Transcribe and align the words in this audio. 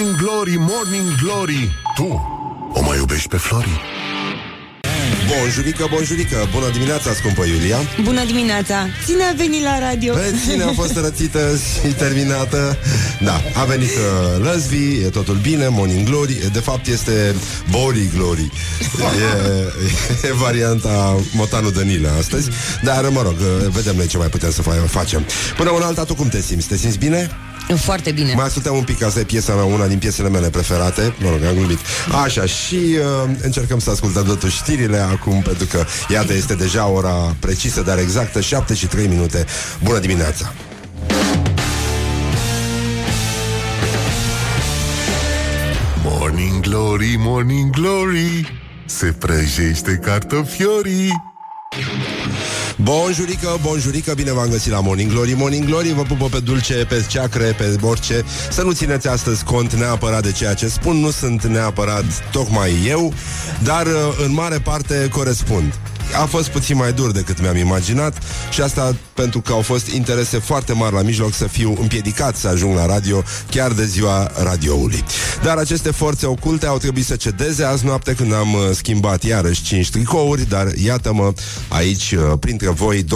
Morning 0.00 0.20
Glory, 0.20 0.56
Morning 0.58 1.14
Glory. 1.22 1.70
Tu 1.94 2.04
o 2.72 2.82
mai 2.82 2.96
iubești 2.98 3.28
pe 3.28 3.36
Flori? 3.36 3.80
Bonjurică, 5.28 5.86
bonjurică, 5.90 6.48
bună 6.52 6.68
dimineața, 6.70 7.12
scumpă 7.12 7.44
Iulia. 7.44 7.76
Bună 8.02 8.24
dimineața, 8.24 8.86
ține 9.04 9.22
a 9.22 9.32
venit 9.36 9.62
la 9.62 9.78
radio? 9.78 10.12
Bă, 10.12 10.32
ține 10.48 10.62
a 10.62 10.72
fost 10.72 10.96
rățită 10.96 11.56
și 11.56 11.92
terminată. 11.92 12.76
Da, 13.22 13.40
a 13.54 13.64
venit 13.64 13.90
uh, 13.90 14.44
Lăzvi, 14.44 15.02
e 15.04 15.08
totul 15.08 15.34
bine, 15.34 15.68
Morning 15.68 16.08
Glory. 16.08 16.50
De 16.52 16.60
fapt 16.60 16.86
este 16.86 17.34
Bori 17.70 18.08
Glory. 18.16 18.50
E, 20.24 20.28
e 20.28 20.32
varianta 20.32 21.20
Motanu 21.32 21.70
Danile 21.70 22.08
astăzi. 22.18 22.48
Dar, 22.82 23.08
mă 23.08 23.22
rog, 23.22 23.36
uh, 23.40 23.68
vedem 23.68 23.96
noi 23.96 24.06
ce 24.06 24.16
mai 24.16 24.28
putem 24.28 24.50
să 24.50 24.62
facem. 24.86 25.24
Până 25.56 25.70
una 25.70 25.86
alta, 25.86 26.04
tu 26.04 26.14
cum 26.14 26.28
te 26.28 26.40
simți? 26.40 26.68
Te 26.68 26.76
simți 26.76 26.98
bine? 26.98 27.30
Foarte 27.76 28.10
bine. 28.10 28.32
Mai 28.34 28.44
ascultăm 28.44 28.76
un 28.76 28.82
pic, 28.82 29.02
asta 29.02 29.20
e 29.20 29.22
piesa 29.22 29.54
mea, 29.54 29.64
una 29.64 29.86
din 29.86 29.98
piesele 29.98 30.28
mele 30.28 30.50
preferate. 30.50 31.14
Mă 31.18 31.30
rog, 31.30 31.44
am 31.44 31.54
glumit. 31.54 31.78
Așa, 32.24 32.46
și 32.46 32.74
uh, 32.74 33.30
încercăm 33.42 33.78
să 33.78 33.90
ascultăm 33.90 34.24
totuși 34.24 34.56
știrile 34.56 34.98
acum, 34.98 35.42
pentru 35.42 35.66
că, 35.66 35.84
iată, 36.08 36.32
este 36.32 36.54
deja 36.54 36.86
ora 36.86 37.36
precisă, 37.40 37.82
dar 37.82 37.98
exactă, 37.98 38.40
7 38.40 38.74
și 38.74 38.86
3 38.86 39.06
minute. 39.06 39.44
Bună 39.82 39.98
dimineața! 39.98 40.52
Morning 46.04 46.60
Glory, 46.60 47.14
Morning 47.18 47.70
Glory 47.70 48.62
Se 48.84 49.12
prăjește 49.18 50.00
cartofiorii 50.02 51.12
Bonjurică, 52.82 53.58
bonjurică, 53.62 54.14
bine 54.14 54.32
v-am 54.32 54.48
găsit 54.48 54.72
la 54.72 54.80
Morning 54.80 55.10
Glory. 55.10 55.32
Morning 55.32 55.64
Glory, 55.64 55.92
vă 55.92 56.02
pupă 56.02 56.26
pe 56.26 56.38
dulce, 56.38 56.74
pe 56.74 57.04
ceacre, 57.08 57.44
pe 57.44 57.76
orice. 57.80 58.24
Să 58.50 58.62
nu 58.62 58.72
țineți 58.72 59.08
astăzi 59.08 59.44
cont 59.44 59.74
neapărat 59.74 60.22
de 60.22 60.32
ceea 60.32 60.54
ce 60.54 60.68
spun 60.68 60.96
Nu 60.96 61.10
sunt 61.10 61.44
neapărat 61.44 62.04
tocmai 62.32 62.72
eu 62.86 63.12
Dar 63.62 63.86
în 64.26 64.32
mare 64.32 64.58
parte 64.58 65.08
corespund. 65.12 65.74
A 66.22 66.24
fost 66.24 66.48
puțin 66.48 66.76
mai 66.76 66.92
dur 66.92 67.10
decât 67.10 67.40
mi-am 67.40 67.56
imaginat 67.56 68.18
și 68.50 68.60
asta 68.60 68.96
pentru 69.20 69.40
că 69.40 69.52
au 69.52 69.60
fost 69.60 69.86
interese 69.86 70.38
foarte 70.38 70.72
mari 70.72 70.94
la 70.94 71.02
mijloc 71.02 71.34
să 71.34 71.46
fiu 71.46 71.76
împiedicat 71.80 72.36
să 72.36 72.48
ajung 72.48 72.74
la 72.74 72.86
radio 72.86 73.22
chiar 73.50 73.72
de 73.72 73.84
ziua 73.84 74.30
radioului. 74.42 75.04
Dar 75.42 75.56
aceste 75.56 75.90
forțe 75.90 76.26
oculte 76.26 76.66
au 76.66 76.78
trebuit 76.78 77.04
să 77.04 77.16
cedeze 77.16 77.64
azi 77.64 77.84
noapte 77.84 78.14
când 78.14 78.34
am 78.34 78.54
uh, 78.54 78.60
schimbat 78.72 79.22
iarăși 79.22 79.62
5 79.62 79.90
tricouri, 79.90 80.48
dar 80.48 80.66
iată-mă 80.84 81.32
aici 81.68 82.12
uh, 82.12 82.32
printre 82.40 82.68
voi 82.70 83.04
21-22. 83.04 83.06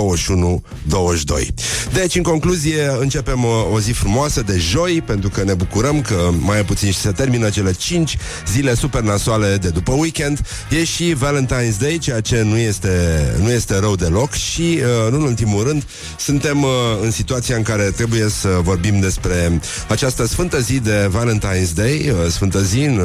Deci, 1.93 2.15
în 2.15 2.23
concluzie, 2.23 2.97
începem 3.01 3.45
uh, 3.45 3.51
o 3.73 3.81
zi 3.81 3.93
frumoasă 3.93 4.43
de 4.43 4.59
joi, 4.59 5.03
pentru 5.07 5.29
că 5.29 5.45
ne 5.45 5.55
bucurăm 5.55 6.01
că 6.01 6.31
mai 6.39 6.59
e 6.59 6.63
puțin 6.63 6.91
și 6.91 6.99
se 6.99 7.11
termină 7.11 7.51
cele 7.51 7.73
5 7.73 8.17
zile 8.53 8.75
super 8.75 9.03
nasoale 9.03 9.57
de 9.57 9.69
după 9.69 9.93
weekend. 9.93 10.41
E 10.71 10.85
și 10.85 11.15
Valentine's 11.15 11.79
Day, 11.79 11.99
ceea 11.99 12.21
ce 12.21 12.43
nu 12.43 12.57
este 12.57 12.75
este, 12.75 13.37
nu 13.43 13.51
este 13.51 13.79
rău 13.79 13.97
deloc 13.97 14.33
și, 14.33 14.81
uh, 14.81 15.11
nu 15.11 15.17
în 15.17 15.23
ultimul 15.23 15.63
rând, 15.63 15.85
suntem 16.19 16.63
uh, 16.63 16.71
în 17.03 17.11
situația 17.11 17.57
în 17.57 17.63
care 17.63 17.83
trebuie 17.83 18.29
să 18.29 18.49
vorbim 18.63 19.01
despre 19.01 19.61
această 19.89 20.27
sfântă 20.27 20.61
zi 20.61 20.81
de 20.81 21.11
Valentine's 21.11 21.75
Day, 21.75 22.11
uh, 22.11 22.31
sfântă 22.31 22.63
zi 22.63 22.81
în 22.81 23.01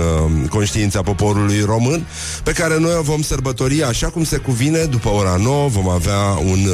conștiința 0.50 1.02
poporului 1.02 1.62
român, 1.62 2.08
pe 2.44 2.52
care 2.52 2.80
noi 2.80 2.96
o 3.00 3.02
vom 3.02 3.22
sărbători 3.22 3.84
așa 3.84 4.08
cum 4.08 4.24
se 4.24 4.38
cuvine, 4.38 4.84
după 4.84 5.10
ora 5.10 5.36
9 5.36 5.68
vom 5.68 5.90
avea 5.90 6.22
un 6.44 6.70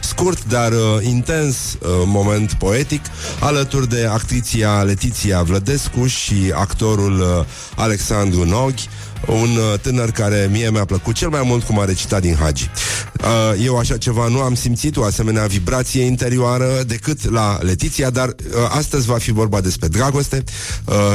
scurt, 0.00 0.44
dar 0.44 0.72
intens 1.00 1.56
moment 2.04 2.52
poetic 2.52 3.00
alături 3.40 3.88
de 3.88 4.08
actriția 4.10 4.82
Letiția 4.82 5.42
Vlădescu 5.42 6.06
și 6.06 6.52
actorul 6.54 7.46
Alexandru 7.76 8.44
Noghi, 8.44 8.88
un 9.26 9.56
uh, 9.56 9.78
tânăr 9.80 10.10
care 10.10 10.48
mie 10.50 10.70
mi-a 10.70 10.84
plăcut 10.84 11.14
cel 11.14 11.28
mai 11.28 11.42
mult 11.44 11.64
cum 11.64 11.78
a 11.78 11.84
recitat 11.84 12.20
din 12.20 12.34
Hagi. 12.34 12.70
Uh, 13.20 13.64
eu 13.64 13.78
așa 13.78 13.96
ceva 13.96 14.28
nu 14.28 14.40
am 14.40 14.54
simțit, 14.54 14.96
o 14.96 15.04
asemenea 15.04 15.46
vibrație 15.46 16.02
interioară 16.02 16.82
decât 16.86 17.30
la 17.30 17.58
Letiția, 17.60 18.10
dar 18.10 18.28
uh, 18.28 18.34
astăzi 18.68 19.06
va 19.06 19.18
fi 19.18 19.32
vorba 19.32 19.60
despre 19.60 19.88
dragoste 19.88 20.44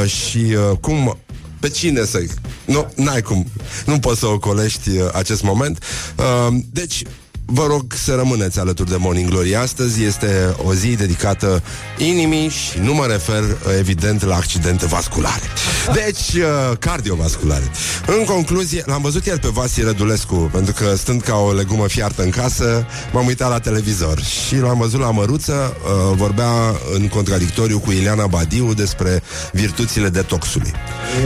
și 0.06 0.56
cum 0.80 1.18
pe 1.60 1.68
cine 1.68 2.04
să... 2.04 2.24
Nu, 2.64 2.92
n-ai 2.94 3.22
cum. 3.22 3.46
Nu 3.86 3.98
poți 3.98 4.18
să 4.18 4.26
ocolești 4.26 4.90
acest 5.12 5.42
moment. 5.42 5.84
deci, 6.70 7.02
Vă 7.48 7.66
rog 7.66 7.84
să 7.92 8.14
rămâneți 8.14 8.58
alături 8.58 8.90
de 8.90 8.96
Morning 8.98 9.28
Glory. 9.28 9.56
Astăzi 9.56 10.04
este 10.04 10.54
o 10.64 10.74
zi 10.74 10.96
dedicată 10.96 11.62
inimii 11.98 12.48
Și 12.48 12.78
nu 12.78 12.94
mă 12.94 13.06
refer, 13.06 13.42
evident, 13.78 14.24
la 14.24 14.34
accidente 14.34 14.86
vasculare. 14.86 15.42
Deci, 15.92 16.42
uh, 16.42 16.76
cardiovasculare. 16.78 17.70
În 18.06 18.24
concluzie, 18.24 18.82
l-am 18.86 19.02
văzut 19.02 19.26
ieri 19.26 19.40
pe 19.40 19.48
Vasi 19.52 19.82
Rădulescu 19.82 20.34
Pentru 20.34 20.72
că 20.72 20.96
stând 20.96 21.22
ca 21.22 21.36
o 21.36 21.52
legumă 21.52 21.88
fiartă 21.88 22.22
în 22.22 22.30
casă 22.30 22.86
M-am 23.12 23.26
uitat 23.26 23.50
la 23.50 23.58
televizor 23.58 24.20
Și 24.20 24.56
l-am 24.56 24.78
văzut 24.78 25.00
la 25.00 25.10
măruță 25.10 25.52
uh, 25.52 26.16
Vorbea 26.16 26.50
în 26.94 27.08
contradictoriu 27.08 27.78
cu 27.78 27.90
Ileana 27.90 28.26
Badiu 28.26 28.74
Despre 28.74 29.22
virtuțile 29.52 30.08
detoxului. 30.08 30.72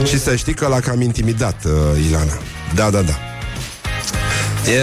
Și 0.05 0.19
să 0.19 0.35
știi 0.35 0.53
că 0.53 0.67
l-a 0.67 0.79
cam 0.79 1.01
intimidat 1.01 1.65
uh, 1.65 1.71
Ileana. 2.07 2.37
Da, 2.75 2.89
da, 2.89 3.01
da. 3.01 3.13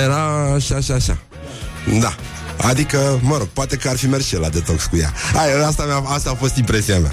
Era 0.03 0.53
așa, 0.54 0.75
așa, 0.75 0.94
așa. 0.94 1.19
Da. 2.00 2.15
Adică, 2.56 3.21
mă 3.22 3.37
rog, 3.37 3.47
poate 3.47 3.76
că 3.76 3.88
ar 3.88 3.97
fi 3.97 4.06
mers 4.06 4.26
și 4.26 4.37
la 4.37 4.49
detox 4.49 4.84
cu 4.84 4.97
ea. 4.97 5.12
Hai, 5.34 5.65
asta, 5.66 5.84
mea, 5.84 5.97
asta 5.97 6.31
a 6.31 6.34
fost 6.34 6.56
impresia 6.56 6.99
mea. 6.99 7.12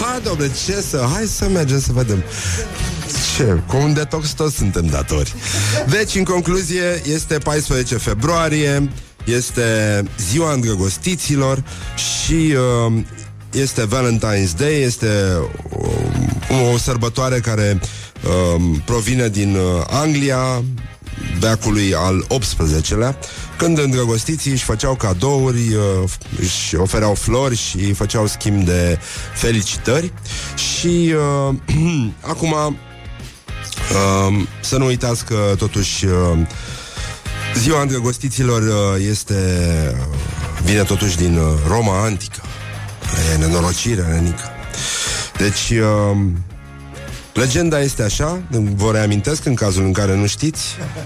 Hai, 0.00 0.20
domnule, 0.22 0.50
ce 0.66 0.80
să... 0.90 1.06
Hai 1.14 1.24
să 1.24 1.48
mergem 1.48 1.80
să 1.80 1.92
vedem. 1.92 2.24
Ce? 3.36 3.62
Cu 3.66 3.76
un 3.76 3.94
detox 3.94 4.30
toți 4.30 4.56
suntem 4.56 4.86
datori. 4.86 5.34
Deci, 5.88 6.14
în 6.14 6.24
concluzie, 6.24 7.02
este 7.14 7.38
14 7.38 7.96
februarie, 7.96 8.90
este 9.24 10.02
ziua 10.18 10.52
îndrăgostiților 10.52 11.64
și 11.96 12.54
uh, 12.86 13.02
este 13.52 13.86
Valentine's 13.86 14.56
Day, 14.56 14.82
este 14.82 15.08
uh, 16.50 16.72
o 16.72 16.78
sărbătoare 16.78 17.40
care 17.40 17.80
uh, 17.80 18.62
provine 18.84 19.28
din 19.28 19.54
uh, 19.54 19.84
Anglia, 19.90 20.62
veacului 21.38 21.94
al 21.94 22.26
XVIII-lea, 22.38 23.18
când 23.56 23.78
îndrăgostiții 23.78 24.50
își 24.50 24.64
făceau 24.64 24.94
cadouri, 24.94 25.74
uh, 25.74 26.10
își 26.40 26.76
ofereau 26.76 27.14
flori 27.14 27.56
și 27.56 27.92
făceau 27.92 28.26
schimb 28.26 28.64
de 28.64 28.98
felicitări. 29.34 30.12
Și 30.54 31.14
uh, 31.48 31.54
acum 32.32 32.52
uh, 32.52 32.76
să 34.60 34.76
nu 34.76 34.84
uitați 34.84 35.24
că 35.24 35.54
totuși 35.58 36.04
uh, 36.04 36.38
ziua 37.54 37.80
îndrăgostiților 37.80 38.62
uh, 38.62 39.06
este 39.08 39.34
vine 40.62 40.82
totuși 40.82 41.16
din 41.16 41.38
uh, 41.38 41.44
Roma 41.66 42.02
antică. 42.02 42.40
E 43.32 43.36
nenorocire, 43.36 44.02
nenică. 44.02 44.50
Deci 45.38 45.70
uh, 45.70 46.16
Legenda 47.36 47.80
este 47.80 48.02
așa, 48.02 48.42
vă 48.74 48.92
reamintesc 48.92 49.44
în 49.44 49.54
cazul 49.54 49.84
în 49.84 49.92
care 49.92 50.16
nu 50.16 50.26
știți, 50.26 50.64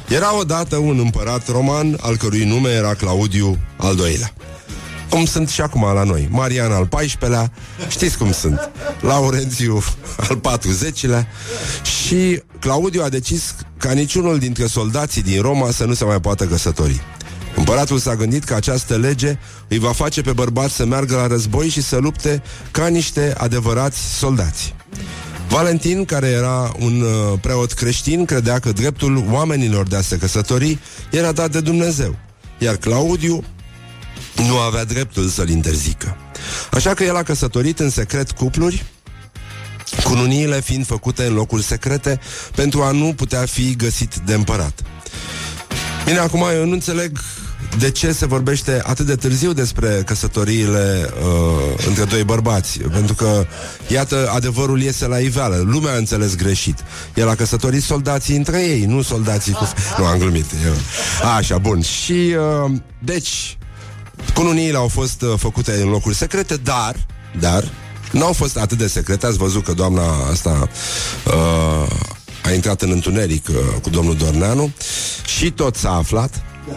era 0.08 0.38
odată 0.38 0.76
un 0.76 0.98
împărat 0.98 1.48
roman 1.48 1.98
al 2.00 2.16
cărui 2.16 2.44
nume 2.44 2.68
era 2.68 2.94
Claudiu 2.94 3.58
al 3.76 3.94
doilea. 3.94 4.32
Cum 5.08 5.24
sunt 5.24 5.48
și 5.48 5.60
acum 5.60 5.82
la 5.94 6.02
noi. 6.02 6.28
Marian 6.30 6.72
al 6.72 6.88
14-lea, 6.88 7.50
știți 7.88 8.18
cum 8.18 8.32
sunt. 8.32 8.70
Laurențiu 9.00 9.82
al 10.16 10.40
40-lea 10.40 11.26
și 11.82 12.42
Claudiu 12.58 13.02
a 13.02 13.08
decis 13.08 13.54
ca 13.76 13.92
niciunul 13.92 14.38
dintre 14.38 14.66
soldații 14.66 15.22
din 15.22 15.42
Roma 15.42 15.70
să 15.70 15.84
nu 15.84 15.94
se 15.94 16.04
mai 16.04 16.20
poată 16.20 16.44
căsători. 16.44 17.00
Împăratul 17.56 17.98
s-a 17.98 18.14
gândit 18.14 18.44
că 18.44 18.54
această 18.54 18.96
lege 18.96 19.38
îi 19.68 19.78
va 19.78 19.92
face 19.92 20.20
pe 20.20 20.32
bărbați 20.32 20.74
să 20.74 20.86
meargă 20.86 21.14
la 21.14 21.26
război 21.26 21.68
și 21.68 21.82
să 21.82 21.96
lupte 21.96 22.42
ca 22.70 22.86
niște 22.86 23.34
adevărați 23.36 23.98
soldați. 23.98 24.74
Valentin, 25.50 26.04
care 26.04 26.26
era 26.26 26.72
un 26.78 27.00
uh, 27.00 27.38
preot 27.40 27.72
creștin, 27.72 28.24
credea 28.24 28.58
că 28.58 28.72
dreptul 28.72 29.24
oamenilor 29.30 29.88
de 29.88 29.96
a 29.96 30.00
se 30.00 30.16
căsători 30.16 30.78
era 31.10 31.32
dat 31.32 31.50
de 31.50 31.60
Dumnezeu, 31.60 32.16
iar 32.58 32.76
Claudiu 32.76 33.44
nu 34.36 34.58
avea 34.58 34.84
dreptul 34.84 35.28
să-l 35.28 35.48
interzică. 35.48 36.16
Așa 36.70 36.94
că 36.94 37.04
el 37.04 37.16
a 37.16 37.22
căsătorit 37.22 37.78
în 37.78 37.90
secret 37.90 38.30
cupluri, 38.30 38.84
cununiile 40.04 40.60
fiind 40.60 40.86
făcute 40.86 41.24
în 41.24 41.34
locuri 41.34 41.62
secrete 41.62 42.20
pentru 42.54 42.82
a 42.82 42.90
nu 42.90 43.12
putea 43.16 43.44
fi 43.46 43.76
găsit 43.76 44.14
de 44.14 44.34
împărat. 44.34 44.82
Bine, 46.04 46.18
acum 46.18 46.44
eu 46.54 46.64
nu 46.64 46.72
înțeleg 46.72 47.18
de 47.78 47.90
ce 47.90 48.12
se 48.12 48.26
vorbește 48.26 48.82
atât 48.84 49.06
de 49.06 49.14
târziu 49.14 49.52
despre 49.52 50.02
căsătoriile 50.06 51.10
uh, 51.22 51.86
între 51.86 52.04
doi 52.04 52.24
bărbați. 52.24 52.78
Pentru 52.78 53.14
că, 53.14 53.46
iată, 53.88 54.30
adevărul 54.34 54.80
iese 54.80 55.06
la 55.06 55.18
iveală. 55.18 55.62
Lumea 55.66 55.92
a 55.92 55.96
înțeles 55.96 56.34
greșit. 56.34 56.84
El 57.14 57.28
a 57.28 57.34
căsătorit 57.34 57.82
soldații 57.82 58.36
între 58.36 58.62
ei, 58.62 58.84
nu 58.84 59.02
soldații 59.02 59.52
cu... 59.52 59.68
Nu, 59.98 60.04
am 60.04 60.18
glumit. 60.18 60.46
Eu. 60.64 60.74
Așa, 61.36 61.58
bun. 61.58 61.80
Și, 61.80 62.12
uh, 62.12 62.72
deci, 62.98 63.58
cununiile 64.34 64.76
au 64.76 64.88
fost 64.88 65.22
uh, 65.22 65.32
făcute 65.36 65.72
în 65.82 65.88
locuri 65.88 66.14
secrete, 66.14 66.56
dar 66.56 66.96
dar 67.38 67.64
nu 68.12 68.24
au 68.24 68.32
fost 68.32 68.56
atât 68.56 68.78
de 68.78 68.86
secrete. 68.86 69.26
Ați 69.26 69.38
văzut 69.38 69.64
că 69.64 69.72
doamna 69.72 70.02
asta 70.30 70.68
uh, 71.26 71.96
a 72.42 72.52
intrat 72.52 72.82
în 72.82 72.90
întuneric 72.90 73.48
uh, 73.48 73.54
cu 73.82 73.90
domnul 73.90 74.16
Dorneanu 74.16 74.72
și 75.36 75.50
tot 75.50 75.76
s-a 75.76 75.92
aflat. 75.92 76.42
Uh, 76.68 76.74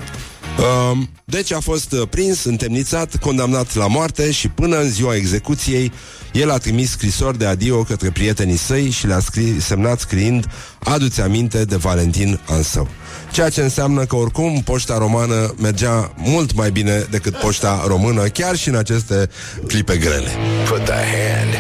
deci 1.26 1.52
a 1.52 1.60
fost 1.60 1.92
uh, 1.92 2.08
prins, 2.10 2.44
întemnițat, 2.44 3.16
condamnat 3.16 3.76
la 3.76 3.88
moarte 3.88 4.32
și 4.32 4.48
până 4.48 4.78
în 4.78 4.90
ziua 4.90 5.16
execuției 5.16 5.92
el 6.32 6.52
a 6.52 6.58
trimis 6.58 6.90
scrisori 6.90 7.38
de 7.38 7.46
adio 7.46 7.84
către 7.84 8.10
prietenii 8.10 8.58
săi 8.58 8.90
și 8.90 9.08
le-a 9.08 9.20
scri- 9.20 9.58
semnat 9.60 10.00
scriind 10.00 10.46
Adu-ți 10.80 11.22
aminte 11.22 11.66
de 11.66 11.76
Valentin 11.76 12.40
Ansău. 12.46 12.88
Ceea 13.32 13.50
ce 13.50 13.62
înseamnă 13.62 14.06
că 14.06 14.16
oricum 14.16 14.62
poșta 14.62 14.98
romană 14.98 15.54
mergea 15.58 16.14
mult 16.18 16.54
mai 16.54 16.72
bine 16.72 17.08
decât 17.10 17.36
poșta 17.36 17.84
română, 17.88 18.22
chiar 18.22 18.56
și 18.56 18.70
în 18.70 18.76
aceste 18.76 19.30
clipe 19.68 19.98
grele. 19.98 20.30
Put 20.70 20.84
the 20.84 20.94
hand 20.94 21.54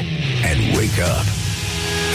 and 0.51 0.75
wake 0.75 1.01
up. 1.01 1.25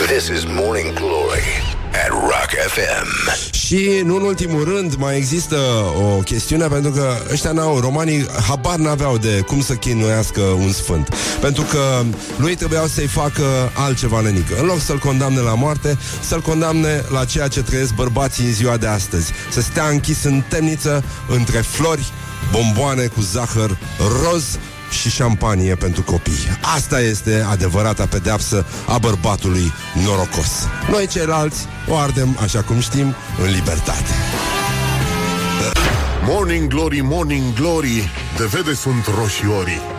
This 0.06 0.28
is 0.28 0.44
Morning 0.44 0.92
Glory 0.92 1.67
at 1.92 2.10
Rock 2.10 2.50
FM. 2.68 3.30
Și, 3.50 4.00
nu 4.04 4.16
în 4.16 4.22
ultimul 4.22 4.64
rând, 4.64 4.94
mai 4.94 5.16
există 5.16 5.56
o 5.96 6.18
chestiune 6.18 6.66
Pentru 6.66 6.90
că 6.90 7.16
ăștia 7.32 7.52
n-au, 7.52 7.80
romanii 7.80 8.26
Habar 8.48 8.76
n-aveau 8.76 9.18
de 9.18 9.40
cum 9.46 9.60
să 9.60 9.74
chinuiască 9.74 10.40
un 10.40 10.72
sfânt. 10.72 11.14
Pentru 11.40 11.62
că 11.62 12.02
lui 12.36 12.54
trebuiau 12.54 12.86
să-i 12.86 13.06
facă 13.06 13.72
altceva 13.74 14.20
nenică. 14.20 14.54
În 14.60 14.66
loc 14.66 14.80
să-l 14.80 14.98
condamne 14.98 15.40
la 15.40 15.54
moarte 15.54 15.98
Să-l 16.20 16.40
condamne 16.40 17.04
la 17.12 17.24
ceea 17.24 17.48
ce 17.48 17.62
trăiesc 17.62 17.94
bărbații 17.94 18.44
în 18.44 18.52
ziua 18.52 18.76
de 18.76 18.86
astăzi. 18.86 19.32
Să 19.50 19.60
stea 19.60 19.88
închis 19.88 20.24
în 20.24 20.42
temniță 20.48 21.04
Între 21.28 21.58
flori, 21.58 22.12
bomboane 22.52 23.06
cu 23.06 23.20
zahăr 23.20 23.76
roz 24.22 24.58
și 24.90 25.10
șampanie 25.10 25.74
pentru 25.74 26.02
copii. 26.02 26.58
Asta 26.74 27.00
este 27.00 27.46
adevărata 27.50 28.06
pedeapsă 28.06 28.66
a 28.86 28.98
bărbatului 28.98 29.72
norocos. 30.04 30.66
Noi 30.90 31.06
ceilalți 31.06 31.66
o 31.88 31.96
ardem, 31.96 32.38
așa 32.42 32.62
cum 32.62 32.80
știm, 32.80 33.14
în 33.44 33.50
libertate. 33.50 34.12
Morning 36.26 36.68
Glory, 36.68 37.00
Morning 37.00 37.54
Glory, 37.54 38.10
de 38.36 38.44
vede 38.44 38.74
sunt 38.74 39.06
roșiorii. 39.18 39.97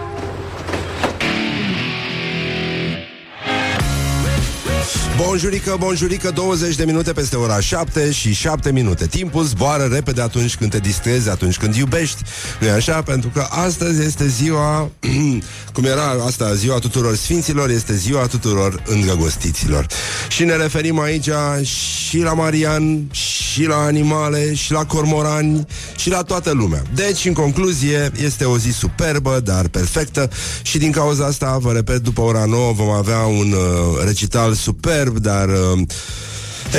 Bonjurică, 5.25 5.75
bonjurică, 5.79 6.31
20 6.31 6.75
de 6.75 6.85
minute 6.85 7.11
peste 7.11 7.35
ora 7.35 7.59
7 7.59 8.11
și 8.11 8.33
7 8.33 8.71
minute. 8.71 9.07
Timpul 9.07 9.43
zboară 9.43 9.83
repede 9.83 10.21
atunci 10.21 10.55
când 10.55 10.71
te 10.71 10.77
distrezi, 10.77 11.29
atunci 11.29 11.57
când 11.57 11.75
iubești. 11.75 12.21
nu 12.59 12.67
e 12.67 12.71
așa? 12.71 13.01
Pentru 13.01 13.29
că 13.33 13.47
astăzi 13.49 14.01
este 14.01 14.27
ziua, 14.27 14.89
cum 15.73 15.83
era 15.83 16.09
asta, 16.25 16.53
ziua 16.53 16.79
tuturor 16.79 17.15
sfinților, 17.15 17.69
este 17.69 17.95
ziua 17.95 18.25
tuturor 18.25 18.83
îndrăgostiților. 18.85 19.85
Și 20.27 20.43
ne 20.43 20.55
referim 20.55 20.99
aici 20.99 21.29
și 21.63 22.17
la 22.17 22.33
Marian, 22.33 23.11
și 23.11 23.65
la 23.65 23.75
animale, 23.75 24.53
și 24.53 24.71
la 24.71 24.85
cormorani, 24.85 25.65
și 25.95 26.09
la 26.09 26.21
toată 26.21 26.51
lumea. 26.51 26.83
Deci, 26.93 27.25
în 27.25 27.33
concluzie, 27.33 28.11
este 28.23 28.43
o 28.43 28.57
zi 28.57 28.71
superbă, 28.71 29.39
dar 29.43 29.67
perfectă 29.67 30.29
și 30.61 30.77
din 30.77 30.91
cauza 30.91 31.25
asta, 31.25 31.57
vă 31.61 31.71
repet, 31.71 31.97
după 31.97 32.21
ora 32.21 32.45
9 32.45 32.71
vom 32.73 32.89
avea 32.89 33.19
un 33.19 33.51
uh, 33.51 34.03
recital 34.05 34.53
superb, 34.53 35.08
dar 35.17 35.49
uh, 35.49 35.81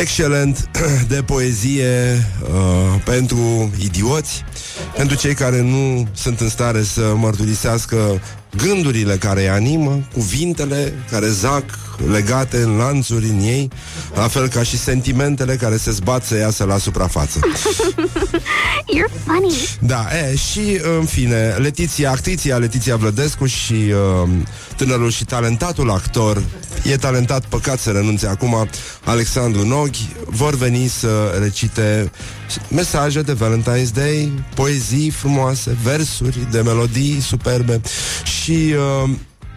excelent 0.01 0.71
de 1.09 1.23
poezie 1.23 2.27
uh, 2.43 3.03
pentru 3.05 3.71
idioți, 3.79 4.45
pentru 4.97 5.17
cei 5.17 5.35
care 5.35 5.61
nu 5.61 6.09
sunt 6.13 6.41
în 6.41 6.49
stare 6.49 6.83
să 6.83 7.13
mărturisească 7.17 8.21
gândurile 8.57 9.17
care 9.17 9.41
îi 9.41 9.49
animă, 9.49 10.01
cuvintele 10.13 10.95
care 11.11 11.29
zac 11.29 11.65
legate 12.11 12.57
în 12.57 12.77
lanțuri 12.77 13.29
în 13.29 13.39
ei, 13.39 13.71
la 14.15 14.29
fel 14.29 14.49
ca 14.49 14.63
și 14.63 14.79
sentimentele 14.79 15.57
care 15.57 15.77
se 15.77 15.91
zbat 15.91 16.25
să 16.25 16.37
iasă 16.37 16.65
la 16.65 16.79
suprafață. 16.79 17.41
You're 18.97 19.23
funny. 19.25 19.55
Da, 19.81 20.07
e, 20.31 20.37
și 20.37 20.81
în 20.99 21.05
fine, 21.05 21.55
Letiția, 21.59 22.11
actriția 22.11 22.57
Letiția 22.57 22.97
Vlădescu 22.97 23.47
și 23.47 23.73
uh, 23.73 24.29
tânărul 24.77 25.11
și 25.11 25.25
talentatul 25.25 25.91
actor, 25.91 26.43
e 26.83 26.97
talentat, 26.97 27.45
păcat 27.45 27.79
să 27.79 27.91
renunțe 27.91 28.27
acum, 28.27 28.69
Alexandru 29.05 29.67
Noghi, 29.67 30.09
vor 30.27 30.55
veni 30.55 30.89
să 30.89 31.39
recite 31.41 32.11
mesaje 32.69 33.23
de 33.23 33.37
Valentine's 33.37 33.93
Day, 33.95 34.33
poezii 34.55 35.11
frumoase, 35.11 35.77
versuri 35.83 36.47
de 36.51 36.61
melodii 36.61 37.21
superbe 37.21 37.81
și... 38.25 38.75
Uh, 39.05 39.11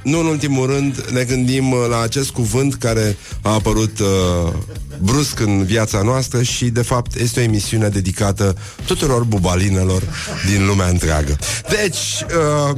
nu 0.04 0.20
în 0.20 0.26
ultimul 0.26 0.68
rând 0.68 1.06
ne 1.12 1.24
gândim 1.24 1.72
uh, 1.72 1.86
la 1.90 2.02
acest 2.02 2.30
cuvânt 2.30 2.76
care 2.76 3.18
a 3.42 3.54
apărut 3.54 4.00
uh, 4.00 4.54
brusc 5.02 5.40
în 5.40 5.64
viața 5.64 6.02
noastră 6.02 6.42
și 6.42 6.66
de 6.66 6.82
fapt 6.82 7.16
este 7.16 7.40
o 7.40 7.44
emisiune 7.44 7.88
dedicată 7.88 8.58
tuturor 8.86 9.24
bubalinelor 9.24 10.04
din 10.52 10.66
lumea 10.66 10.88
întreagă. 10.88 11.38
Deci, 11.70 11.98
uh, 11.98 12.78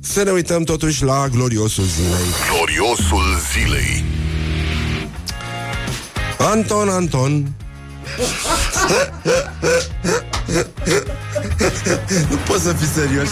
să 0.00 0.22
ne 0.22 0.30
uităm 0.30 0.62
totuși 0.62 1.04
la 1.04 1.28
gloriosul 1.28 1.84
zilei. 1.84 2.26
Gloriosul 2.50 3.24
zilei. 3.52 4.04
Anton 6.38 6.88
Anton 6.88 7.52
Nu 12.30 12.36
poți 12.46 12.62
să 12.62 12.72
fii 12.72 12.86
serios. 12.94 13.28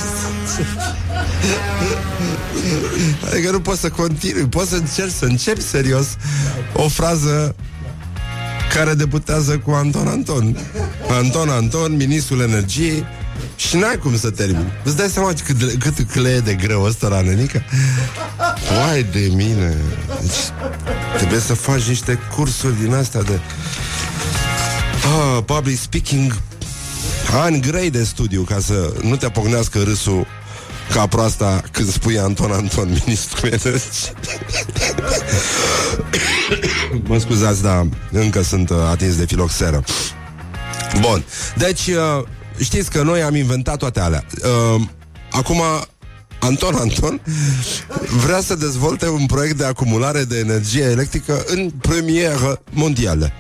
Adică 3.31 3.51
nu 3.51 3.61
poți 3.61 3.81
să 3.81 3.89
continui. 3.89 4.47
Poți 4.47 4.69
să 4.69 4.75
încerci 4.75 5.13
să 5.19 5.25
începi 5.25 5.63
serios 5.63 6.07
O 6.73 6.89
frază 6.89 7.55
care 8.75 8.95
debutează 8.95 9.59
cu 9.59 9.71
Anton 9.71 10.07
Anton. 10.07 10.57
Anton 11.11 11.49
Anton, 11.49 11.97
ministrul 11.97 12.41
energiei. 12.41 13.05
Și 13.57 13.77
n-ai 13.77 13.97
cum 13.97 14.17
să 14.19 14.31
termin. 14.31 14.73
Îți 14.85 14.97
dai 14.97 15.09
seama 15.09 15.33
cât, 15.47 15.57
de- 15.59 15.77
cât 15.79 16.11
cleie 16.11 16.39
de 16.39 16.55
greu 16.55 16.83
ăsta 16.83 17.09
la 17.09 17.21
nenică? 17.21 17.63
Vai 18.87 19.07
de 19.13 19.31
mine. 19.35 19.77
Deci, 20.21 20.31
Trebuie 21.17 21.41
să 21.41 21.55
faci 21.55 21.83
niște 21.83 22.19
cursuri 22.37 22.81
din 22.83 22.95
astea 22.95 23.23
de 23.23 23.41
ah, 25.05 25.43
Public 25.45 25.79
speaking 25.79 26.43
Ani 27.43 27.61
grei 27.61 27.91
de 27.91 28.05
studiu 28.05 28.43
Ca 28.43 28.59
să 28.61 28.93
nu 29.03 29.17
te 29.17 29.29
pocnească 29.29 29.83
râsul 29.83 30.27
ca 30.93 31.07
proasta 31.07 31.63
când 31.71 31.93
spui 31.93 32.19
Anton 32.19 32.51
Anton, 32.51 32.89
ministrul 33.05 33.49
energiei. 33.49 34.13
mă 37.03 37.19
scuzați, 37.19 37.63
dar 37.63 37.87
încă 38.11 38.43
sunt 38.43 38.71
uh, 38.71 38.77
atins 38.91 39.17
de 39.17 39.27
filoxeră. 39.27 39.85
Bun, 41.01 41.25
deci 41.57 41.87
uh, 41.87 42.25
știți 42.59 42.91
că 42.91 43.03
noi 43.03 43.23
am 43.23 43.35
inventat 43.35 43.77
toate 43.77 44.01
alea. 44.01 44.25
Uh, 44.75 44.83
acum, 45.31 45.63
Anton 46.39 46.75
Anton 46.75 47.21
vrea 48.25 48.41
să 48.41 48.55
dezvolte 48.55 49.09
un 49.09 49.27
proiect 49.27 49.57
de 49.57 49.65
acumulare 49.65 50.25
de 50.25 50.39
energie 50.39 50.83
electrică 50.83 51.45
în 51.47 51.71
premieră 51.71 52.63
mondială. 52.71 53.33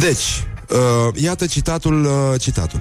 Deci, 0.00 0.44
uh, 0.72 1.14
iată 1.14 1.46
citatul, 1.46 2.04
uh, 2.04 2.40
citatul. 2.40 2.80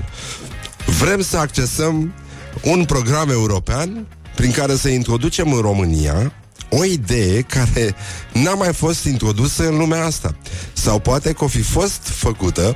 Vrem 1.00 1.22
să 1.22 1.38
accesăm 1.38 2.14
un 2.62 2.86
program 2.86 3.30
european 3.30 4.08
prin 4.36 4.52
care 4.52 4.76
să 4.76 4.88
introducem 4.88 5.54
în 5.54 5.62
România 5.62 6.34
o 6.70 6.84
idee 6.84 7.42
care 7.42 7.96
n-a 8.34 8.54
mai 8.54 8.74
fost 8.74 9.06
introdusă 9.06 9.68
în 9.68 9.78
lumea 9.78 10.06
asta. 10.06 10.36
Sau 10.74 11.00
poate 11.00 11.34
că 11.34 11.44
o 11.44 11.48
fi 11.48 11.62
fost 11.62 12.02
făcută, 12.04 12.76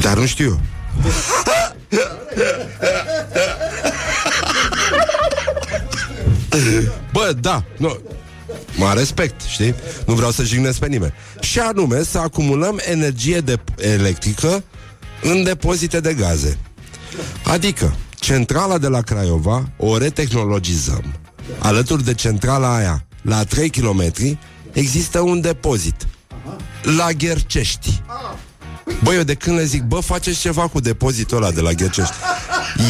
dar 0.00 0.18
nu 0.18 0.26
știu 0.26 0.44
eu. 0.44 0.60
Bă, 7.12 7.32
da, 7.40 7.64
nu, 7.76 7.98
mă 8.76 8.92
respect, 8.96 9.40
știi? 9.40 9.74
Nu 10.06 10.14
vreau 10.14 10.30
să 10.30 10.42
jignesc 10.42 10.78
pe 10.78 10.86
nimeni. 10.86 11.12
Și 11.40 11.58
anume 11.58 12.02
să 12.02 12.18
acumulăm 12.18 12.80
energie 12.90 13.40
de 13.40 13.56
electrică 13.76 14.64
în 15.22 15.42
depozite 15.44 16.00
de 16.00 16.14
gaze. 16.14 16.58
Adică, 17.44 17.96
centrala 18.14 18.78
de 18.78 18.88
la 18.88 19.00
Craiova 19.00 19.70
o 19.76 19.98
retehnologizăm. 19.98 21.04
Alături 21.58 22.04
de 22.04 22.14
centrala 22.14 22.76
aia, 22.76 23.06
la 23.22 23.44
3 23.44 23.70
km, 23.70 24.12
există 24.72 25.20
un 25.20 25.40
depozit. 25.40 26.06
La 26.96 27.12
Ghercești. 27.12 28.02
Băi, 29.02 29.16
eu 29.16 29.22
de 29.22 29.34
când 29.34 29.56
le 29.56 29.64
zic, 29.64 29.82
bă, 29.82 30.00
faceți 30.00 30.40
ceva 30.40 30.68
cu 30.68 30.80
depozitul 30.80 31.36
ăla 31.36 31.50
de 31.50 31.60
la 31.60 31.72
Ghercești. 31.72 32.14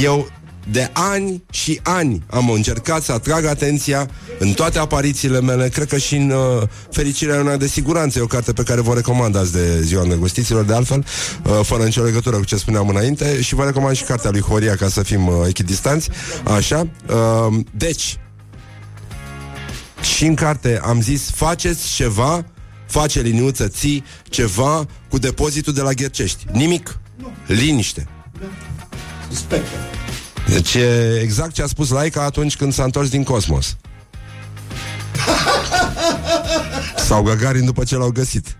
Eu 0.03 0.31
de 0.71 0.91
ani 0.93 1.43
și 1.51 1.81
ani 1.83 2.23
am 2.27 2.51
încercat 2.51 3.03
să 3.03 3.13
atrag 3.13 3.45
atenția 3.45 4.09
în 4.39 4.53
toate 4.53 4.79
aparițiile 4.79 5.41
mele, 5.41 5.69
cred 5.69 5.89
că 5.89 5.99
și 5.99 6.17
în 6.17 6.31
uh, 6.31 6.63
Fericirea 6.91 7.37
Luna 7.37 7.57
de 7.57 7.67
Siguranță, 7.67 8.19
e 8.19 8.23
o 8.23 8.27
carte 8.27 8.53
pe 8.53 8.63
care 8.63 8.81
vă 8.81 8.95
recomand 8.95 9.37
azi 9.37 9.53
de 9.53 9.81
ziua 9.83 10.03
negustiților, 10.03 10.65
de 10.65 10.75
altfel, 10.75 11.05
uh, 11.45 11.61
fără 11.63 11.85
nicio 11.85 12.03
legătură 12.03 12.37
cu 12.37 12.45
ce 12.45 12.57
spuneam 12.57 12.89
înainte, 12.89 13.43
și 13.43 13.55
vă 13.55 13.65
recomand 13.65 13.97
și 13.97 14.05
cartea 14.05 14.31
lui 14.31 14.41
Horia 14.41 14.77
ca 14.77 14.89
să 14.89 15.03
fim 15.03 15.27
uh, 15.27 15.35
echidistanți. 15.49 16.09
Așa. 16.45 16.89
Uh, 17.09 17.59
deci, 17.71 18.19
Și 20.17 20.25
în 20.25 20.35
carte 20.35 20.81
am 20.83 21.01
zis, 21.01 21.31
faceți 21.31 21.95
ceva, 21.95 22.45
face 22.87 23.21
liniuță 23.21 23.69
ții, 23.69 24.05
ceva 24.29 24.87
cu 25.09 25.19
depozitul 25.19 25.73
de 25.73 25.81
la 25.81 25.93
Ghercești. 25.93 26.45
Nimic. 26.53 26.99
Liniște. 27.47 28.09
Deci 30.49 30.75
e 30.75 31.21
exact 31.23 31.53
ce 31.53 31.63
a 31.63 31.67
spus 31.67 31.89
Laica 31.89 32.23
atunci 32.23 32.57
când 32.57 32.73
s-a 32.73 32.85
întors 32.85 33.09
din 33.09 33.23
cosmos. 33.23 33.77
Sau 37.07 37.23
Gagarin 37.23 37.65
după 37.65 37.85
ce 37.85 37.97
l-au 37.97 38.11
găsit. 38.11 38.57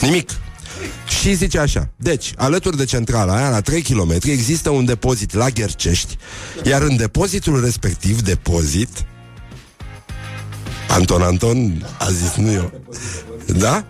Nimic. 0.00 0.30
Și 1.20 1.34
zice 1.34 1.58
așa 1.58 1.90
Deci, 1.96 2.32
alături 2.36 2.76
de 2.76 2.84
centrala 2.84 3.36
aia, 3.36 3.48
la 3.48 3.60
3 3.60 3.82
km 3.82 4.12
Există 4.22 4.70
un 4.70 4.84
depozit 4.84 5.34
la 5.34 5.48
Ghercești 5.48 6.16
Iar 6.64 6.82
în 6.82 6.96
depozitul 6.96 7.60
respectiv 7.64 8.20
Depozit 8.20 9.04
Anton 10.88 11.22
Anton 11.22 11.86
a 11.98 12.10
zis, 12.10 12.34
nu 12.34 12.52
eu 12.52 12.72
Da? 13.46 13.84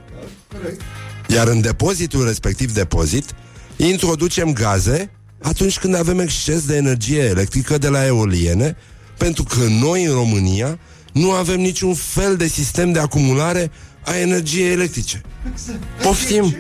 Iar 1.27 1.49
în 1.49 1.61
depozitul 1.61 2.27
respectiv 2.27 2.73
depozit 2.73 3.35
Introducem 3.77 4.53
gaze 4.53 5.11
Atunci 5.43 5.79
când 5.79 5.95
avem 5.95 6.19
exces 6.19 6.67
de 6.67 6.77
energie 6.77 7.21
electrică 7.23 7.79
De 7.79 7.89
la 7.89 8.07
eoliene 8.07 8.77
Pentru 9.19 9.43
că 9.43 9.61
noi 9.81 10.05
în 10.05 10.13
România 10.13 10.79
Nu 11.13 11.31
avem 11.31 11.61
niciun 11.61 11.95
fel 11.95 12.37
de 12.37 12.47
sistem 12.47 12.93
de 12.93 12.99
acumulare 12.99 13.71
A 14.05 14.17
energiei 14.17 14.73
electrice 14.73 15.21
Poftim 16.03 16.57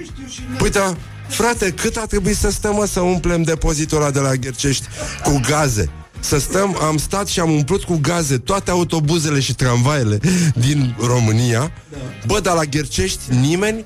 Păi 0.59 0.71
da, 0.71 0.97
frate, 1.29 1.71
cât 1.71 1.97
a 1.97 2.07
trebuit 2.07 2.37
să 2.37 2.51
stăm 2.51 2.75
mă, 2.75 2.87
să 2.87 3.01
umplem 3.01 3.43
depozitul 3.43 3.97
ăla 3.97 4.11
de 4.11 4.19
la 4.19 4.35
Ghercești 4.35 4.87
cu 5.23 5.41
gaze? 5.49 5.91
Să 6.21 6.39
stăm, 6.39 6.77
am 6.81 6.99
stat 6.99 7.27
și 7.27 7.41
am 7.41 7.51
umplut 7.51 7.83
cu 7.83 7.99
gaze 8.03 8.39
toate 8.39 8.71
autobuzele 8.71 9.41
și 9.41 9.55
tramvaiele 9.55 10.19
din 10.55 10.97
România. 11.07 11.73
Bă, 12.27 12.41
dar 12.41 12.55
la 12.55 12.65
Ghercești 12.65 13.21
nimeni? 13.41 13.85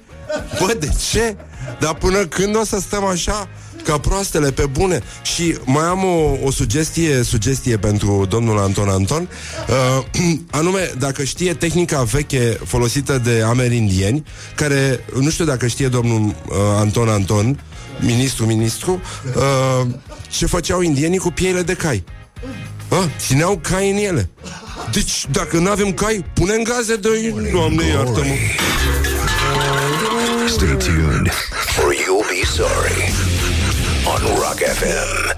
Bă, 0.61 0.77
de 0.79 0.91
ce? 1.11 1.37
Dar 1.81 1.95
până 1.95 2.27
când 2.27 2.57
o 2.57 2.65
să 2.65 2.81
stăm 2.81 3.05
așa? 3.05 3.49
Ca 3.87 3.99
proastele, 3.99 4.51
pe 4.53 4.67
bune. 4.67 5.03
Și 5.23 5.59
mai 5.65 5.85
am 5.85 6.05
o, 6.05 6.47
o 6.47 6.51
sugestie, 6.51 7.23
sugestie 7.23 7.77
pentru 7.77 8.27
domnul 8.29 8.59
Anton 8.59 8.89
Anton, 8.89 9.29
uh, 9.69 10.05
anume, 10.51 10.91
dacă 10.99 11.25
știe 11.25 11.55
tehnica 11.55 12.03
veche 12.03 12.59
folosită 12.65 13.19
de 13.19 13.43
amerindieni, 13.47 14.25
care, 14.55 15.05
nu 15.21 15.31
știu 15.31 15.45
dacă 15.45 15.67
știe 15.67 15.89
domnul 15.89 16.27
uh, 16.27 16.57
Anton 16.77 17.09
Anton, 17.09 17.61
ministru-ministru, 18.01 19.01
uh, 19.37 19.87
ce 20.29 20.47
făceau 20.47 20.81
indienii 20.81 21.19
cu 21.19 21.31
pieile 21.31 21.63
de 21.63 21.75
cai. 21.75 22.05
Uh, 22.89 23.05
țineau 23.19 23.59
cai 23.63 23.91
în 23.91 23.97
ele. 23.97 24.31
Deci, 24.93 25.27
dacă 25.31 25.57
nu 25.57 25.71
avem 25.71 25.93
cai, 25.93 26.25
punem 26.35 26.63
gaze 26.63 26.97
de... 26.97 27.35
Doamne, 27.53 27.87
iartă-mă! 27.87 28.35
Stay 30.47 30.77
tuned, 30.77 31.31
or 31.83 31.93
you'll 31.93 32.25
be 32.29 32.45
sorry. 32.45 33.36
On 34.09 34.23
Rock 34.37 34.59
FM. 34.59 35.35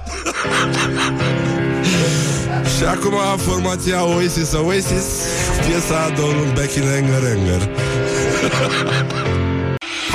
Și 2.77 2.85
acum 2.85 3.15
formația 3.37 4.05
Oasis 4.05 4.53
Oasis 4.53 5.05
Piesa 5.67 6.13
domnul 6.17 6.53
Becky 6.55 6.79
Langer 6.79 7.23
Langer. 7.23 7.69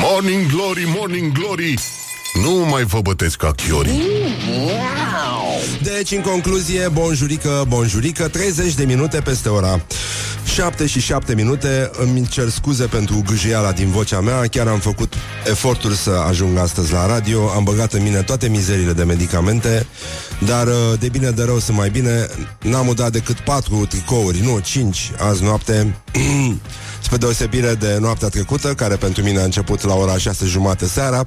Morning 0.01 0.45
Glory, 0.51 0.83
Morning 0.97 1.31
Glory. 1.31 1.79
Nu 2.43 2.51
mai 2.51 2.83
vă 2.83 3.01
bătesc 3.01 3.37
ca 3.37 3.51
chiorii 3.51 4.01
Deci, 5.83 6.11
în 6.11 6.21
concluzie, 6.21 6.87
bonjurică, 6.87 7.65
bonjurică 7.67 8.27
30 8.27 8.73
de 8.73 8.85
minute 8.85 9.19
peste 9.19 9.49
ora 9.49 9.85
7 10.45 10.85
și 10.85 10.99
7 10.99 11.35
minute. 11.35 11.91
Îmi 11.93 12.27
cer 12.27 12.49
scuze 12.49 12.85
pentru 12.85 13.23
gâjiala 13.25 13.71
din 13.71 13.89
vocea 13.89 14.19
mea. 14.19 14.47
Chiar 14.47 14.67
am 14.67 14.79
făcut 14.79 15.13
eforturi 15.49 15.95
să 15.95 16.09
ajung 16.09 16.57
astăzi 16.57 16.93
la 16.93 17.05
radio. 17.05 17.49
Am 17.49 17.63
băgat 17.63 17.93
în 17.93 18.03
mine 18.03 18.21
toate 18.21 18.47
mizerile 18.47 18.93
de 18.93 19.03
medicamente 19.03 19.85
Dar 20.45 20.67
uh, 20.67 20.73
de 20.99 21.09
bine 21.09 21.29
de 21.29 21.43
rău 21.43 21.59
sunt 21.59 21.77
mai 21.77 21.89
bine. 21.89 22.27
N-am 22.61 22.87
udat 22.87 23.11
decât 23.11 23.39
4 23.39 23.85
tricouri. 23.85 24.41
Nu, 24.41 24.59
5 24.59 25.11
azi 25.17 25.43
noapte 25.43 25.95
Spre 27.03 27.17
deosebire 27.17 27.73
de 27.73 27.97
noaptea 27.99 28.27
trecută 28.27 28.73
Care 28.73 28.95
pentru 28.95 29.23
mine 29.23 29.39
a 29.39 29.43
început 29.43 29.83
la 29.83 29.93
ora 29.93 30.17
6 30.17 30.45
jumate 30.45 30.85
seara 30.85 31.23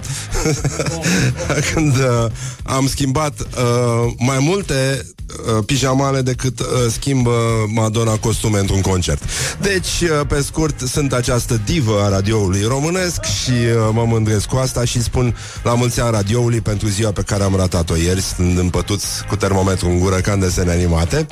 Când 1.73 1.97
uh, 1.97 2.27
am 2.63 2.87
schimbat 2.87 3.41
uh, 3.41 4.13
mai 4.19 4.39
multe 4.41 5.07
uh, 5.29 5.65
pijamale 5.67 6.21
decât 6.21 6.61
uh, 6.61 6.67
schimbă 6.91 7.35
Madonna 7.75 8.17
costume 8.17 8.59
într-un 8.59 8.81
concert. 8.81 9.23
Deci, 9.61 10.01
uh, 10.01 10.27
pe 10.29 10.43
scurt, 10.43 10.81
sunt 10.81 11.13
această 11.13 11.61
divă 11.65 12.03
a 12.03 12.09
radioului 12.09 12.63
românesc 12.63 13.25
și 13.25 13.51
uh, 13.51 13.89
mă 13.93 14.05
mândresc 14.05 14.47
cu 14.47 14.57
asta 14.57 14.85
și 14.85 15.03
spun 15.03 15.37
la 15.63 15.75
mulți 15.75 16.01
ani 16.01 16.11
radioului 16.11 16.61
pentru 16.61 16.89
ziua 16.89 17.13
pe 17.13 17.23
care 17.23 17.43
am 17.43 17.57
ratat-o 17.57 17.97
ieri, 17.97 18.21
stând 18.21 18.59
împătuți 18.59 19.07
cu 19.29 19.37
termometru 19.37 19.89
în 19.89 19.99
gură 19.99 20.17
ca 20.17 20.33
în 20.33 20.41
desene 20.41 20.71
animate. 20.71 21.27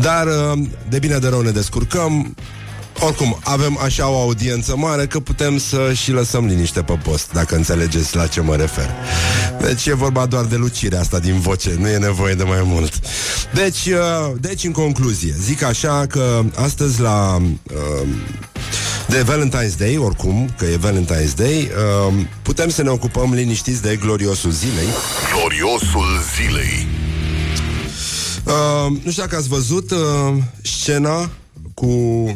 Dar, 0.00 0.26
uh, 0.26 0.58
de 0.88 0.98
bine 0.98 1.18
de 1.18 1.28
rău 1.28 1.40
ne 1.40 1.50
descurcăm. 1.50 2.34
Oricum, 3.00 3.38
avem 3.42 3.78
așa 3.82 4.08
o 4.08 4.20
audiență 4.20 4.76
mare 4.76 5.06
că 5.06 5.20
putem 5.20 5.58
să 5.58 5.92
și 5.94 6.10
lăsăm 6.10 6.46
liniște 6.46 6.82
pe 6.82 6.98
post, 7.02 7.32
dacă 7.32 7.54
înțelegeți 7.54 8.16
la 8.16 8.26
ce 8.26 8.40
mă 8.40 8.56
refer. 8.56 8.90
Deci 9.60 9.86
e 9.86 9.94
vorba 9.94 10.26
doar 10.26 10.44
de 10.44 10.56
lucirea 10.56 11.00
asta 11.00 11.18
din 11.18 11.40
voce, 11.40 11.76
nu 11.78 11.88
e 11.88 11.96
nevoie 11.96 12.34
de 12.34 12.42
mai 12.42 12.62
mult. 12.64 12.92
Deci, 13.54 13.86
uh, 13.86 14.32
deci 14.40 14.64
în 14.64 14.72
concluzie, 14.72 15.34
zic 15.40 15.62
așa 15.62 16.06
că 16.08 16.42
astăzi 16.54 17.00
la... 17.00 17.36
Uh, 17.36 18.08
de 19.08 19.24
Valentine's 19.24 19.76
Day, 19.78 19.96
oricum, 19.96 20.48
că 20.58 20.64
e 20.64 20.78
Valentine's 20.78 21.34
Day, 21.36 21.70
uh, 22.08 22.14
putem 22.42 22.68
să 22.68 22.82
ne 22.82 22.88
ocupăm 22.88 23.32
liniștiți 23.32 23.82
de 23.82 23.96
gloriosul 23.96 24.50
zilei. 24.50 24.86
Gloriosul 25.32 26.20
zilei 26.36 26.86
Uh, 28.46 28.96
nu 29.04 29.10
știu 29.10 29.22
dacă 29.22 29.36
ați 29.36 29.48
văzut 29.48 29.90
uh, 29.90 29.98
scena 30.62 31.30
cu 31.74 31.86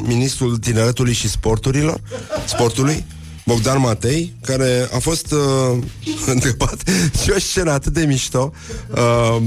ministrul 0.02 0.56
tineretului 0.56 1.12
și 1.12 1.28
sporturilor, 1.28 2.00
sportului, 2.44 3.04
Bogdan 3.46 3.80
Matei, 3.80 4.34
care 4.42 4.88
a 4.94 4.98
fost 4.98 5.32
uh, 5.32 5.78
întrebat 6.34 6.82
și 7.22 7.30
o 7.30 7.38
scenă 7.38 7.70
atât 7.70 7.92
de 7.92 8.04
mișto, 8.04 8.52
uh, 8.90 9.42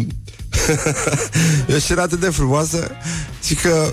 e 1.67 1.75
o 1.75 1.79
scenă 1.79 2.01
atât 2.01 2.19
de 2.19 2.29
frumoasă, 2.29 2.91
și 3.43 3.55
că 3.55 3.91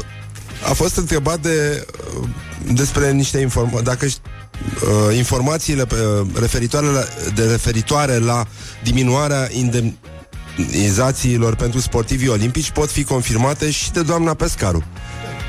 a 0.68 0.72
fost 0.72 0.96
întrebat 0.96 1.40
de, 1.40 1.86
uh, 2.20 2.28
despre 2.72 3.12
niște 3.12 3.38
informații, 3.38 3.84
dacă 3.84 4.06
uh, 4.06 5.16
informațiile 5.16 5.84
pe, 5.84 5.96
referitoare 6.38 6.86
la, 6.86 7.04
de 7.34 7.44
referitoare 7.44 8.18
la 8.18 8.46
diminuarea 8.82 9.48
indemnizațiilor 9.50 11.54
pentru 11.54 11.80
sportivii 11.80 12.28
olimpici 12.28 12.70
pot 12.70 12.90
fi 12.90 13.04
confirmate 13.04 13.70
și 13.70 13.92
de 13.92 14.02
doamna 14.02 14.34
Pescaru. 14.34 14.84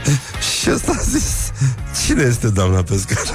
Și 0.62 0.72
ăsta 0.72 0.92
a 0.98 1.02
zis 1.02 1.52
Cine 2.06 2.24
este 2.24 2.48
doamna 2.48 2.84
Pescar? 2.84 3.18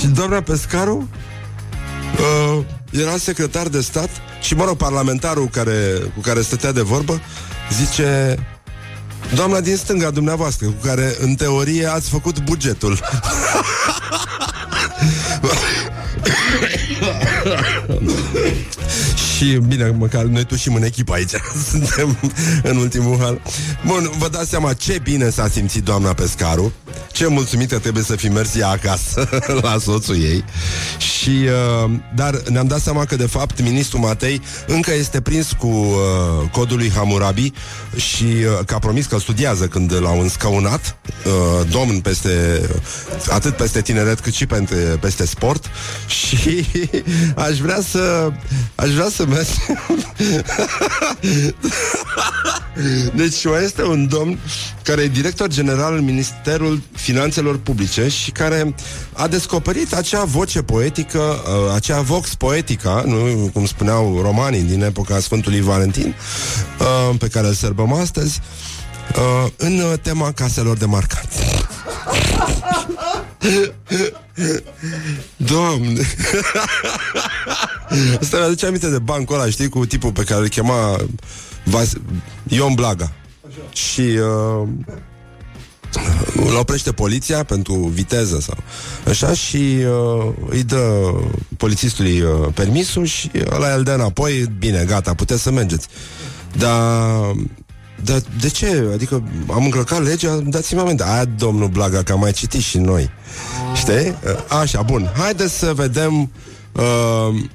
și 0.00 0.06
doamna 0.06 0.40
Pescaru 0.40 1.08
uh, 2.56 2.64
Era 2.90 3.16
secretar 3.16 3.68
de 3.68 3.80
stat 3.80 4.10
Și 4.40 4.54
mă 4.54 4.64
rog, 4.64 4.76
parlamentarul 4.76 5.48
care, 5.48 5.98
Cu 6.14 6.20
care 6.20 6.42
stătea 6.42 6.72
de 6.72 6.82
vorbă 6.82 7.20
Zice 7.72 8.38
Doamna 9.34 9.60
din 9.60 9.76
stânga 9.76 10.10
dumneavoastră 10.10 10.66
Cu 10.66 10.74
care 10.82 11.16
în 11.20 11.34
teorie 11.34 11.86
ați 11.86 12.08
făcut 12.08 12.40
bugetul 12.40 12.98
și 19.42 19.58
bine, 19.66 19.94
măcar 19.98 20.22
noi 20.22 20.44
tușim 20.44 20.74
în 20.74 20.82
echipă 20.82 21.12
aici 21.12 21.30
Suntem 21.70 22.18
în 22.62 22.76
ultimul 22.76 23.18
hal. 23.20 23.40
Bun, 23.86 24.10
vă 24.18 24.28
dați 24.28 24.50
seama 24.50 24.72
ce 24.72 24.98
bine 25.02 25.30
s-a 25.30 25.48
simțit 25.48 25.84
doamna 25.84 26.12
Pescaru. 26.14 26.72
Ce 27.12 27.26
mulțumită 27.26 27.78
trebuie 27.78 28.02
să 28.02 28.16
fi 28.16 28.28
mers 28.28 28.54
ea 28.54 28.68
acasă 28.68 29.28
La 29.62 29.76
soțul 29.80 30.22
ei. 30.22 30.44
Și, 30.98 31.28
uh, 31.84 31.90
dar 32.14 32.42
ne-am 32.48 32.66
dat 32.66 32.80
seama 32.80 33.04
că 33.04 33.16
de 33.16 33.26
fapt 33.26 33.62
Ministrul 33.62 34.00
Matei 34.00 34.42
încă 34.66 34.94
este 34.94 35.20
prins 35.20 35.52
cu 35.58 35.66
uh, 35.66 36.48
codul 36.52 36.76
lui 36.76 36.90
Hammurabi 36.90 37.52
Și 37.96 38.24
uh, 38.24 38.64
că 38.66 38.74
a 38.74 38.78
promis 38.78 39.06
că 39.06 39.18
studiază 39.18 39.66
când 39.66 39.92
l-au 40.00 40.20
înscăunat 40.20 40.96
uh, 41.24 41.66
Domn 41.70 42.00
peste 42.00 42.60
Atât 43.28 43.56
peste 43.56 43.80
tineret 43.80 44.20
cât 44.20 44.32
și 44.32 44.46
peste, 44.46 44.74
peste 45.00 45.26
sport. 45.26 45.70
Și 46.18 46.66
aș 47.36 47.58
vrea 47.58 47.80
să 47.90 48.32
Aș 48.74 48.90
vrea 48.90 49.08
să 49.08 49.24
merg 49.32 49.46
Deci 53.14 53.44
mai 53.44 53.64
este 53.64 53.82
un 53.82 54.08
domn 54.08 54.38
care 54.82 55.02
e 55.02 55.08
director 55.08 55.48
general 55.48 55.94
în 55.96 56.04
Ministerul 56.04 56.82
Finanțelor 56.92 57.58
Publice 57.58 58.08
și 58.08 58.30
care 58.30 58.74
a 59.12 59.28
descoperit 59.28 59.94
acea 59.94 60.24
voce 60.24 60.62
poetică, 60.62 61.18
uh, 61.18 61.74
acea 61.74 62.00
vox 62.00 62.34
poetica, 62.34 63.02
nu 63.06 63.50
cum 63.52 63.66
spuneau 63.66 64.20
romanii 64.22 64.62
din 64.62 64.82
epoca 64.82 65.20
Sfântului 65.20 65.60
Valentin, 65.60 66.14
uh, 66.80 67.16
pe 67.18 67.28
care 67.28 67.46
îl 67.46 67.54
sărbăm 67.54 67.92
astăzi, 67.92 68.40
uh, 69.16 69.50
în 69.56 69.98
tema 70.02 70.32
caselor 70.32 70.76
de 70.76 70.84
marcat. 70.84 71.28
Doamne. 75.36 76.00
Asta 78.20 78.36
mi-aduce 78.36 78.66
aminte 78.66 78.90
de 78.90 78.98
bancul 78.98 79.34
ăla, 79.34 79.50
știi, 79.50 79.68
cu 79.68 79.86
tipul 79.86 80.12
pe 80.12 80.22
care 80.22 80.40
îl 80.40 80.48
chema 80.48 80.96
Vas- 81.64 81.96
Ion 82.48 82.74
Blaga. 82.74 83.12
Și 83.72 84.00
uh, 84.00 84.68
îl 86.36 86.56
oprește 86.56 86.92
poliția 86.92 87.44
pentru 87.44 87.74
viteză 87.74 88.40
sau 88.40 88.56
așa 89.08 89.34
și 89.34 89.56
uh, 89.56 90.32
îi 90.48 90.62
dă 90.62 91.12
polițistului 91.56 92.20
uh, 92.20 92.48
permisul 92.54 93.04
și 93.04 93.30
ăla 93.50 93.74
îl 93.74 93.82
dă 93.82 93.92
înapoi, 93.92 94.46
bine, 94.58 94.84
gata, 94.84 95.14
puteți 95.14 95.42
să 95.42 95.50
mergeți. 95.50 95.86
Dar 96.56 97.32
dar 98.04 98.22
de 98.40 98.48
ce? 98.48 98.88
Adică 98.92 99.22
am 99.50 99.64
încălcat 99.64 100.02
legea, 100.02 100.40
dați-mi 100.44 100.80
aminte. 100.80 101.02
Aia, 101.06 101.24
domnul 101.24 101.68
Blaga, 101.68 102.02
că 102.02 102.12
am 102.12 102.18
mai 102.18 102.32
citit 102.32 102.60
și 102.60 102.78
noi. 102.78 103.10
Știi? 103.74 104.14
Așa, 104.60 104.82
bun. 104.82 105.12
Haideți 105.16 105.58
să 105.58 105.72
vedem 105.74 106.30
uh, 106.72 106.82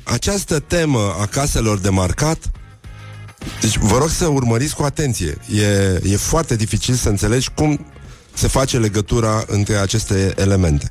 această 0.04 0.60
temă 0.60 1.16
a 1.20 1.26
caselor 1.26 1.80
de 1.80 1.90
marcat. 1.90 2.38
Deci 3.62 3.78
vă 3.78 3.98
rog 3.98 4.10
să 4.10 4.28
urmăriți 4.28 4.76
cu 4.76 4.84
atenție. 4.84 5.38
E, 5.56 6.02
e 6.04 6.16
foarte 6.16 6.56
dificil 6.56 6.94
să 6.94 7.10
înțelegi 7.10 7.50
cum 7.56 7.86
se 8.34 8.48
face 8.48 8.78
legătura 8.78 9.44
între 9.48 9.76
aceste 9.76 10.34
elemente. 10.38 10.90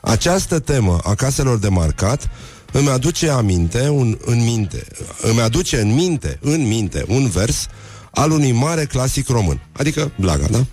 Această 0.00 0.58
temă 0.58 0.98
a 1.02 1.14
caselor 1.14 1.58
de 1.58 1.68
marcat 1.68 2.28
îmi 2.72 2.88
aduce 2.88 3.28
aminte, 3.28 3.88
un, 3.88 4.18
în 4.24 4.44
minte, 4.44 4.84
îmi 5.22 5.40
aduce 5.40 5.80
în 5.80 5.94
minte, 5.94 6.38
în 6.40 6.66
minte, 6.66 7.04
un 7.08 7.28
vers 7.28 7.66
al 8.14 8.30
unui 8.30 8.52
mare 8.52 8.84
clasic 8.84 9.28
român, 9.28 9.60
adică 9.72 10.12
Blaga, 10.16 10.46
da? 10.50 10.66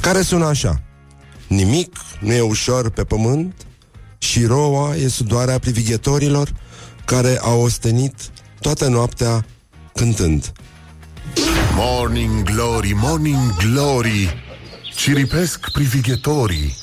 Care 0.00 0.22
sună 0.22 0.44
așa. 0.44 0.82
Nimic 1.46 1.96
nu 2.20 2.32
e 2.32 2.40
ușor 2.40 2.90
pe 2.90 3.04
pământ 3.04 3.54
și 4.18 4.44
roa 4.44 4.94
e 4.94 5.08
sudoarea 5.08 5.58
privighetorilor 5.58 6.52
care 7.04 7.38
au 7.42 7.60
ostenit 7.62 8.14
toată 8.60 8.88
noaptea 8.88 9.44
cântând. 9.94 10.52
Morning 11.74 12.42
Glory, 12.42 12.92
Morning 12.92 13.56
Glory 13.56 14.42
Ciripesc 14.96 15.70
privighetorii 15.70 16.76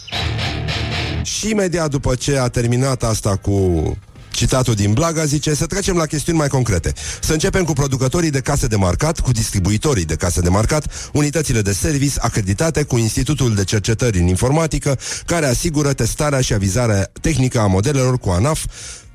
Și 1.24 1.50
imediat 1.50 1.90
după 1.90 2.16
ce 2.16 2.38
a 2.38 2.48
terminat 2.48 3.04
asta 3.04 3.36
cu 3.36 3.98
citatul 4.38 4.74
din 4.76 4.94
Blaga, 4.94 5.26
zice 5.26 5.54
să 5.54 5.66
trecem 5.66 5.96
la 5.96 6.06
chestiuni 6.06 6.38
mai 6.38 6.48
concrete. 6.48 6.94
Să 7.22 7.34
începem 7.34 7.64
cu 7.64 7.74
producătorii 7.74 8.30
de 8.30 8.40
case 8.40 8.68
de 8.68 8.76
marcat, 8.76 9.20
cu 9.20 9.32
distribuitorii 9.32 10.06
de 10.06 10.16
case 10.16 10.42
de 10.42 10.50
marcat, 10.50 11.10
unitățile 11.14 11.62
de 11.62 11.74
service 11.74 12.20
acreditate 12.20 12.84
cu 12.84 12.98
Institutul 12.98 13.56
de 13.56 13.64
Cercetări 13.64 14.20
în 14.20 14.28
Informatică, 14.28 15.00
care 15.26 15.46
asigură 15.46 15.94
testarea 15.94 16.42
și 16.42 16.54
avizarea 16.54 17.12
tehnică 17.22 17.60
a 17.60 17.66
modelelor 17.66 18.18
cu 18.18 18.30
ANAF, 18.30 18.66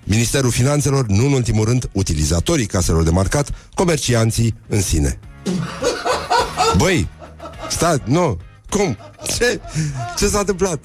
Ministerul 0.05 0.50
Finanțelor, 0.50 1.07
nu 1.07 1.26
în 1.26 1.33
ultimul 1.33 1.64
rând, 1.64 1.88
utilizatorii 1.93 2.67
caselor 2.67 3.02
de 3.02 3.11
marcat, 3.11 3.50
comercianții 3.75 4.55
în 4.69 4.83
sine. 4.83 5.19
Băi, 6.76 7.09
stai, 7.71 8.02
nu, 8.05 8.38
cum? 8.69 8.97
Ce? 9.37 9.61
Ce 10.19 10.29
s-a 10.29 10.38
întâmplat? 10.38 10.79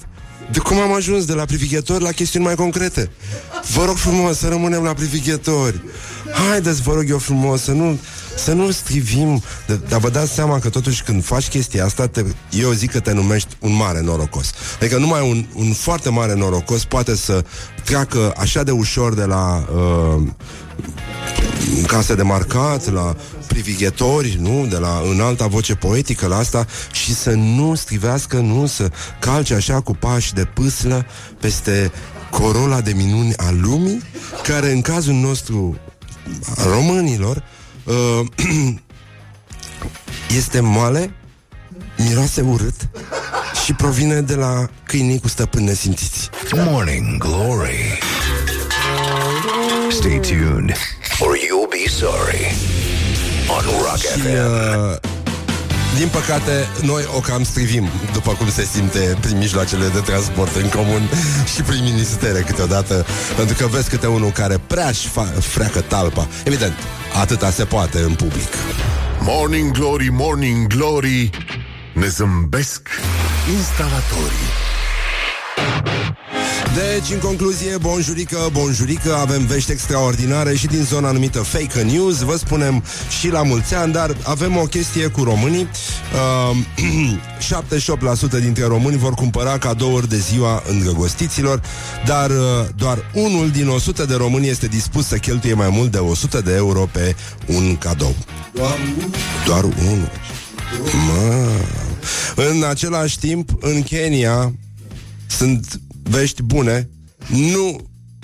De 0.52 0.58
cum 0.58 0.80
am 0.80 0.92
ajuns 0.92 1.24
de 1.24 1.32
la 1.32 1.44
privighetori 1.44 2.02
la 2.02 2.10
chestiuni 2.10 2.44
mai 2.44 2.54
concrete? 2.54 3.10
Vă 3.74 3.84
rog 3.84 3.96
frumos 3.96 4.38
să 4.38 4.48
rămânem 4.48 4.82
la 4.82 4.92
privighetori. 4.92 5.80
Haideți, 6.48 6.82
vă 6.82 6.92
rog 6.92 7.04
eu 7.08 7.18
frumos, 7.18 7.62
să 7.62 7.72
nu, 7.72 7.98
să 8.36 8.52
nu 8.52 8.70
strivim. 8.70 9.42
De, 9.66 9.80
dar 9.88 10.00
vă 10.00 10.10
dați 10.10 10.32
seama 10.32 10.58
că 10.58 10.68
totuși 10.68 11.02
când 11.02 11.24
faci 11.24 11.48
chestia 11.48 11.84
asta, 11.84 12.06
te, 12.06 12.24
eu 12.50 12.72
zic 12.72 12.90
că 12.90 13.00
te 13.00 13.12
numești 13.12 13.56
un 13.60 13.74
mare 13.74 14.00
norocos. 14.00 14.52
Adică 14.80 14.98
numai 14.98 15.28
un, 15.30 15.46
un 15.54 15.72
foarte 15.72 16.10
mare 16.10 16.34
norocos 16.34 16.84
poate 16.84 17.16
să 17.16 17.44
treacă 17.84 18.34
așa 18.36 18.62
de 18.62 18.70
ușor 18.70 19.14
de 19.14 19.24
la 19.24 19.68
uh, 19.74 20.22
case 21.86 22.14
de 22.14 22.22
marcat, 22.22 22.92
la 22.92 23.16
privighetori, 23.46 24.38
nu? 24.40 24.66
De 24.66 24.76
la 24.76 25.02
în 25.10 25.20
alta 25.20 25.46
voce 25.46 25.74
poetică 25.74 26.26
la 26.26 26.36
asta 26.36 26.66
și 26.92 27.14
să 27.14 27.30
nu 27.30 27.74
strivească, 27.74 28.36
nu 28.36 28.66
să 28.66 28.90
calce 29.20 29.54
așa 29.54 29.80
cu 29.80 29.94
pași 29.94 30.34
de 30.34 30.44
pâslă 30.44 31.06
peste 31.40 31.92
corola 32.30 32.80
de 32.80 32.92
minuni 32.92 33.36
a 33.36 33.50
lumii, 33.50 34.02
care 34.42 34.72
în 34.72 34.80
cazul 34.80 35.14
nostru 35.14 35.78
a 36.56 36.62
românilor 36.62 37.42
uh, 37.84 38.20
este 40.38 40.60
moale, 40.60 41.14
miroase 41.96 42.40
urât 42.40 42.88
și 43.64 43.72
provine 43.72 44.20
de 44.20 44.34
la 44.34 44.68
câinii 44.84 45.20
cu 45.20 45.28
stăpâni 45.28 45.64
nesimțiți. 45.64 46.30
Morning 46.54 47.18
Glory. 47.18 47.98
Stay 49.98 50.18
tuned, 50.20 50.72
or 51.20 51.36
you'll 51.36 51.68
be 51.70 51.88
sorry. 51.88 52.46
On 53.48 53.64
Rock 53.82 53.96
Și, 53.96 54.06
FM. 54.06 54.26
uh, 54.26 54.96
din 55.96 56.08
păcate, 56.08 56.68
noi 56.82 57.02
o 57.16 57.20
cam 57.20 57.44
strivim, 57.44 57.88
după 58.12 58.32
cum 58.32 58.50
se 58.50 58.64
simte 58.72 59.16
prin 59.20 59.38
mijloacele 59.38 59.86
de 59.88 59.98
transport 59.98 60.54
în 60.56 60.68
comun 60.68 61.08
și 61.54 61.62
prin 61.62 61.82
ministere 61.82 62.40
câteodată, 62.40 63.06
pentru 63.36 63.54
că 63.56 63.66
vezi 63.66 63.88
câte 63.88 64.06
unul 64.06 64.30
care 64.30 64.58
prea 64.66 64.90
și 64.92 65.08
fa- 65.08 65.38
freacă 65.40 65.80
talpa. 65.80 66.28
Evident, 66.44 66.74
atâta 67.20 67.50
se 67.50 67.64
poate 67.64 67.98
în 67.98 68.14
public. 68.14 68.48
Morning 69.20 69.70
Glory, 69.72 70.08
Morning 70.10 70.66
Glory 70.66 71.30
Ne 71.94 72.06
zâmbesc 72.06 72.88
instalatorii 73.56 74.48
Deci, 76.78 77.10
în 77.12 77.18
concluzie, 77.18 77.76
bonjurică, 77.76 78.48
bonjurică, 78.52 79.14
avem 79.14 79.46
vești 79.46 79.72
extraordinare 79.72 80.54
și 80.54 80.66
din 80.66 80.82
zona 80.82 81.10
numită 81.10 81.42
fake 81.42 81.82
news, 81.82 82.18
vă 82.18 82.36
spunem 82.36 82.84
și 83.20 83.28
la 83.28 83.42
mulți 83.42 83.74
ani, 83.74 83.92
dar 83.92 84.16
avem 84.22 84.56
o 84.56 84.62
chestie 84.62 85.06
cu 85.06 85.22
românii. 85.22 85.68
Uh, 86.50 86.56
78% 88.38 88.40
dintre 88.40 88.64
români 88.64 88.96
vor 88.96 89.14
cumpăra 89.14 89.58
cadouri 89.58 90.08
de 90.08 90.18
ziua 90.18 90.62
îndrăgostiților, 90.68 91.62
dar 92.06 92.30
uh, 92.30 92.36
doar 92.76 93.10
unul 93.14 93.50
din 93.50 93.68
100 93.68 94.04
de 94.04 94.14
români 94.14 94.48
este 94.48 94.66
dispus 94.66 95.06
să 95.06 95.16
cheltuie 95.16 95.54
mai 95.54 95.68
mult 95.68 95.90
de 95.90 95.98
100 95.98 96.40
de 96.40 96.54
euro 96.54 96.88
pe 96.92 97.16
un 97.46 97.76
cadou. 97.76 98.14
Doar 99.46 99.64
unul. 99.64 100.10
Mă. 101.06 101.48
În 102.36 102.62
același 102.62 103.18
timp, 103.18 103.50
în 103.60 103.82
Kenya 103.82 104.52
sunt 105.26 105.80
vești 106.08 106.42
bune. 106.42 106.88
Nu, 107.26 107.80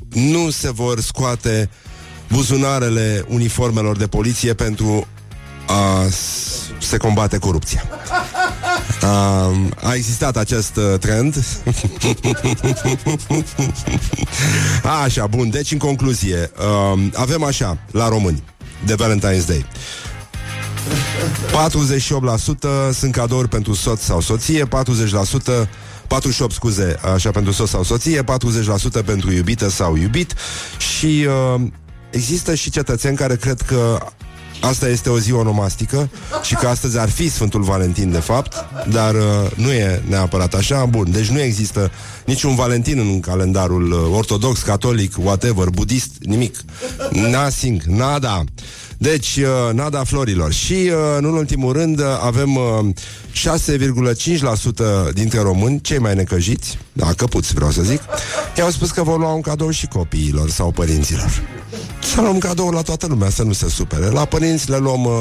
nu 0.09 0.51
se 0.51 0.71
vor 0.73 1.01
scoate 1.01 1.71
buzunarele 2.33 3.25
uniformelor 3.29 3.97
de 3.97 4.07
poliție 4.07 4.55
pentru 4.55 5.07
a 5.67 6.07
s- 6.11 6.87
se 6.87 6.97
combate 6.97 7.39
corupția. 7.39 7.83
A, 9.01 9.51
a 9.83 9.95
existat 9.95 10.37
acest 10.37 10.77
uh, 10.77 10.99
trend. 10.99 11.45
așa, 15.05 15.27
bun. 15.27 15.51
Deci, 15.51 15.73
în 15.73 15.79
concluzie, 15.79 16.51
uh, 16.95 17.07
avem 17.15 17.43
așa, 17.43 17.79
la 17.91 18.09
români, 18.09 18.43
de 18.85 18.95
Valentine's 18.95 19.47
Day. 19.47 19.67
48% 22.91 22.93
sunt 22.93 23.13
cadouri 23.13 23.49
pentru 23.49 23.75
soț 23.75 24.03
sau 24.03 24.21
soție, 24.21 24.65
40% 24.65 24.69
48, 26.07 26.53
scuze, 26.53 26.97
așa 27.15 27.31
pentru 27.31 27.53
soț 27.53 27.69
sau 27.69 27.83
soție, 27.83 28.23
40% 28.23 29.05
pentru 29.05 29.33
iubită 29.33 29.69
sau 29.69 29.97
iubit 29.97 30.35
și 30.79 31.27
uh, 31.55 31.61
există 32.11 32.55
și 32.55 32.71
cetățeni 32.71 33.17
care 33.17 33.37
cred 33.37 33.61
că 33.61 33.99
asta 34.61 34.89
este 34.89 35.11
o 35.11 35.19
zi 35.19 35.33
onomastică 35.33 36.11
și 36.43 36.55
că 36.55 36.67
astăzi 36.69 36.99
ar 36.99 37.11
fi 37.11 37.31
Sfântul 37.31 37.63
Valentin 37.63 38.11
de 38.11 38.19
fapt, 38.19 38.65
dar 38.89 39.15
uh, 39.15 39.51
nu 39.55 39.73
e 39.73 40.03
neapărat 40.09 40.55
așa. 40.55 40.85
Bun, 40.85 41.11
deci 41.11 41.29
nu 41.29 41.41
există 41.41 41.91
niciun 42.25 42.55
Valentin 42.55 42.99
în 42.99 43.21
calendarul 43.21 43.93
uh, 43.93 44.17
ortodox, 44.17 44.63
catolic, 44.63 45.15
whatever, 45.19 45.69
budist, 45.69 46.11
nimic. 46.21 46.57
Nothing, 47.11 47.83
nada. 47.83 48.45
Deci, 48.99 49.37
uh, 49.37 49.75
nada 49.75 50.05
florilor. 50.05 50.53
Și, 50.53 50.73
uh, 50.73 51.17
în 51.17 51.25
ultimul 51.25 51.73
rând, 51.73 51.99
uh, 51.99 52.05
avem 52.21 52.57
uh, 52.57 52.63
6,5% 53.33 55.13
dintre 55.13 55.41
români, 55.41 55.81
cei 55.81 55.99
mai 55.99 56.15
necăjiți, 56.15 56.79
da, 56.93 57.13
căpuți 57.17 57.55
vreau 57.55 57.71
să 57.71 57.83
zic, 57.83 58.01
i-au 58.57 58.71
spus 58.71 58.91
că 58.91 59.03
vor 59.03 59.19
lua 59.19 59.33
un 59.33 59.41
cadou 59.41 59.71
și 59.71 59.87
copiilor 59.87 60.51
sau 60.51 60.71
părinților. 60.71 61.43
Să 62.03 62.21
luăm 62.21 62.39
cadou 62.39 62.71
la 62.71 62.83
toată 62.83 63.07
lumea, 63.07 63.31
să 63.31 63.43
nu 63.43 63.53
se 63.53 63.69
supere. 63.69 64.07
La 64.07 64.25
părinți 64.25 64.71
le 64.71 64.77
luăm 64.77 65.05
uh, 65.05 65.13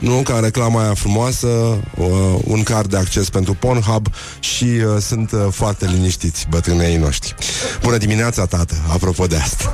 nu, 0.00 0.22
ca 0.22 0.38
reclama 0.38 0.82
aia 0.82 0.94
frumoasă, 0.94 1.46
uh, 1.46 2.08
un 2.44 2.62
card 2.62 2.90
de 2.90 2.96
acces 2.96 3.30
pentru 3.30 3.54
Pornhub 3.54 4.06
și 4.40 4.64
uh, 4.64 4.96
sunt 5.00 5.32
uh, 5.32 5.46
foarte 5.50 5.86
liniștiți 5.86 6.46
bătrânei 6.50 6.96
noștri. 6.96 7.34
Bună 7.82 7.96
dimineața, 7.96 8.46
tată, 8.46 8.74
apropo 8.88 9.26
de 9.26 9.36
asta. 9.36 9.72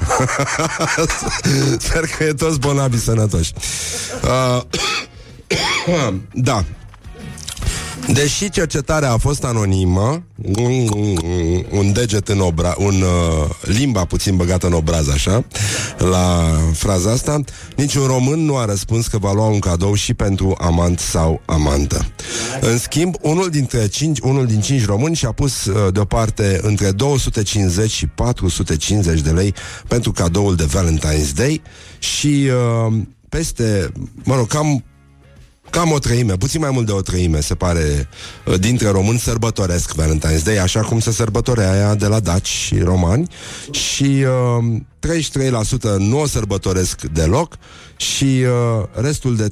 Sper 1.87 2.07
că 2.07 2.25
e 2.25 2.33
toți 2.33 2.59
bolnavi 2.59 2.99
sănătoși. 2.99 3.53
Uh, 4.23 4.63
da, 6.49 6.65
Deși 8.13 8.51
cercetarea 8.51 9.13
a 9.13 9.17
fost 9.17 9.45
anonimă, 9.45 10.23
un, 10.59 10.89
un 11.71 11.93
deget 11.93 12.29
în 12.29 12.41
obra, 12.41 12.75
un 12.79 13.03
uh, 13.03 13.51
limba 13.63 14.05
puțin 14.05 14.37
băgată 14.37 14.67
în 14.67 14.73
obraz, 14.73 15.09
așa, 15.09 15.45
la 15.99 16.57
fraza 16.73 17.11
asta, 17.11 17.41
niciun 17.77 18.07
român 18.07 18.45
nu 18.45 18.57
a 18.57 18.65
răspuns 18.65 19.07
că 19.07 19.19
va 19.19 19.33
lua 19.33 19.47
un 19.47 19.59
cadou 19.59 19.95
și 19.95 20.15
pentru 20.15 20.57
amant 20.59 20.99
sau 20.99 21.43
amantă. 21.45 22.07
În 22.61 22.79
schimb, 22.79 23.15
unul 23.21 23.51
dintre 23.51 23.87
cinci, 23.87 24.19
unul 24.19 24.47
din 24.47 24.61
cinci 24.61 24.87
români 24.87 25.15
și-a 25.15 25.33
pus 25.33 25.65
uh, 25.65 25.93
deoparte 25.93 26.61
între 26.63 26.91
250 26.91 27.91
și 27.91 28.07
450 28.07 29.21
de 29.21 29.31
lei 29.31 29.55
pentru 29.89 30.13
cadoul 30.13 30.57
de 30.57 30.67
Valentine's 30.67 31.33
Day 31.35 31.63
și 31.99 32.49
uh, 32.87 32.95
peste, 33.29 33.93
mă 34.25 34.35
rog, 34.35 34.47
cam 34.47 34.85
cam 35.71 35.93
o 35.93 35.99
treime, 35.99 36.37
puțin 36.37 36.61
mai 36.61 36.71
mult 36.71 36.87
de 36.87 36.93
o 36.93 37.01
treime, 37.01 37.41
se 37.41 37.55
pare, 37.55 38.09
uh, 38.47 38.61
dintre 38.61 38.89
români 38.89 39.19
sărbătoresc 39.19 39.95
Valentine's 39.95 40.43
Day, 40.45 40.59
așa 40.59 40.81
cum 40.81 41.01
se 41.01 41.13
sărbătorea 41.13 41.71
aia 41.71 41.95
de 41.95 42.07
la 42.07 42.21
daci 42.21 42.49
și 42.49 42.79
romani 42.79 43.29
și 43.71 44.25
uh, 44.59 44.81
33% 45.97 45.97
nu 45.99 46.21
o 46.21 46.27
sărbătoresc 46.27 47.03
deloc 47.03 47.57
și 47.97 48.25
uh, 48.25 48.85
restul 48.93 49.37
de 49.37 49.47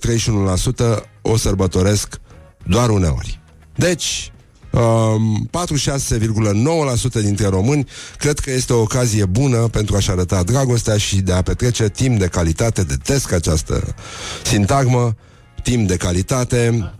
31% 0.96 1.02
o 1.22 1.36
sărbătoresc 1.36 2.20
doar 2.66 2.90
uneori. 2.90 3.40
Deci, 3.74 4.32
Um, 4.74 5.48
46,9% 5.50 7.22
dintre 7.22 7.46
români 7.46 7.88
cred 8.18 8.38
că 8.38 8.50
este 8.50 8.72
o 8.72 8.80
ocazie 8.80 9.24
bună 9.24 9.56
pentru 9.56 9.96
a-și 9.96 10.10
arăta 10.10 10.42
dragostea 10.42 10.96
și 10.96 11.20
de 11.20 11.32
a 11.32 11.42
petrece 11.42 11.88
timp 11.88 12.18
de 12.18 12.26
calitate, 12.26 12.82
de 12.82 12.94
test 13.02 13.32
această 13.32 13.94
sintagmă, 14.42 15.16
timp 15.64 15.88
de 15.88 15.96
calitate 15.96 16.92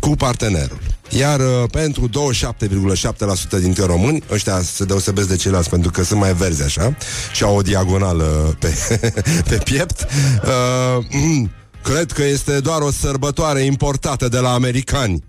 cu 0.00 0.08
partenerul. 0.08 0.78
Iar 1.08 1.40
uh, 1.40 1.70
pentru 1.70 2.08
27,7% 2.08 3.60
dintre 3.60 3.84
români, 3.84 4.22
ăștia 4.30 4.62
se 4.62 4.84
deosebesc 4.84 5.28
de 5.28 5.36
ceilalți 5.36 5.70
pentru 5.70 5.90
că 5.90 6.02
sunt 6.04 6.20
mai 6.20 6.34
verzi 6.34 6.62
așa 6.62 6.96
și 7.32 7.42
au 7.42 7.56
o 7.56 7.62
diagonală 7.62 8.56
pe, 8.58 8.74
pe 9.48 9.58
piept, 9.64 10.06
uh, 10.44 11.04
cred 11.92 12.12
că 12.12 12.24
este 12.24 12.60
doar 12.60 12.80
o 12.80 12.90
sărbătoare 12.90 13.60
importată 13.60 14.28
de 14.28 14.38
la 14.38 14.52
americani. 14.52 15.24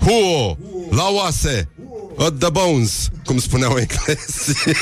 Huo! 0.00 0.58
La 0.90 1.08
oase! 1.10 1.68
At 2.18 2.38
the 2.38 2.50
bones, 2.50 3.08
cum 3.24 3.38
spuneau 3.38 3.76
englezii. 3.76 4.74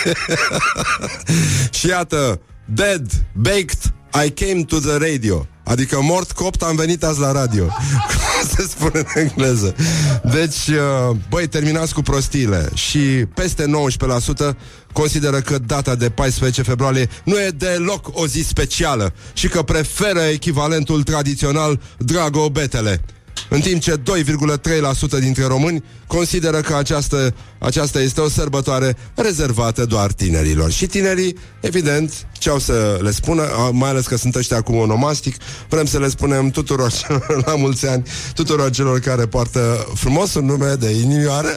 și 1.79 1.87
iată, 1.87 2.41
dead, 2.65 3.07
baked, 3.35 3.95
I 4.25 4.31
came 4.31 4.65
to 4.65 4.79
the 4.79 4.97
radio. 4.97 5.47
Adică 5.67 5.99
mort 6.03 6.33
copt 6.33 6.63
am 6.63 6.77
venit 6.77 7.03
azi 7.03 7.21
la 7.21 7.33
radio. 7.33 7.65
Cum 8.11 8.49
se 8.57 8.63
spune 8.69 8.99
în 9.15 9.23
engleză. 9.23 9.75
Deci, 10.33 10.67
uh, 10.67 11.17
băi, 11.29 11.47
terminați 11.47 11.95
cu 11.95 12.03
prostiile. 12.03 12.69
Și 12.75 12.99
peste 13.35 13.65
19% 14.53 14.57
Consideră 14.93 15.41
că 15.41 15.59
data 15.59 15.95
de 15.95 16.11
14 16.11 16.63
februarie 16.63 17.09
Nu 17.25 17.35
e 17.41 17.49
deloc 17.49 18.09
o 18.13 18.27
zi 18.27 18.43
specială 18.43 19.13
Și 19.33 19.49
că 19.49 19.63
preferă 19.63 20.21
echivalentul 20.21 21.03
tradițional 21.03 21.81
Dragobetele 21.99 23.01
în 23.49 23.61
timp 23.61 23.81
ce 23.81 23.97
2,3% 23.97 25.19
dintre 25.21 25.45
români 25.45 25.85
consideră 26.07 26.61
că 26.61 26.75
această, 26.75 27.35
aceasta 27.59 28.01
este 28.01 28.21
o 28.21 28.29
sărbătoare 28.29 28.97
rezervată 29.15 29.85
doar 29.85 30.13
tinerilor. 30.13 30.71
Și 30.71 30.87
tinerii, 30.87 31.37
evident, 31.61 32.27
ce 32.39 32.51
au 32.51 32.59
să 32.59 32.99
le 33.03 33.11
spună, 33.11 33.43
mai 33.73 33.91
ales 33.91 34.07
că 34.07 34.17
sunt 34.17 34.35
ăștia 34.35 34.61
cu 34.61 34.73
onomastic, 34.73 35.37
vrem 35.69 35.87
să 35.87 35.99
le 35.99 36.09
spunem 36.09 36.51
tuturor 36.51 36.93
la 37.47 37.57
mulți 37.57 37.87
ani, 37.87 38.03
tuturor 38.35 38.71
celor 38.71 38.99
care 38.99 39.27
poartă 39.27 39.87
frumos 39.95 40.35
un 40.35 40.45
nume 40.45 40.75
de 40.75 40.91
inimioară. 40.91 41.57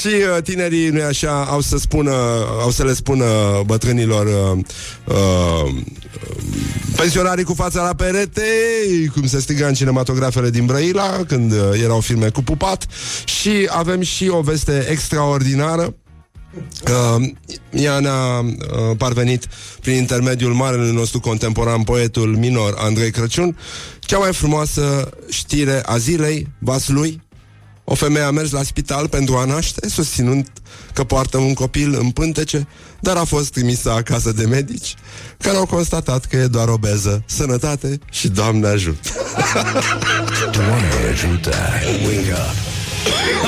și 0.00 0.06
uh, 0.06 0.42
tinerii, 0.42 0.88
nu 0.88 1.02
așa, 1.02 1.44
au 1.44 1.60
să 1.60 1.78
spună, 1.78 2.12
au 2.60 2.70
să 2.70 2.84
le 2.84 2.94
spună 2.94 3.26
bătrânilor 3.66 4.26
uh, 4.26 4.58
uh, 5.04 5.74
pensionarii 6.96 7.44
cu 7.44 7.54
fața 7.54 7.82
la 7.82 7.94
perete, 7.94 8.42
cum 9.12 9.26
se 9.26 9.40
striga 9.40 9.66
în 9.66 9.74
cinematografele 9.74 10.50
din 10.50 10.66
Brăila, 10.66 11.20
când 11.26 11.52
uh, 11.52 11.58
erau 11.82 12.00
filme 12.00 12.28
cu 12.28 12.42
pupat. 12.50 12.86
Și 13.24 13.68
avem 13.68 14.00
și 14.00 14.28
o 14.28 14.40
veste 14.40 14.86
extraordinară 14.90 15.94
Uh, 16.84 17.28
ea 17.70 18.00
ne-a 18.00 18.38
uh, 18.38 18.96
parvenit 18.96 19.48
prin 19.80 19.94
intermediul 19.94 20.52
marelui 20.52 20.92
nostru 20.92 21.20
contemporan, 21.20 21.82
poetul 21.82 22.36
minor 22.36 22.74
Andrei 22.78 23.10
Crăciun, 23.10 23.56
cea 24.00 24.18
mai 24.18 24.32
frumoasă 24.32 25.10
știre 25.28 25.82
a 25.84 25.96
zilei, 25.96 26.46
Vaslui. 26.58 27.22
O 27.84 27.94
femeie 27.94 28.24
a 28.24 28.30
mers 28.30 28.50
la 28.50 28.62
spital 28.62 29.08
pentru 29.08 29.36
a 29.36 29.44
naște, 29.44 29.88
susținând 29.88 30.52
că 30.92 31.04
poartă 31.04 31.38
un 31.38 31.54
copil 31.54 31.96
în 31.98 32.10
pântece, 32.10 32.66
dar 33.00 33.16
a 33.16 33.24
fost 33.24 33.50
trimisă 33.50 33.90
acasă 33.90 34.32
de 34.32 34.44
medici, 34.44 34.94
care 35.38 35.56
au 35.56 35.66
constatat 35.66 36.24
că 36.24 36.36
e 36.36 36.46
doar 36.46 36.68
obeză, 36.68 37.22
sănătate 37.26 37.98
și 38.10 38.28
Doamne 38.28 38.66
ajută. 38.66 39.08
Doamne 40.52 40.88
ajută. 41.12 41.54
Wake 42.04 42.32
up. 42.32 42.70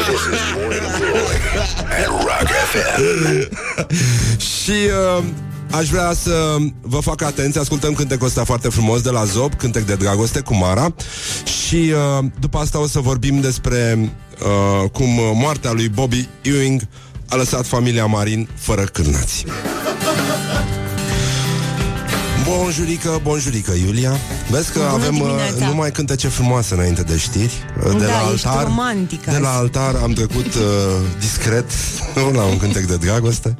This 0.06 0.20
is 0.32 0.40
Morning 0.56 0.86
Glory 0.98 1.40
at 2.00 2.06
Rock 2.06 2.48
FM. 2.70 3.00
Și 4.38 4.70
uh, 5.18 5.24
aș 5.70 5.88
vrea 5.88 6.12
să 6.12 6.56
vă 6.80 6.98
fac 7.00 7.22
atenție 7.22 7.60
Ascultăm 7.60 7.92
cântecul 7.92 8.26
ăsta 8.26 8.44
foarte 8.44 8.68
frumos 8.68 9.00
de 9.00 9.10
la 9.10 9.24
Zob 9.24 9.54
Cântec 9.54 9.84
de 9.84 9.94
dragoste 9.94 10.40
cu 10.40 10.54
Mara 10.54 10.94
Și 11.44 11.92
uh, 12.18 12.24
după 12.40 12.58
asta 12.58 12.80
o 12.80 12.86
să 12.86 12.98
vorbim 13.00 13.40
despre 13.40 13.98
uh, 14.40 14.90
Cum 14.90 15.08
moartea 15.34 15.72
lui 15.72 15.88
Bobby 15.88 16.28
Ewing 16.42 16.82
A 17.32 17.36
lăsat 17.36 17.66
familia 17.66 18.06
Marin 18.06 18.48
fără 18.58 18.82
cârnați. 18.84 19.44
Bonjurică, 22.48 23.20
bonjurică, 23.22 23.72
Iulia. 23.86 24.16
Vezi 24.50 24.72
că 24.72 24.78
Bună 24.78 24.90
avem 24.92 25.14
uh, 25.20 25.26
dimineața. 25.26 25.66
numai 25.66 25.90
cântece 25.90 26.28
frumoase 26.28 26.74
înainte 26.74 27.02
de 27.02 27.16
știri 27.16 27.52
uh, 27.86 27.90
De 27.98 28.04
Da, 28.04 28.22
la 28.22 28.30
ești 28.34 28.46
altar. 28.46 28.64
romantic 28.64 29.24
De 29.24 29.30
azi. 29.30 29.40
la 29.40 29.48
altar 29.56 29.94
am 30.02 30.12
trecut 30.12 30.54
uh, 30.54 30.62
discret 31.18 31.64
nu, 32.14 32.30
La 32.30 32.42
un 32.42 32.56
cântec 32.58 32.84
de 32.86 32.96
dragoste. 32.96 33.56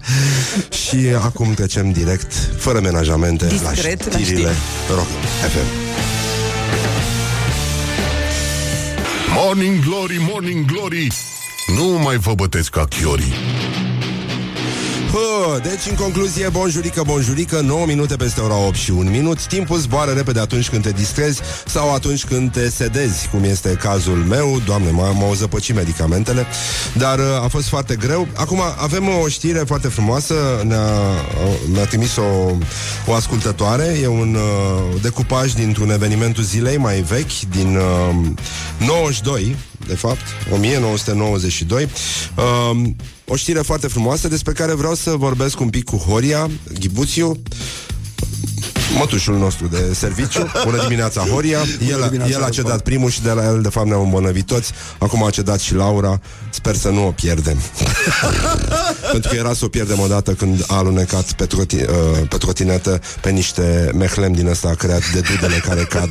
Și 0.89 0.97
acum 1.23 1.55
trecem 1.55 1.91
direct 1.93 2.33
Fără 2.59 2.81
menajamente 2.81 3.47
Discret, 3.47 4.05
la 4.05 4.11
la 4.19 4.19
știrile 4.25 4.53
Rock 4.95 5.07
FM 5.53 5.67
Morning 9.35 9.85
Glory, 9.85 10.17
Morning 10.31 10.65
Glory 10.65 11.09
Nu 11.75 11.85
mai 11.85 12.17
vă 12.17 12.35
bătesc 12.35 12.71
ca 12.71 12.85
chiorii. 12.85 13.33
Hă, 15.13 15.59
deci, 15.63 15.87
în 15.91 15.95
concluzie, 15.95 16.49
bonjurică, 16.49 17.03
bonjurică 17.07 17.61
9 17.61 17.87
minute 17.87 18.17
peste 18.17 18.41
ora 18.41 18.57
8 18.57 18.75
și 18.75 18.91
1 18.91 19.11
minut. 19.11 19.47
Timpul 19.47 19.79
zboară 19.79 20.11
repede 20.11 20.41
atunci 20.41 20.69
când 20.71 20.83
te 20.83 20.91
distrezi 20.91 21.41
Sau 21.67 21.95
atunci 21.95 22.25
când 22.25 22.53
te 22.53 22.71
sedezi 22.71 23.29
Cum 23.29 23.45
este 23.45 23.69
cazul 23.69 24.17
meu. 24.17 24.61
Doamne, 24.67 24.89
m- 24.91 24.95
m-au 25.19 25.35
zăpăcit 25.35 25.75
medicamentele 25.75 26.47
Dar 26.97 27.19
uh, 27.19 27.25
a 27.45 27.49
fost 27.49 27.69
foarte 27.69 27.97
greu. 27.97 28.29
Acum 28.35 28.61
avem 28.77 29.09
o 29.23 29.29
știre 29.29 29.59
foarte 29.59 29.89
frumoasă. 29.89 30.35
Ne-a, 30.65 30.89
ne-a 31.73 31.85
trimis 31.85 32.17
o, 32.17 32.57
o 33.07 33.15
ascultătoare. 33.15 33.99
E 34.03 34.07
un 34.07 34.35
uh, 34.35 35.01
decupaj 35.03 35.53
dintr-un 35.53 35.91
evenimentul 35.91 36.43
zilei 36.43 36.77
mai 36.77 37.01
vechi 37.01 37.41
Din 37.51 37.77
uh, 37.77 38.87
92 38.87 39.57
de 39.87 39.95
fapt, 39.95 40.21
1992 40.53 41.89
uh, 42.37 42.91
o 43.27 43.37
știre 43.37 43.61
foarte 43.61 43.87
frumoasă 43.87 44.29
despre 44.29 44.53
care 44.53 44.75
vreau 44.75 44.95
să 44.95 45.11
vorbesc 45.11 45.61
un 45.61 45.71
pic 45.71 45.85
cu 45.85 45.97
Horia 45.97 46.51
Ghibuțiu, 46.79 47.43
mătușul 48.99 49.39
nostru 49.39 49.67
de 49.67 49.95
serviciu. 49.95 50.51
Bună 50.65 50.83
dimineața, 50.83 51.21
Horia. 51.21 51.59
El, 51.59 52.07
dimineața, 52.11 52.33
el 52.33 52.43
a 52.43 52.49
cedat 52.49 52.55
Răzvan. 52.55 52.79
primul 52.79 53.11
și 53.11 53.23
de 53.23 53.31
la 53.31 53.45
el, 53.45 53.63
de 53.63 53.69
fapt, 53.69 53.87
ne-am 53.87 54.01
îmbolnăvit 54.01 54.47
toți. 54.47 54.73
Acum 54.99 55.25
a 55.25 55.31
cedat 55.31 55.61
și 55.61 55.75
Laura. 55.75 56.21
Sper 56.51 56.75
să 56.77 56.89
nu 56.89 57.07
o 57.07 57.11
pierdem. 57.11 57.59
Pentru 59.13 59.31
că 59.31 59.37
era 59.37 59.55
să 59.55 59.65
o 59.65 59.69
pierdem 59.69 59.99
odată 59.99 60.33
când 60.33 60.65
a 60.67 60.77
alunecat 60.77 61.33
pe, 61.33 61.47
troti, 61.47 61.77
uh, 61.77 61.87
pe 62.29 62.37
trotinetă 62.37 63.01
pe 63.21 63.31
niște 63.31 63.91
mehlem 63.95 64.33
din 64.33 64.47
ăsta 64.47 64.75
creat 64.79 65.13
de 65.13 65.21
dudele 65.21 65.57
care 65.57 65.83
cad. 65.83 66.11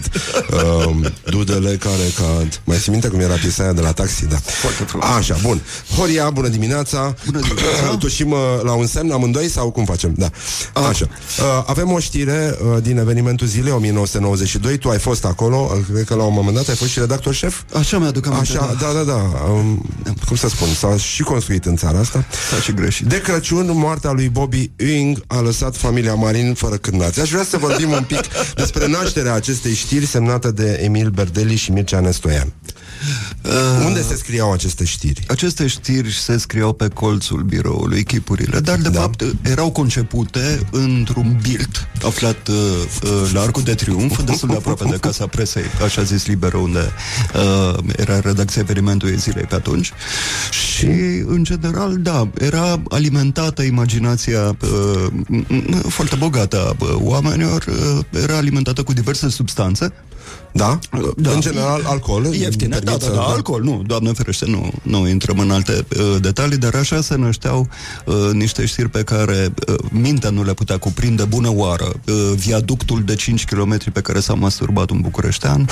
Uh, 0.51 0.95
dudele 1.35 1.75
care 1.75 2.11
cad. 2.15 2.61
Mai 2.63 2.77
ții 2.77 2.91
minte 2.91 3.07
cum 3.07 3.19
era 3.19 3.33
piesa 3.33 3.63
aia 3.63 3.73
de 3.73 3.81
la 3.81 3.91
taxi? 3.91 4.25
Da. 4.25 4.37
Foarte 4.37 4.83
frumos. 4.83 5.07
Așa, 5.17 5.37
bun. 5.41 5.61
Horia, 5.97 6.29
bună 6.29 6.47
dimineața. 6.47 7.15
Bună 7.25 7.39
dimineața. 7.39 7.95
Tușim 7.99 8.31
uh, 8.31 8.39
la 8.63 8.73
un 8.73 8.87
semn 8.87 9.11
amândoi 9.11 9.49
sau 9.49 9.71
cum 9.71 9.85
facem? 9.85 10.13
Da. 10.17 10.29
Așa. 10.89 11.07
Uh, 11.39 11.63
avem 11.65 11.91
o 11.91 11.99
știre 11.99 12.57
uh, 12.63 12.70
uh, 12.70 12.70
din 12.79 12.97
evenimentul 12.97 13.47
zilei 13.47 13.71
1992. 13.71 14.77
Tu 14.77 14.89
ai 14.89 14.99
fost 14.99 15.25
acolo, 15.25 15.71
uh, 15.75 15.85
cred 15.93 16.05
că 16.05 16.15
la 16.15 16.23
un 16.23 16.33
moment 16.33 16.55
dat 16.55 16.67
ai 16.67 16.75
fost 16.75 16.89
și 16.91 16.99
redactor 16.99 17.33
șef. 17.33 17.61
Așa 17.73 17.97
mi-aduc 17.97 18.25
aminte, 18.25 18.57
Așa, 18.57 18.75
da, 18.79 18.91
da, 18.93 19.03
da. 19.03 19.51
Um, 19.51 19.89
cum 20.27 20.35
să 20.35 20.47
spun, 20.47 20.67
s-a 20.67 20.97
și 20.97 21.23
construit 21.23 21.65
în 21.65 21.75
țara 21.75 21.99
asta. 21.99 22.25
S-a 22.49 22.61
și 22.61 22.73
greșit. 22.73 23.05
De 23.05 23.21
Crăciun, 23.21 23.69
moartea 23.73 24.11
lui 24.11 24.29
Bobby 24.29 24.71
Ewing 24.75 25.23
a 25.27 25.39
lăsat 25.39 25.77
familia 25.77 26.13
Marin 26.13 26.53
fără 26.53 26.75
cârnați. 26.75 27.19
Aș 27.19 27.29
vrea 27.29 27.43
să 27.43 27.57
vorbim 27.57 27.91
un 27.91 28.03
pic 28.07 28.21
despre 28.55 28.87
nașterea 28.87 29.33
acestei 29.33 29.73
știri 29.73 30.05
semnată 30.05 30.51
de 30.51 30.79
Emil 30.83 31.09
Berdeli 31.09 31.55
și 31.55 31.71
Mircea 31.71 31.99
Nestoian. 31.99 32.53
Uh, 33.45 33.85
Unde 33.85 34.01
se 34.01 34.15
scriau 34.15 34.51
aceste 34.51 34.85
știri? 34.85 35.23
Aceste 35.27 35.67
știri 35.67 36.13
se 36.13 36.37
scriau 36.37 36.73
pe 36.73 36.87
colțul 36.87 37.41
biroului, 37.41 38.03
chipurile, 38.03 38.59
dar 38.59 38.75
de 38.77 38.81
Da. 38.83 38.89
da. 38.89 38.99
fapt 38.99 39.23
erau 39.41 39.71
concepute 39.71 40.59
într-un 40.71 41.39
bild 41.41 41.87
aflat 42.05 42.47
uh, 42.47 42.55
uh, 43.03 43.29
la 43.33 43.41
Arcul 43.41 43.63
de 43.63 43.73
Triunf, 43.75 44.23
destul 44.23 44.47
de 44.49 44.55
aproape 44.55 44.83
de 44.89 44.97
Casa 44.97 45.27
Presei, 45.27 45.63
așa 45.85 46.03
zis 46.03 46.25
liberă, 46.25 46.57
unde 46.57 46.91
uh, 47.35 47.77
era 47.97 48.19
redacția 48.19 48.61
evenimentului 48.61 49.17
zilei 49.17 49.43
pe 49.45 49.55
atunci. 49.55 49.91
Și, 50.51 50.85
în 51.25 51.43
general, 51.43 51.97
da, 51.97 52.29
era 52.39 52.81
alimentată 52.89 53.61
imaginația 53.61 54.41
uh, 54.61 55.07
m- 55.11 55.45
m- 55.47 55.81
foarte 55.87 56.15
bogată 56.15 56.57
a 56.67 56.83
uh, 56.83 56.89
oamenilor, 56.95 57.65
uh, 57.67 58.21
era 58.21 58.37
alimentată 58.37 58.83
cu 58.83 58.93
diverse 58.93 59.29
substanțe, 59.29 59.93
Da? 60.53 60.79
Da. 61.17 61.31
În 61.31 61.41
general, 61.41 61.81
alcool. 61.85 62.33
Ieftine, 62.33 62.69
da, 62.69 62.91
Permit 62.91 62.99
da, 62.99 63.05
să- 63.05 63.11
da, 63.13 63.21
alcool, 63.21 63.63
nu, 63.63 63.81
doamne 63.85 64.11
ferește, 64.11 64.45
nu, 64.47 64.71
nu 64.83 65.07
intrăm 65.07 65.39
în 65.39 65.51
alte 65.51 65.85
uh, 65.97 66.15
detalii, 66.21 66.57
dar 66.57 66.75
așa 66.75 67.01
se 67.01 67.15
nășteau 67.15 67.67
uh, 68.05 68.15
niște 68.33 68.65
știri 68.65 68.89
pe 68.89 69.03
care 69.03 69.53
uh, 69.67 69.75
mintea 69.91 70.29
nu 70.29 70.43
le 70.43 70.53
putea 70.53 70.77
cuprinde 70.77 71.23
bună 71.23 71.49
oară. 71.53 71.93
Uh, 72.07 72.31
viaductul 72.35 73.03
de 73.03 73.15
5 73.15 73.45
km 73.45 73.91
pe 73.91 74.01
care 74.01 74.19
s-a 74.19 74.33
masturbat 74.33 74.89
un 74.89 74.99
bucureștean, 75.01 75.69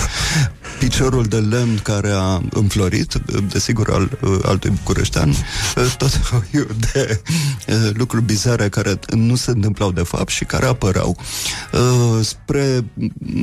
piciorul 0.79 1.23
de 1.23 1.37
lemn 1.37 1.79
care 1.83 2.09
a 2.13 2.41
înflorit, 2.49 3.13
uh, 3.13 3.43
desigur, 3.51 3.89
al 3.89 4.09
uh, 4.21 4.39
altui 4.43 4.69
bucureștean, 4.69 5.29
uh, 5.29 5.93
tot 5.97 6.09
felul 6.49 6.75
de 6.93 7.21
uh, 7.67 7.89
lucruri 7.93 8.23
bizare 8.23 8.69
care 8.69 8.99
nu 9.09 9.35
se 9.35 9.51
întâmplau 9.51 9.91
de 9.91 10.01
fapt 10.03 10.29
și 10.29 10.43
care 10.45 10.65
apăreau 10.65 11.17
uh, 11.73 12.25
spre 12.25 12.85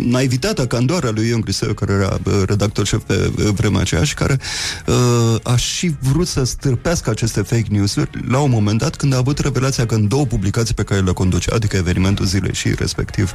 naivitatea, 0.05 0.66
candoarea 0.66 1.11
lui 1.11 1.25
Ion 1.26 1.40
Criseu, 1.40 1.72
care 1.72 1.92
era 1.92 2.18
uh, 2.24 2.42
redactor 2.46 2.86
șef 2.86 3.02
pe 3.02 3.32
uh, 3.38 3.48
vremea 3.54 3.80
aceea 3.80 4.04
și 4.04 4.14
care 4.14 4.38
uh, 4.86 5.36
a 5.42 5.56
și 5.56 5.94
vrut 6.00 6.26
să 6.26 6.44
stârpească 6.44 7.10
aceste 7.10 7.42
fake 7.42 7.66
news-uri 7.68 8.10
la 8.28 8.38
un 8.38 8.50
moment 8.50 8.78
dat 8.78 8.96
când 8.96 9.14
a 9.14 9.16
avut 9.16 9.38
revelația 9.38 9.86
că 9.86 9.94
în 9.94 10.08
două 10.08 10.26
publicații 10.26 10.74
pe 10.74 10.82
care 10.82 11.00
le 11.00 11.12
conducea, 11.12 11.54
adică 11.54 11.76
evenimentul 11.76 12.24
zilei 12.26 12.54
și 12.54 12.74
respectiv 12.78 13.32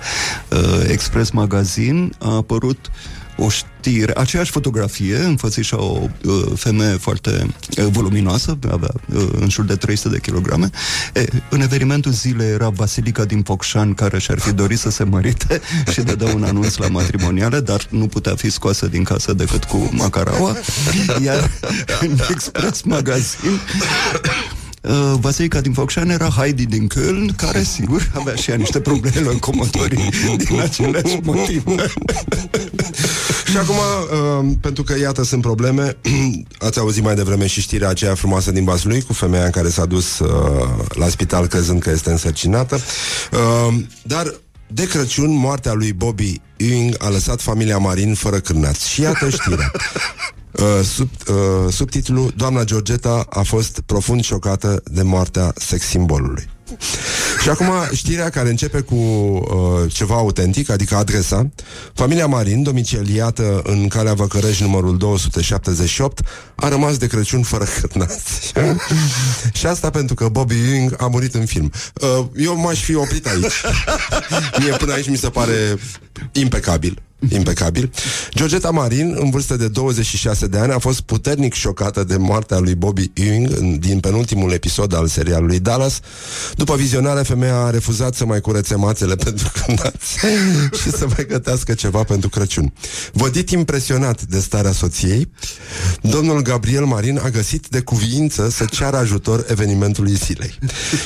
uh, 0.49 0.59
Express 0.87 1.29
Magazine, 1.29 2.09
a 2.17 2.35
apărut 2.35 2.91
o 3.37 3.49
știre, 3.49 4.17
aceeași 4.17 4.51
fotografie, 4.51 5.17
înfățișa 5.17 5.81
o 5.81 5.99
uh, 6.25 6.33
femeie 6.55 6.97
foarte 6.97 7.47
uh, 7.77 7.85
voluminoasă, 7.85 8.57
avea 8.71 8.91
uh, 9.13 9.27
în 9.39 9.49
jur 9.49 9.65
de 9.65 9.75
300 9.75 10.09
de 10.09 10.19
kilograme. 10.19 10.69
E, 11.13 11.25
în 11.49 11.61
evenimentul 11.61 12.11
zilei 12.11 12.49
era 12.49 12.69
Vasilica 12.69 13.25
din 13.25 13.41
Focșani, 13.41 13.95
care 13.95 14.19
și-ar 14.19 14.39
fi 14.39 14.51
dorit 14.51 14.79
să 14.79 14.89
se 14.89 15.03
mărite 15.03 15.61
și 15.91 16.01
dădea 16.01 16.33
un 16.33 16.43
anunț 16.43 16.75
la 16.75 16.87
matrimoniale, 16.87 17.59
dar 17.59 17.87
nu 17.89 18.07
putea 18.07 18.35
fi 18.35 18.49
scoasă 18.49 18.87
din 18.87 19.03
casă 19.03 19.33
decât 19.33 19.63
cu 19.63 19.89
macaraua. 19.91 20.55
Iar 21.23 21.51
în 22.01 22.17
Express 22.29 22.81
Magazine 22.81 23.59
Uh, 24.81 25.13
Vasilica 25.19 25.61
din 25.61 25.73
Focșani 25.73 26.11
era 26.11 26.25
Heidi 26.25 26.65
din 26.65 26.87
Köln, 26.87 27.35
care, 27.35 27.63
sigur, 27.63 28.11
avea 28.15 28.35
și 28.35 28.49
ea 28.49 28.55
niște 28.55 28.79
probleme 28.79 29.19
locomotorii 29.19 30.09
din 30.37 30.59
aceleași 30.59 31.19
motive. 31.23 31.75
Și 33.51 33.57
acum, 33.57 33.75
uh, 33.75 34.55
pentru 34.61 34.83
că, 34.83 34.97
iată, 34.97 35.23
sunt 35.23 35.41
probleme, 35.41 35.97
ați 36.67 36.79
auzit 36.79 37.03
mai 37.03 37.15
devreme 37.15 37.47
și 37.47 37.61
știrea 37.61 37.89
aceea 37.89 38.15
frumoasă 38.15 38.51
din 38.51 38.63
Vaslui 38.63 39.01
cu 39.01 39.13
femeia 39.13 39.49
care 39.49 39.69
s-a 39.69 39.85
dus 39.85 40.19
uh, 40.19 40.29
la 40.89 41.07
spital 41.07 41.47
crezând 41.47 41.81
că 41.81 41.89
este 41.89 42.11
însărcinată. 42.11 42.79
Uh, 43.31 43.75
dar 44.03 44.33
de 44.67 44.87
Crăciun, 44.87 45.31
moartea 45.31 45.73
lui 45.73 45.93
Bobby 45.93 46.41
Ewing 46.57 46.95
a 46.97 47.09
lăsat 47.09 47.41
familia 47.41 47.77
Marin 47.77 48.13
fără 48.13 48.39
cârnați. 48.39 48.89
Și 48.89 49.01
iată 49.01 49.29
știrea. 49.29 49.71
Uh, 50.51 50.83
sub, 50.83 51.09
uh, 51.27 51.73
subtitlul 51.73 52.33
Doamna 52.35 52.63
Georgeta 52.63 53.25
a 53.29 53.41
fost 53.41 53.81
profund 53.85 54.23
șocată 54.23 54.81
de 54.85 55.01
moartea 55.01 55.53
sex 55.55 55.85
simbolului. 55.85 56.49
Și 57.41 57.49
acum 57.49 57.71
știrea 57.93 58.29
care 58.29 58.49
începe 58.49 58.79
cu 58.79 58.95
uh, 58.95 59.93
ceva 59.93 60.15
autentic, 60.15 60.69
adică 60.69 60.95
adresa. 60.95 61.49
Familia 61.93 62.25
Marin, 62.27 62.63
domiciliată 62.63 63.61
în 63.63 63.87
calea 63.87 64.13
Văcărești 64.13 64.61
numărul 64.63 64.97
278, 64.97 66.21
a 66.55 66.67
rămas 66.69 66.97
de 66.97 67.07
Crăciun 67.07 67.41
fără 67.41 67.65
cârnați. 67.81 68.51
și 69.59 69.65
asta 69.65 69.89
pentru 69.89 70.15
că 70.15 70.27
Bobby 70.27 70.55
Ewing 70.55 70.95
a 70.97 71.07
murit 71.07 71.33
în 71.35 71.45
film. 71.45 71.71
Uh, 72.19 72.25
eu 72.35 72.57
m-aș 72.57 72.79
fi 72.83 72.95
oprit 72.95 73.27
aici. 73.27 73.53
Mie 74.59 74.75
până 74.77 74.93
aici 74.93 75.09
mi 75.09 75.17
se 75.17 75.29
pare 75.29 75.53
impecabil. 76.31 77.01
Impecabil. 77.29 77.91
Georgeta 78.35 78.69
Marin, 78.69 79.15
în 79.19 79.29
vârstă 79.29 79.55
de 79.55 79.67
26 79.67 80.47
de 80.47 80.57
ani, 80.57 80.71
a 80.71 80.77
fost 80.79 81.01
puternic 81.01 81.53
șocată 81.53 82.03
de 82.03 82.17
moartea 82.17 82.57
lui 82.59 82.75
Bobby 82.75 83.11
Ewing 83.13 83.49
în- 83.57 83.79
din 83.79 83.99
penultimul 83.99 84.51
episod 84.51 84.95
al 84.95 85.07
serialului 85.07 85.59
Dallas. 85.59 85.99
După 86.61 86.75
vizionare, 86.75 87.21
femeia 87.21 87.55
a 87.55 87.69
refuzat 87.69 88.15
să 88.15 88.25
mai 88.25 88.41
curețe 88.41 88.75
mațele 88.75 89.15
pentru 89.25 89.51
cârnați 89.53 90.17
și 90.81 90.89
să 90.89 91.05
mai 91.07 91.25
gătească 91.27 91.73
ceva 91.73 92.03
pentru 92.03 92.29
Crăciun. 92.29 92.73
Vădit 93.13 93.49
impresionat 93.49 94.21
de 94.21 94.39
starea 94.39 94.71
soției, 94.71 95.31
domnul 96.01 96.41
Gabriel 96.41 96.85
Marin 96.85 97.19
a 97.23 97.29
găsit 97.29 97.67
de 97.67 97.79
cuviință 97.79 98.49
să 98.49 98.65
ceară 98.65 98.97
ajutor 98.97 99.45
evenimentului 99.47 100.13
zilei. 100.13 100.59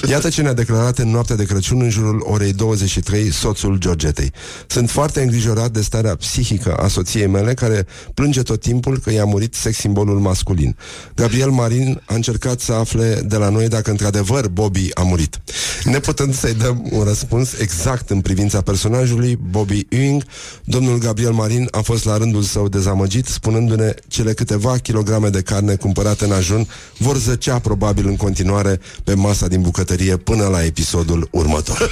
Iată 0.10 0.30
ce 0.30 0.42
ne-a 0.42 0.54
declarat 0.54 0.98
în 0.98 1.10
noaptea 1.10 1.36
de 1.36 1.46
Crăciun 1.46 1.82
în 1.82 1.90
jurul 1.90 2.24
orei 2.26 2.54
23 2.54 3.32
soțul 3.32 3.78
Georgetei. 3.78 4.32
Sunt 4.68 4.90
foarte 4.90 5.22
îngrijorat 5.22 5.72
de 5.72 5.82
starea 5.82 6.16
psihică 6.16 6.74
a 6.74 6.88
soției 6.88 7.28
mele 7.28 7.54
care 7.54 7.86
plânge 8.14 8.42
tot 8.42 8.62
timpul 8.62 9.00
că 9.00 9.12
i-a 9.12 9.26
murit 9.26 9.54
sex 9.54 9.78
simbolul 9.78 10.20
masculin. 10.20 10.76
Gabriel 11.16 11.50
Marin 11.50 12.02
a 12.06 12.14
încercat 12.14 12.60
să 12.60 12.74
afle 12.74 13.22
de 13.26 13.38
la 13.38 13.50
noi 13.50 13.68
dacă 13.68 13.90
într-adevăr 13.90 14.48
Bobby 14.48 14.90
a 14.94 15.02
murit. 15.02 15.40
Neputând 15.84 16.36
să-i 16.36 16.54
dăm 16.54 16.88
un 16.92 17.04
răspuns 17.04 17.60
exact 17.60 18.10
în 18.10 18.22
privința 18.22 18.62
personajului 18.62 19.40
Bobby 19.50 19.86
Ewing, 19.90 20.24
domnul 20.64 20.98
Gabriel 20.98 21.32
Marin 21.32 21.68
a 21.72 21.82
fost 21.82 22.06
la 22.06 22.18
rândul 22.18 22.42
său 22.42 22.68
dezamăgit, 22.68 23.26
spunându-ne 23.26 23.94
cele 24.08 24.34
câteva 24.34 24.78
kilograme 24.78 25.30
de 25.30 25.42
carne 25.42 25.76
cumpărate 25.76 26.26
în 26.26 26.32
ajun 26.32 26.68
vor 26.98 27.18
zăcea 27.18 27.60
probabil 27.60 28.08
în 28.08 28.16
continuare 28.16 28.80
pe 29.04 29.14
masa 29.14 29.48
din 29.48 29.62
bucătărie 29.62 30.18
până 30.18 30.48
la 30.48 30.64
episodul 30.64 31.28
următor. 31.32 31.90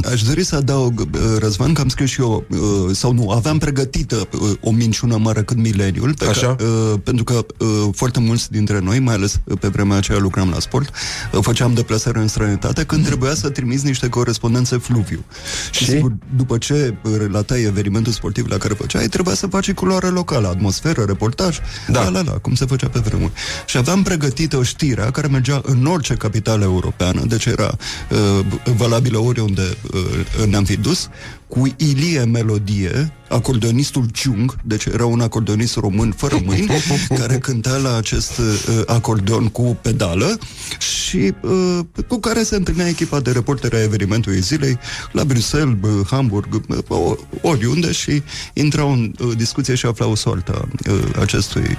Aș 0.12 0.22
dori 0.22 0.44
să 0.44 0.56
adaug, 0.56 1.00
uh, 1.00 1.06
Răzvan, 1.38 1.72
că 1.72 1.80
am 1.80 1.88
scris 1.88 2.10
și 2.10 2.20
eu, 2.20 2.44
uh, 2.48 2.58
sau 2.92 3.12
nu, 3.12 3.30
aveam 3.30 3.58
pregătită 3.58 4.28
uh, 4.32 4.50
o 4.60 4.70
minciună 4.70 5.16
mare 5.16 5.42
cât 5.42 5.56
mileniul, 5.56 6.14
pe 6.14 6.24
Așa? 6.24 6.54
Ca, 6.54 6.64
uh, 6.64 6.98
pentru 7.04 7.24
că 7.24 7.46
uh, 7.58 7.88
foarte 7.92 8.20
mulți 8.20 8.50
dintre 8.50 8.78
noi, 8.78 8.98
mai 8.98 9.14
ales 9.14 9.40
uh, 9.44 9.58
pe 9.60 9.70
vremea 9.76 9.96
aceea 9.96 10.18
lucram 10.18 10.50
la 10.50 10.60
sport, 10.60 10.94
uh, 11.32 11.38
făceam 11.42 11.74
deplasări 11.74 12.18
în 12.18 12.28
străinătate 12.28 12.84
când 12.84 13.04
trebuia 13.04 13.34
să 13.34 13.48
trimiți 13.50 13.84
niște 13.84 14.08
corespondențe 14.08 14.76
fluviu. 14.76 15.24
Și, 15.70 15.84
Și? 15.84 15.90
sigur, 15.90 16.12
după 16.36 16.58
ce 16.58 16.94
relatai 17.18 17.62
evenimentul 17.62 18.12
sportiv 18.12 18.46
la 18.48 18.56
care 18.56 18.74
făceai, 18.74 19.06
trebuia 19.06 19.34
să 19.34 19.46
faci 19.46 19.72
culoare 19.72 20.06
locală, 20.06 20.48
atmosferă, 20.48 21.04
reportaj, 21.06 21.58
Da. 21.88 22.02
la, 22.02 22.08
la, 22.08 22.22
la, 22.22 22.32
cum 22.32 22.54
se 22.54 22.64
făcea 22.66 22.88
pe 22.88 22.98
vremuri. 22.98 23.32
Și 23.66 23.76
aveam 23.76 24.02
pregătită 24.02 24.56
o 24.56 24.62
știre 24.62 25.08
care 25.12 25.26
mergea 25.26 25.60
în 25.64 25.86
orice 25.86 26.14
capitală 26.14 26.64
europeană, 26.64 27.24
deci 27.26 27.44
era 27.44 27.76
uh, 28.10 28.44
valabilă 28.76 29.18
oriunde 29.18 29.76
uh, 29.92 30.46
ne-am 30.46 30.64
fi 30.64 30.76
dus, 30.76 31.08
cu 31.48 31.74
Ilie 31.76 32.24
Melodie, 32.24 33.12
acordeonistul 33.28 34.06
Ciung, 34.12 34.56
deci 34.64 34.84
era 34.84 35.06
un 35.06 35.20
acordeonist 35.20 35.76
român 35.76 36.12
fără 36.16 36.40
mâini, 36.44 36.70
care 37.18 37.38
cânta 37.38 37.76
la 37.76 37.96
acest 37.96 38.38
uh, 38.38 38.82
acordeon 38.86 39.48
cu 39.48 39.78
pedală 39.82 40.38
și 40.78 41.32
uh, 41.40 41.78
cu 42.08 42.18
care 42.18 42.42
se 42.42 42.56
întâlnea 42.56 42.88
echipa 42.88 43.20
de 43.20 43.30
reporteri 43.30 43.76
a 43.76 43.82
evenimentului 43.82 44.40
zilei 44.40 44.78
la 45.12 45.24
Bruxelles, 45.24 45.76
uh, 45.82 46.06
Hamburg, 46.10 46.60
uh, 46.68 46.78
o- 46.88 47.16
oriunde 47.40 47.92
și 47.92 48.22
intrau 48.52 48.92
în 48.92 49.12
uh, 49.20 49.36
discuție 49.36 49.74
și 49.74 49.86
aflau 49.86 50.14
soarta 50.14 50.68
uh, 50.88 51.00
acestui 51.20 51.76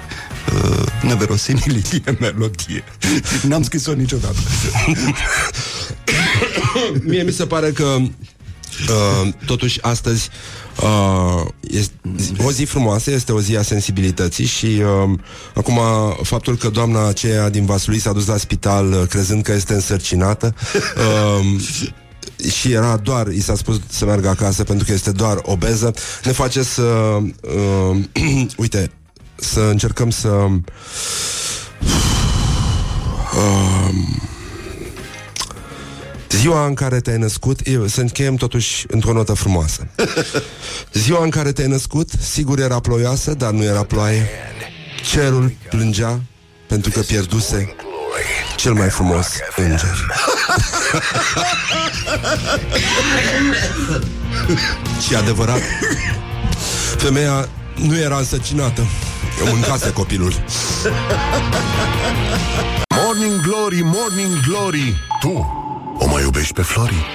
uh, 0.54 0.86
neverosimil 1.02 1.76
Ilie 1.92 2.16
Melodie. 2.20 2.84
N-am 3.48 3.62
scris-o 3.62 3.92
niciodată. 3.92 4.38
Mie 7.08 7.22
mi 7.22 7.32
se 7.32 7.46
pare 7.46 7.70
că 7.70 7.96
Uh, 8.88 9.32
totuși, 9.46 9.82
astăzi 9.82 10.28
uh, 10.82 11.46
este 11.60 11.94
o 12.44 12.50
zi 12.50 12.64
frumoasă, 12.64 13.10
este 13.10 13.32
o 13.32 13.40
zi 13.40 13.56
a 13.56 13.62
sensibilității 13.62 14.44
și 14.44 14.66
uh, 14.66 15.18
acum 15.54 15.80
faptul 16.22 16.56
că 16.56 16.68
doamna 16.68 17.06
aceea 17.06 17.48
din 17.48 17.64
Vaslui 17.64 17.98
s-a 17.98 18.12
dus 18.12 18.26
la 18.26 18.36
spital 18.36 18.92
uh, 18.92 19.02
crezând 19.08 19.42
că 19.42 19.52
este 19.52 19.72
însărcinată 19.72 20.54
uh, 20.96 21.60
și 22.58 22.72
era 22.72 22.96
doar, 22.96 23.26
i 23.26 23.40
s-a 23.40 23.54
spus 23.54 23.80
să 23.88 24.04
meargă 24.04 24.28
acasă 24.28 24.64
pentru 24.64 24.86
că 24.86 24.92
este 24.92 25.12
doar 25.12 25.38
obeză, 25.42 25.94
ne 26.24 26.32
face 26.32 26.62
să, 26.62 26.82
uh, 26.82 27.96
uite, 28.56 28.90
să 29.36 29.60
încercăm 29.60 30.10
să 30.10 30.28
uh, 33.34 33.90
Ziua 36.30 36.66
în 36.66 36.74
care 36.74 37.00
te-ai 37.00 37.18
născut 37.18 37.60
eu, 37.64 37.86
Să 37.86 38.00
încheiem 38.00 38.34
totuși 38.34 38.84
într-o 38.88 39.12
notă 39.12 39.32
frumoasă. 39.32 39.86
Ziua 40.92 41.22
în 41.22 41.30
care 41.30 41.52
te-ai 41.52 41.68
născut 41.68 42.10
Sigur 42.20 42.58
era 42.58 42.80
ploioasă, 42.80 43.34
dar 43.34 43.50
nu 43.50 43.62
era 43.62 43.82
ploaie. 43.82 44.28
Cerul 45.12 45.52
plângea 45.68 46.20
Pentru 46.66 46.90
că 46.90 47.00
pierduse 47.00 47.74
Cel 48.56 48.72
mai 48.72 48.88
frumos 48.88 49.26
înger. 49.56 50.06
Și 55.06 55.14
adevărat 55.14 55.60
Femeia 56.96 57.48
nu 57.74 57.98
era 57.98 58.16
însăcinată. 58.16 58.86
Mâncase 59.52 59.92
copilul. 59.92 60.32
Morning 62.96 63.40
Glory, 63.40 63.80
Morning 63.82 64.40
Glory. 64.46 64.94
Tu 65.20 65.57
o 65.98 66.06
mai 66.06 66.22
iubești 66.22 66.52
pe 66.52 66.62
Flori? 66.62 67.06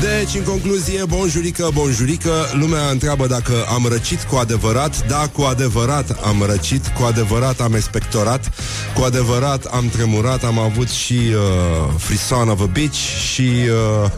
Deci, 0.00 0.34
în 0.34 0.42
concluzie, 0.42 1.04
bonjurică, 1.04 1.68
bonjurică 1.72 2.30
Lumea 2.52 2.88
întreabă 2.90 3.26
dacă 3.26 3.52
am 3.74 3.86
răcit 3.88 4.22
cu 4.22 4.36
adevărat. 4.36 5.06
Da, 5.06 5.28
cu 5.32 5.42
adevărat 5.42 6.18
am 6.24 6.44
răcit 6.46 6.86
Cu 6.86 7.02
adevărat 7.02 7.60
am 7.60 7.74
expectorat 7.74 8.52
Cu 8.94 9.02
adevărat 9.02 9.64
am 9.64 9.88
tremurat 9.88 10.44
Am 10.44 10.58
avut 10.58 10.88
și 10.88 11.12
uh, 11.12 11.94
Frison 11.98 12.48
of 12.48 12.60
a 12.60 12.66
Beach 12.66 12.94
Și 13.32 13.50
uh, 14.02 14.10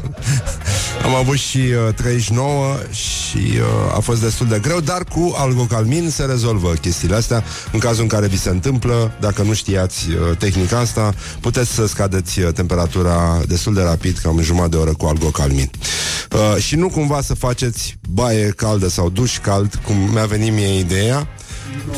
am 1.07 1.15
avut 1.15 1.37
și 1.37 1.59
uh, 1.59 1.95
39 1.95 2.77
Și 2.91 3.37
uh, 3.37 3.97
a 3.97 4.01
fost 4.01 4.21
destul 4.21 4.47
de 4.47 4.59
greu 4.63 4.81
Dar 4.81 5.05
cu 5.05 5.35
algocalmin 5.37 6.11
se 6.11 6.25
rezolvă 6.25 6.73
chestiile 6.73 7.15
astea. 7.15 7.45
În 7.73 7.79
cazul 7.79 8.03
în 8.03 8.09
care 8.09 8.27
vi 8.27 8.39
se 8.39 8.49
întâmplă 8.49 9.13
Dacă 9.21 9.43
nu 9.43 9.55
știați 9.55 10.07
uh, 10.09 10.37
tehnica 10.37 10.79
asta 10.79 11.15
Puteți 11.41 11.71
să 11.71 11.87
scadeți 11.87 12.41
uh, 12.41 12.53
temperatura 12.53 13.41
destul 13.47 13.75
de 13.75 13.83
rapid 13.83 14.19
Cam 14.19 14.41
jumătate 14.41 14.71
de 14.71 14.77
oră 14.77 14.93
cu 14.93 15.07
algocalmin 15.07 15.58
Uh, 15.63 16.63
și 16.63 16.77
nu 16.77 16.89
cumva 16.89 17.21
să 17.21 17.35
faceți 17.35 17.97
baie 18.09 18.49
caldă 18.49 18.89
sau 18.89 19.11
duș 19.11 19.39
cald, 19.39 19.81
cum 19.85 19.97
mi-a 19.97 20.27
venit 20.27 20.53
mie 20.53 20.79
ideea, 20.79 21.29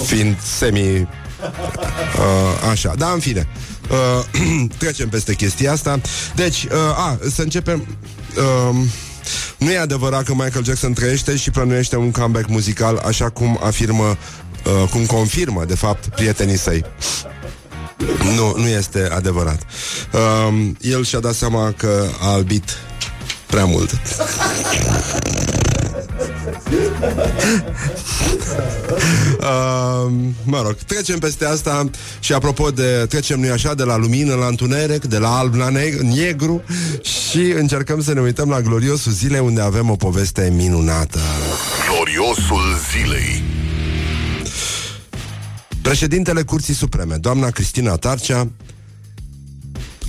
fiind 0.05 0.37
semi... 0.59 0.81
Uh, 0.81 2.69
așa, 2.71 2.95
da, 2.99 3.11
în 3.11 3.19
fine. 3.19 3.49
Uh, 3.91 4.69
trecem 4.79 5.09
peste 5.09 5.35
chestia 5.35 5.73
asta. 5.73 6.01
Deci, 6.35 6.65
uh, 6.65 6.71
a, 6.97 7.19
să 7.35 7.43
începem... 7.43 7.87
Uh, 8.37 8.77
nu 9.59 9.71
e 9.71 9.79
adevărat 9.79 10.23
că 10.25 10.35
Michael 10.35 10.65
Jackson 10.65 10.93
trăiește 10.93 11.37
și 11.37 11.51
plănuiește 11.51 11.97
un 11.97 12.11
comeback 12.11 12.49
muzical, 12.49 12.97
așa 12.97 13.29
cum 13.29 13.61
afirmă, 13.63 14.05
uh, 14.65 14.89
cum 14.91 15.07
confirmă, 15.07 15.65
de 15.65 15.75
fapt, 15.75 16.07
prietenii 16.07 16.59
săi. 16.59 16.85
Nu, 18.37 18.55
nu 18.57 18.67
este 18.69 19.09
adevărat. 19.13 19.63
Uh, 20.13 20.69
el 20.81 21.05
și-a 21.05 21.19
dat 21.19 21.35
seama 21.35 21.75
că 21.77 22.09
a 22.21 22.29
albit 22.29 22.65
prea 23.51 23.65
mult. 23.65 23.91
uh, 29.41 30.13
mă 30.45 30.63
rog, 30.63 30.75
trecem 30.75 31.19
peste 31.19 31.45
asta 31.45 31.91
și 32.21 32.33
apropo 32.33 32.71
de 32.71 33.07
trecem 33.09 33.41
nu 33.41 33.53
așa 33.53 33.75
de 33.75 33.83
la 33.83 33.97
lumină 33.97 34.35
la 34.35 34.47
întuneric, 34.47 35.05
de 35.05 35.19
la 35.19 35.39
alb 35.39 35.55
la 35.55 35.71
neg- 35.71 36.01
negru 36.01 36.63
și 37.03 37.41
încercăm 37.41 38.03
să 38.03 38.13
ne 38.13 38.21
uităm 38.21 38.49
la 38.49 38.61
gloriosul 38.61 39.13
zilei 39.13 39.41
unde 39.41 39.61
avem 39.61 39.91
o 39.91 39.97
poveste 39.97 40.53
minunată. 40.57 41.19
Gloriosul 41.89 42.79
zilei 42.93 43.43
Președintele 45.83 46.43
Curții 46.43 46.75
Supreme, 46.75 47.17
doamna 47.17 47.51
Cristina 47.51 47.97
Tarcea, 47.97 48.49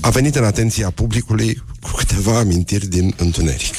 a 0.01 0.09
venit 0.09 0.35
în 0.35 0.43
atenția 0.43 0.89
publicului 0.89 1.63
cu 1.81 2.00
câteva 2.11 2.37
amintiri 2.37 2.87
din 2.87 3.13
întuneric. 3.17 3.75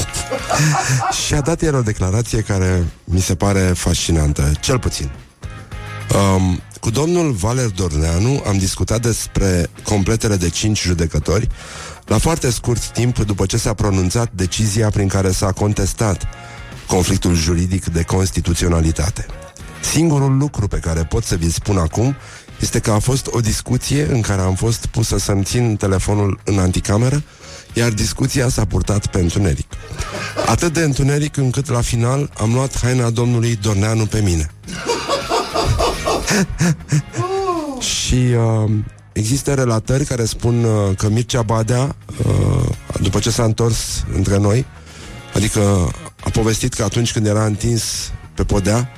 și 1.26 1.34
a 1.34 1.40
dat 1.40 1.62
el 1.62 1.74
o 1.74 1.82
declarație 1.82 2.40
care 2.40 2.86
mi 3.04 3.20
se 3.20 3.34
pare 3.34 3.60
fascinantă, 3.60 4.52
cel 4.60 4.78
puțin. 4.78 5.10
Um, 6.34 6.60
cu 6.80 6.90
domnul 6.90 7.32
Valer 7.32 7.66
Dorneanu 7.66 8.42
am 8.46 8.58
discutat 8.58 9.00
despre 9.00 9.70
completele 9.82 10.36
de 10.36 10.48
cinci 10.48 10.80
judecători 10.82 11.48
la 12.06 12.18
foarte 12.18 12.50
scurt 12.50 12.86
timp 12.86 13.18
după 13.18 13.46
ce 13.46 13.56
s-a 13.56 13.74
pronunțat 13.74 14.30
decizia 14.32 14.90
prin 14.90 15.08
care 15.08 15.30
s-a 15.30 15.52
contestat 15.52 16.26
conflictul 16.86 17.34
juridic 17.34 17.84
de 17.84 18.02
constituționalitate. 18.02 19.26
Singurul 19.82 20.36
lucru 20.36 20.68
pe 20.68 20.78
care 20.78 21.04
pot 21.04 21.24
să 21.24 21.36
vi 21.36 21.52
spun 21.52 21.76
acum 21.78 22.16
este 22.60 22.78
că 22.78 22.90
a 22.90 22.98
fost 22.98 23.26
o 23.30 23.40
discuție 23.40 24.06
în 24.10 24.20
care 24.20 24.40
am 24.40 24.54
fost 24.54 24.86
pusă 24.86 25.18
să-mi 25.18 25.44
țin 25.44 25.76
telefonul 25.76 26.40
în 26.44 26.58
anticameră, 26.58 27.22
iar 27.72 27.90
discuția 27.90 28.48
s-a 28.48 28.64
purtat 28.64 29.06
pe 29.06 29.20
întuneric. 29.20 29.66
Atât 30.46 30.72
de 30.72 30.80
întuneric 30.80 31.36
încât 31.36 31.68
la 31.68 31.80
final 31.80 32.30
am 32.38 32.52
luat 32.52 32.78
haina 32.80 33.10
domnului 33.10 33.58
Dorneanu 33.62 34.06
pe 34.06 34.20
mine. 34.20 34.50
Și 38.00 38.14
uh, 38.14 38.70
există 39.12 39.54
relatări 39.54 40.04
care 40.04 40.24
spun 40.24 40.64
uh, 40.64 40.96
că 40.96 41.08
Mircea 41.08 41.42
Badea, 41.42 41.96
uh, 42.26 42.68
după 43.00 43.18
ce 43.18 43.30
s-a 43.30 43.44
întors 43.44 44.04
între 44.14 44.38
noi, 44.38 44.66
adică 45.34 45.90
a 46.24 46.30
povestit 46.30 46.74
că 46.74 46.82
atunci 46.82 47.12
când 47.12 47.26
era 47.26 47.44
întins 47.44 48.12
pe 48.34 48.44
podea, 48.44 48.90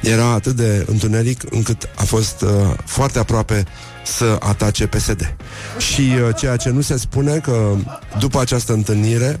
era 0.00 0.24
atât 0.24 0.56
de 0.56 0.84
întuneric 0.86 1.42
încât 1.50 1.88
a 1.94 2.02
fost 2.02 2.42
uh, 2.42 2.50
foarte 2.84 3.18
aproape 3.18 3.64
să 4.04 4.36
atace 4.40 4.86
PSD. 4.86 5.36
Și 5.78 6.00
uh, 6.00 6.36
ceea 6.36 6.56
ce 6.56 6.70
nu 6.70 6.80
se 6.80 6.98
spune 6.98 7.38
că 7.38 7.74
după 8.18 8.40
această 8.40 8.72
întâlnire 8.72 9.40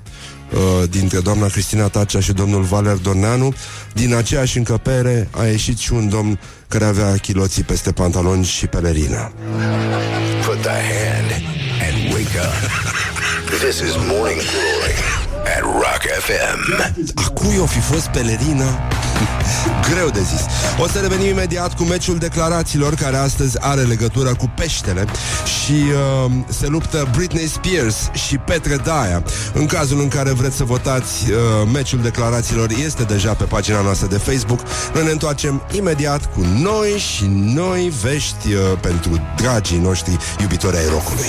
uh, 0.52 0.88
dintre 0.90 1.20
doamna 1.20 1.46
Cristina 1.46 1.88
Tacea 1.88 2.20
și 2.20 2.32
domnul 2.32 2.62
Valer 2.62 2.96
Dorneanu, 2.96 3.54
din 3.92 4.14
aceeași 4.14 4.58
încăpere 4.58 5.28
a 5.30 5.44
ieșit 5.44 5.78
și 5.78 5.92
un 5.92 6.08
domn 6.08 6.40
care 6.68 6.84
avea 6.84 7.16
chiloții 7.16 7.62
peste 7.62 7.92
pantaloni 7.92 8.44
și 8.44 8.66
pelerina. 8.66 9.32
Put 10.46 10.60
the 10.60 10.70
hand 10.70 11.30
and 11.82 12.12
wake 12.12 12.38
up. 12.38 12.70
This 13.60 13.78
is 13.78 13.94
Morning 13.96 14.40
Glory 14.40 15.23
at 15.46 15.62
Rock 15.62 16.02
FM. 16.20 16.82
A 17.14 17.28
cui 17.28 17.58
o 17.58 17.66
fi 17.66 17.80
fost 17.80 18.06
pelerina? 18.06 18.64
Greu 19.90 20.08
de 20.08 20.20
zis. 20.20 20.44
O 20.78 20.88
să 20.88 20.98
revenim 20.98 21.28
imediat 21.28 21.74
cu 21.74 21.82
meciul 21.82 22.18
declarațiilor 22.18 22.94
care 22.94 23.16
astăzi 23.16 23.56
are 23.60 23.80
legătură 23.80 24.34
cu 24.34 24.52
peștele 24.56 25.04
și 25.44 25.72
uh, 25.72 26.30
se 26.48 26.66
luptă 26.66 27.08
Britney 27.16 27.46
Spears 27.46 28.10
și 28.12 28.36
Petre 28.36 28.76
Daia. 28.76 29.22
În 29.52 29.66
cazul 29.66 30.00
în 30.00 30.08
care 30.08 30.30
vreți 30.30 30.56
să 30.56 30.64
votați 30.64 31.30
uh, 31.30 31.36
meciul 31.72 32.00
declarațiilor 32.02 32.70
este 32.84 33.02
deja 33.02 33.32
pe 33.32 33.44
pagina 33.44 33.80
noastră 33.80 34.06
de 34.06 34.18
Facebook. 34.18 34.60
Noi 34.94 35.04
ne 35.04 35.10
întoarcem 35.10 35.62
imediat 35.72 36.32
cu 36.34 36.40
noi 36.40 36.90
și 36.90 37.24
noi 37.30 37.92
vești 38.02 38.52
uh, 38.52 38.60
pentru 38.80 39.20
dragii 39.36 39.78
noștri 39.78 40.16
iubitori 40.40 40.76
ai 40.76 40.86
rocului. 40.90 41.28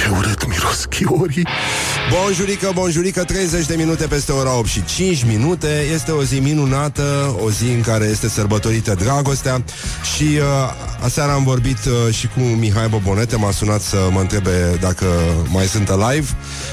Ce 0.00 0.08
urât 0.08 0.48
miros 0.48 0.84
chiorii. 0.84 1.46
Bonjurică, 2.10 2.70
bonjurică, 2.74 3.24
30 3.24 3.66
de 3.66 3.74
minute 3.74 4.06
peste 4.06 4.32
ora 4.32 4.58
8 4.58 4.66
și 4.66 4.84
5 4.84 5.24
minute. 5.24 5.86
Este 5.92 6.10
o 6.10 6.22
zi 6.22 6.38
minunată, 6.38 7.36
o 7.44 7.50
zi 7.50 7.64
în 7.64 7.80
care 7.80 8.04
este 8.04 8.28
sărbătorită 8.28 8.94
dragostea. 8.94 9.62
Și 10.14 10.22
uh, 10.22 10.42
aseară 11.02 11.32
am 11.32 11.44
vorbit 11.44 11.78
uh, 11.84 12.14
și 12.14 12.26
cu 12.26 12.40
Mihai 12.40 12.88
Bobonete. 12.88 13.36
M-a 13.36 13.50
sunat 13.50 13.80
să 13.80 14.08
mă 14.12 14.20
întrebe 14.20 14.78
dacă 14.80 15.06
mai 15.46 15.64
sunt 15.64 15.88
live. 15.88 16.26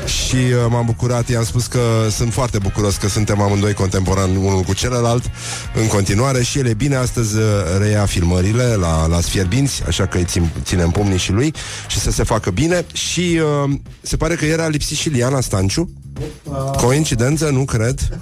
Și 0.05 0.35
uh, 0.35 0.65
m-am 0.69 0.85
bucurat, 0.85 1.29
i-am 1.29 1.43
spus 1.43 1.65
că 1.65 1.79
sunt 2.09 2.33
foarte 2.33 2.57
bucuros 2.57 2.95
Că 2.95 3.07
suntem 3.07 3.41
amândoi 3.41 3.73
contemporani 3.73 4.37
unul 4.37 4.61
cu 4.61 4.73
celălalt 4.73 5.23
În 5.73 5.87
continuare. 5.87 6.43
Și 6.43 6.59
ele 6.59 6.73
bine 6.73 6.95
Astăzi 6.95 7.37
uh, 7.37 7.43
reia 7.79 8.05
filmările 8.05 8.63
la, 8.63 9.07
la 9.07 9.21
Sfierbinți 9.21 9.83
Așa 9.87 10.05
că 10.05 10.17
îi 10.17 10.25
țin, 10.25 10.49
ținem 10.63 10.89
pumnii 10.89 11.17
și 11.17 11.31
lui 11.31 11.53
Și 11.87 11.99
să 11.99 12.11
se 12.11 12.23
facă 12.23 12.49
bine. 12.49 12.85
Și 12.93 13.16
uh, 13.21 13.71
se 14.01 14.17
pare 14.17 14.35
că 14.35 14.45
era 14.45 14.67
lipsit 14.67 14.97
și 14.97 15.09
Liana 15.09 15.41
Stanciu 15.41 15.89
Coincidență? 16.77 17.49
Nu 17.49 17.65
cred. 17.65 18.19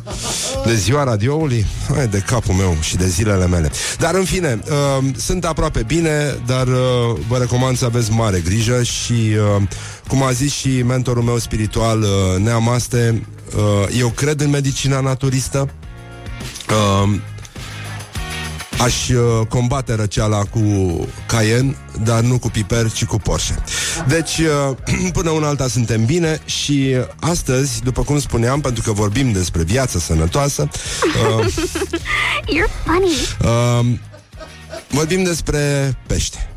De 0.66 0.76
ziua 0.76 1.04
radioului? 1.04 1.66
Hai 1.96 2.08
de 2.08 2.20
capul 2.20 2.54
meu 2.54 2.78
și 2.82 2.96
de 2.96 3.08
zilele 3.08 3.48
mele. 3.48 3.72
Dar 4.00 4.16
în 4.16 4.24
fine, 4.24 4.60
uh, 4.70 5.06
sunt 5.18 5.46
aproape 5.46 5.84
bine, 5.84 6.40
dar 6.46 6.68
uh, 6.68 7.18
vă 7.28 7.38
recomand 7.38 7.78
să 7.78 7.86
aveți 7.86 8.12
mare 8.12 8.40
grijă 8.40 8.84
și, 8.84 9.12
uh, 9.12 9.62
cum 10.08 10.24
a 10.24 10.32
zis 10.32 10.54
și 10.54 10.84
mentorul 10.84 11.24
meu 11.24 11.38
spiritual, 11.38 12.02
uh, 12.02 12.08
Neamaste, 12.44 13.28
uh, 13.56 13.98
eu 14.00 14.10
cred 14.10 14.42
în 14.42 14.50
medicina 14.50 15.00
naturistă. 15.00 15.70
Uh, 16.70 17.20
Aș 18.82 19.10
uh, 19.10 19.48
combate 19.48 19.94
răceala 19.94 20.44
cu 20.44 20.60
Cayenne, 21.28 21.76
dar 22.04 22.20
nu 22.20 22.38
cu 22.40 22.50
piper, 22.50 22.92
ci 22.92 23.06
cu 23.06 23.18
Porsche. 23.18 23.56
Deci, 24.08 24.38
uh, 24.38 24.76
până 25.18 25.30
una 25.30 25.48
alta 25.48 25.68
suntem 25.68 26.06
bine 26.06 26.40
și 26.46 26.96
uh, 26.98 27.06
astăzi, 27.20 27.84
după 27.84 28.02
cum 28.02 28.20
spuneam, 28.20 28.62
pentru 28.62 28.84
că 28.84 28.92
vorbim 28.92 29.32
despre 29.32 29.64
viață 29.64 30.00
sănătoasă, 30.00 30.70
uh, 31.40 31.46
You're 32.56 32.86
funny. 32.86 33.12
uh, 33.42 34.00
vorbim 34.90 35.24
despre 35.24 35.94
pește. 36.08 36.50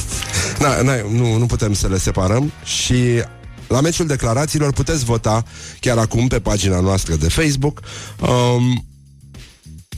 Na, 0.58 0.82
na, 0.82 0.94
nu, 1.10 1.36
nu 1.38 1.46
putem 1.46 1.72
să 1.74 1.88
le 1.88 1.98
separăm 1.98 2.52
și 2.64 3.22
la 3.68 3.80
meciul 3.80 4.06
declarațiilor 4.06 4.72
puteți 4.72 5.04
vota 5.04 5.42
chiar 5.80 5.98
acum 5.98 6.26
pe 6.28 6.40
pagina 6.40 6.80
noastră 6.80 7.14
de 7.14 7.28
Facebook. 7.28 7.80
Um, 8.20 8.84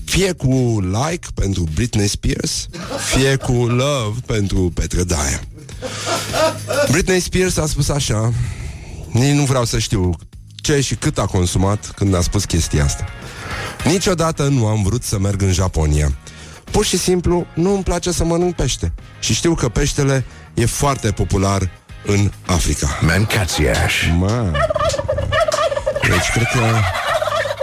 fie 0.09 0.33
cu 0.33 0.79
like 0.81 1.27
pentru 1.35 1.65
Britney 1.75 2.07
Spears, 2.07 2.69
fie 3.15 3.37
cu 3.37 3.53
love 3.53 4.19
pentru 4.27 4.71
Petre 4.75 5.03
Daia. 5.03 5.41
Britney 6.91 7.21
Spears 7.21 7.57
a 7.57 7.67
spus 7.67 7.89
așa, 7.89 8.33
nici 9.11 9.35
nu 9.35 9.45
vreau 9.45 9.65
să 9.65 9.79
știu 9.79 10.15
ce 10.55 10.81
și 10.81 10.95
cât 10.95 11.19
a 11.19 11.27
consumat 11.27 11.93
când 11.97 12.15
a 12.15 12.21
spus 12.21 12.45
chestia 12.45 12.85
asta. 12.85 13.05
Niciodată 13.85 14.43
nu 14.43 14.67
am 14.67 14.83
vrut 14.83 15.03
să 15.03 15.19
merg 15.19 15.43
în 15.43 15.53
Japonia. 15.53 16.19
Pur 16.71 16.85
și 16.85 16.99
simplu 16.99 17.47
nu 17.55 17.75
îmi 17.75 17.83
place 17.83 18.13
să 18.13 18.25
mănânc 18.25 18.55
pește. 18.55 18.93
Și 19.21 19.35
știu 19.35 19.55
că 19.55 19.69
peștele 19.69 20.25
e 20.55 20.67
foarte 20.67 21.11
popular 21.11 21.71
în 22.07 22.31
Africa. 22.47 22.99
Mancațiaș. 23.01 23.95
Ma. 24.19 24.51
Deci 26.03 26.31
cred 26.33 26.47
că 26.53 26.81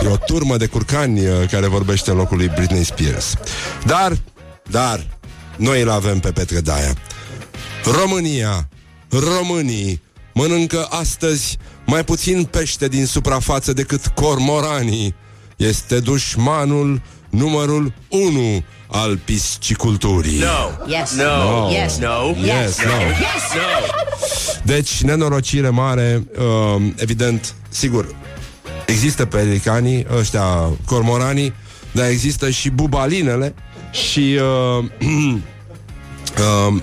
e 0.04 0.08
o 0.08 0.18
turmă 0.18 0.58
de 0.58 0.66
curcani 0.66 1.28
uh, 1.28 1.50
care 1.52 1.68
vorbește 1.68 2.12
în 2.12 2.18
locul 2.18 2.38
lui 2.38 2.52
Britney 2.56 2.84
Spears. 2.84 3.34
Dar, 3.86 4.18
dar, 4.70 5.08
noi 5.58 5.82
îl 5.82 5.90
avem 5.90 6.20
pe 6.20 6.32
Petre 6.32 6.60
Daia. 6.60 6.94
România, 8.02 8.70
românii, 9.10 10.02
mănâncă 10.34 10.88
astăzi 10.90 11.58
mai 11.86 12.04
puțin 12.04 12.44
pește 12.44 12.88
din 12.88 13.06
suprafață 13.06 13.74
decât 13.74 14.08
cormoranii. 14.08 15.16
Este 15.56 16.00
dușmanul 16.00 17.02
numărul 17.30 17.94
1 18.10 18.64
al 18.88 19.18
pisciculturii. 19.18 20.40
Yes. 20.88 21.12
No. 21.12 21.70
Yes. 21.72 21.98
No. 21.98 22.46
Yes, 22.46 22.78
no. 22.84 23.66
Deci, 24.64 25.02
nenorocire 25.02 25.70
mare, 25.70 26.24
uh, 26.38 26.82
evident, 26.96 27.54
sigur, 27.70 28.16
există 28.86 29.26
pelicanii, 29.26 30.06
ăștia 30.18 30.70
cormoranii, 30.86 31.54
dar 31.92 32.10
există 32.10 32.50
și 32.50 32.70
bubalinele 32.70 33.54
și 33.92 34.40
uh, 34.80 34.86
uh, 36.68 36.82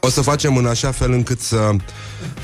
o 0.00 0.08
să 0.08 0.20
facem 0.20 0.56
în 0.56 0.66
așa 0.66 0.90
fel 0.90 1.12
încât 1.12 1.40
să 1.40 1.70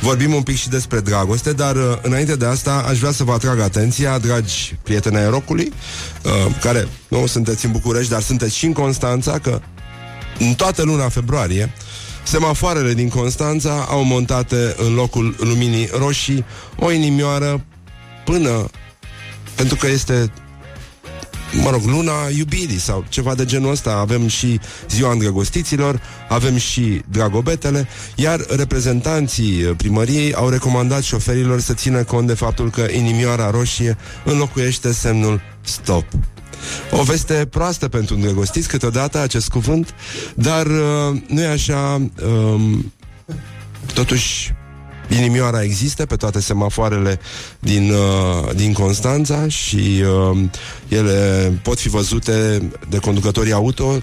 vorbim 0.01 0.35
un 0.35 0.43
pic 0.43 0.57
și 0.57 0.69
despre 0.69 1.01
dragoste, 1.01 1.53
dar 1.53 1.77
uh, 1.77 1.99
înainte 2.03 2.37
de 2.37 2.47
asta 2.47 2.85
aș 2.89 2.99
vrea 2.99 3.13
să 3.13 3.25
vă 3.25 3.33
atrag 3.33 3.61
atenția, 3.61 4.19
dragi 4.19 4.77
prieteni 4.83 5.17
ai 5.17 5.29
rocului, 5.29 5.73
uh, 6.23 6.55
care 6.61 6.89
nu 7.09 7.27
sunteți 7.27 7.65
în 7.65 7.73
București, 7.73 8.11
dar 8.11 8.23
sunteți 8.23 8.57
și 8.57 8.67
în 8.67 8.73
Constanța, 8.73 9.39
că 9.39 9.61
în 10.39 10.55
toată 10.55 10.83
luna 10.83 11.09
februarie 11.09 11.73
Semafoarele 12.27 12.95
din 12.95 13.09
Constanța 13.09 13.87
au 13.89 14.03
montate 14.05 14.75
în 14.77 14.95
locul 14.95 15.35
luminii 15.39 15.89
roșii 15.99 16.45
o 16.79 16.91
inimioară 16.91 17.65
până 18.27 18.71
pentru 19.55 19.77
că 19.77 19.87
este 19.89 20.31
mă 21.63 21.71
rog, 21.71 21.83
luna 21.85 22.13
iubirii 22.37 22.79
sau 22.79 23.05
ceva 23.09 23.35
de 23.35 23.45
genul 23.45 23.71
ăsta. 23.71 23.91
Avem 23.91 24.29
și 24.29 24.61
ziua 24.89 25.13
îndrăgostiților, 25.13 26.01
avem 26.29 26.57
și 26.57 27.03
dragobetele, 27.11 27.89
iar 28.15 28.41
reprezentanții 28.49 29.63
primăriei 29.63 30.35
au 30.35 30.49
recomandat 30.49 31.03
șoferilor 31.03 31.61
să 31.61 31.75
țină 31.75 32.05
cont 32.05 32.27
de 32.27 32.35
faptul 32.35 32.71
că 32.71 32.87
inimioara 32.93 33.51
roșie 33.51 33.97
înlocuiește 34.25 34.93
semnul 34.93 35.41
stop. 35.61 36.05
O 36.91 37.03
veste 37.03 37.47
proastă 37.51 37.89
pentru 37.89 38.15
îndrăgostiți 38.15 38.69
câteodată 38.69 39.19
acest 39.19 39.49
cuvânt, 39.49 39.95
dar 40.35 40.67
uh, 40.67 41.21
nu 41.29 41.41
e 41.41 41.47
așa... 41.47 42.03
Um, 42.27 42.93
totuși, 43.95 44.55
Inimioara 45.09 45.63
există 45.63 46.07
pe 46.07 46.17
toate 46.17 46.41
semafoarele 46.41 47.21
din, 47.59 47.91
uh, 47.91 48.55
din 48.55 48.73
Constanța 48.73 49.49
și 49.49 50.03
uh, 50.31 50.39
ele 50.89 51.53
pot 51.63 51.79
fi 51.79 51.89
văzute 51.89 52.69
de 52.89 52.99
conducătorii 52.99 53.53
auto, 53.53 54.03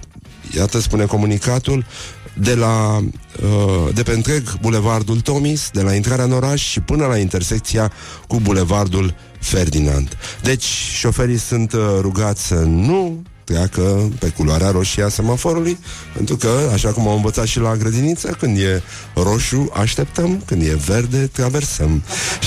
iată 0.56 0.80
spune 0.80 1.06
comunicatul, 1.06 1.86
de 2.34 2.56
la 2.56 2.98
uh, 2.98 3.94
de 3.94 4.04
pe 4.04 4.12
întreg 4.12 4.58
bulevardul 4.62 5.20
Tomis, 5.20 5.70
de 5.74 5.82
la 5.82 5.94
intrarea 5.94 6.26
în 6.26 6.32
oraș 6.32 6.62
și 6.62 6.80
până 6.80 7.06
la 7.06 7.18
intersecția 7.18 7.92
cu 8.28 8.40
bulevardul 8.40 9.16
Ferdinand. 9.40 10.18
Deci, 10.42 10.64
șoferii 10.98 11.38
sunt 11.38 11.74
uh, 11.74 11.80
rugați 12.02 12.48
să 12.48 12.56
nu 12.56 13.22
treacă 13.44 14.10
pe 14.20 14.28
culoarea 14.28 14.72
roșie 14.72 15.04
a 15.04 15.10
semaforului, 15.10 15.78
pentru 16.14 16.36
că, 16.36 16.50
așa 16.74 16.90
cum 16.90 17.08
am 17.08 17.16
învățat 17.16 17.46
și 17.46 17.60
la 17.60 17.76
grădiniță, 17.76 18.28
când 18.40 18.58
e 18.58 18.82
roșu, 19.16 19.72
așteptăm, 19.74 20.42
când 20.46 20.62
e 20.62 20.78
verde, 20.86 21.18
traversăm. 21.18 22.04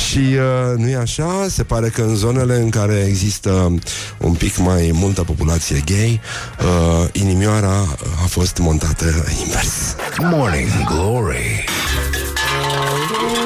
Și 0.09 0.19
uh, 0.19 0.77
nu 0.77 0.89
e 0.89 0.97
așa, 0.97 1.47
se 1.49 1.63
pare 1.63 1.89
că 1.89 2.03
în 2.03 2.15
zonele 2.15 2.57
în 2.57 2.71
care 2.71 3.05
există 3.09 3.79
un 4.19 4.33
pic 4.33 4.57
mai 4.57 4.91
multă 4.93 5.23
populație 5.23 5.83
gay, 5.87 6.21
uh, 6.61 7.09
inimioara 7.13 7.97
a 8.23 8.27
fost 8.27 8.59
montată 8.59 9.05
invers. 9.45 9.97
Morning 10.21 10.71
Glory. 10.85 11.65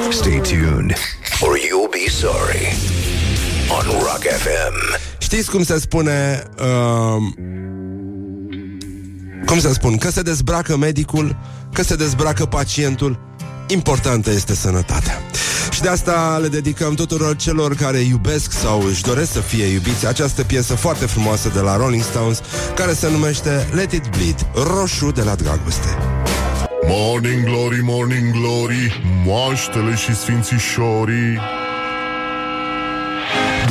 Stay 0.09 0.41
tuned 0.41 0.93
or 1.41 1.57
you'll 1.57 1.89
be 1.89 2.09
sorry 2.09 2.75
on 3.77 3.99
Rock 3.99 4.21
FM. 4.21 4.99
Știți 5.17 5.49
cum 5.49 5.63
se 5.63 5.79
spune 5.79 6.43
uh, 6.59 7.21
Cum 9.45 9.59
să 9.59 9.73
spun? 9.73 9.97
Că 9.97 10.11
se 10.11 10.21
dezbracă 10.21 10.77
medicul 10.77 11.37
Că 11.73 11.83
se 11.83 11.95
dezbracă 11.95 12.45
pacientul. 12.45 13.19
Importantă 13.67 14.31
este 14.31 14.55
sănătatea. 14.55 15.21
Și 15.71 15.81
de 15.81 15.87
asta 15.87 16.39
le 16.41 16.47
dedicăm 16.47 16.93
tuturor 16.93 17.35
celor 17.35 17.75
care 17.75 17.97
iubesc 17.97 18.51
Sau 18.51 18.81
își 18.81 19.01
doresc 19.01 19.31
să 19.31 19.39
fie 19.39 19.65
iubiți 19.65 20.07
Această 20.07 20.43
piesă 20.43 20.75
foarte 20.75 21.05
frumoasă 21.05 21.49
de 21.53 21.59
la 21.59 21.75
Rolling 21.77 22.03
Stones 22.03 22.41
Care 22.75 22.93
se 22.93 23.09
numește 23.09 23.67
Let 23.73 23.91
It 23.91 24.07
Bleed 24.07 24.47
Roșu 24.53 25.11
de 25.11 25.21
la 25.21 25.35
dragoste. 25.35 25.97
Morning 26.87 27.43
Glory, 27.43 27.79
Morning 27.83 28.31
Glory 28.31 29.01
Moaștele 29.25 29.95
și 29.95 30.15
sfințișorii 30.15 31.39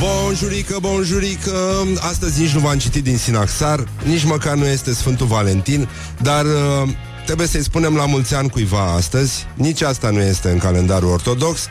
Bonjurică, 0.01 0.77
bonjurică. 0.81 1.87
Astăzi 1.99 2.41
nici 2.41 2.51
nu 2.51 2.61
v-am 2.61 2.79
citit 2.79 3.05
din 3.05 3.17
Sinaxar 3.17 3.89
Nici 4.05 4.25
măcar 4.25 4.55
nu 4.55 4.67
este 4.67 4.93
Sfântul 4.93 5.27
Valentin 5.27 5.89
Dar 6.23 6.45
uh, 6.45 6.89
trebuie 7.25 7.47
să-i 7.47 7.63
spunem 7.63 7.95
la 7.97 8.07
mulți 8.07 8.35
ani 8.35 8.51
cuiva 8.51 8.93
astăzi. 8.93 9.47
Nici 9.55 9.83
asta 9.83 10.11
nu 10.11 10.21
este 10.21 10.51
în 10.51 10.59
calendarul 10.59 11.11
ortodox. 11.11 11.67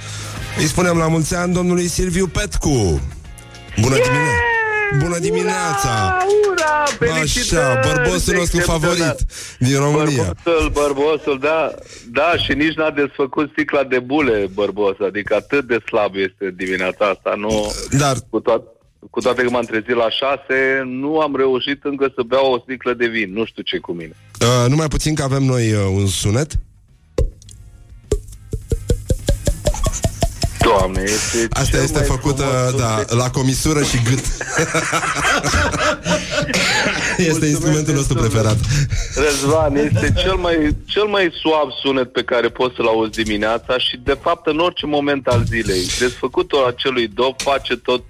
Îi 0.59 0.67
spunem 0.67 0.97
la 0.97 1.07
mulți 1.07 1.35
ani 1.35 1.53
domnului 1.53 1.87
Silviu 1.87 2.27
Petcu. 2.27 3.01
Bună 3.81 3.95
dimineața! 3.95 4.48
Bună 4.97 5.17
dimineața! 5.19 6.17
Ura, 6.51 6.83
Așa, 7.21 7.79
bărbosul 7.87 8.33
nostru 8.35 8.59
favorit 8.59 9.15
din 9.59 9.75
România 9.77 10.23
Bărbosul, 10.43 10.69
bărbosul, 10.69 11.39
da, 11.41 11.73
da, 12.11 12.33
și 12.37 12.53
nici 12.53 12.73
n-a 12.75 12.91
desfăcut 12.91 13.49
sticla 13.51 13.83
de 13.83 13.99
bule, 13.99 14.47
bărbos, 14.53 14.95
adică 15.07 15.35
atât 15.35 15.67
de 15.67 15.77
slab 15.85 16.15
este 16.15 16.53
dimineața 16.55 17.05
asta, 17.05 17.33
nu, 17.37 17.71
Dar 17.97 18.15
cu, 18.29 18.39
toat, 18.39 18.63
cu 19.09 19.19
toate 19.21 19.41
că 19.43 19.49
m-am 19.49 19.65
trezit 19.65 19.95
la 19.95 20.09
șase, 20.09 20.81
nu 20.85 21.19
am 21.19 21.35
reușit 21.35 21.83
încă 21.83 22.11
să 22.15 22.21
beau 22.27 22.53
o 22.53 22.59
sticlă 22.59 22.93
de 22.93 23.07
vin, 23.07 23.33
nu 23.33 23.45
știu 23.45 23.63
ce 23.63 23.77
cu 23.77 23.91
mine. 23.91 24.15
uh, 24.41 24.69
numai 24.69 24.87
puțin 24.87 25.15
că 25.15 25.23
avem 25.23 25.43
noi 25.43 25.71
uh, 25.71 25.79
un 25.93 26.07
sunet 26.07 26.51
Doamne, 30.77 31.01
este 31.01 31.47
Asta 31.49 31.71
cel 31.71 31.81
este 31.81 31.97
mai 31.97 32.07
făcută, 32.07 32.43
frumos 32.43 32.81
da, 32.81 32.89
sunet. 32.89 33.11
la 33.11 33.29
comisură 33.29 33.83
și 33.83 34.01
gât. 34.03 34.19
este 37.31 37.45
instrumentul 37.45 37.93
nostru 37.93 38.17
preferat. 38.17 38.57
Răzvan, 39.15 39.75
este 39.75 40.13
cel 40.17 40.35
mai, 40.35 40.75
cel 40.85 41.03
mai 41.03 41.31
suav 41.41 41.69
sunet 41.81 42.11
pe 42.11 42.23
care 42.23 42.49
poți 42.49 42.75
să-l 42.75 42.87
auzi 42.87 43.23
dimineața 43.23 43.77
și, 43.77 43.99
de 44.03 44.17
fapt, 44.21 44.47
în 44.47 44.59
orice 44.59 44.85
moment 44.85 45.27
al 45.27 45.43
zilei. 45.45 45.85
Desfăcutul 45.99 46.65
acelui 46.65 47.07
dop 47.07 47.41
face 47.41 47.75
tot, 47.75 48.03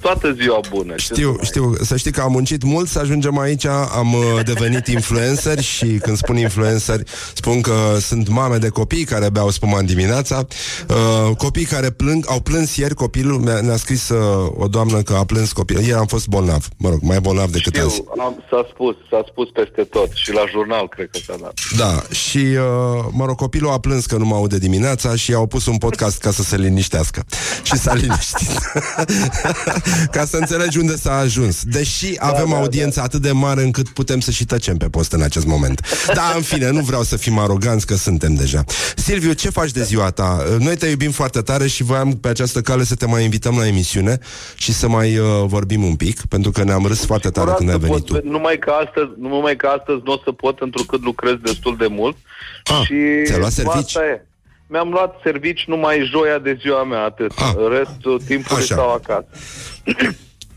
toată 0.00 0.32
ziua 0.40 0.60
bună. 0.70 0.94
Ce 0.94 1.04
să 1.04 1.14
Știu, 1.14 1.28
mai- 1.30 1.44
știu, 1.44 1.74
să 1.82 1.96
știi 1.96 2.10
că 2.12 2.20
am 2.20 2.32
muncit 2.32 2.62
mult 2.62 2.88
să 2.88 2.98
ajungem 2.98 3.38
aici, 3.38 3.66
am 3.66 4.12
uh, 4.14 4.22
devenit 4.44 4.86
influenceri 4.86 5.62
și 5.62 5.86
când 5.86 6.16
spun 6.16 6.36
influenceri, 6.36 7.02
spun 7.34 7.60
că 7.60 7.96
sunt 8.00 8.28
mame 8.28 8.56
de 8.56 8.68
copii 8.68 9.04
care 9.04 9.30
beau 9.30 9.50
spumant 9.50 9.86
dimineața, 9.86 10.46
uh, 10.88 11.36
copii 11.36 11.64
care 11.64 11.90
plâng, 11.90 12.24
au 12.28 12.40
plâns 12.40 12.76
ieri 12.76 12.94
copilul, 12.94 13.38
mi-a, 13.38 13.60
ne-a 13.60 13.76
scris 13.76 14.08
uh, 14.08 14.52
o 14.56 14.66
doamnă 14.66 15.02
că 15.02 15.14
a 15.14 15.24
plâns 15.24 15.52
copilul, 15.52 15.82
ieri 15.82 15.98
am 15.98 16.06
fost 16.06 16.26
bolnav, 16.28 16.68
mă 16.76 16.88
rog, 16.88 16.98
mai 17.02 17.20
bolnav 17.20 17.50
decât 17.50 17.76
azi. 17.76 17.92
Știu, 17.94 18.04
am, 18.20 18.44
s-a 18.50 18.66
spus, 18.72 18.94
s-a 19.10 19.24
spus 19.30 19.48
peste 19.52 19.82
tot 19.82 20.08
și 20.14 20.32
la 20.32 20.42
jurnal 20.50 20.88
cred 20.88 21.08
că 21.10 21.18
s-a 21.26 21.34
dat. 21.40 21.52
Da, 21.76 22.14
și, 22.14 22.38
uh, 22.38 23.04
mă 23.10 23.24
rog, 23.24 23.36
copilul 23.36 23.70
a 23.70 23.78
plâns 23.78 24.06
că 24.06 24.16
nu 24.16 24.24
mă 24.24 24.34
aude 24.34 24.58
dimineața 24.58 25.16
și 25.16 25.34
au 25.34 25.46
pus 25.46 25.66
un 25.66 25.76
podcast 25.78 26.18
ca 26.18 26.30
să 26.30 26.42
se 26.42 26.56
liniștească. 26.56 27.24
Și 27.62 27.76
s-a 27.76 27.94
liniștit. 27.94 28.48
ca 30.10 30.24
să 30.24 30.36
înțelegi 30.36 30.78
unde 30.78 30.96
s-a 30.96 31.16
ajuns. 31.16 31.62
Deși 31.64 32.14
avem 32.18 32.48
da, 32.50 32.56
audiență 32.56 33.00
atât 33.00 33.22
de 33.22 33.32
mare 33.32 33.62
încât 33.62 33.88
putem 33.88 34.20
să 34.20 34.30
și 34.30 34.44
tăcem 34.44 34.76
pe 34.76 34.88
post 34.88 35.12
în 35.12 35.22
acest 35.22 35.46
moment. 35.46 35.80
Da, 36.14 36.32
în 36.36 36.42
fine, 36.42 36.70
nu 36.70 36.80
vreau 36.80 37.02
să 37.02 37.16
fim 37.16 37.38
aroganți 37.38 37.86
că 37.86 37.94
suntem 37.94 38.34
deja. 38.34 38.64
Silviu, 38.96 39.32
ce 39.32 39.50
faci 39.50 39.70
de 39.70 39.82
ziua 39.82 40.10
ta? 40.10 40.44
Noi 40.58 40.76
te 40.76 40.86
iubim 40.86 41.10
foarte 41.10 41.40
tare 41.40 41.66
și 41.66 41.82
voiam 41.82 42.12
pe 42.12 42.28
această 42.28 42.60
cale 42.60 42.84
să 42.84 42.94
te 42.94 43.06
mai 43.06 43.24
invităm 43.24 43.56
la 43.58 43.66
emisiune 43.66 44.18
și 44.54 44.72
să 44.72 44.88
mai 44.88 45.18
uh, 45.18 45.26
vorbim 45.46 45.82
un 45.84 45.94
pic, 45.94 46.20
pentru 46.26 46.50
că 46.50 46.64
ne-am 46.64 46.86
râs 46.86 47.04
foarte 47.04 47.28
tare 47.28 47.44
Curat 47.44 47.58
când 47.58 47.70
ai 47.70 47.74
să 47.80 47.86
venit 47.86 48.06
pot, 48.06 48.20
tu. 48.20 48.28
Numai 48.28 48.58
că 48.58 48.70
astăzi, 48.70 49.10
numai 49.18 49.56
că 49.56 49.66
astăzi 49.66 50.00
nu 50.04 50.12
o 50.12 50.20
să 50.24 50.32
pot, 50.32 50.60
întrucât 50.60 51.02
lucrez 51.02 51.34
destul 51.42 51.76
de 51.76 51.86
mult. 51.86 52.16
Ah, 52.64 52.80
și 52.84 52.94
ți-ai 53.24 53.38
luat 53.38 53.52
servici? 53.52 53.96
Asta 53.96 54.04
e. 54.04 54.29
Mi-am 54.72 54.90
luat 54.90 55.20
servici 55.24 55.64
numai 55.66 56.08
joia 56.12 56.38
de 56.38 56.56
ziua 56.60 56.84
mea, 56.84 57.02
atât. 57.04 57.32
Ah. 57.36 57.52
Restul 57.78 58.20
timpului 58.26 58.62
Așa. 58.62 58.74
stau 58.74 58.92
acasă. 58.92 59.26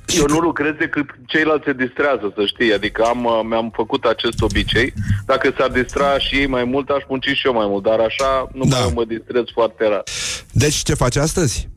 Eu 0.08 0.26
nu 0.28 0.38
lucrez 0.40 0.74
decât 0.80 1.10
ceilalți 1.28 1.64
se 1.66 1.74
distrează, 1.74 2.34
să 2.36 2.46
știi. 2.46 2.74
Adică 2.74 3.04
am, 3.04 3.24
uh, 3.26 3.40
mi-am 3.44 3.72
făcut 3.76 4.04
acest 4.04 4.42
obicei. 4.42 4.94
Dacă 5.26 5.54
s-ar 5.58 5.70
distra 5.70 6.18
și 6.20 6.36
ei 6.36 6.48
mai 6.48 6.64
mult, 6.64 6.90
aș 6.90 7.04
munci 7.08 7.26
și 7.26 7.46
eu 7.48 7.54
mai 7.54 7.68
mult. 7.68 7.84
Dar 7.84 8.00
așa 8.00 8.50
nu 8.54 8.66
Da. 8.66 8.78
mai 8.78 8.92
mă 8.96 9.06
distrez 9.06 9.44
foarte 9.54 9.88
rar. 9.88 10.04
Deci 10.52 10.76
ce 10.76 10.94
faci 10.94 11.16
astăzi? 11.16 11.70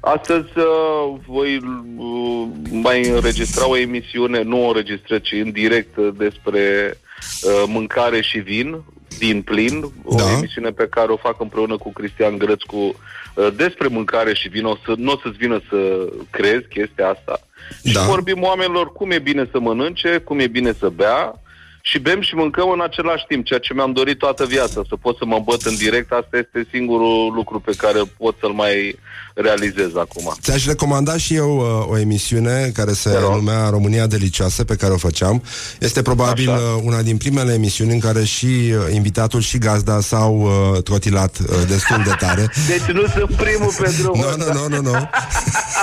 Astăzi 0.00 0.48
uh, 0.56 1.18
voi 1.26 1.56
uh, 1.96 2.48
mai 2.70 3.08
înregistra 3.08 3.68
o 3.68 3.76
emisiune, 3.76 4.42
nu 4.42 4.64
o 4.64 4.66
înregistrez, 4.68 5.20
ci 5.22 5.32
în 5.32 5.50
direct 5.50 5.96
uh, 5.96 6.08
despre 6.16 6.94
uh, 7.42 7.62
mâncare 7.66 8.20
și 8.20 8.38
vin, 8.38 8.82
din 9.18 9.42
plin, 9.42 9.82
o 10.04 10.14
Da. 10.16 10.30
emisiune 10.30 10.70
pe 10.70 10.86
care 10.90 11.12
o 11.12 11.16
fac 11.16 11.40
împreună 11.40 11.76
cu 11.76 11.92
Cristian 11.92 12.38
Grățcu 12.38 12.76
uh, 12.76 13.48
despre 13.56 13.88
mâncare 13.88 14.34
și 14.34 14.48
vin. 14.48 14.64
O 14.64 14.76
să, 14.84 14.94
nu 14.96 15.12
o 15.12 15.18
să-ți 15.22 15.36
vină 15.36 15.60
să 15.68 16.08
crezi 16.30 16.68
chestia 16.68 17.08
asta. 17.08 17.40
Și 17.84 17.92
Da. 17.92 18.02
vorbim 18.02 18.42
oamenilor 18.42 18.92
cum 18.92 19.10
e 19.10 19.18
bine 19.18 19.48
să 19.50 19.60
mănânce, 19.60 20.18
cum 20.18 20.38
e 20.38 20.46
bine 20.46 20.72
să 20.78 20.88
bea 20.88 21.40
și 21.82 21.98
bem 21.98 22.20
și 22.22 22.34
mâncăm 22.34 22.70
în 22.70 22.80
același 22.80 23.24
timp, 23.28 23.44
ceea 23.44 23.58
ce 23.58 23.74
mi-am 23.74 23.92
dorit 23.92 24.18
toată 24.18 24.44
viața, 24.44 24.80
să 24.88 24.94
pot 25.00 25.16
să 25.16 25.24
mă 25.24 25.40
băt 25.44 25.62
în 25.62 25.76
direct, 25.76 26.12
asta 26.12 26.36
este 26.36 26.68
singurul 26.72 27.32
lucru 27.34 27.60
pe 27.60 27.72
care 27.76 28.00
pot 28.18 28.36
să-l 28.40 28.52
mai 28.52 28.98
realizez 29.34 29.96
acum. 29.96 30.34
Ți-aș 30.40 30.66
recomanda 30.66 31.16
și 31.16 31.34
eu 31.34 31.56
uh, 31.58 31.90
o 31.90 31.98
emisiune 31.98 32.70
care 32.74 32.92
se 32.92 33.10
Te 33.10 33.18
rog. 33.18 33.34
numea 33.34 33.68
România 33.68 34.06
Delicioasă, 34.06 34.64
pe 34.64 34.74
care 34.74 34.92
o 34.92 34.96
făceam. 34.96 35.42
Este 35.78 36.02
probabil 36.02 36.50
Așa. 36.50 36.60
uh, 36.60 36.82
una 36.84 37.02
din 37.02 37.16
primele 37.16 37.52
emisiuni 37.52 37.92
în 37.92 37.98
care 37.98 38.24
și 38.24 38.44
uh, 38.46 38.94
invitatul 38.94 39.40
și 39.40 39.58
gazda 39.58 40.00
s-au 40.00 40.40
uh, 40.74 40.82
trotilat 40.82 41.38
uh, 41.38 41.46
destul 41.68 42.02
de 42.04 42.14
tare. 42.18 42.50
Deci 42.72 42.94
nu 42.96 43.06
sunt 43.06 43.36
primul 43.36 43.72
pe 43.78 43.94
drumul 44.00 44.34
Nu, 44.38 44.44
nu, 44.44 44.52
nu, 44.52 44.68
nu, 44.76 44.90
nu. 44.90 44.94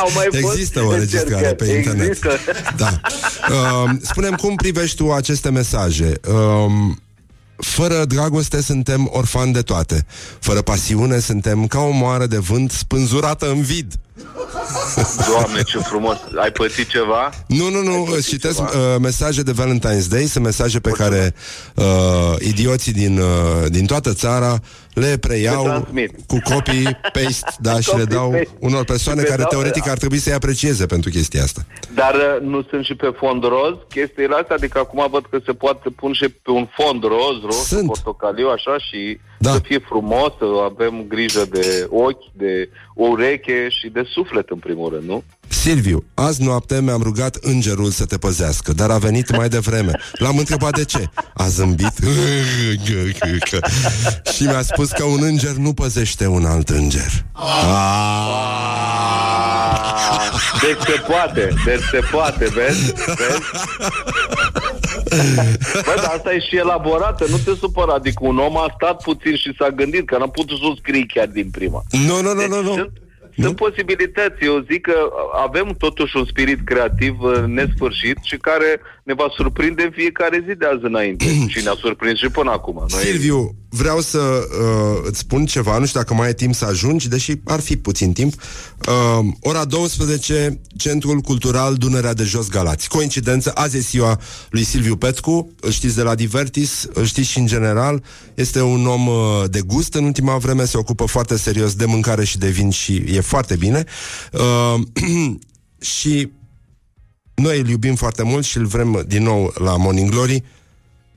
Au 0.02 0.10
mai 0.16 0.28
fost 0.42 0.54
Există 0.54 0.82
o 0.82 0.90
înregistrare 0.90 1.54
pe 1.54 1.64
încercări. 1.64 1.78
internet. 1.78 2.08
Există. 2.08 2.40
Da. 2.78 2.90
Uh, 3.50 3.90
spunem 4.02 4.34
cum 4.34 4.56
privești 4.56 4.96
tu 4.98 5.12
aceste 5.12 5.50
mesaje. 5.50 5.97
Uh, 6.04 6.96
fără 7.56 8.06
dragoste 8.06 8.62
suntem 8.62 9.10
orfani 9.12 9.54
de 9.54 9.62
toate. 9.62 10.06
Fără 10.40 10.62
pasiune 10.62 11.20
suntem 11.20 11.68
ca 11.68 11.80
o 11.80 11.92
moară 11.92 12.26
de 12.26 12.38
vânt 12.38 12.72
spânzurată 12.72 13.50
în 13.50 13.62
vid. 13.62 13.94
Doamne, 15.30 15.62
ce 15.64 15.78
frumos. 15.78 16.18
Ai 16.36 16.52
pățit 16.52 16.88
ceva? 16.88 17.30
Nu, 17.48 17.70
nu, 17.70 17.82
nu, 17.84 17.94
Ai 17.94 18.14
îți 18.16 18.28
citesc 18.28 18.56
ceva? 18.56 18.70
uh, 18.94 18.96
mesaje 19.02 19.42
de 19.42 19.52
Valentine's 19.52 20.08
Day, 20.10 20.24
sunt 20.26 20.44
mesaje 20.44 20.80
pe 20.80 20.90
care 20.90 21.34
uh, 21.76 21.86
idioții 22.40 22.92
din, 22.94 23.18
uh, 23.20 23.28
din 23.70 23.86
toată 23.86 24.14
țara 24.14 24.56
le 24.94 25.18
preiau 25.18 25.64
Le 25.64 25.70
transmit. 25.70 26.12
cu 26.28 26.38
copii, 26.54 27.00
paste, 27.14 27.50
da, 27.60 27.80
și 27.80 27.96
le 27.98 28.04
dau 28.04 28.30
Copy-paste. 28.32 28.58
unor 28.60 28.84
persoane 28.86 29.20
Și 29.20 29.26
le 29.26 29.30
care 29.32 29.42
dau- 29.42 29.52
teoretic 29.52 29.88
ar 29.90 29.98
trebui 29.98 30.18
să-i 30.18 30.34
aprecieze 30.34 30.86
pentru 30.86 31.10
chestia 31.10 31.44
asta. 31.44 31.66
Dar 31.94 32.14
uh, 32.14 32.48
nu 32.48 32.64
sunt 32.70 32.86
și 32.86 32.96
pe 32.96 33.14
fond 33.18 33.44
roz 33.44 33.74
chestiile 33.90 34.36
astea? 34.36 34.56
Adică 34.56 34.80
acum 34.80 35.08
văd 35.12 35.26
că 35.30 35.38
se 35.46 35.54
poate 35.54 35.90
pun 35.90 36.14
și 36.14 36.30
pe 36.30 36.52
un 36.52 36.68
fond 36.78 37.04
roz, 37.04 37.42
roz, 37.44 37.56
Sunt. 37.68 37.86
portocaliu, 37.86 38.48
așa, 38.48 38.76
și 38.90 39.20
Da. 39.38 39.52
să 39.52 39.60
fie 39.64 39.80
frumos, 39.88 40.32
să 40.38 40.46
avem 40.72 41.06
grijă 41.08 41.46
de 41.52 41.88
ochi, 41.90 42.32
de 42.34 42.70
ureche 42.96 43.68
și 43.70 43.88
de 43.88 44.04
suflet, 44.14 44.50
în 44.50 44.58
primul 44.58 44.90
rând, 44.90 45.08
nu? 45.08 45.24
Silviu, 45.48 46.04
azi 46.14 46.44
noapte 46.44 46.82
mi-am 46.82 47.02
rugat 47.02 47.36
îngerul 47.36 47.90
să 47.90 48.06
te 48.06 48.18
păzească, 48.18 48.74
dar 48.74 48.90
a 48.90 48.98
venit 48.98 49.38
mai 49.38 49.50
devreme. 49.50 49.92
L-am 50.14 50.38
întrebat 50.38 50.76
de 50.76 50.86
ce. 50.86 51.10
A 51.34 51.48
zâmbit 51.48 51.94
și 54.36 54.44
mi-a 54.44 54.62
spus 54.62 54.92
că 54.92 55.04
un 55.04 55.20
înger 55.24 55.52
nu 55.52 55.74
păzește 55.74 56.28
un 56.28 56.46
alt 56.46 56.70
înger. 56.70 57.26
Deci 60.62 60.82
se 60.86 61.02
poate, 61.08 61.54
deci 61.66 61.84
se 61.92 62.00
poate, 62.12 62.46
vezi? 62.46 62.94
vezi? 62.94 63.42
Bă, 65.86 65.94
dar 65.96 66.12
asta 66.16 66.34
e 66.34 66.40
și 66.40 66.56
elaborată, 66.56 67.26
nu 67.30 67.38
te 67.38 67.52
supăra. 67.60 67.94
Adică 67.94 68.20
un 68.22 68.38
om 68.38 68.58
a 68.58 68.74
stat 68.76 69.04
puțin 69.04 69.36
și 69.36 69.56
s-a 69.58 69.70
gândit 69.70 70.06
că 70.08 70.18
n-a 70.18 70.28
putut 70.28 70.58
să 70.58 70.66
o 70.66 70.76
scrie 70.76 71.06
chiar 71.14 71.28
din 71.28 71.50
prima. 71.52 71.84
Nu, 72.08 72.22
nu, 72.22 72.34
nu, 72.34 72.48
nu, 72.48 72.62
nu. 72.62 72.74
Sunt, 72.74 72.92
sunt 73.42 73.56
posibilități. 73.56 74.44
Eu 74.44 74.66
zic 74.72 74.82
că 74.82 75.10
avem 75.46 75.76
totuși 75.78 76.18
un 76.18 76.26
spirit 76.26 76.60
creativ 76.66 77.22
uh, 77.22 77.44
nesfârșit 77.46 78.18
și 78.22 78.38
care 78.38 78.80
ne 79.04 79.14
va 79.14 79.28
surprinde 79.36 79.84
în 79.84 79.92
fiecare 79.92 80.44
zi 80.48 80.56
de 80.56 80.66
azi 80.66 80.86
înainte. 80.86 81.26
și 81.52 81.64
ne-a 81.64 81.76
surprins 81.80 82.18
și 82.20 82.30
până 82.30 82.52
acum. 82.52 82.76
Noi... 82.76 83.02
Silviu, 83.04 83.56
vreau 83.78 84.02
să 84.02 84.20
uh, 84.20 85.02
îți 85.04 85.20
spun 85.20 85.46
ceva, 85.46 85.78
nu 85.78 85.86
știu 85.86 86.00
dacă 86.00 86.14
mai 86.14 86.30
e 86.30 86.34
timp 86.34 86.56
să 86.56 86.66
ajungi, 86.66 87.08
deși 87.08 87.34
ar 87.44 87.60
fi 87.60 87.78
puțin 87.78 88.14
timp. 88.14 88.34
Uh, 88.88 89.26
ora 89.42 89.66
12, 89.66 90.60
Centrul 90.78 91.20
Cultural 91.20 91.76
Dunărea 91.76 92.14
de 92.14 92.24
Jos 92.24 92.48
Galați. 92.50 92.90
Coincidență, 92.90 93.52
azi 93.56 93.78
e 93.78 93.80
ziua 93.80 94.20
lui 94.50 94.64
Silviu 94.64 94.96
Petcu, 94.96 95.52
îl 95.62 95.72
știți 95.72 95.96
de 95.96 96.02
la 96.02 96.16
Divertis, 96.16 96.88
îl 96.94 97.06
știți 97.06 97.30
și 97.30 97.40
în 97.40 97.46
general. 97.46 98.04
Este 98.34 98.62
un 98.62 98.88
om 98.88 99.08
uh, 99.08 99.16
de 99.50 99.62
gust 99.62 99.94
în 99.94 100.04
ultima 100.04 100.38
vreme, 100.38 100.66
se 100.66 100.78
ocupă 100.78 101.06
foarte 101.06 101.38
serios 101.38 101.74
de 101.74 101.86
mâncare 101.86 102.26
și 102.26 102.38
de 102.38 102.50
vin 102.50 102.70
și 102.70 102.96
e 102.96 103.22
foarte 103.22 103.56
bine. 103.56 103.84
Uh, 104.32 104.82
și 105.96 106.32
noi 107.36 107.60
îl 107.60 107.68
iubim 107.70 107.96
foarte 107.96 108.24
mult 108.24 108.46
și 108.46 108.58
îl 108.58 108.66
vrem 108.66 109.04
din 109.08 109.24
nou 109.24 109.54
la 109.58 109.78
Morning 109.78 110.10
Glory. 110.10 110.44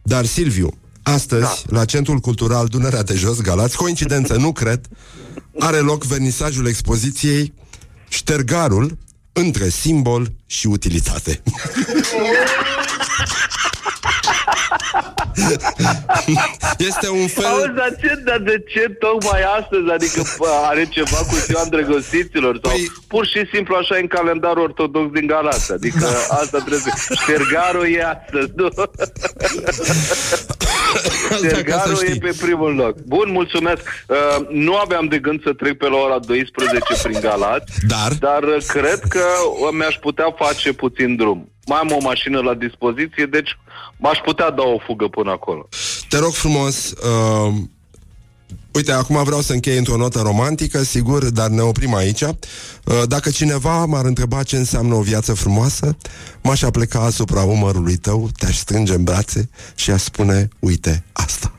Dar, 0.03 0.25
Silviu, 0.25 0.80
astăzi, 1.03 1.65
da. 1.67 1.79
la 1.79 1.85
Centrul 1.85 2.19
Cultural 2.19 2.67
Dunărea 2.67 3.03
de 3.03 3.15
Jos 3.15 3.41
Galați, 3.41 3.77
coincidență, 3.77 4.37
nu 4.37 4.53
cred, 4.53 4.87
are 5.59 5.77
loc 5.77 6.05
vernisajul 6.05 6.67
expoziției 6.67 7.53
Ștergarul 8.09 8.99
între 9.33 9.69
simbol 9.69 10.33
și 10.47 10.67
utilitate. 10.67 11.43
este 16.89 17.09
un 17.09 17.27
fel... 17.27 17.45
Auzi, 17.45 17.75
dar, 17.77 17.97
ce, 18.01 18.23
dar 18.25 18.39
de 18.39 18.65
ce 18.69 18.97
tocmai 18.99 19.41
astăzi? 19.59 19.91
Adică 19.91 20.23
bă, 20.39 20.49
are 20.71 20.89
ceva 20.91 21.17
cu 21.17 21.35
ziua 21.35 21.63
îndrăgostiților? 21.63 22.59
Sau 22.63 22.73
Păi- 22.73 23.07
pur 23.09 23.27
și 23.27 23.47
simplu 23.53 23.75
așa 23.75 23.97
e 23.97 24.01
în 24.01 24.07
calendarul 24.07 24.63
ortodox 24.63 25.13
din 25.13 25.27
Galați? 25.27 25.73
Adică 25.73 26.07
asta 26.29 26.59
trebuie 26.59 26.79
să... 26.79 27.15
Ștergarul 27.23 27.87
e 27.93 28.03
astăzi, 28.05 28.51
nu? 28.57 28.69
Ștergarul 31.37 31.95
să 31.95 32.05
e 32.05 32.09
știi. 32.09 32.21
pe 32.21 32.37
primul 32.41 32.75
loc. 32.75 32.95
Bun, 33.07 33.31
mulțumesc. 33.31 33.81
Uh, 34.07 34.47
nu 34.49 34.77
aveam 34.77 35.07
de 35.07 35.19
gând 35.19 35.43
să 35.43 35.53
trec 35.53 35.77
pe 35.79 35.89
la 35.89 35.97
ora 35.97 36.19
12 36.19 36.85
prin 37.03 37.21
Galați, 37.21 37.73
Dar? 37.89 38.13
dar 38.21 38.43
uh, 38.43 38.57
cred 38.67 39.01
că 39.09 39.25
uh, 39.61 39.69
mi-aș 39.73 39.95
putea 39.95 40.35
face 40.39 40.73
puțin 40.73 41.17
drum. 41.17 41.49
Mai 41.71 41.79
am 41.83 41.91
o 41.99 42.03
mașină 42.03 42.41
la 42.41 42.55
dispoziție, 42.55 43.27
deci 43.27 43.59
m-aș 43.97 44.19
putea 44.25 44.51
da 44.51 44.63
o 44.63 44.79
fugă 44.87 45.07
până 45.09 45.31
acolo. 45.31 45.69
Te 46.09 46.19
rog 46.19 46.33
frumos, 46.33 46.91
uh, 46.91 47.55
Uite, 48.73 48.93
acum 48.93 49.25
vreau 49.25 49.41
să 49.41 49.53
închei 49.53 49.77
într-o 49.79 49.97
notă 49.97 50.21
romantică, 50.21 50.83
sigur, 50.83 51.31
dar 51.31 51.49
ne 51.49 51.61
oprim 51.61 51.95
aici. 51.95 52.21
Uh, 52.21 52.35
Dacă 53.07 53.31
cineva 53.31 53.85
m-ar 53.85 54.05
întreba 54.05 54.43
ce 54.43 54.57
înseamnă 54.57 54.95
o 54.95 55.01
viață 55.01 55.35
frumoasă, 55.35 55.97
m-aș 56.43 56.63
apleca 56.63 57.01
asupra 57.01 57.43
umărului 57.43 57.97
tău, 57.97 58.29
te-aș 58.39 58.57
strânge 58.57 58.95
în 58.95 59.05
brațe 59.05 59.51
și 59.75 59.91
aș 59.91 60.01
spune, 60.01 60.49
uite, 60.59 61.05
asta. 61.13 61.53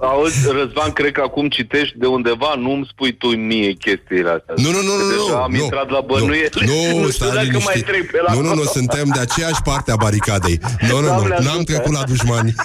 Auzi, 0.00 0.38
Răzvan, 0.58 0.90
cred 0.92 1.12
că 1.12 1.20
acum 1.24 1.48
citești 1.48 1.98
de 1.98 2.06
undeva, 2.06 2.54
nu-mi 2.58 2.88
spui 2.90 3.16
tu 3.16 3.26
mie 3.26 3.72
chestiile 3.72 4.30
astea. 4.30 4.54
Nu, 4.56 4.70
nu, 4.70 4.80
nu, 4.82 4.92
nu, 5.02 5.08
Deja 5.08 5.36
nu. 5.36 5.42
am 5.42 5.50
nu, 5.52 5.62
intrat 5.62 5.90
la 5.90 6.00
bănuiele. 6.00 6.48
Nu, 6.66 6.98
nu 7.00 7.10
știu 7.10 7.26
stai 7.26 7.28
dacă 7.30 7.46
mai 7.46 7.52
liniștit. 7.58 7.84
trec 7.86 8.10
pe 8.10 8.18
la 8.26 8.32
Nu, 8.32 8.38
nu, 8.40 8.44
nu, 8.44 8.50
acolo. 8.50 8.66
suntem 8.68 9.10
de 9.14 9.20
aceeași 9.20 9.62
parte 9.64 9.90
a 9.92 9.96
baricadei. 9.96 10.60
Nu, 10.80 10.88
nu, 10.88 11.00
nu, 11.00 11.06
Doamne 11.06 11.28
n-am 11.28 11.46
ajută. 11.48 11.72
trecut 11.72 11.92
la 11.92 12.02
dușmani. 12.08 12.54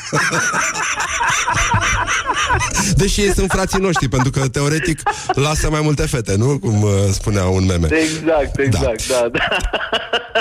Deși 2.95 3.21
ei 3.21 3.33
sunt 3.33 3.51
frații 3.51 3.79
noștri, 3.79 4.07
pentru 4.07 4.29
că, 4.29 4.47
teoretic, 4.47 5.01
lasă 5.33 5.69
mai 5.69 5.79
multe 5.83 6.05
fete, 6.05 6.35
nu? 6.35 6.59
Cum 6.59 6.81
uh, 6.81 6.89
spunea 7.11 7.45
un 7.45 7.65
meme. 7.65 7.87
Exact, 7.91 8.59
exact, 8.59 9.07
da, 9.07 9.27
da. 9.31 9.47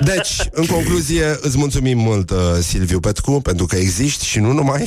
Deci, 0.00 0.30
în 0.50 0.66
concluzie, 0.66 1.38
îți 1.40 1.58
mulțumim 1.58 1.98
mult, 1.98 2.30
uh, 2.30 2.36
Silviu 2.60 3.00
Petcu, 3.00 3.40
pentru 3.40 3.66
că 3.66 3.76
existi 4.12 4.28
și 4.32 4.38
nu 4.40 4.52
numai. 4.52 4.82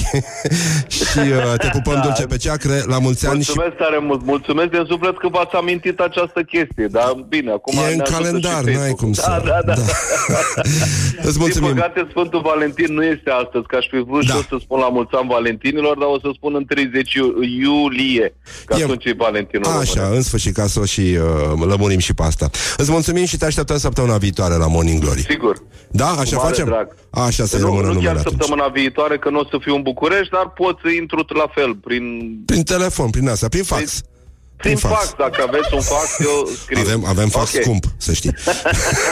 și 0.98 1.20
uh, 1.20 1.54
te 1.58 1.68
pupăm 1.72 1.94
Da. 2.00 2.00
dulce 2.02 2.24
pe 2.26 2.38
ceacre, 2.38 2.84
la 2.94 3.00
mulți 3.00 3.28
ani 3.28 3.44
și 3.44 3.52
Mulțumesc 3.56 3.76
tare 3.84 4.00
mult, 4.08 4.22
mulțumesc 4.26 4.70
din 4.70 4.84
suflet 4.90 5.18
că 5.18 5.28
v-ați 5.36 5.56
amintit 5.56 5.98
această 6.00 6.40
chestie, 6.54 6.88
dar 6.98 7.10
bine, 7.34 7.52
acum 7.52 7.74
E 7.78 7.82
ne 7.88 7.94
în 7.94 8.00
ajută 8.02 8.12
calendar, 8.18 8.60
și 8.60 8.66
n-ai 8.66 8.74
Facebook. 8.76 9.00
cum 9.00 9.14
să- 9.20 9.24
Da, 9.28 9.38
da, 9.52 9.60
da. 9.70 9.74
da. 9.74 10.42
îți 11.28 11.38
Din 11.38 11.42
mulțumim. 11.46 11.74
păcate, 11.74 12.08
Sfântul 12.14 12.42
Valentin 12.52 12.90
nu 12.98 13.04
este 13.14 13.30
astăzi, 13.44 13.66
că 13.70 13.76
aș 13.82 13.86
fi 13.94 14.00
vrut 14.10 14.26
Da. 14.26 14.32
și 14.32 14.36
eu 14.40 14.44
să 14.52 14.56
spun 14.66 14.80
la 14.86 14.90
mulți 14.98 15.14
ani 15.20 15.28
Valentinilor, 15.38 15.96
dar 16.02 16.10
o 16.16 16.20
să 16.26 16.30
spun 16.38 16.52
în 16.60 16.66
30 16.66 17.14
iu- 17.14 17.34
iulie, 17.64 18.28
că 18.66 18.76
E- 18.80 18.84
atunci 18.84 19.06
e 19.06 19.14
Valentinul 19.28 19.66
Așa, 19.66 19.94
românesc. 20.00 20.16
în 20.18 20.22
sfârșit, 20.30 20.54
ca 20.60 20.66
să 20.74 20.80
o 20.80 20.86
și 20.94 21.06
uh, 21.56 21.66
lămurim 21.72 22.00
și 22.08 22.14
pe 22.14 22.24
asta. 22.24 22.46
Îți 22.78 22.92
mulțumim 22.92 23.26
și 23.26 23.38
te 23.38 23.46
așteptăm 23.46 23.78
săptămâna 23.78 24.18
viitoare 24.18 24.56
la 24.64 24.68
Morning 24.68 25.00
Glory. 25.04 25.26
Sigur. 25.30 25.56
Da? 26.02 26.08
Așa 26.08 26.36
Cu 26.36 26.42
mare 26.44 26.48
facem? 26.54 26.66
drag. 26.66 26.88
Așa 27.10 27.46
să 27.46 27.58
nu, 27.58 27.66
rămână 27.66 27.82
nu 27.88 27.94
numele 27.94 28.06
chiar 28.08 28.16
atunci. 28.18 28.36
săptămâna 28.40 28.68
viitoare, 28.68 29.15
că 29.18 29.30
nu 29.30 29.40
o 29.40 29.44
să 29.50 29.58
fiu 29.62 29.76
în 29.76 29.82
București, 29.82 30.30
dar 30.32 30.50
pot 30.50 30.80
să 30.84 30.90
intru 30.90 31.26
la 31.36 31.48
fel, 31.54 31.76
prin, 31.76 32.06
Prin 32.46 32.64
telefon, 32.64 33.10
prin 33.10 33.30
asta, 33.30 33.48
prin 33.48 33.64
fax. 33.64 34.02
prin 34.58 34.78
fax. 34.78 35.14
Dacă 35.18 35.44
aveți 35.48 35.74
un 35.74 35.82
fax, 35.82 36.20
eu 36.20 36.50
scriu. 36.64 36.80
Avem, 36.80 37.06
avem 37.06 37.28
fax 37.28 37.54
Ok. 37.54 37.62
scump, 37.62 37.84
să 37.98 38.14
știi. 38.14 38.34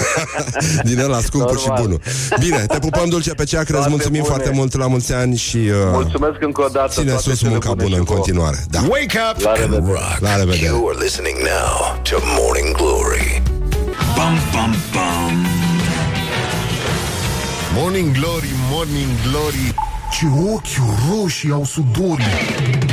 Din 0.90 1.00
ăla 1.00 1.20
scumpul 1.20 1.58
și 1.58 1.68
Normal. 1.68 1.84
bunul. 1.86 2.02
Bine, 2.40 2.66
te 2.66 2.80
pupăm 2.80 3.10
dulce 3.10 3.32
pe 3.34 3.44
ceacră, 3.44 3.64
îți 3.64 3.74
Toate 3.76 3.90
mulțumim 3.90 4.22
bune. 4.22 4.34
foarte 4.34 4.52
mult 4.56 4.78
la 4.78 4.88
mulți 4.88 5.14
ani 5.14 5.36
și 5.38 5.58
uh, 5.58 5.74
Mulțumesc 5.92 6.38
încă 6.42 6.62
o 6.64 6.68
dată. 6.68 6.92
ține 6.92 7.06
toate 7.12 7.22
sus 7.22 7.38
cele 7.38 7.50
munca 7.50 7.70
bune 7.74 7.82
bună 7.84 7.94
și 7.94 8.00
în 8.00 8.06
vouă. 8.06 8.18
continuare. 8.18 8.58
Da. 8.70 8.80
Wake 8.90 9.20
up 9.32 9.42
La 9.42 9.50
and 9.50 9.60
revedere. 9.60 9.92
rock. 9.92 10.18
La 10.20 10.36
revedere. 10.36 10.66
You 10.66 10.88
are 10.90 10.98
listening 11.04 11.38
now 11.38 12.02
to 12.10 12.16
Morning 12.40 12.76
Glory. 12.78 13.42
Bam, 14.16 14.36
bam, 14.54 14.72
bam. 14.94 15.32
Morning 17.76 18.12
Glory, 18.18 18.52
Morning 18.72 19.10
Glory 19.30 19.74
Ce 20.14 20.26
ochi 20.54 20.80
roșii 21.10 21.52
au 21.52 21.66
sudorii 21.66 22.93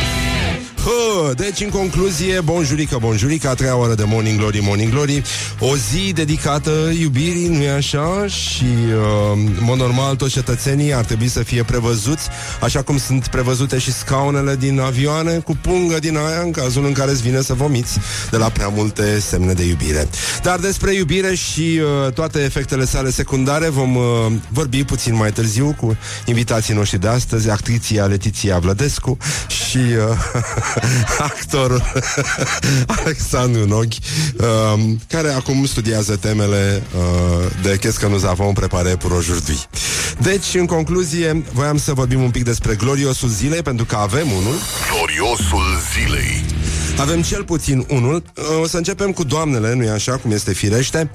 Hă, 0.85 1.33
deci, 1.35 1.61
în 1.61 1.69
concluzie, 1.69 2.41
bonjurică, 2.41 2.97
bonjurică, 3.01 3.49
a 3.49 3.55
treia 3.55 3.77
oră 3.77 3.95
de 3.95 4.05
Morning 4.07 4.39
Glory, 4.39 4.61
Morning 4.63 4.93
Glory, 4.93 5.23
o 5.59 5.77
zi 5.77 6.13
dedicată 6.13 6.71
iubirii, 7.01 7.49
nu-i 7.49 7.69
așa? 7.69 8.27
Și, 8.27 8.65
uh, 8.65 9.33
în 9.35 9.57
mod 9.61 9.79
normal, 9.79 10.17
toți 10.17 10.33
cetățenii 10.33 10.95
ar 10.95 11.05
trebui 11.05 11.29
să 11.29 11.43
fie 11.43 11.63
prevăzuți, 11.63 12.29
așa 12.61 12.83
cum 12.83 12.99
sunt 12.99 13.27
prevăzute 13.27 13.79
și 13.79 13.93
scaunele 13.93 14.57
din 14.57 14.81
avioane, 14.81 15.33
cu 15.33 15.59
pungă 15.61 15.99
din 15.99 16.17
aia, 16.17 16.41
în 16.41 16.51
cazul 16.51 16.85
în 16.85 16.93
care 16.93 17.11
îți 17.11 17.23
vine 17.23 17.41
să 17.41 17.55
vomiți 17.55 17.99
de 18.31 18.37
la 18.37 18.49
prea 18.49 18.69
multe 18.69 19.19
semne 19.19 19.53
de 19.53 19.65
iubire. 19.65 20.09
Dar 20.43 20.59
despre 20.59 20.95
iubire 20.95 21.35
și 21.35 21.81
uh, 22.07 22.13
toate 22.13 22.39
efectele 22.39 22.85
sale 22.85 23.11
secundare 23.11 23.69
vom 23.69 23.97
uh, 23.97 24.05
vorbi 24.49 24.85
puțin 24.85 25.15
mai 25.15 25.33
târziu 25.33 25.75
cu 25.81 25.97
invitații 26.25 26.75
noștri 26.75 27.01
de 27.01 27.09
astăzi, 27.09 27.51
actriția 27.51 28.05
Letiția 28.05 28.59
Vlădescu 28.59 29.17
și 29.49 29.79
uh, 29.79 30.39
actorul 31.31 31.83
Alexandru 33.03 33.67
Noghi, 33.67 33.99
uh, 34.37 34.81
care 35.09 35.29
acum 35.29 35.67
studiază 35.67 36.17
temele 36.17 36.83
uh, 36.97 37.47
de 37.63 37.79
Qu'est-ce 37.79 37.99
que 37.99 38.09
nous 38.09 38.25
avons 38.25 38.53
préparé 38.53 38.97
pour 38.97 39.13
aujourd'hui. 39.13 39.69
Deci, 40.19 40.55
în 40.55 40.67
concluzie, 40.67 41.43
voiam 41.53 41.79
să 41.79 41.93
vorbim 41.93 42.23
un 42.23 42.31
pic 42.31 42.45
despre 42.45 42.75
gloriosul 42.75 43.29
zilei, 43.29 43.63
pentru 43.63 43.85
că 43.85 43.97
avem 43.97 44.31
unul. 44.31 44.55
Gloriosul 44.93 45.79
zilei 45.93 46.45
Avem 47.01 47.23
cel 47.23 47.45
puțin 47.45 47.87
unul. 47.89 48.23
O 48.63 48.67
să 48.67 48.77
începem 48.77 49.13
cu 49.13 49.25
doamnele, 49.25 49.75
nu-i 49.75 49.89
așa, 49.89 50.17
cum 50.17 50.31
este 50.31 50.53
firește. 50.53 51.11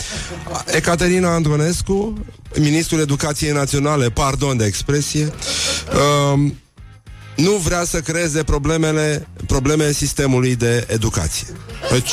Ecaterina 0.65 1.33
Andronescu, 1.33 2.13
ministrul 2.59 2.99
Educației 2.99 3.51
Naționale, 3.51 4.09
pardon 4.09 4.57
de 4.57 4.65
expresie, 4.65 5.33
um, 6.33 6.57
nu 7.35 7.51
vrea 7.51 7.83
să 7.83 7.99
creeze 7.99 8.43
problemele, 8.43 9.27
probleme 9.47 9.91
sistemului 9.91 10.55
de 10.55 10.87
educație. 10.89 11.47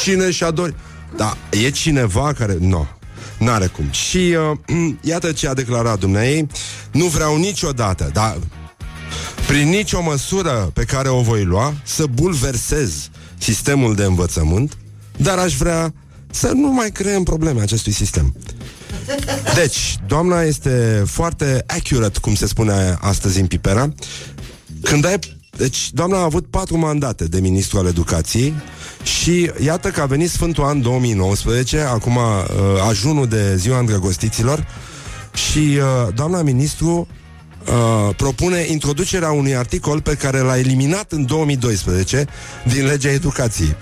Cine 0.02 0.30
și-a 0.30 0.50
dorit? 0.50 0.74
Da, 1.16 1.36
e 1.50 1.70
cineva 1.70 2.32
care... 2.32 2.56
Nu, 2.60 2.68
no, 2.68 2.86
n-are 3.38 3.66
cum. 3.66 3.90
Și 3.90 4.36
uh, 4.68 4.94
iată 5.12 5.32
ce 5.32 5.48
a 5.48 5.54
declarat 5.54 5.98
dumneai. 5.98 6.46
Nu 6.90 7.06
vreau 7.06 7.36
niciodată, 7.36 8.10
dar 8.12 8.38
prin 9.46 9.68
nicio 9.68 10.02
măsură 10.02 10.70
pe 10.72 10.84
care 10.84 11.08
o 11.08 11.20
voi 11.20 11.44
lua 11.44 11.74
să 11.84 12.06
bulversez 12.06 13.10
sistemul 13.38 13.94
de 13.94 14.04
învățământ, 14.04 14.76
dar 15.16 15.38
aș 15.38 15.56
vrea 15.56 15.94
să 16.30 16.50
nu 16.54 16.72
mai 16.72 16.90
creăm 16.90 17.22
probleme 17.22 17.60
acestui 17.60 17.92
sistem. 17.92 18.34
Deci, 19.54 19.96
doamna 20.06 20.42
este 20.42 21.02
foarte 21.06 21.64
accurate, 21.66 22.18
cum 22.20 22.34
se 22.34 22.46
spune 22.46 22.96
astăzi 23.00 23.40
în 23.40 23.46
Pipera. 23.46 23.92
Când 24.82 25.04
ai... 25.04 25.18
Deci, 25.56 25.92
doamna 25.92 26.16
a 26.16 26.22
avut 26.22 26.46
patru 26.46 26.78
mandate 26.78 27.24
de 27.24 27.40
ministru 27.40 27.78
al 27.78 27.86
educației 27.86 28.54
și 29.02 29.50
iată 29.64 29.88
că 29.88 30.00
a 30.00 30.06
venit 30.06 30.30
Sfântul 30.30 30.64
An 30.64 30.82
2019, 30.82 31.80
acum 31.80 32.16
uh, 32.16 32.22
ajunul 32.88 33.28
de 33.28 33.56
ziua 33.56 33.78
îndrăgostiților, 33.78 34.66
și 35.34 35.58
uh, 35.58 36.14
doamna 36.14 36.42
ministru 36.42 37.06
uh, 37.66 38.14
propune 38.16 38.64
introducerea 38.68 39.30
unui 39.30 39.56
articol 39.56 40.00
pe 40.00 40.14
care 40.14 40.38
l-a 40.38 40.58
eliminat 40.58 41.12
în 41.12 41.26
2012 41.26 42.26
din 42.64 42.86
legea 42.86 43.10
educației, 43.10 43.76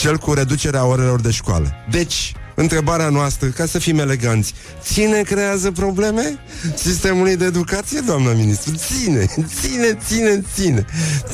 cel 0.00 0.16
cu 0.16 0.32
reducerea 0.32 0.84
orelor 0.84 1.20
de 1.20 1.30
școală. 1.30 1.72
Deci, 1.90 2.32
întrebarea 2.54 3.08
noastră, 3.08 3.48
ca 3.48 3.66
să 3.66 3.78
fim 3.78 3.98
eleganți, 3.98 4.54
ține 4.82 5.22
creează 5.22 5.70
probleme 5.70 6.38
sistemului 6.76 7.36
de 7.36 7.44
educație, 7.44 8.00
doamna 8.00 8.32
ministru? 8.32 8.74
Ține, 8.74 9.26
ține, 9.60 9.98
ține, 10.06 10.44
ține, 10.54 10.86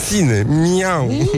ține, 0.09 0.45
miau. 0.49 1.31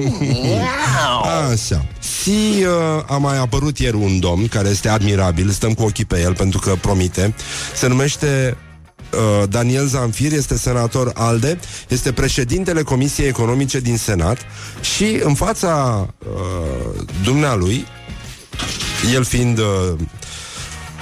Așa. 1.53 1.87
Și 2.23 2.65
uh, 2.65 3.05
a 3.07 3.17
mai 3.17 3.39
apărut 3.39 3.79
ieri 3.79 3.97
un 3.97 4.21
domn 4.21 4.49
care 4.49 4.69
este 4.69 4.89
admirabil, 4.89 5.51
stăm 5.51 5.75
cu 5.75 5.83
ochii 5.83 6.05
pe 6.05 6.21
el 6.21 6.35
pentru 6.35 6.59
că 6.59 6.75
promite. 6.81 7.35
Se 7.77 7.87
numește 7.87 8.57
uh, 9.13 9.49
Daniel 9.49 9.87
Zamfir, 9.87 10.33
este 10.33 10.57
senator 10.57 11.13
ALDE, 11.15 11.59
este 11.89 12.13
președintele 12.13 12.83
Comisiei 12.83 13.29
Economice 13.29 13.81
din 13.81 13.97
Senat 13.97 14.39
și 14.81 15.21
în 15.23 15.35
fața 15.35 16.07
uh, 16.19 17.05
dumnealui, 17.23 17.87
el 19.11 19.25
fiind 19.25 19.59
uh, 19.59 19.65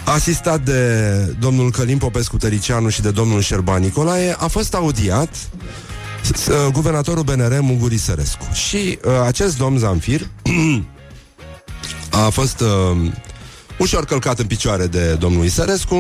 asistat 0.05 0.61
de 0.61 1.15
domnul 1.39 1.71
Călim 1.71 1.99
Popescu 1.99 2.37
Tăricianu 2.37 2.89
și 2.89 3.01
de 3.03 3.11
domnul 3.11 3.41
Șerban 3.41 3.83
Nicolae, 3.83 4.35
a 4.39 4.47
fost 4.47 4.75
audiat 4.75 5.29
s- 6.35 6.47
uh, 6.47 6.55
guvernatorul 6.73 7.23
BNR 7.23 7.61
Muguri 7.61 7.97
Sărescu. 7.99 8.49
Și 8.53 8.99
uh, 9.05 9.13
acest 9.27 9.57
domn 9.57 9.79
Zamfir 9.79 10.29
a 12.11 12.29
fost 12.29 12.61
uh, 12.61 13.11
ușor 13.79 14.05
călcat 14.05 14.39
în 14.39 14.47
picioare 14.47 14.87
de 14.87 15.13
domnul 15.15 15.45
Isărescu, 15.45 15.95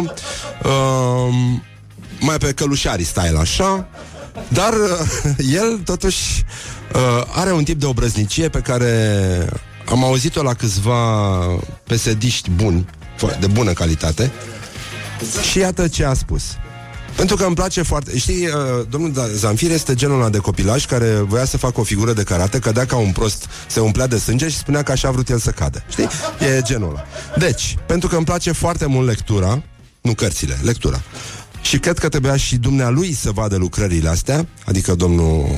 uh, 0.64 1.34
mai 2.20 2.36
pe 2.38 2.52
călușarii 2.52 3.04
style 3.04 3.38
așa, 3.40 3.88
dar 4.48 4.72
uh, 4.72 5.30
el 5.60 5.78
totuși 5.84 6.44
uh, 6.94 7.24
are 7.34 7.52
un 7.52 7.64
tip 7.64 7.80
de 7.80 7.86
obrăznicie 7.86 8.48
pe 8.48 8.58
care 8.58 9.46
am 9.90 10.04
auzit-o 10.04 10.42
la 10.42 10.54
câțiva 10.54 11.38
pesediști 11.84 12.50
buni, 12.50 12.86
fo- 13.16 13.38
de 13.40 13.46
bună 13.46 13.72
calitate, 13.72 14.32
și 15.50 15.58
iată 15.58 15.88
ce 15.88 16.04
a 16.04 16.14
spus. 16.14 16.42
Pentru 17.16 17.36
că 17.36 17.44
îmi 17.44 17.54
place 17.54 17.82
foarte... 17.82 18.18
Știi, 18.18 18.46
uh, 18.46 18.52
domnul 18.90 19.12
Da- 19.12 19.26
Zamfir 19.34 19.70
este 19.70 19.94
genul 19.94 20.20
ăla 20.20 20.28
de 20.28 20.38
copilaj 20.38 20.86
care 20.86 21.12
voia 21.12 21.44
să 21.44 21.56
facă 21.58 21.80
o 21.80 21.82
figură 21.82 22.12
de 22.12 22.22
karate, 22.22 22.58
cădea 22.58 22.86
ca 22.86 22.96
un 22.96 23.12
prost, 23.12 23.46
se 23.68 23.80
umplea 23.80 24.06
de 24.06 24.18
sânge 24.18 24.48
și 24.48 24.56
spunea 24.56 24.82
că 24.82 24.92
așa 24.92 25.08
a 25.08 25.10
vrut 25.10 25.28
el 25.28 25.38
să 25.38 25.50
cadă. 25.50 25.82
Știi? 25.90 26.08
E 26.56 26.60
genul 26.62 26.88
ăla. 26.88 27.04
Deci, 27.36 27.76
pentru 27.86 28.08
că 28.08 28.16
îmi 28.16 28.24
place 28.24 28.52
foarte 28.52 28.86
mult 28.86 29.06
lectura, 29.06 29.62
nu 30.00 30.14
cărțile, 30.14 30.58
lectura, 30.62 31.00
Și 31.62 31.78
cred 31.78 31.98
că 31.98 32.08
trebuia 32.08 32.36
și 32.36 32.56
dumnealui 32.56 33.12
să 33.12 33.30
vadă 33.30 33.56
lucrările 33.56 34.08
astea, 34.08 34.46
adică 34.64 34.94
domnul 34.94 35.48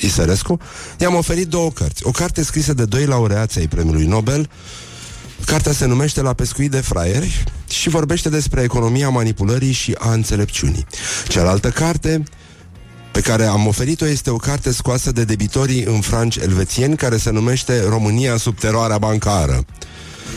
Isărescu. 0.00 0.58
I-am 0.98 1.14
oferit 1.14 1.48
două 1.48 1.70
cărți. 1.70 2.06
O 2.06 2.10
carte 2.10 2.42
scrisă 2.42 2.74
de 2.74 2.84
doi 2.84 3.06
laureați 3.06 3.58
ai 3.58 3.68
premiului 3.68 4.06
Nobel, 4.06 4.48
Cartea 5.44 5.72
se 5.72 5.86
numește 5.86 6.20
La 6.20 6.32
pescuit 6.32 6.70
de 6.70 6.80
fraieri 6.80 7.44
și 7.68 7.88
vorbește 7.88 8.28
despre 8.28 8.62
economia 8.62 9.08
manipulării 9.08 9.72
și 9.72 9.94
a 9.98 10.12
înțelepciunii. 10.12 10.86
Cealaltă 11.28 11.70
carte 11.70 12.22
pe 13.12 13.20
care 13.20 13.44
am 13.44 13.66
oferit-o 13.66 14.06
este 14.06 14.30
o 14.30 14.36
carte 14.36 14.72
scoasă 14.72 15.12
de 15.12 15.24
debitorii 15.24 15.82
în 15.82 16.00
franci 16.00 16.36
elvețieni 16.36 16.96
care 16.96 17.16
se 17.16 17.30
numește 17.30 17.82
România 17.88 18.36
sub 18.36 18.58
teroarea 18.58 18.98
bancară. 18.98 19.64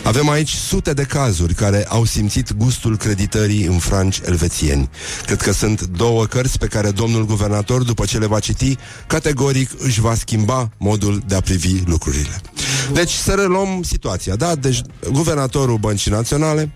Avem 0.03 0.29
aici 0.29 0.49
sute 0.49 0.93
de 0.93 1.03
cazuri 1.03 1.53
care 1.53 1.85
au 1.87 2.05
simțit 2.05 2.53
gustul 2.53 2.97
creditării 2.97 3.65
în 3.65 3.77
franci 3.77 4.21
elvețieni. 4.25 4.89
Cred 5.25 5.41
că 5.41 5.51
sunt 5.51 5.81
două 5.81 6.25
cărți 6.25 6.57
pe 6.57 6.65
care 6.65 6.91
domnul 6.91 7.25
guvernator, 7.25 7.83
după 7.83 8.05
ce 8.05 8.17
le 8.17 8.25
va 8.25 8.39
citi, 8.39 8.77
categoric 9.07 9.69
își 9.77 10.01
va 10.01 10.15
schimba 10.15 10.69
modul 10.77 11.21
de 11.27 11.35
a 11.35 11.41
privi 11.41 11.83
lucrurile. 11.85 12.41
Deci 12.93 13.11
să 13.11 13.33
reluăm 13.33 13.81
situația, 13.83 14.35
da? 14.35 14.55
Deci 14.55 14.81
guvernatorul 15.11 15.77
Băncii 15.77 16.11
Naționale, 16.11 16.71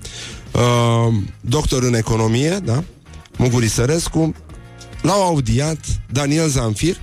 uh, 0.52 1.14
doctor 1.42 1.84
în 1.84 1.94
economie, 1.94 2.60
da? 2.64 2.84
Muguri 3.38 3.68
Sărescu, 3.68 4.36
l-au 5.02 5.24
audiat 5.24 5.80
Daniel 6.12 6.48
Zanfir, 6.48 6.96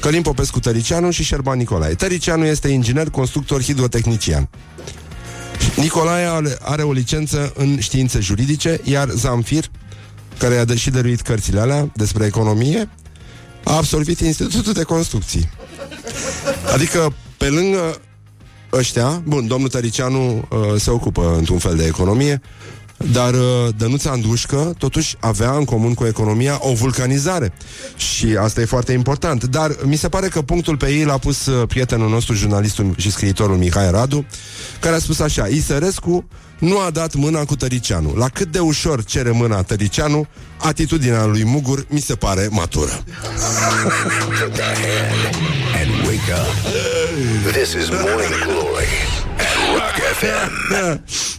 Călim 0.00 0.22
Popescu 0.22 0.60
Tăricianu 0.60 1.10
și 1.10 1.22
Șerban 1.22 1.58
Nicolae. 1.58 1.94
Tăricianu 1.94 2.44
este 2.44 2.68
inginer, 2.68 3.10
constructor, 3.10 3.62
hidrotehnician. 3.62 4.48
Nicolae 5.76 6.26
are, 6.26 6.56
are 6.62 6.82
o 6.82 6.92
licență 6.92 7.52
în 7.56 7.80
științe 7.80 8.20
juridice, 8.20 8.80
iar 8.84 9.08
Zamfir, 9.08 9.70
care 10.38 10.66
a 10.68 10.74
și 10.74 10.90
dăruit 10.90 11.20
cărțile 11.20 11.60
alea 11.60 11.90
despre 11.94 12.26
economie, 12.26 12.88
a 13.64 13.76
absolvit 13.76 14.20
Institutul 14.20 14.72
de 14.72 14.82
Construcții. 14.82 15.48
Adică, 16.72 17.14
pe 17.36 17.48
lângă 17.48 18.00
ăștia, 18.72 19.22
bun, 19.24 19.46
domnul 19.46 19.68
Tăricianu 19.68 20.36
uh, 20.36 20.58
se 20.76 20.90
ocupă 20.90 21.34
într-un 21.36 21.58
fel 21.58 21.76
de 21.76 21.84
economie, 21.84 22.40
dar 23.12 23.34
uh, 23.34 23.40
Dănuța 23.76 24.10
Andușcă 24.10 24.74
totuși 24.78 25.16
avea 25.20 25.50
în 25.50 25.64
comun 25.64 25.94
cu 25.94 26.06
economia 26.06 26.58
o 26.60 26.72
vulcanizare. 26.72 27.52
Și 27.96 28.36
asta 28.40 28.60
e 28.60 28.64
foarte 28.64 28.92
important. 28.92 29.44
Dar 29.44 29.76
mi 29.84 29.96
se 29.96 30.08
pare 30.08 30.28
că 30.28 30.42
punctul 30.42 30.76
pe 30.76 30.90
ei 30.90 31.04
l-a 31.04 31.18
pus 31.18 31.46
uh, 31.46 31.68
prietenul 31.68 32.08
nostru, 32.08 32.34
jurnalistul 32.34 32.94
și 32.96 33.10
scriitorul 33.10 33.56
Mihai 33.56 33.90
Radu 33.90 34.26
Care 34.80 34.94
a 34.94 34.98
spus 34.98 35.20
așa 35.20 35.46
Isărescu 35.46 36.24
nu 36.58 36.78
a 36.78 36.90
dat 36.90 37.14
mâna 37.14 37.44
cu 37.44 37.56
Tăricianu. 37.56 38.14
La 38.16 38.28
cât 38.28 38.52
de 38.52 38.58
ușor 38.58 39.04
cere 39.04 39.30
mâna 39.30 39.62
Tăricianu 39.62 40.26
Atitudinea 40.56 41.24
lui 41.24 41.44
Mugur 41.44 41.84
mi 41.88 42.00
se 42.00 42.14
pare 42.14 42.48
matură. 42.50 42.90
And 45.80 45.90
wake 46.06 46.32
up. 46.32 46.46
This 47.52 47.72
is 47.72 47.88
Morning 47.90 48.34
Glory 48.44 48.88
at 49.36 49.56
Rock 49.74 49.96
FM. 50.18 51.37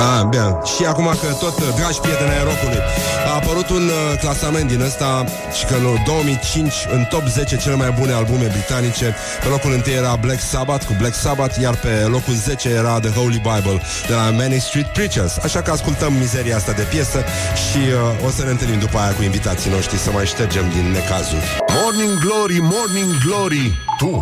Ah, 0.00 0.24
bine. 0.30 0.58
Și 0.76 0.84
acum 0.84 1.04
că 1.20 1.26
tot, 1.40 1.58
uh, 1.58 1.68
dragi 1.76 2.00
prieteni 2.00 2.30
ai 2.30 2.44
rockului, 2.44 2.80
a 3.26 3.34
apărut 3.34 3.68
un 3.68 3.84
uh, 3.88 4.18
clasament 4.20 4.68
din 4.68 4.80
ăsta 4.80 5.24
și 5.58 5.64
că 5.64 5.74
în 5.74 6.02
2005 6.06 6.72
în 6.92 7.04
top 7.04 7.24
10 7.26 7.56
cele 7.56 7.74
mai 7.74 7.90
bune 7.98 8.12
albume 8.12 8.46
britanice. 8.46 9.14
Pe 9.42 9.48
locul 9.48 9.70
1 9.72 9.82
era 9.96 10.16
Black 10.16 10.40
Sabbath 10.40 10.84
cu 10.86 10.94
Black 10.98 11.14
Sabbath, 11.14 11.60
iar 11.60 11.76
pe 11.76 11.88
locul 11.88 12.34
10 12.34 12.68
era 12.68 13.00
The 13.00 13.10
Holy 13.10 13.42
Bible 13.50 13.80
de 14.08 14.14
la 14.14 14.30
Manic 14.30 14.60
Street 14.60 14.86
Preachers. 14.92 15.36
Așa 15.42 15.62
că 15.62 15.70
ascultăm 15.70 16.12
mizeria 16.12 16.56
asta 16.56 16.72
de 16.72 16.82
piesă 16.82 17.24
și 17.64 17.78
uh, 17.78 18.26
o 18.26 18.30
să 18.30 18.44
ne 18.44 18.50
întâlnim 18.50 18.78
după 18.78 18.98
aia 18.98 19.12
cu 19.14 19.22
invitații 19.22 19.70
noștri 19.70 19.98
să 19.98 20.10
mai 20.10 20.26
ștergem 20.26 20.64
din 20.74 20.90
necazuri. 20.90 21.46
Morning 21.80 22.14
Glory, 22.24 22.58
Morning 22.60 23.10
Glory 23.24 23.64
Tu 23.98 24.12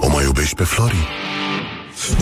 o 0.00 0.08
mai 0.08 0.24
iubești 0.24 0.54
pe 0.54 0.64
Flori? 0.64 1.08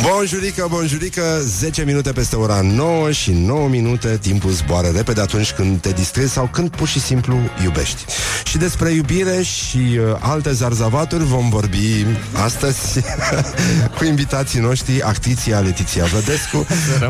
Bonjurică, 0.03 0.67
bonjurică 0.71 1.23
10 1.43 1.83
minute 1.85 2.13
peste 2.13 2.37
ora 2.37 2.61
9 2.61 3.11
și 3.11 3.31
9 3.31 3.69
minute 3.69 4.19
Timpul 4.21 4.51
zboară 4.51 4.89
repede 4.95 5.21
atunci 5.21 5.51
când 5.53 5.81
te 5.81 5.91
distrezi 5.91 6.33
Sau 6.33 6.49
când 6.53 6.69
pur 6.71 6.89
și 6.89 7.01
simplu 7.01 7.37
iubești 7.65 8.05
Și 8.45 8.59
despre 8.59 8.91
iubire 8.91 9.43
și 9.43 9.77
uh, 9.77 10.17
alte 10.19 10.53
zarzavaturi 10.53 11.25
Vom 11.25 11.49
vorbi 11.51 12.07
astăzi 12.33 13.01
Cu 13.99 14.05
invitații 14.05 14.61
noștri 14.61 15.03
Actriția 15.03 15.59
Letiția 15.61 16.05
Vădescu 16.05 16.67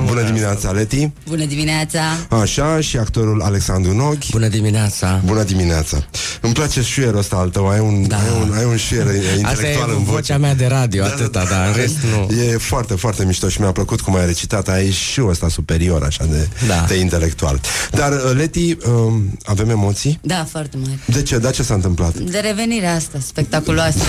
Bună 0.06 0.22
dimineața, 0.22 0.70
Leti 0.70 1.10
Bună 1.28 1.44
dimineața! 1.44 2.00
Așa, 2.28 2.80
și 2.80 2.96
actorul 2.96 3.42
Alexandru 3.42 3.92
Noghi 3.92 4.30
Bună 4.30 4.48
dimineața! 4.48 5.20
Bună 5.24 5.42
dimineața 5.42 6.04
Îmi 6.40 6.52
place 6.52 6.82
șuierul 6.82 7.18
ăsta 7.18 7.36
al 7.36 7.48
tău 7.48 7.68
Ai 7.68 7.80
un, 7.80 8.08
Da. 8.08 8.16
ai 8.16 8.22
un, 8.42 8.52
ai 8.56 8.64
un 8.64 8.76
șuier 8.76 9.06
Asta 9.06 9.18
e 9.18 9.38
intelectual 9.38 9.90
în 9.90 10.04
voce 10.04 10.18
vocea 10.20 10.38
mea 10.38 10.54
de 10.54 10.66
radio, 10.66 11.04
atâta, 11.04 11.44
dar 11.50 11.66
în 11.66 11.72
rest 11.72 11.96
nu. 12.28 12.36
E 12.36 12.56
foarte, 12.62 12.94
foarte 12.94 13.24
mișto 13.24 13.48
și 13.48 13.60
mi-a 13.60 13.72
plăcut 13.72 14.00
cum 14.00 14.16
ai 14.16 14.26
recitat. 14.26 14.68
Ai 14.68 14.90
și 14.90 15.22
ăsta 15.22 15.48
superior, 15.48 16.02
așa, 16.02 16.24
de, 16.24 16.48
Da. 16.66 16.84
de 16.88 16.94
intelectual. 16.94 17.60
Dar, 17.90 18.12
uh, 18.12 18.30
Leti, 18.34 18.76
um, 18.86 19.38
avem 19.44 19.70
emoții? 19.70 20.18
Da, 20.22 20.46
foarte 20.50 20.76
mare. 20.76 20.98
De 21.06 21.22
ce? 21.22 21.38
Da, 21.38 21.50
ce 21.50 21.62
s-a 21.62 21.74
întâmplat? 21.74 22.14
De 22.18 22.38
revenirea 22.38 22.94
asta 22.94 23.18
spectaculoasă. 23.20 23.98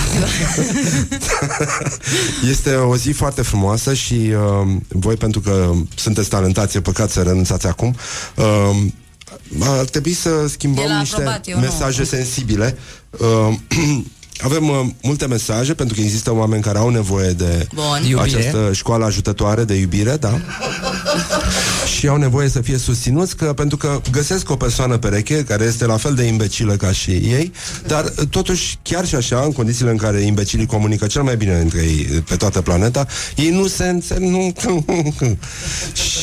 Este 2.49 2.75
o 2.75 2.95
zi 2.95 3.11
foarte 3.11 3.41
frumoasă 3.41 3.93
și 3.93 4.13
uh, 4.13 4.75
voi, 4.87 5.15
pentru 5.15 5.39
că 5.41 5.71
sunteți 5.95 6.29
talentați, 6.29 6.77
e 6.77 6.81
păcat 6.81 7.09
să 7.09 7.21
renunțați 7.21 7.67
acum, 7.67 7.95
uh, 8.35 8.77
ar 9.61 9.85
trebui 9.85 10.13
să 10.13 10.29
schimbăm 10.47 10.83
El 10.83 10.91
a 10.91 10.99
niște 10.99 11.15
aprobat, 11.15 11.47
eu 11.47 11.55
nu. 11.55 11.61
mesaje 11.65 12.03
sensibile. 12.03 12.77
Uh, 13.09 13.53
avem 14.43 14.69
uh, 14.69 14.85
multe 15.01 15.27
mesaje 15.27 15.73
pentru 15.73 15.95
că 15.95 16.01
există 16.01 16.33
oameni 16.33 16.61
care 16.61 16.77
au 16.77 16.89
nevoie 16.89 17.29
de 17.29 17.67
Bun. 17.73 18.09
Iubire. 18.09 18.37
această 18.37 18.69
școală 18.73 19.05
ajutătoare 19.05 19.63
de 19.63 19.73
iubire, 19.73 20.15
da? 20.15 20.39
și 22.01 22.07
au 22.07 22.17
nevoie 22.17 22.49
să 22.49 22.61
fie 22.61 22.77
susținuți 22.77 23.35
că, 23.35 23.45
pentru 23.45 23.77
că 23.77 24.01
găsesc 24.11 24.49
o 24.49 24.55
persoană 24.55 24.97
pereche 24.97 25.43
care 25.43 25.63
este 25.63 25.85
la 25.85 25.97
fel 25.97 26.13
de 26.13 26.23
imbecilă 26.23 26.75
ca 26.75 26.91
și 26.91 27.11
ei, 27.11 27.51
dar 27.87 28.03
uh, 28.03 28.27
totuși 28.29 28.77
chiar 28.81 29.05
și 29.05 29.15
așa, 29.15 29.41
în 29.45 29.51
condițiile 29.51 29.91
în 29.91 29.97
care 29.97 30.19
imbecilii 30.19 30.65
comunică 30.65 31.07
cel 31.07 31.21
mai 31.21 31.37
bine 31.37 31.59
între 31.59 31.79
ei 31.79 32.07
uh, 32.11 32.23
pe 32.27 32.35
toată 32.35 32.61
planeta, 32.61 33.07
ei 33.35 33.49
nu 33.49 33.67
se 33.67 33.87
înțeleg. 33.87 34.29
Nu... 34.29 34.53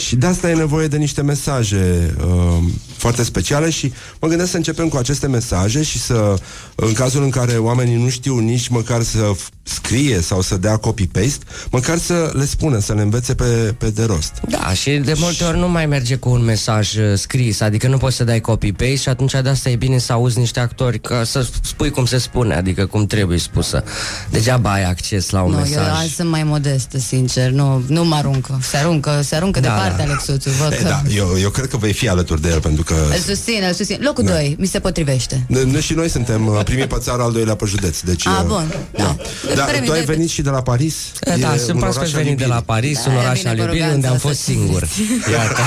și 0.07 0.16
de 0.16 0.27
asta 0.27 0.51
e 0.51 0.55
nevoie 0.55 0.87
de 0.87 0.97
niște 0.97 1.23
mesaje 1.23 2.14
uh, 2.27 2.62
foarte 2.99 3.22
speciale 3.24 3.70
și 3.70 3.92
mă 4.20 4.28
gândesc 4.28 4.51
să 4.51 4.57
începem 4.57 4.88
cu 4.88 4.96
aceste 4.96 5.26
mesaje 5.26 5.82
și 5.82 6.01
să, 6.01 6.34
în 6.74 6.92
cazul 6.92 7.22
în 7.22 7.30
care 7.30 7.53
oamenii 7.57 7.96
nu 8.03 8.09
știu 8.09 8.38
nici 8.38 8.68
măcar 8.68 9.03
să 9.03 9.30
f- 9.34 9.46
scrie 9.62 10.20
sau 10.20 10.40
să 10.40 10.57
dea 10.57 10.76
copy-paste, 10.76 11.44
măcar 11.70 11.99
să 11.99 12.30
le 12.34 12.44
spună, 12.46 12.78
să 12.78 12.92
le 12.94 13.03
învețe 13.03 13.34
pe, 13.34 13.44
pe 13.78 13.90
de 13.90 14.05
rost. 14.05 14.32
Da, 14.49 14.72
și 14.74 14.90
de 14.90 15.14
multe 15.16 15.44
ori 15.44 15.59
nu 15.59 15.68
mai 15.68 15.86
merge 15.86 16.16
cu 16.16 16.28
un 16.30 16.44
mesaj 16.44 16.94
uh, 16.96 17.03
scris, 17.14 17.61
adică 17.61 17.88
nu 17.88 17.96
poți 17.96 18.16
să 18.16 18.24
dai 18.24 18.40
copy-paste 18.40 18.94
și 18.96 19.09
atunci 19.09 19.32
de 19.42 19.49
asta 19.49 19.68
e 19.68 19.76
bine 19.76 19.99
să 19.99 20.12
auzi 20.12 20.38
niște 20.38 20.61
actori, 20.61 21.01
ca 21.01 21.24
să 21.24 21.46
spui 21.62 21.90
cum 21.90 22.07
se 22.07 22.18
spune, 22.18 22.55
adică 22.55 22.86
cum 22.86 23.07
trebuie 23.07 23.38
spusă. 23.38 23.84
Degeaba 24.30 24.72
ai 24.72 24.84
acces 24.84 25.30
la 25.30 25.42
un 25.42 25.51
nu, 25.51 25.57
eu 25.57 25.62
mesaj. 25.62 25.86
azi 26.03 26.14
sunt 26.14 26.28
mai 26.30 26.42
modestă, 26.42 26.99
sincer. 26.99 27.51
Nu, 27.51 27.82
nu 27.86 28.05
mă 28.05 28.14
aruncă. 28.14 28.59
Se 28.62 28.76
aruncă, 28.76 29.20
se 29.24 29.34
aruncă 29.34 29.61
Da, 29.61 29.68
departe, 29.68 29.96
da. 29.96 30.03
Alexuțu. 30.03 30.51
Văd 30.51 30.72
E, 30.72 30.76
că... 30.76 30.82
da, 30.82 31.03
eu, 31.14 31.36
eu 31.40 31.51
cred 31.51 31.66
că 31.68 31.76
vei 31.76 31.92
fi 31.92 32.09
alături 32.09 32.40
de 32.40 32.49
el 32.49 32.61
pentru 32.61 32.82
că 32.82 32.88
Îl 32.95 33.18
susțin, 33.26 33.62
îl 33.66 33.72
susțin. 33.72 33.99
Locul 34.01 34.24
2, 34.24 34.57
mi 34.59 34.66
se 34.66 34.78
potrivește. 34.80 35.45
Ne- 35.47 35.62
ne- 35.62 35.80
și 35.80 35.95
noi 35.95 36.09
suntem 36.09 36.47
uh, 36.47 36.61
primii 36.64 36.86
pe 36.86 36.97
țară, 37.01 37.22
al 37.22 37.32
doilea 37.32 37.55
pe 37.55 37.64
județ. 37.66 38.01
Deci, 38.01 38.26
A, 38.26 38.41
uh, 38.41 38.47
bun, 38.47 38.74
da. 38.93 39.16
Da, 39.55 39.62
Premiul 39.64 39.86
tu 39.86 39.93
ai 39.93 40.05
de- 40.05 40.12
venit 40.12 40.28
și 40.30 40.43
de 40.43 40.51
la 40.51 40.62
Paris? 40.62 40.95
Da, 41.20 41.36
da, 41.36 41.55
E 41.55 41.59
sunt 41.59 41.70
un 41.70 41.76
proaspăt 41.78 42.03
oraș 42.03 42.14
al 42.14 42.22
venit 42.22 42.39
de 42.39 42.45
la 42.47 42.55
iubirii. 42.55 42.66
Paris, 42.66 43.03
Da, 43.05 43.11
un 43.11 43.16
aia 43.16 43.24
oraș 43.26 43.39
vine 43.39 43.51
al 43.51 43.57
cu 43.57 43.62
iubirii 43.62 43.82
unde 43.95 44.07
am 44.07 44.12
aroganța 44.12 44.28
fost 44.28 44.41
să 44.41 44.51
singur. 44.51 44.89
Iată. 45.32 45.61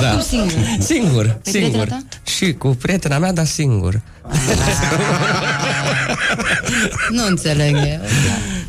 da. 0.00 0.10
Cum 0.10 0.22
singur? 0.22 0.52
Singur, 0.78 1.38
prietena 1.42 1.66
singur. 1.68 1.86
ta? 1.88 2.02
Și 2.30 2.52
cu 2.52 2.68
prietena 2.68 3.18
mea, 3.18 3.32
dar 3.32 3.46
singur. 3.46 4.00
Nu 7.10 7.26
înțeleg 7.26 7.74
eu. 7.76 8.00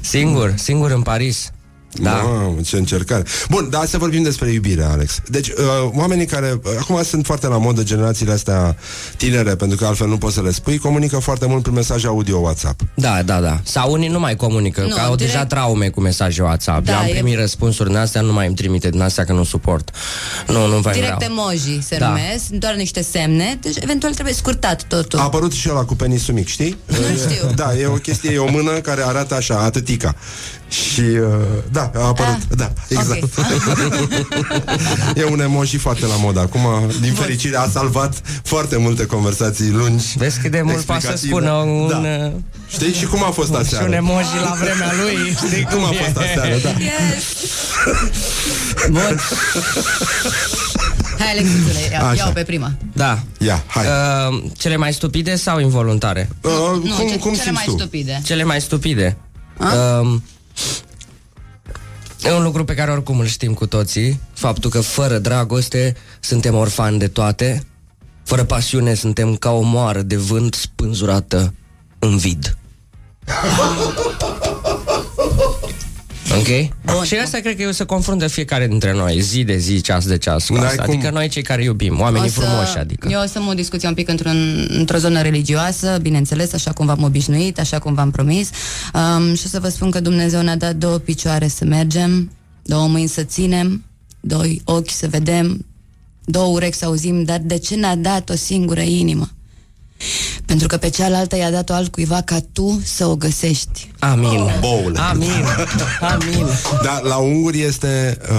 Singur, 0.01 0.53
singur 0.57 0.91
în 0.91 1.01
Paris. 1.01 1.51
Da. 1.93 2.11
Mamă, 2.11 2.55
ce 2.65 2.77
încercare. 2.77 3.23
Bun, 3.49 3.67
dar 3.69 3.85
să 3.85 3.97
vorbim 3.97 4.23
despre 4.23 4.51
iubire, 4.51 4.83
Alex. 4.83 5.19
Deci, 5.27 5.47
uh, 5.47 5.55
oamenii 5.93 6.25
care, 6.25 6.59
uh, 6.63 6.71
acum 6.79 7.03
sunt 7.03 7.25
foarte 7.25 7.47
la 7.47 7.57
modă 7.57 7.83
generațiile 7.83 8.31
astea 8.31 8.75
tinere, 9.17 9.55
pentru 9.55 9.77
că 9.77 9.85
altfel 9.85 10.07
nu 10.07 10.17
poți 10.17 10.33
să 10.33 10.41
le 10.41 10.51
spui, 10.51 10.77
comunică 10.77 11.17
foarte 11.19 11.45
mult 11.45 11.61
prin 11.61 11.73
mesaje 11.75 12.07
audio 12.07 12.37
WhatsApp. 12.37 12.81
Da, 12.93 13.21
da, 13.23 13.39
da. 13.39 13.59
Sau 13.63 13.91
unii 13.91 14.07
nu 14.09 14.19
mai 14.19 14.35
comunică, 14.35 14.81
Nu, 14.81 14.87
că 14.87 14.99
au 14.99 15.15
direct- 15.15 15.31
deja 15.33 15.45
traume 15.45 15.89
cu 15.89 16.01
mesaje 16.01 16.41
WhatsApp. 16.41 16.85
Da, 16.85 16.91
Eu 16.91 16.97
am 16.97 17.05
e- 17.05 17.09
primit 17.09 17.37
răspunsuri 17.37 17.89
din 17.89 17.97
astea, 17.97 18.21
nu 18.21 18.33
mai 18.33 18.45
îmi 18.47 18.55
trimite 18.55 18.89
din 18.89 19.01
astea 19.01 19.25
că 19.25 19.33
nu 19.33 19.43
suport. 19.43 19.89
Nu, 20.47 20.65
nu 20.67 20.79
mai 20.83 20.93
Direct 20.93 21.15
vreau. 21.15 21.31
emoji 21.31 21.81
se 21.81 21.97
Da. 21.97 22.07
numesc, 22.07 22.45
doar 22.47 22.73
niște 22.75 23.01
semne, 23.01 23.57
deci 23.61 23.77
eventual 23.81 24.13
trebuie 24.13 24.33
scurtat 24.33 24.83
totul. 24.83 25.19
A 25.19 25.23
apărut 25.23 25.51
și 25.51 25.67
ăla 25.69 25.83
cu 25.85 25.95
penisul 25.95 26.33
mic, 26.33 26.47
știi? 26.47 26.77
Nu 26.85 26.95
știu. 27.31 27.51
Da, 27.55 27.75
e 27.77 27.85
o 27.85 27.91
chestie, 27.93 28.31
e 28.33 28.37
o 28.37 28.51
mână 28.51 28.71
care 28.71 29.01
arată 29.05 29.35
așa, 29.35 29.55
atâtica. 29.59 30.15
Și, 30.69 30.99
uh, 30.99 31.27
da, 31.71 31.91
a 31.95 32.05
apărut, 32.07 32.33
Ah, 32.33 32.55
da, 32.57 32.71
exact. 32.87 33.23
e 35.19 35.23
un 35.23 35.39
emoji 35.41 35.77
foarte 35.77 36.05
la 36.05 36.15
mod 36.17 36.37
acum. 36.37 36.61
Din 37.01 37.13
fericire 37.13 37.57
a 37.57 37.67
salvat 37.69 38.21
foarte 38.43 38.77
multe 38.77 39.05
conversații 39.05 39.71
lungi. 39.71 40.05
Vezi 40.17 40.39
cât 40.39 40.51
de 40.51 40.61
mult 40.61 40.81
poate 40.81 41.05
să 41.05 41.11
explicative. 41.11 41.47
spună 41.47 41.71
un... 41.71 41.87
Da. 41.87 42.25
uh, 42.25 42.31
Știi? 42.69 42.93
Și 42.93 43.05
cum 43.05 43.23
a 43.23 43.29
fost 43.29 43.47
Și 43.47 43.53
un 43.53 43.59
aseară? 43.59 43.93
emoji 43.93 44.35
la 44.43 44.55
vremea 44.59 44.91
lui 45.01 45.15
Știi 45.47 45.63
Cum 45.63 45.83
a 45.83 45.87
fost 46.03 46.17
aseară, 46.17 46.55
da. 46.63 46.69
Bun. 48.91 49.19
Hai, 51.19 51.31
Alexisule, 51.31 51.79
ia, 51.91 52.01
Așa. 52.07 52.13
iau 52.23 52.31
pe 52.31 52.43
prima. 52.43 52.71
Da 52.93 53.19
Ia, 53.37 53.63
hai. 53.67 53.85
uh, 53.85 54.43
Cele 54.57 54.75
mai 54.75 54.93
stupide 54.93 55.35
sau 55.35 55.59
involuntare? 55.59 56.29
Uh, 56.41 56.51
Nu, 56.83 56.93
cum, 56.95 57.07
ce, 57.07 57.17
cum 57.17 57.31
cele 57.31 57.43
simți 57.43 57.51
mai 57.51 57.63
tu? 57.65 57.71
stupide. 57.71 58.21
Cele 58.25 58.43
mai 58.43 58.61
stupide 58.61 59.17
um, 60.01 60.23
E 62.23 62.31
un 62.31 62.43
lucru 62.43 62.63
pe 62.63 62.73
care 62.73 62.91
oricum 62.91 63.19
îl 63.19 63.25
știm 63.25 63.53
cu 63.53 63.65
toții 63.65 64.19
Faptul 64.33 64.69
că 64.69 64.81
fără 64.81 65.17
dragoste 65.17 65.95
Suntem 66.19 66.55
orfani 66.55 66.99
de 66.99 67.07
toate 67.07 67.63
Fără 68.23 68.43
pasiune 68.43 68.93
suntem 68.93 69.35
ca 69.35 69.51
o 69.51 69.61
moară 69.61 70.01
de 70.01 70.17
vânt 70.17 70.53
Spânzurată 70.53 71.53
în 71.99 72.17
vid 72.17 72.57
Ok? 76.37 76.47
Bun. 76.95 77.03
Și 77.03 77.15
asta 77.15 77.37
cred 77.39 77.55
că 77.55 77.61
eu 77.61 77.71
se 77.71 77.83
confruntă 77.83 78.27
fiecare 78.27 78.67
dintre 78.67 78.93
noi 78.93 79.19
Zi 79.21 79.43
de 79.43 79.57
zi, 79.57 79.81
ceas 79.81 80.05
de 80.07 80.17
ceas 80.17 80.47
cu 80.47 80.53
N-ai 80.53 80.65
asta. 80.65 80.83
cum- 80.83 80.93
Adică 80.93 81.09
noi 81.11 81.27
cei 81.27 81.41
care 81.41 81.63
iubim 81.63 81.99
Oamenii 81.99 82.27
O 82.27 82.31
să- 82.31 82.39
frumoși 82.39 82.77
adică 82.77 83.07
Eu 83.11 83.21
o 83.21 83.27
să 83.27 83.39
mă 83.39 83.49
o 83.51 83.53
discuție 83.53 83.87
un 83.87 83.93
pic 83.93 84.09
într-un, 84.09 84.67
într-o 84.69 84.97
zonă 84.97 85.21
religioasă, 85.21 85.97
bineînțeles, 86.01 86.53
așa 86.53 86.71
cum 86.71 86.85
v-am 86.85 87.03
obișnuit, 87.03 87.59
așa 87.59 87.79
cum 87.79 87.93
v-am 87.93 88.11
promis. 88.11 88.49
Um, 88.93 89.35
și 89.35 89.41
o 89.45 89.49
să 89.49 89.59
vă 89.59 89.69
spun 89.69 89.91
că 89.91 89.99
Dumnezeu 89.99 90.41
ne-a 90.41 90.57
dat 90.57 90.75
două 90.75 90.97
picioare 90.97 91.47
să 91.47 91.65
mergem, 91.65 92.31
două 92.63 92.87
mâini 92.87 93.07
să 93.09 93.23
ținem, 93.23 93.83
doi 94.19 94.61
ochi 94.65 94.89
să 94.89 95.07
vedem, 95.07 95.65
două 96.25 96.53
urechi 96.53 96.77
să 96.77 96.85
auzim, 96.85 97.23
dar 97.23 97.39
de 97.43 97.57
ce 97.57 97.75
ne-a 97.75 97.95
dat 97.95 98.29
o 98.29 98.35
singură 98.35 98.81
inimă? 98.81 99.29
Pentru 100.45 100.67
că 100.67 100.77
pe 100.77 100.89
cealaltă 100.89 101.37
i-a 101.37 101.51
dat-o 101.51 101.73
altcuiva 101.73 102.21
ca 102.21 102.39
tu 102.51 102.81
să 102.83 103.05
o 103.05 103.15
găsești. 103.15 103.88
Amin 103.99 104.51
Boule. 104.59 104.99
Amin 104.99 105.45
Amin 106.01 106.45
Da, 106.83 106.99
la 107.03 107.15
unguri 107.15 107.61
este 107.61 108.17
uh, 108.31 108.37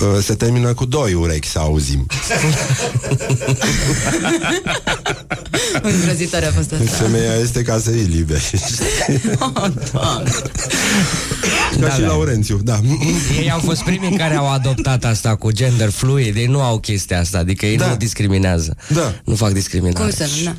uh, 0.00 0.22
Se 0.22 0.34
termină 0.34 0.74
cu 0.74 0.84
doi 0.84 1.12
urechi 1.14 1.48
să 1.48 1.58
auzim 1.58 2.06
Îngrozitoare 5.82 6.46
a 6.46 6.50
fost 6.50 6.72
asta. 6.72 6.84
Femeia 7.04 7.34
este 7.34 7.62
ca 7.62 7.78
să 7.78 7.90
îi 7.90 8.02
libe 8.02 8.40
Ca 11.80 11.90
și 11.90 12.00
da. 12.00 12.06
Laurențiu, 12.06 12.60
da 12.62 12.80
Ei 13.40 13.50
au 13.50 13.60
fost 13.64 13.82
primii 13.82 14.16
care 14.16 14.34
au 14.34 14.50
adoptat 14.52 15.04
asta 15.04 15.36
cu 15.36 15.50
gender 15.50 15.90
fluid, 15.90 16.36
ei 16.36 16.46
nu 16.46 16.62
au 16.62 16.78
chestia 16.78 17.20
asta, 17.20 17.38
adică 17.38 17.66
ei 17.66 17.76
Da. 17.76 17.86
nu 17.88 17.96
discriminează. 17.96 18.76
Da. 18.88 19.14
Nu 19.24 19.34
fac 19.34 19.52
discriminare. 19.52 20.04
Cum 20.04 20.10
să 20.10 20.28
nu? 20.38 20.44
Da. 20.44 20.54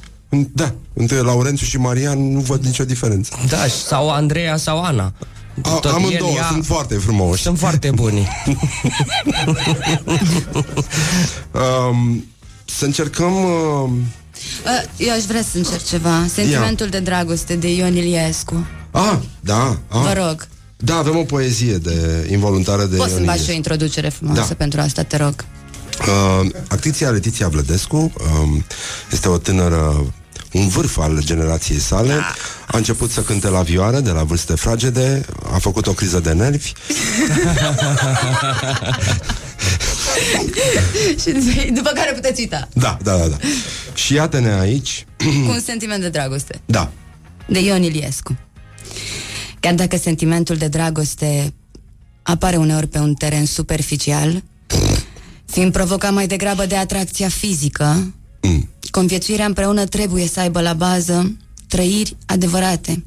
Da, 0.54 0.74
între 0.94 1.16
Laurențiu 1.18 1.66
și 1.66 1.78
Marian 1.78 2.32
nu 2.32 2.40
văd 2.40 2.64
nicio 2.66 2.84
diferență 2.86 3.36
Da, 3.50 3.64
și- 3.66 3.76
sau 3.84 4.10
Andreea 4.10 4.58
sau 4.58 4.84
Ana. 4.84 5.14
A, 5.62 5.70
Tot 5.70 5.86
Amândouă 5.86 6.30
el, 6.32 6.38
ea- 6.38 6.48
sunt 6.52 6.66
foarte 6.66 6.96
frumoși 6.96 7.42
Sunt 7.42 7.60
foarte 7.60 7.92
buni. 7.96 8.28
um, 11.90 12.26
Să 12.66 12.86
încercăm 12.86 13.34
uh, 13.36 13.90
Uh, 14.66 14.84
Eu 15.08 15.14
aș 15.14 15.24
vrea 15.24 15.42
să 15.52 15.58
încerc 15.58 15.84
ceva. 15.84 16.26
Sentimentul 16.34 16.88
de 16.88 17.00
dragoste 17.00 17.56
de 17.56 17.74
Ion 17.76 17.96
Iliescu. 17.96 18.68
Ah, 18.92 19.18
da 19.40 19.78
ah. 19.88 20.00
Vă 20.02 20.14
rog. 20.28 20.48
Da, 20.78 20.96
avem 20.96 21.18
o 21.18 21.24
poezie 21.24 21.74
de 21.78 22.28
involuntară 22.32 22.86
de 22.86 22.96
Poți 22.96 23.10
să-mi 23.12 23.26
Ion 23.26 23.30
faci 23.34 23.36
și 23.44 23.50
o 23.50 23.52
Iliescu. 23.52 23.72
introducere 23.72 24.10
frumoasă 24.10 24.46
Da. 24.48 24.56
pentru 24.56 24.80
asta, 24.82 25.04
te 25.04 25.18
rog. 25.18 25.46
Uh, 26.00 26.50
actrița 26.68 27.10
Letiția 27.10 27.48
Vlădescu 27.48 27.98
um, 28.42 28.64
este 29.12 29.30
o 29.30 29.38
tânără 29.38 30.14
un 30.52 30.68
vârf 30.68 30.98
al 30.98 31.24
generației 31.24 31.80
sale 31.80 32.14
A 32.68 32.78
început 32.78 33.12
să 33.12 33.22
cânte 33.22 33.48
la 33.48 33.62
vioară 33.62 34.00
de 34.00 34.10
la 34.10 34.24
vârste 34.24 34.56
fragede 34.56 35.26
A 35.54 35.58
făcut 35.58 35.88
o 35.88 35.94
criză 35.94 36.20
de 36.20 36.32
nervi 36.32 36.72
și 41.20 41.32
după 41.74 41.92
care 41.96 42.12
puteți 42.14 42.42
uita. 42.42 42.68
Da, 42.74 42.98
da, 43.04 43.18
da, 43.18 43.28
da 43.28 43.38
Și 43.94 44.14
iată-ne 44.14 44.60
aici 44.60 45.06
Cu 45.18 45.52
un 45.52 45.60
sentiment 45.66 46.02
de 46.02 46.10
dragoste. 46.10 46.62
Da, 46.66 46.92
De 47.48 47.60
Ion 47.60 47.84
Iliescu. 47.84 48.38
Chiar 49.60 49.74
dacă 49.74 49.98
sentimentul 49.98 50.56
de 50.56 50.68
dragoste 50.68 51.54
apare 52.22 52.56
uneori 52.56 52.88
pe 52.88 52.98
un 52.98 53.14
teren 53.14 53.46
superficial, 53.46 54.44
fiind 55.46 55.72
provocat 55.72 56.14
mai 56.14 56.28
degrabă 56.28 56.66
de 56.66 56.76
atracția 56.76 57.30
fizică, 57.30 58.14
Mm. 58.42 58.70
conviețuirea 58.92 59.46
împreună 59.46 59.86
trebuie 59.86 60.28
să 60.28 60.40
aibă 60.40 60.62
la 60.62 60.74
bază 60.74 61.38
trăiri 61.68 62.18
adevărate 62.26 63.04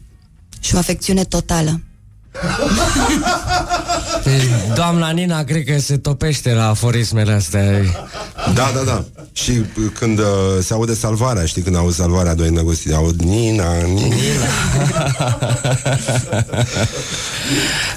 și 0.60 0.74
o 0.74 0.78
afecțiune 0.78 1.24
totală. 1.24 1.80
Deci, 4.24 4.42
doamna 4.78 5.10
Nina 5.10 5.44
cred 5.44 5.64
că 5.64 5.78
se 5.78 5.96
topește 5.96 6.52
la 6.52 6.68
aforismele 6.68 7.32
astea. 7.32 7.80
da, 8.54 8.72
da, 8.74 8.82
da. 8.84 9.04
Și 9.32 9.50
uh, 9.50 9.84
când 9.98 10.18
uh, 10.18 10.24
se 10.62 10.72
aude 10.72 10.94
salvarea 10.94 11.44
Știi 11.44 11.62
când 11.62 11.76
auzi 11.76 11.96
salvarea 11.96 12.34
Doi 12.34 12.50
negustii 12.50 12.94
Aud 12.94 13.20
Nina, 13.20 13.76
Nina. 13.76 14.14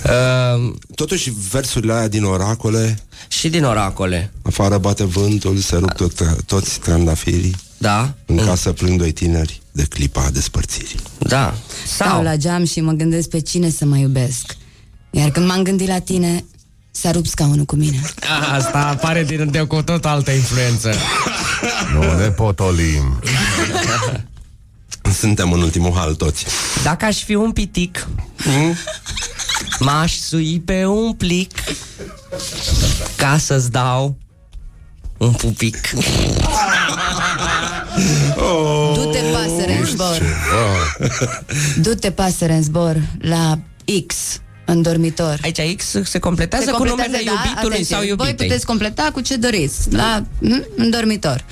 Uh, 0.03 0.73
Totuși 0.95 1.33
versurile 1.51 1.93
aia 1.93 2.07
din 2.07 2.23
oracole. 2.23 2.97
Și 3.27 3.49
din 3.49 3.63
oracole. 3.63 4.31
Afară 4.41 4.77
bate 4.77 5.03
vântul 5.03 5.57
Se 5.57 5.75
rup 5.75 5.91
tot, 5.91 6.43
toți 6.45 6.79
trandafirii. 6.79 7.55
Da? 7.77 8.13
În 8.25 8.37
casă 8.45 8.71
plâng 8.71 8.97
doi 8.97 9.11
tineri 9.11 9.62
De 9.75 9.83
clipa 9.83 10.29
despărțirii 10.29 10.99
Da. 11.19 11.53
Stau 11.85 12.07
Sau, 12.07 12.23
la 12.23 12.35
geam 12.35 12.65
și 12.65 12.79
mă 12.81 12.91
gândesc 12.91 13.29
pe 13.29 13.39
cine 13.39 13.69
să 13.69 13.85
mă 13.85 13.97
iubesc. 13.97 14.55
Iar 15.11 15.29
când 15.29 15.47
m-am 15.47 15.63
gândit 15.63 15.87
la 15.87 15.99
tine, 15.99 16.43
s-a 16.91 17.11
rupt 17.11 17.27
scaunul 17.27 17.65
cu 17.65 17.75
mine. 17.75 18.01
asta 18.57 18.77
apare 18.77 19.23
din 19.23 19.51
de 19.51 19.59
cu 19.59 19.81
tot 19.81 20.05
altă 20.05 20.31
influență. 20.31 20.93
Nu 21.93 22.17
ne 22.17 22.27
potolim. 22.27 23.19
Suntem 25.19 25.51
în 25.51 25.61
ultimul 25.61 25.93
hal 25.93 26.15
toți 26.15 26.45
Dacă 26.83 27.05
aș 27.05 27.23
fi 27.23 27.35
un 27.35 27.51
pitic, 27.51 28.07
m-aș 29.79 30.13
sui 30.17 30.61
pe 30.65 30.85
un 30.85 31.13
plic 31.13 31.51
ca 33.15 33.37
să-ți 33.37 33.71
dau 33.71 34.17
un 35.17 35.31
pupic. 35.31 35.77
Du-te 38.93 39.19
pasăre 39.19 39.52
în 39.83 39.89
zbor. 39.89 40.21
Du-te 41.83 42.11
pasăre 42.11 42.53
în 42.53 42.63
zbor 42.63 42.95
la 43.19 43.59
X 44.07 44.15
în 44.65 44.81
dormitor. 44.81 45.39
Aici 45.43 45.75
X 45.75 45.95
se 46.03 46.19
completează, 46.19 46.71
cu 46.71 46.83
numele 46.83 47.17
iubitului 47.17 47.55
atenție, 47.55 47.83
sau 47.85 47.97
Voi 47.99 48.07
iubitei. 48.07 48.33
puteți 48.47 48.65
completa 48.65 49.09
cu 49.13 49.21
ce 49.21 49.35
doriți 49.35 49.77
la, 49.91 50.23
m, 50.39 50.63
în 50.75 50.89
dormitor. 50.89 51.45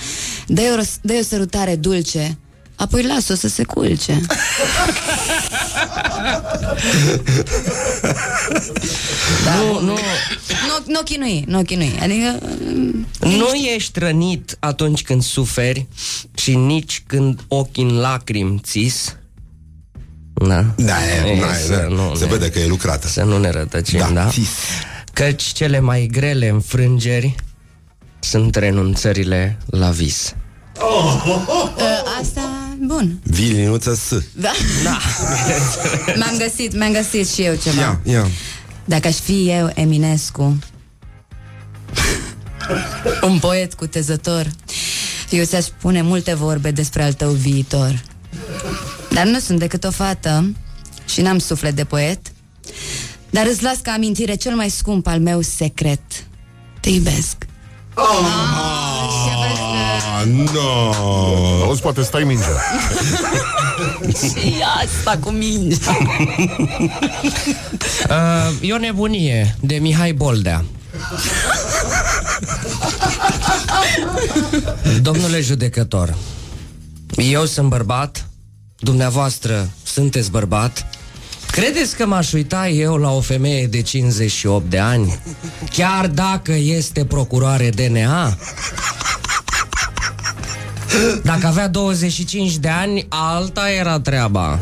Dă-i 0.48 0.70
o, 0.80 0.82
dă 1.02 1.14
o 1.20 1.24
sărutare 1.24 1.76
dulce, 1.76 2.38
apoi 2.82 3.04
las-o 3.04 3.36
să 3.36 3.48
se 3.48 3.64
culce. 3.64 4.22
da, 9.46 9.56
Nu, 9.56 9.74
bun. 9.74 9.86
nu, 9.86 9.92
Nu, 10.68 10.84
nu 10.86 11.02
chinui, 11.04 11.44
nu 11.48 11.62
chinui. 11.64 12.00
Adică... 12.02 12.38
m, 13.22 13.28
nu 13.28 13.48
ești 13.76 14.00
rănit 14.00 14.56
atunci 14.60 15.02
când 15.04 15.24
suferi 15.24 15.88
și 16.34 16.56
nici 16.56 17.04
când 17.08 17.40
ochii 17.48 17.84
în 17.84 18.00
lacrimi 18.00 18.60
țis. 18.64 19.16
Da. 20.34 20.66
Da, 20.78 20.96
e, 21.26 21.30
E, 21.30 21.40
na, 21.40 21.54
să 21.54 21.88
e, 21.90 21.94
nu 21.94 22.16
se 22.16 22.26
ne- 22.26 22.32
vede 22.32 22.50
că 22.50 22.60
e 22.60 22.68
lucrată 22.68 23.08
Să 23.08 23.24
nu 23.24 23.38
ne 23.38 23.50
rătăcim, 23.50 24.00
Da, 24.00 24.10
da? 24.10 24.30
țis. 24.30 24.50
Căci 25.14 25.44
cele 25.44 25.80
mai 25.80 26.08
grele 26.12 26.48
înfrângeri 26.48 27.36
sunt 28.20 28.56
renunțările 28.56 29.58
la 29.66 29.90
vis. 29.90 30.34
Asta, 32.22 32.42
bun. 32.88 33.20
Vilinuță 33.24 33.94
S 33.94 34.10
Da? 34.34 34.52
Da. 34.84 34.98
M-am 36.20 36.38
găsit, 36.38 36.78
mi-am 36.78 36.92
găsit 36.92 37.30
și 37.30 37.42
eu 37.42 37.56
ceva. 37.56 37.82
Ia, 37.82 38.02
ia 38.04 38.28
Dacă 38.86 39.08
aș 39.08 39.16
fi 39.16 39.50
eu 39.50 39.72
Eminescu 39.76 40.60
Un 43.22 43.40
poet 43.40 43.74
cutezător 43.74 44.48
Eu 45.30 45.44
ți-aș 45.44 45.64
spune 45.64 46.02
multe 46.02 46.34
vorbe 46.34 46.72
despre 46.72 47.04
al 47.04 47.14
tău 47.14 47.32
viitor 47.32 48.04
Dar 49.10 49.26
nu 49.26 49.40
sunt 49.40 49.60
decât 49.60 49.84
o 49.84 49.92
fată 49.92 50.56
Și 51.06 51.22
n-am 51.22 51.38
suflet 51.38 51.76
de 51.76 51.84
poet 51.84 52.32
Dar 53.30 53.46
îți 53.46 53.64
las 53.64 53.78
ca 53.78 53.92
amintire 53.92 54.36
cel 54.36 54.56
mai 54.56 54.70
scump 54.70 55.08
al 55.08 55.20
meu 55.20 55.42
secret 55.42 56.02
Te 56.80 56.90
iubesc 56.90 57.36
oh. 57.96 58.02
și 58.04 58.26
aveți, 58.26 58.66
uh, 58.66 58.91
no. 60.54 60.92
Auzi, 61.64 61.82
poate 61.82 62.02
stai 62.04 62.24
mingea. 62.24 62.46
Și 64.20 64.56
asta 64.86 65.18
cu 65.24 65.30
mingea. 65.30 65.98
Uh, 68.10 68.70
e 68.70 68.74
o 68.74 68.78
nebunie 68.78 69.56
de 69.60 69.76
Mihai 69.76 70.14
Boldea. 70.14 70.66
Domnule 75.02 75.42
judecător, 75.42 76.16
eu 77.16 77.46
sunt 77.46 77.70
bărbat, 77.70 78.26
dumneavoastră 78.80 79.70
sunteți 79.84 80.32
bărbat, 80.32 80.86
credeți 81.52 81.96
că 81.96 82.06
m-aș 82.06 82.32
uita 82.34 82.68
eu 82.68 82.96
la 82.96 83.12
o 83.12 83.22
femeie 83.22 83.68
de 83.68 83.82
58 83.82 84.70
de 84.70 84.80
ani, 84.80 85.20
chiar 85.70 86.08
dacă 86.08 86.52
este 86.52 87.06
procuroare 87.06 87.70
DNA? 87.70 88.38
Dacă 91.24 91.48
avea 91.48 91.68
25 91.68 92.58
de 92.58 92.68
ani, 92.68 93.06
alta 93.10 93.70
era 93.70 94.00
treaba. 94.00 94.60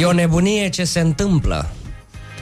E 0.00 0.04
o 0.04 0.12
nebunie 0.12 0.68
ce 0.68 0.84
se 0.84 1.00
întâmplă. 1.00 1.70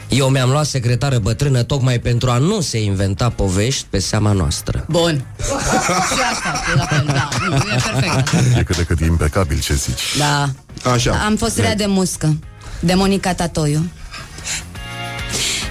Eu 0.09 0.29
mi-am 0.29 0.51
luat 0.51 0.67
secretară 0.67 1.19
bătrână 1.19 1.63
tocmai 1.63 1.99
pentru 1.99 2.31
a 2.31 2.39
nu 2.39 2.61
se 2.61 2.83
inventa 2.83 3.29
povești 3.29 3.87
pe 3.91 3.99
seama 3.99 4.33
noastră. 4.33 4.85
Bun. 4.89 5.25
și 5.39 6.21
asta, 6.33 6.63
e 6.73 6.77
la 6.77 6.85
fel, 6.85 7.05
da. 7.07 7.29
Nu, 7.49 7.55
e 7.57 7.81
perfect. 7.91 8.57
E 8.59 8.63
cât 8.63 8.77
de 8.77 8.83
cât 8.83 9.01
impecabil 9.01 9.61
ce 9.61 9.75
zici. 9.75 10.17
Da. 10.19 10.49
Așa. 10.93 11.13
Am 11.25 11.37
fost 11.37 11.59
rea 11.59 11.75
de 11.75 11.87
muscă. 11.87 12.37
De 12.81 12.95
Monica 12.95 13.35
Tatoiu. 13.35 13.91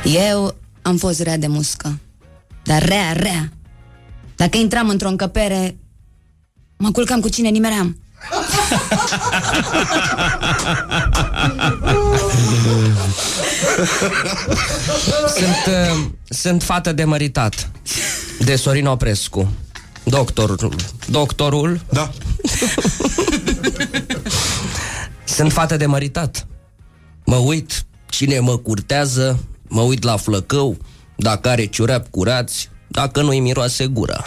Eu 0.04 0.56
am 0.82 0.98
fost 0.98 1.22
rea 1.22 1.38
de 1.38 1.48
muscă. 1.48 2.00
Dar 2.64 2.84
rea, 2.84 3.14
rea. 3.14 3.52
Dacă 4.36 4.58
intram 4.58 4.90
într-o 4.90 5.08
încăpere, 5.08 5.76
mă 6.82 6.92
culcam 6.92 7.20
cu 7.20 7.30
cine 7.30 7.50
nimeream. 7.50 7.98
Sunt, 15.36 15.66
uh, 15.68 16.06
sunt 16.30 16.64
fată 16.64 16.92
de 16.92 17.04
măritat 17.04 17.72
de 18.40 18.56
Sorin 18.56 18.86
Oprescu. 18.86 19.52
Doctorul. 20.04 20.76
Doctorul. 21.10 21.82
Da. 21.90 22.12
Sunt 25.24 25.52
fată 25.52 25.78
de 25.78 25.86
măritat. 25.86 26.48
Mă 27.26 27.36
uit 27.36 27.86
cine 28.10 28.40
mă 28.40 28.58
curtează, 28.58 29.40
mă 29.68 29.82
uit 29.82 30.04
la 30.04 30.18
flăcău, 30.18 30.78
dacă 31.16 31.50
are 31.50 31.66
ciureap 31.66 32.10
curați, 32.10 32.70
dacă 32.92 33.22
nu-i 33.22 33.40
miroase 33.40 33.88
gura. 33.88 34.26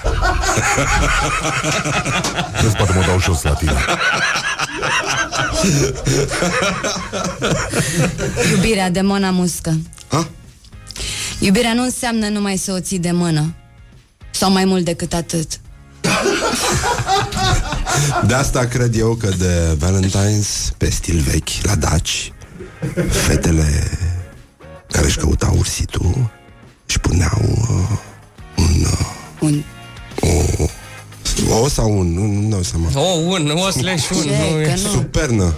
Vezi, 2.63 2.77
poate 2.77 2.93
mă 2.93 3.05
dau 3.07 3.21
jos 3.21 3.43
la 3.43 3.53
tine. 3.53 3.85
Iubirea 8.51 8.91
de 8.91 9.01
mâna 9.01 9.31
muscă. 9.31 9.79
Ha? 10.09 10.29
Iubirea 11.39 11.73
nu 11.73 11.83
înseamnă 11.83 12.29
numai 12.29 12.57
să 12.57 12.73
o 12.73 12.81
ții 12.81 12.99
de 12.99 13.11
mână. 13.11 13.55
Sau 14.31 14.51
mai 14.51 14.65
mult 14.65 14.85
decât 14.85 15.13
atât. 15.13 15.61
De 18.27 18.35
asta 18.35 18.65
cred 18.65 18.99
eu 18.99 19.15
că 19.15 19.29
de 19.39 19.79
Valentine's, 19.79 20.77
pe 20.77 20.91
stil 20.91 21.21
vechi, 21.21 21.49
la 21.63 21.75
Daci, 21.75 22.33
fetele 23.11 23.99
care 24.91 25.07
își 25.07 25.19
căutau 25.19 25.55
ursitul 25.59 26.31
își 26.87 26.99
puneau 26.99 27.41
uh, 27.43 27.99
un... 28.65 28.81
Uh, 28.81 29.13
Un... 29.41 29.63
o, 30.21 31.55
o 31.63 31.69
sau 31.69 31.99
un... 31.99 32.13
Nu, 32.15 32.27
nu 32.27 32.49
dau 32.49 32.63
seama. 32.63 32.89
O, 32.95 33.01
un, 33.19 33.51
o 33.51 33.71
slash 33.71 34.11
un. 34.11 34.23
Ce? 34.23 34.29
nu 34.53 34.61
e- 34.61 34.65
Că 34.65 34.71
nu. 34.71 34.77
Supernă. 34.77 35.55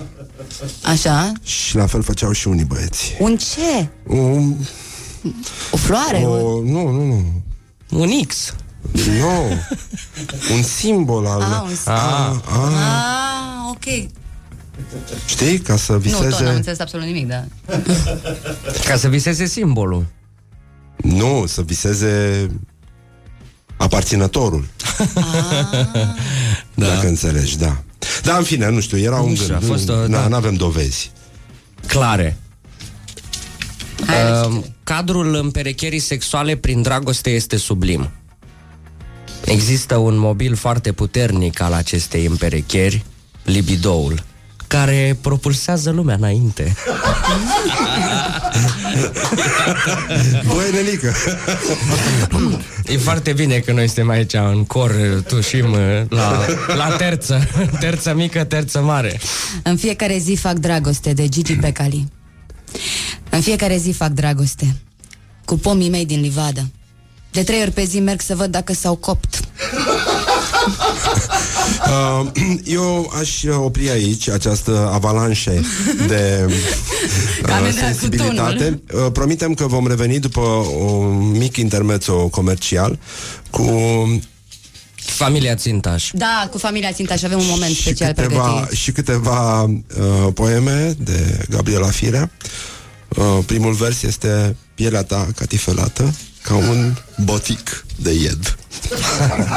Așa? 0.83 1.33
Și 1.43 1.77
la 1.77 1.87
fel 1.87 2.03
făceau 2.03 2.33
și 2.33 2.49
unii 2.49 2.65
băieți. 2.65 3.17
Un 3.19 3.37
ce? 3.37 3.89
Un, 4.07 4.55
O 5.71 5.77
floare? 5.77 6.19
O... 6.25 6.31
o, 6.31 6.63
nu, 6.63 6.89
nu, 6.91 7.05
nu. 7.07 7.25
Un 7.91 8.09
X. 8.27 8.55
Nu. 9.21 9.41
Un 10.57 10.63
simbol 10.63 11.27
al... 11.27 11.41
Ah, 11.43 11.63
un 11.65 11.77
a, 11.85 11.93
a, 11.93 12.41
Ah, 12.49 13.71
ok. 13.71 14.09
știi? 15.27 15.59
Ca 15.59 15.77
să 15.77 15.93
Nu, 15.93 15.99
tot 15.99 16.11
n-am 16.13 16.23
viseze... 16.29 16.45
înțeles 16.51 16.79
absolut 16.79 17.07
nimic, 17.07 17.27
da. 17.29 17.45
Ca 18.85 18.97
să 18.97 19.09
viseze 19.09 19.45
simbolul. 19.47 20.07
Nu, 20.97 21.45
să 21.47 21.63
viseze 21.63 22.47
aparținătorul. 23.77 24.65
Da. 26.75 26.87
Dacă 26.87 27.07
înțelegi, 27.07 27.59
da. 27.59 27.83
Da, 28.23 28.37
în 28.37 28.43
fine, 28.43 28.71
nu 28.71 28.81
știu, 28.81 28.99
era 28.99 29.21
un 29.21 29.29
Nu 29.29 29.35
știu, 29.35 29.47
gând. 29.47 29.63
a 29.63 29.67
fost 29.67 29.89
o- 29.89 29.95
nu 30.07 30.29
da. 30.29 30.29
avem 30.37 30.55
dovezi. 30.55 31.11
Clare. 31.87 32.37
Hai, 34.07 34.31
Uh, 34.47 34.63
cadrul 34.85 35.35
împerecherii 35.35 35.99
sexuale 35.99 36.57
prin 36.57 36.83
dragoste 36.83 37.31
este 37.31 37.57
sublim. 37.57 38.11
Există 39.45 39.97
un 39.97 40.17
mobil 40.17 40.55
foarte 40.55 40.93
puternic 40.93 41.61
al 41.61 41.73
acestei 41.73 42.25
împerecheri, 42.27 43.05
libidoul, 43.45 44.23
care 44.67 45.19
propulsează 45.21 45.91
lumea 45.91 46.15
înainte. 46.15 46.77
Băi, 50.47 50.71
Nelică! 50.73 51.15
E 52.87 52.97
foarte 52.99 53.33
bine 53.33 53.59
că 53.59 53.73
noi 53.73 53.87
suntem 53.87 54.09
aici 54.09 54.33
în 54.33 54.65
cor, 54.65 55.23
tușim 55.27 55.73
uh, 55.73 55.79
la, 56.09 56.45
la 56.77 56.97
terță, 56.97 57.49
terță 57.81 58.15
mică, 58.15 58.45
terță 58.45 58.81
mare. 58.81 59.21
În 59.63 59.77
fiecare 59.77 60.19
zi 60.19 60.35
fac 60.35 60.53
dragoste 60.53 61.13
de 61.13 61.29
Gigi 61.29 61.55
Becali. 61.55 62.09
În 63.31 63.41
fiecare 63.41 63.77
zi 63.77 63.91
fac 63.91 64.09
dragoste. 64.09 64.77
Cu 65.45 65.59
pomii 65.59 65.91
mei 65.91 66.07
din 66.07 66.21
livadă. 66.21 66.71
De 67.31 67.43
trei 67.43 67.61
ori 67.61 67.71
pe 67.71 67.85
zi 67.85 68.01
merg 68.01 68.21
să 68.21 68.35
văd 68.35 68.51
dacă 68.51 68.73
s-au 68.73 68.97
copt. 68.97 69.41
Uh, 71.87 72.27
eu 72.65 73.13
aș 73.19 73.43
opri 73.43 73.91
aici 73.91 74.29
această 74.29 74.91
avalanșe 74.93 75.61
de 76.07 76.45
uh, 76.47 76.55
Camera 77.43 77.71
cu 77.71 77.77
sensibilitate. 77.77 78.83
Uh, 78.93 79.13
promitem 79.13 79.55
că 79.55 79.67
vom 79.67 79.87
reveni 79.87 80.19
după 80.19 80.41
un 80.79 81.31
mic 81.31 81.57
intermezzo 81.57 82.29
comercial 82.29 82.99
cu 83.51 83.65
Familia 85.07 85.55
Țintaș. 85.55 86.11
Da, 86.13 86.49
cu 86.51 86.59
familia 86.59 86.93
Țintaș 86.93 87.23
avem 87.23 87.39
un 87.39 87.47
moment 87.49 87.75
și 87.75 87.81
special 87.81 88.13
câteva, 88.13 88.43
pregătit. 88.43 88.79
și 88.79 88.93
câteva 88.93 89.63
uh, 89.63 89.73
poeme 90.35 90.95
de 90.99 91.45
Gabriela 91.49 91.87
Firea. 91.87 92.31
Uh, 93.09 93.39
primul 93.47 93.73
vers 93.73 94.03
este 94.03 94.57
Pielea 94.75 95.03
ta 95.03 95.27
catifelată 95.37 96.15
ca 96.43 96.55
un 96.55 96.95
botic 97.25 97.87
de 97.97 98.13
ied. 98.13 98.57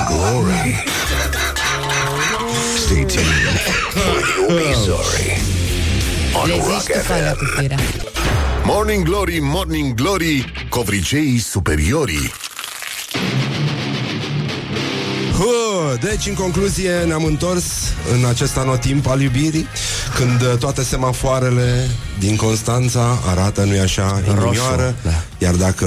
Glory. 0.07 0.83
Stay 2.89 3.05
tuned. 3.05 3.25
You'll 4.35 4.57
be 4.57 4.73
sorry. 4.73 5.29
On 6.41 6.47
Le 6.47 6.55
Rock 6.55 6.81
zici 6.81 6.95
tu 6.95 7.07
calea 7.07 7.31
FM. 7.31 7.37
cu 7.37 7.45
firea. 7.59 7.77
Morning 8.63 9.03
Glory, 9.03 9.39
Morning 9.41 9.93
Glory, 9.93 10.53
covriceii 10.69 11.39
superiorii. 11.39 12.31
Hă, 15.37 15.95
deci, 16.01 16.25
în 16.27 16.33
concluzie, 16.33 16.91
ne-am 17.07 17.23
întors 17.23 17.65
în 18.13 18.25
acest 18.25 18.57
anotimp 18.57 19.07
al 19.07 19.21
iubirii, 19.21 19.67
când 20.15 20.41
uh, 20.41 20.57
toate 20.59 20.83
semafoarele 20.83 21.89
din 22.19 22.35
Constanța 22.35 23.19
arată, 23.25 23.63
nu-i 23.63 23.79
așa, 23.79 24.21
inimioară, 24.27 24.95
da. 25.03 25.23
iar 25.37 25.55
dacă... 25.55 25.85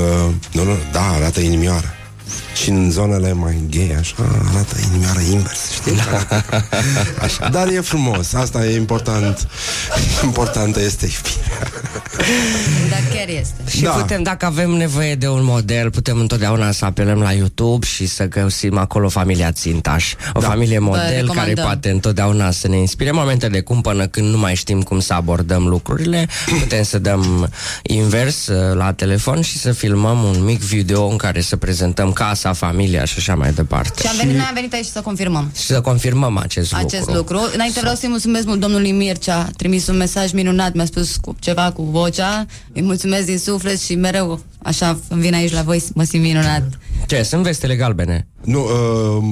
Nu, 0.53 0.64
nu, 0.64 0.76
da, 0.92 1.11
arată 1.11 1.40
inimioară. 1.40 1.94
Și 2.62 2.70
în 2.70 2.91
zonele 2.91 3.33
mai 3.33 3.62
gay, 3.70 3.97
așa, 3.99 4.14
arată 4.51 4.77
inimioară 4.91 5.20
invers, 5.33 5.70
știi? 5.70 5.93
Așa. 7.25 7.49
Dar 7.49 7.68
e 7.68 7.81
frumos, 7.81 8.33
asta 8.33 8.66
e 8.66 8.77
important. 8.77 9.49
Importantă 10.25 10.81
este 10.81 11.07
iubirea. 11.07 11.70
Dar 12.91 13.01
chiar 13.14 13.29
este. 13.29 13.55
Și 13.66 13.83
Da. 13.83 13.91
da. 13.91 13.97
putem, 13.97 14.23
dacă 14.23 14.47
avem 14.47 14.70
nevoie 14.70 15.14
de 15.14 15.29
un 15.29 15.45
model, 15.45 15.91
putem 15.91 16.18
întotdeauna 16.18 16.70
să 16.70 16.85
apelăm 16.85 17.20
la 17.20 17.33
YouTube 17.33 17.87
și 17.87 18.07
să 18.07 18.29
găsim 18.29 18.79
acolo 18.79 19.09
familia 19.09 19.53
Țintaș. 19.53 20.14
O 20.33 20.41
da. 20.41 20.47
familie 20.47 20.79
model 20.79 21.01
care 21.03 21.16
recomandăm. 21.16 21.64
poate 21.64 21.91
întotdeauna 21.91 22.51
să 22.51 22.68
ne 22.68 22.77
inspire 22.77 23.11
în 23.11 23.16
momente 23.16 23.49
de 23.49 23.61
cumpănă 23.61 24.07
când 24.07 24.29
nu 24.29 24.39
mai 24.39 24.55
știm 24.55 24.83
cum 24.83 25.01
să 25.01 25.14
abordăm 25.14 25.66
lucrurile. 25.66 26.29
Putem 26.61 26.83
să 26.83 26.99
dăm 26.99 27.49
invers 27.83 28.47
uh, 28.47 28.75
la 28.77 28.93
telefon 28.93 29.41
și 29.41 29.59
să 29.59 29.73
filmăm 29.73 30.23
un 30.23 30.45
mic 30.45 30.61
video 30.61 31.07
în 31.09 31.16
care 31.16 31.41
să 31.41 31.57
prezentăm 31.57 32.11
casa, 32.12 32.52
familia 32.52 33.04
și 33.04 33.14
așa 33.18 33.34
mai 33.34 33.52
departe. 33.52 34.00
Și 34.02 34.06
am 34.06 34.16
venit, 34.16 34.34
noi 34.36 34.44
am 34.48 34.54
venit 34.54 34.72
aici 34.72 34.84
să 34.86 35.00
confirmăm 35.00 35.50
Și 35.54 35.62
să 35.62 35.80
confirmăm 35.80 36.36
acest, 36.36 36.74
acest 36.74 37.06
lucru. 37.06 37.34
lucru. 37.34 37.50
Înainte 37.54 37.80
vreau 37.80 37.94
să-i 37.94 38.08
mulțumesc 38.08 38.46
mult 38.46 38.60
domnului 38.60 38.92
Mircea. 38.92 39.36
A 39.38 39.50
trimis 39.56 39.86
un 39.86 39.96
mesaj 39.96 40.32
minunat, 40.32 40.74
mi-a 40.74 40.84
spus 40.84 41.16
cu 41.16 41.36
ceva 41.38 41.72
cu 41.72 41.82
vocea. 41.82 42.46
Îi 42.72 42.82
mulțumesc 42.82 43.26
din 43.26 43.38
suflet 43.38 43.80
și 43.80 43.94
mereu 43.94 44.40
așa 44.62 44.98
îmi 45.08 45.20
vin 45.20 45.34
aici 45.34 45.52
la 45.52 45.62
voi, 45.62 45.82
mă 45.94 46.02
simt 46.02 46.22
minunat. 46.22 46.62
Ce? 47.06 47.22
Sunt 47.22 47.42
vestele 47.42 47.76
galbene. 47.76 48.26
Nu, 48.44 48.60
uh, 48.60 49.24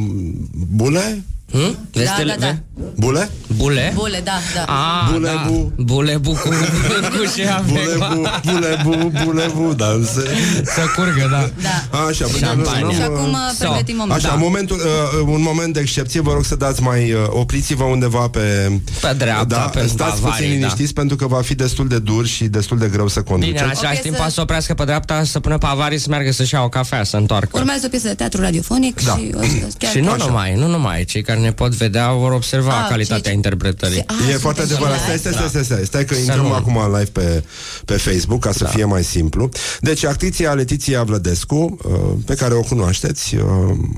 bune? 0.75 1.25
Hm? 1.53 1.79
Vestele, 1.93 2.37
da, 2.39 2.47
da. 2.47 2.57
Bule? 2.97 3.31
Bule? 3.57 3.93
Bule, 3.95 4.21
da, 4.25 4.33
da. 4.55 4.65
Ah, 4.73 5.11
Bule, 5.13 5.29
da. 5.29 5.45
bu. 5.51 5.73
Bule 5.77 6.17
bu 6.17 6.31
cu, 6.31 6.49
cu 7.15 7.33
ce 7.37 7.49
Bule, 7.67 7.97
bu, 7.99 8.23
bule, 8.53 8.81
bu, 8.85 9.11
bule, 9.25 9.51
bu, 9.55 9.73
danse. 9.75 10.23
Să 10.65 10.81
curgă, 10.97 11.29
da. 11.31 11.51
Da. 11.63 11.99
Așa, 12.09 12.27
bine, 12.27 12.39
Șampania. 12.47 12.85
nu- 12.87 12.93
Și 12.93 12.99
nu- 12.99 13.05
acum 13.05 13.31
uh, 13.33 13.39
So, 13.59 13.69
pregătim 13.69 13.97
momentul. 13.97 14.27
Așa, 14.27 14.37
Da. 14.37 14.43
momentul, 14.43 14.77
uh, 15.21 15.27
un 15.27 15.43
moment 15.43 15.73
de 15.75 15.81
excepție, 15.81 16.21
vă 16.21 16.33
rog 16.33 16.45
să 16.45 16.57
dați 16.57 16.83
mai, 16.83 17.13
uh, 17.13 17.19
opriți-vă 17.29 17.85
undeva 17.85 18.29
pe... 18.29 18.71
Pe 19.01 19.15
dreapta, 19.19 19.45
da, 19.45 19.57
pe 19.59 19.87
stați 19.87 20.21
Bavarii, 20.21 20.45
puțin 20.47 20.51
liniștiți 20.59 20.93
pentru 20.93 21.17
că 21.17 21.27
va 21.27 21.41
fi 21.43 21.55
destul 21.55 21.89
de 21.89 21.99
dur 21.99 22.27
și 22.27 22.45
destul 22.45 22.79
de 22.79 22.89
greu 22.89 23.09
să 23.09 23.21
Bine, 23.21 23.35
în 23.35 23.41
conduceți. 23.41 23.71
același 23.71 23.97
Ok, 23.97 24.03
timp 24.03 24.15
să- 24.15 24.19
poate 24.21 24.33
să 24.35 24.41
oprească 24.41 24.75
pe 24.75 24.85
dreapta, 24.85 25.25
să 25.25 25.41
pună 25.41 25.59
pe 25.59 25.67
avarii, 25.69 25.99
să 25.99 26.07
meargă 26.11 26.31
să-și 26.33 26.55
ia 26.55 26.63
o 26.63 26.69
cafea, 26.69 27.05
să 27.05 27.17
întoarcă. 27.17 27.49
Urmează 27.59 27.83
o 27.87 27.89
piesă 27.89 28.07
de 28.09 28.15
teatru 28.15 28.41
radiofonic 28.41 29.05
Da. 29.05 29.17
și 29.17 29.31
o 29.35 29.41
să 29.43 29.49
chiar 29.79 29.91
și 29.93 29.99
nu 30.01 30.11
Așa. 30.11 30.25
numai, 30.27 30.55
nu 30.55 30.67
numai, 30.67 31.05
cei 31.05 31.23
care 31.23 31.40
ne 31.41 31.53
pot 31.53 31.73
vedea 31.75 32.13
vor 32.13 32.33
observa 32.33 32.81
Ah, 32.83 32.87
calitatea 32.89 33.23
cei- 33.23 33.35
interpretării. 33.35 34.05
Ah, 34.07 34.15
E 34.27 34.31
sunt 34.31 34.41
foarte 34.41 34.61
pe 34.61 34.67
adevărat. 34.73 34.95
live. 35.07 35.17
Stai, 35.19 35.33
stai, 35.33 35.33
stai, 35.33 35.49
stai, 35.49 35.65
stai, 35.65 35.85
stai 35.85 36.05
că 36.05 36.15
Să 36.15 36.21
intrăm 36.21 36.45
nu. 36.45 36.53
acum 36.53 36.79
live 36.97 37.11
pe, 37.13 37.45
pe 37.85 37.97
Facebook 37.97 38.41
ca 38.41 38.53
să 38.53 38.65
fie 38.65 38.85
mai 38.85 39.05
simplu. 39.05 39.49
Deci, 39.81 40.05
actriția 40.05 40.53
Letiția 40.53 41.03
Vlădescu, 41.03 41.79
uh, 41.85 41.95
pe 42.27 42.35
care 42.35 42.55
o 42.55 42.61
cunoașteți, 42.61 43.35
uh, 43.37 43.43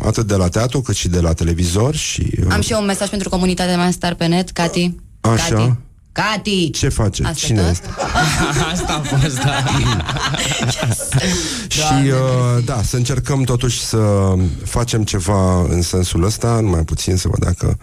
atât 0.05 0.27
de 0.27 0.35
la 0.35 0.49
teatru 0.49 0.81
cât 0.81 0.95
și 0.97 1.09
de 1.09 1.21
la 1.21 1.33
televizor 1.33 1.95
și... 1.95 2.31
uh, 2.41 2.47
Am 2.53 2.61
și 2.61 2.73
eu 2.73 2.81
un 2.81 2.87
mesaj 2.87 3.09
pentru 3.09 3.29
comunitatea 3.29 3.77
mea 3.77 3.91
Star 3.91 4.15
pe 4.15 4.27
net, 4.27 4.51
Cati. 4.51 4.97
Așa. 5.21 5.55
Cati. 5.55 5.75
Cati! 6.13 6.71
Ce 6.71 6.89
face? 6.89 7.23
Asta 7.23 7.35
Cine 7.47 7.61
tot? 7.61 7.71
este? 7.71 7.89
Asta 8.73 9.03
a 9.05 9.17
fost, 9.17 9.39
da. 9.41 9.65
Și 11.69 12.09
uh, 12.09 12.65
da, 12.65 12.83
să 12.83 12.97
încercăm 12.97 13.43
totuși 13.43 13.81
să 13.85 14.33
facem 14.65 15.03
ceva 15.05 15.61
în 15.63 15.83
sensul 15.83 16.25
ăsta, 16.25 16.61
numai 16.61 16.83
puțin 16.85 17.17
să 17.17 17.29
văd 17.29 17.39
dacă 17.45 17.79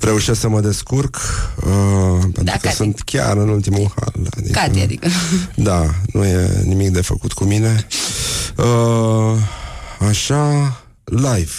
reușesc 0.00 0.40
să 0.40 0.48
mă 0.48 0.60
descurc, 0.60 1.16
uh, 1.56 2.18
pentru 2.20 2.42
Da, 2.42 2.52
că 2.52 2.58
Cati. 2.62 2.74
sunt 2.74 3.00
chiar 3.04 3.36
în 3.36 3.48
ultimul 3.48 3.92
hal. 3.96 4.12
Adică, 4.38 4.58
Cati, 4.60 4.80
adică. 4.80 5.08
Da, 5.54 5.84
nu 6.12 6.24
e 6.24 6.62
nimic 6.64 6.90
de 6.90 7.00
făcut 7.00 7.32
cu 7.32 7.44
mine. 7.44 7.86
Uh, 8.56 9.36
așa, 10.08 10.76
live. 11.04 11.50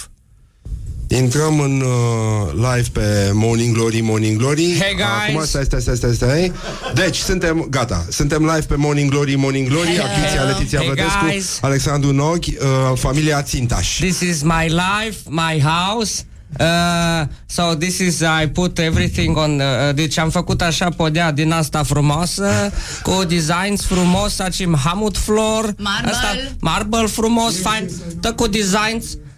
Intrăm 1.16 1.60
în 1.60 1.80
uh, 1.80 2.52
live 2.52 2.88
pe 2.92 3.30
Morning 3.32 3.74
Glory, 3.74 4.00
Morning 4.00 4.38
Glory. 4.38 4.76
Hey, 4.78 4.94
guys! 4.94 5.28
Acum, 5.28 5.44
stai, 5.44 5.64
stai, 5.64 5.80
stai, 5.80 5.96
stai, 5.96 6.14
stai. 6.14 6.52
Deci, 6.94 7.16
suntem, 7.16 7.66
gata, 7.70 8.06
suntem 8.08 8.44
live 8.44 8.64
pe 8.68 8.74
Morning 8.76 9.10
Glory, 9.10 9.34
Morning 9.34 9.68
Glory, 9.68 9.88
Hello. 9.88 10.04
actriția 10.04 10.42
Letiția 10.42 10.78
Hey, 10.78 10.88
Vădescu, 10.88 11.24
guys! 11.28 11.58
Alexandru 11.60 12.12
Noghi, 12.12 12.56
uh, 12.56 12.98
familia 12.98 13.42
Țintaș. 13.42 13.96
This 13.98 14.20
is 14.20 14.42
my 14.42 14.68
life, 14.68 15.18
my 15.28 15.62
house. 15.62 16.22
Uh, 16.60 17.26
so 17.46 17.74
this 17.74 17.98
is 17.98 18.20
I 18.20 18.46
put 18.46 18.78
everything 18.78 19.36
on 19.36 19.60
uh, 19.60 19.94
deci 19.94 20.18
am 20.18 20.30
făcut 20.30 20.62
așa 20.62 20.88
podea 20.88 21.32
din 21.32 21.52
asta 21.52 21.82
frumoasă 21.82 22.50
cu 23.06 23.24
designs 23.24 23.84
frumos 23.86 24.34
facem 24.34 24.78
hamut 24.84 25.16
floor 25.16 25.74
Marble. 25.78 26.10
asta, 26.10 26.36
marble 26.60 27.06
frumos 27.06 27.60
fain 27.60 27.88
tot 28.20 28.36
cu 28.36 28.46
designs 28.46 29.04
Uh, 29.04 29.31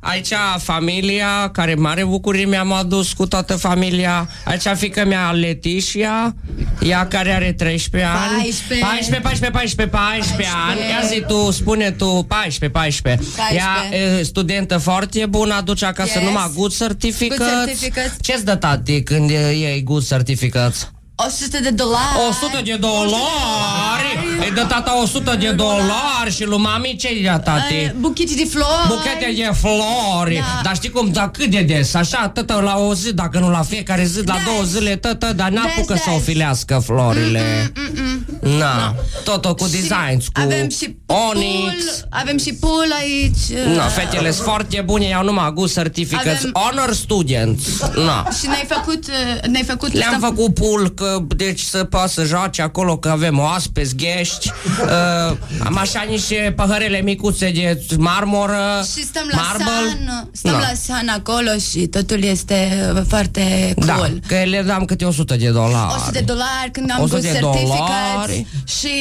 aici 0.00 0.32
familia 0.58 1.50
care 1.52 1.74
mare 1.74 2.04
bucurie 2.04 2.44
mi-am 2.46 2.72
adus 2.72 3.12
cu 3.12 3.26
toată 3.26 3.56
familia 3.56 4.28
aici 4.44 4.62
fică 4.74 5.04
mea 5.04 5.30
Leticia 5.30 6.34
ea 6.80 7.06
care 7.08 7.32
are 7.32 7.52
13 7.52 8.10
ani 8.10 8.42
14. 8.42 8.86
14, 8.86 9.20
14, 9.20 9.50
14, 9.50 9.86
14 9.86 10.56
ani 10.68 10.80
Ia 10.80 11.06
zi 11.08 11.24
tu, 11.26 11.50
spune 11.50 11.90
tu 11.90 12.24
14, 12.28 12.68
14 12.78 13.24
Ea 13.54 13.64
14. 13.64 14.18
e 14.18 14.22
studentă 14.22 14.78
foarte 14.78 15.26
bună 15.26 15.54
Aduce 15.54 15.84
acasă 15.84 16.18
Yes. 16.18 16.24
numai 16.26 16.50
good 16.54 16.76
certificates 16.76 17.46
Good 17.46 17.64
certificates. 17.66 18.16
Ce-ți 18.20 18.44
dă 18.44 18.54
tati 18.54 19.02
când 19.02 19.30
e- 19.30 19.52
iei 19.56 19.82
good 19.82 20.06
certificates? 20.06 20.90
100 21.16 21.58
de 21.62 21.70
dolari. 21.70 22.16
100 22.28 22.60
de 22.64 22.76
dolari 22.80 24.38
Îi 24.40 24.50
dă 24.54 24.64
tata 24.68 25.00
100 25.02 25.36
de 25.40 25.50
dolari 25.50 26.30
Și 26.34 26.44
lui 26.44 26.58
mami 26.58 26.96
ce-i 27.00 27.22
dă 27.22 27.40
tati? 27.44 27.74
Uh, 27.74 27.90
Buchete 28.00 28.34
de 28.34 28.44
flori. 28.50 28.86
Buchete 28.88 29.32
de 29.36 29.50
flori 29.60 30.34
Da. 30.34 30.60
Dar 30.62 30.74
știi 30.74 30.90
cum, 30.90 31.08
dar 31.12 31.30
cât 31.30 31.50
de 31.50 31.60
des 31.60 31.94
Așa, 31.94 32.28
tătă 32.28 32.60
la 32.64 32.76
o 32.78 32.94
zi, 32.94 33.12
dacă 33.12 33.38
nu 33.38 33.50
la 33.50 33.62
fiecare 33.62 34.04
zi 34.04 34.16
La 34.24 34.34
Des. 34.34 34.42
două 34.44 34.62
zile, 34.62 34.96
tătă 34.96 35.32
Dar 35.36 35.50
Des, 35.50 35.58
n-apucă 35.58 35.94
să 35.94 36.02
des. 36.06 36.14
ofilească 36.16 36.82
florile 36.84 37.72
Na, 38.58 38.94
totul 39.24 39.54
cu 39.54 39.64
Și 39.66 39.70
designs 39.70 40.28
Cu 40.28 40.40
avem 40.40 40.68
și 40.68 40.96
onyx 41.06 41.44
pool, 41.44 42.06
avem 42.10 42.38
și 42.38 42.54
pool 42.54 42.92
aici. 43.00 43.66
uh, 43.66 43.76
Na, 43.76 43.82
fetele 43.86 44.30
sunt 44.30 44.44
foarte 44.46 44.82
bune, 44.84 45.04
iau 45.04 45.24
numai 45.24 45.52
good 45.54 45.72
certificates, 45.72 46.32
Avem- 46.44 46.52
honor 46.52 46.94
students. 46.94 47.64
Na. 47.94 48.28
Și 48.40 48.46
ne-ai 48.46 48.66
făcut, 48.68 49.06
uh, 49.06 49.48
ne-ai 49.48 49.64
făcut 49.64 49.92
Le-am 49.92 50.14
ăsta- 50.14 50.26
făcut 50.26 50.54
pool, 50.54 50.88
că, 50.90 51.05
deci 51.36 51.60
să 51.60 51.84
poată 51.84 52.08
să 52.08 52.24
joace 52.24 52.62
acolo, 52.62 52.96
că 52.98 53.08
avem 53.08 53.38
oaspeți, 53.38 53.96
ghești. 53.96 54.50
Uh, 54.82 55.36
am 55.64 55.76
așa 55.76 56.04
niște 56.08 56.52
păhărele 56.56 57.00
micuțe 57.02 57.50
de 57.50 57.82
marmură, 57.98 58.84
Și 58.96 59.04
stăm 59.04 59.28
la 59.30 59.36
marble. 59.42 59.64
san, 59.64 60.28
stăm 60.32 60.52
Na. 60.52 60.58
la 60.58 60.72
san 60.82 61.08
acolo 61.08 61.50
și 61.70 61.86
totul 61.86 62.22
este 62.22 62.90
uh, 62.94 63.02
foarte 63.08 63.74
Da, 63.76 63.94
cool. 63.94 64.20
că 64.26 64.34
le 64.44 64.62
dam 64.66 64.84
câte 64.84 65.04
100 65.04 65.36
de 65.36 65.48
dolari. 65.50 65.94
100 65.96 66.10
de 66.12 66.20
dolari 66.20 66.70
când 66.72 66.90
am 66.96 67.02
100 67.02 67.20
good 67.20 67.32
de 67.32 67.38
certificates 67.38 67.68
dolari. 68.14 68.46
și 68.80 68.92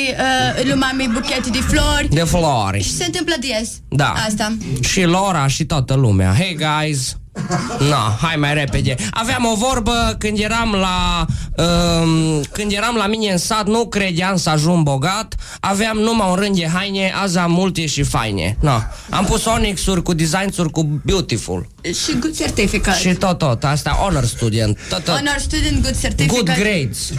uh, 0.58 0.64
lui 0.66 0.74
mami 0.78 1.10
buchete 1.14 1.50
de 1.50 1.60
flori 1.68 2.08
De 2.10 2.24
flori. 2.24 2.82
și 2.84 2.92
se 2.92 3.06
întâmplă 3.06 3.34
des. 3.40 3.70
Da. 3.90 4.14
Asta. 4.28 4.58
Și 4.82 5.04
Laura 5.04 5.48
și 5.48 5.66
toată 5.66 5.94
lumea. 5.94 6.34
Hey 6.34 6.58
guys! 6.82 7.18
Na, 7.90 8.18
hai 8.22 8.36
mai 8.36 8.54
repede. 8.54 8.96
Aveam 9.12 9.46
o 9.46 9.56
vorbă 9.56 10.16
când 10.18 10.40
eram 10.40 10.72
la 10.72 11.26
um, 11.64 12.42
când 12.52 12.72
eram 12.72 12.96
la 12.96 13.08
mine 13.08 13.32
în 13.32 13.38
sat, 13.38 13.68
nu 13.68 13.86
credeam 13.88 14.36
să 14.36 14.50
ajung 14.50 14.84
bogat. 14.84 15.36
Aveam 15.60 15.98
numai 15.98 16.30
un 16.30 16.36
rând 16.36 16.56
de 16.56 16.68
haine, 16.68 17.14
azi 17.22 17.38
am 17.38 17.52
multe 17.52 17.86
și 17.86 18.04
faine. 18.04 18.58
Na, 18.60 18.84
am 19.10 19.26
pus 19.26 19.46
onyx-uri 19.46 20.04
cu 20.04 20.14
design-uri 20.14 20.72
cu 20.72 21.02
beautiful. 21.04 21.68
Și 21.94 22.18
good 22.20 22.38
certificate. 22.38 23.00
Și 23.00 23.14
tot, 23.14 23.38
tot. 23.38 23.64
Asta 23.64 23.90
honor 23.90 24.26
student. 24.26 24.78
Tot, 24.90 25.04
tot. 25.04 25.16
Honor 25.16 25.36
student 25.38 25.82
good 25.82 26.00
certificate. 26.02 26.44
Good 26.44 26.58
grades. 26.58 27.12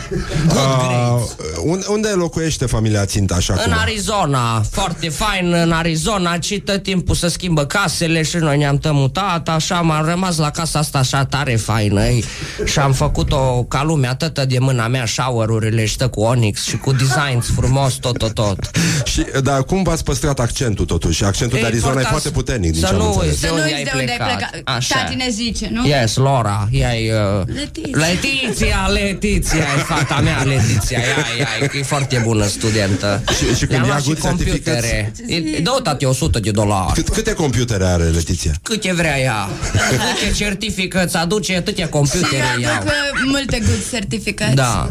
Good 0.46 0.76
grades. 0.88 1.30
Uh, 1.30 1.62
unde, 1.64 1.84
unde 1.88 2.08
locuiește 2.08 2.66
familia 2.66 3.04
Țintaș 3.04 3.48
acum? 3.48 3.62
În 3.66 3.72
Arizona, 3.72 4.64
foarte 4.70 5.08
fain 5.08 5.52
în 5.52 5.72
Arizona, 5.72 6.38
ci 6.38 6.60
tot 6.64 6.82
timpul 6.82 7.14
să 7.14 7.28
schimbă 7.28 7.66
casele 7.66 8.22
și 8.22 8.36
noi 8.36 8.56
ne-am 8.58 8.78
tămutat, 8.78 9.48
așa 9.48 9.80
m-am 9.80 10.04
rămas 10.04 10.36
la 10.36 10.50
casa 10.50 10.78
asta 10.78 10.98
așa 10.98 11.24
tare 11.24 11.56
faină 11.56 12.04
ei. 12.04 12.24
și 12.64 12.78
am 12.78 12.92
făcut-o 12.92 13.64
ca 13.68 13.82
lumea 13.82 14.14
tătă 14.14 14.44
de 14.44 14.58
mâna 14.58 14.88
mea, 14.88 15.06
shower-urile 15.06 15.84
și 15.84 15.96
tă 15.96 16.08
cu 16.08 16.20
onyx 16.20 16.64
și 16.64 16.76
cu 16.76 16.92
designs 16.92 17.46
frumos, 17.56 17.94
tot, 17.94 18.18
tot, 18.18 18.34
tot. 18.34 18.70
Și, 19.04 19.24
dar 19.42 19.64
cum 19.64 19.82
v-ați 19.82 20.04
păstrat 20.04 20.40
accentul 20.40 20.84
totuși? 20.84 21.24
Accentul 21.24 21.58
E 21.58 21.60
de 21.60 21.66
Arizona 21.66 21.90
e 21.90 21.94
important 21.94 22.22
foarte 22.22 22.30
puternic, 22.30 22.72
din 22.72 22.80
să 22.80 22.86
ce 22.86 22.92
am 22.92 22.98
nu 22.98 23.06
înțeles. 23.06 23.28
uiți 23.28 23.40
Să 23.40 23.46
de 23.46 23.52
nu 23.52 23.58
unde 23.58 23.74
uiți 23.74 23.76
ai 23.76 23.84
de 23.84 23.90
unde 23.98 24.10
ai 24.10 24.16
plecat. 24.16 24.55
Plecat. 24.62 24.76
Așa. 24.76 24.94
Tati 24.98 25.14
ne 25.14 25.28
zice, 25.30 25.68
nu? 25.72 25.86
Yes, 25.86 26.16
Laura, 26.16 26.68
ea 26.70 26.96
e... 26.96 27.14
Uh, 27.14 27.42
Letiția. 27.46 27.98
Letiția, 28.06 28.86
Letiția, 28.92 29.58
e 29.78 29.80
fata 29.86 30.20
mea, 30.20 30.42
Letiția, 30.42 30.98
ea, 30.98 31.24
ea, 31.38 31.48
e, 31.74 31.78
e 31.78 31.82
foarte 31.82 32.20
bună 32.24 32.46
studentă. 32.46 33.22
Și- 33.38 33.44
și 33.54 33.58
când 33.66 33.70
Le-am 33.70 33.82
ia 33.82 33.88
luat 33.88 34.00
și 34.00 34.06
good 34.06 34.18
computere. 34.18 35.12
E- 35.26 35.60
Dă-o, 35.62 35.80
tati, 35.80 36.04
100 36.04 36.38
de 36.40 36.50
dolari. 36.50 36.92
Cât, 36.92 37.08
câte 37.08 37.32
computere 37.32 37.84
are 37.84 38.04
Letiția? 38.04 38.52
Câte 38.62 38.92
vrea 38.92 39.18
ea 39.20 39.48
Câte 39.72 40.32
certificați 40.34 41.16
aduce 41.16 41.56
Atâtea 41.56 41.84
Și 41.84 41.90
computere 41.90 42.42
aduc 42.52 42.62
iau 42.62 42.82
uh, 42.84 42.90
multe 43.30 43.58
good 43.58 43.88
certificates. 43.90 44.54
Da 44.54 44.90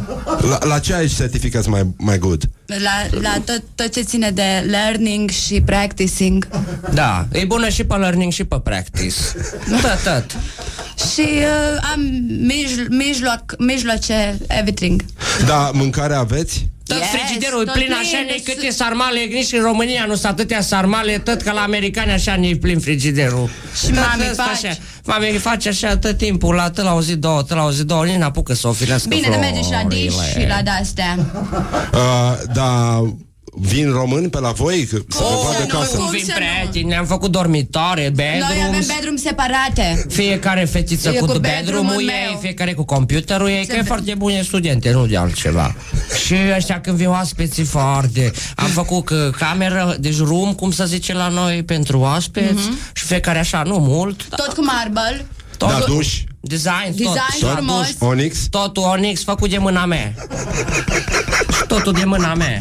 La, 0.49 0.57
la 0.67 0.79
ce 0.79 0.93
ai 0.93 1.07
certificați 1.07 1.69
mai, 1.69 1.93
mai 1.97 2.17
good? 2.17 2.43
La, 2.65 3.19
la 3.21 3.41
tot, 3.45 3.63
tot 3.75 3.91
ce 3.93 4.01
ține 4.01 4.31
de 4.31 4.65
learning 4.69 5.29
și 5.29 5.61
practicing. 5.61 6.47
Da 6.93 7.25
E 7.31 7.45
bună 7.45 7.69
și 7.69 7.83
pe 7.83 7.95
learning 7.95 8.31
și 8.31 8.43
pe 8.43 8.59
practice 8.63 9.15
Tot, 9.81 10.03
tot 10.03 10.25
Și 11.13 11.21
uh, 11.21 11.81
am 11.93 11.99
mijl- 12.39 12.87
mijloc, 12.89 13.55
mijloace, 13.57 14.37
everything. 14.47 15.03
Da, 15.45 15.71
mâncare 15.73 16.13
aveți? 16.13 16.67
Tot 16.85 16.97
Yes, 16.97 17.07
frigiderul 17.07 17.61
e 17.61 17.63
tot 17.65 17.73
plin 17.73 17.85
plin, 17.85 17.97
așa 17.97 18.17
ne 18.25 18.31
sunt- 18.43 18.43
câte 18.55 18.69
sarmale 18.71 19.19
Nici 19.19 19.51
în 19.51 19.61
România 19.61 20.05
nu 20.07 20.13
sunt 20.15 20.25
atâtea 20.31 20.61
sarmale 20.61 21.17
Tot 21.17 21.41
că 21.41 21.51
la 21.51 21.61
americani 21.61 22.11
așa 22.11 22.35
ne 22.35 22.55
plin 22.55 22.79
frigiderul 22.79 23.49
Și 23.79 23.85
Tot 23.85 23.95
mami 23.95 24.27
ăsta 24.29 24.43
faci. 24.43 24.65
așa. 24.65 24.77
Mami 25.05 25.37
face 25.37 25.69
așa 25.69 25.97
tot 25.97 26.17
timpul 26.17 26.55
La 26.55 26.69
tot 26.69 26.83
la 26.83 26.93
o 26.93 27.01
zi, 27.01 27.15
două, 27.15 27.41
tot 27.41 27.57
la 27.57 27.63
o 27.63 27.71
zi, 27.71 27.83
două 27.83 28.05
Nici 28.05 28.15
n-apucă 28.15 28.53
să 28.53 28.67
o 28.67 28.71
filească 28.71 29.07
Bine, 29.07 29.27
de 29.29 29.35
merge 29.35 29.61
și 29.61 29.71
la 29.71 29.83
dish 29.87 30.13
florile. 30.13 30.41
și 30.41 30.47
la 30.47 30.61
de-astea. 30.63 31.17
Uh, 31.93 32.53
da, 32.53 33.01
vin 33.57 33.91
români 33.91 34.29
pe 34.29 34.39
la 34.39 34.51
voi? 34.51 34.85
Că 34.85 34.95
Să 35.09 35.17
vă 35.19 35.23
Oh, 35.23 35.41
vadă 35.43 35.63
nu, 35.71 35.79
casa. 35.79 35.97
cum 35.97 36.09
Vin 36.09 36.25
să 36.25 36.33
nu? 36.37 36.45
prieteni, 36.45 36.89
ne-am 36.89 37.05
făcut 37.05 37.31
dormitoare, 37.31 38.11
Noi 38.15 38.25
avem 38.41 38.51
bedrooms 38.61 38.87
bedroom 38.87 39.15
separate. 39.15 40.05
Fiecare 40.09 40.65
fetiță 40.65 41.09
E 41.09 41.17
cu, 41.17 41.25
cu 41.25 41.31
bedroom-ul 41.31 41.63
bedroom-ul 41.65 42.01
ei, 42.01 42.27
meu. 42.29 42.39
fiecare 42.39 42.73
cu 42.73 42.83
computerul 42.83 43.47
ei, 43.49 43.65
că 43.65 43.75
e 43.75 43.79
Se- 43.79 43.83
foarte 43.85 44.13
bune 44.17 44.41
studente, 44.41 44.91
nu 44.91 45.05
de 45.05 45.17
altceva. 45.17 45.75
și 46.25 46.35
ăștia 46.55 46.81
când 46.81 46.97
vin 46.97 47.07
oaspeții 47.07 47.63
foarte... 47.63 48.31
Am 48.55 48.67
făcut 48.67 49.05
că, 49.05 49.31
cameră, 49.37 49.95
deci 49.99 50.17
room, 50.17 50.53
cum 50.53 50.71
să 50.71 50.85
zice 50.85 51.13
la 51.13 51.27
noi, 51.27 51.63
pentru 51.63 51.99
oaspeți 51.99 52.61
și 52.93 53.05
fiecare 53.05 53.39
așa, 53.39 53.63
nu 53.65 53.77
mult. 53.77 54.23
Tot 54.35 54.53
cu 54.53 54.63
marble. 54.63 55.25
Tot, 55.57 55.69
Da, 55.69 55.79
duș. 55.87 56.21
Design, 56.47 57.03
tot. 57.03 57.13
Design 57.13 57.45
Da, 57.45 57.47
frumos. 57.55 57.95
duș. 57.97 58.09
Onyx? 58.09 58.37
Totul 58.49 58.83
Onyx 58.83 59.23
făcut 59.23 59.49
de 59.49 59.57
mâna 59.57 59.85
mea. 59.85 60.13
Totul 61.67 61.93
de 61.93 62.03
mâna 62.03 62.33
mea. 62.33 62.57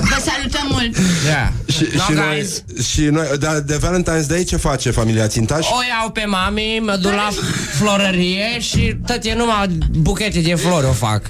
Vă 0.00 0.22
salutăm 0.24 0.66
mult! 0.70 0.96
Yeah. 1.24 1.48
Și, 1.68 1.86
no, 1.96 2.02
și, 2.02 2.12
noi, 2.12 2.34
guys. 2.34 2.64
și 2.92 3.00
noi, 3.00 3.26
da, 3.38 3.60
de 3.60 3.78
Valentine's 3.82 4.26
Day 4.28 4.44
ce 4.44 4.56
face 4.56 4.90
familia 4.90 5.26
Țintaș? 5.26 5.66
O 5.70 5.80
iau 5.98 6.10
pe 6.10 6.24
mami, 6.24 6.80
mă 6.84 6.96
duc 6.96 7.12
la 7.12 7.28
florărie 7.78 8.60
și 8.60 8.96
tătie 9.06 9.34
numai 9.34 9.68
buchete 9.90 10.40
de 10.40 10.54
flori 10.54 10.86
o 10.86 10.92
fac. 10.92 11.22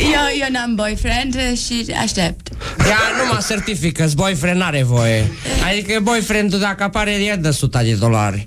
Eu, 0.00 0.26
eu 0.40 0.46
n-am 0.52 0.74
boyfriend 0.74 1.34
și 1.66 1.86
aștept. 2.02 2.48
Ea 2.88 2.98
nu 3.16 3.32
mă 3.32 3.44
certifică, 3.48 4.08
boyfriend 4.14 4.58
n-are 4.60 4.82
voie. 4.82 5.32
Adică 5.70 6.00
boyfriendul 6.02 6.58
dacă 6.58 6.82
apare, 6.82 7.10
e 7.10 7.36
dă 7.36 7.50
suta 7.50 7.82
de 7.82 7.92
dolari. 7.92 8.44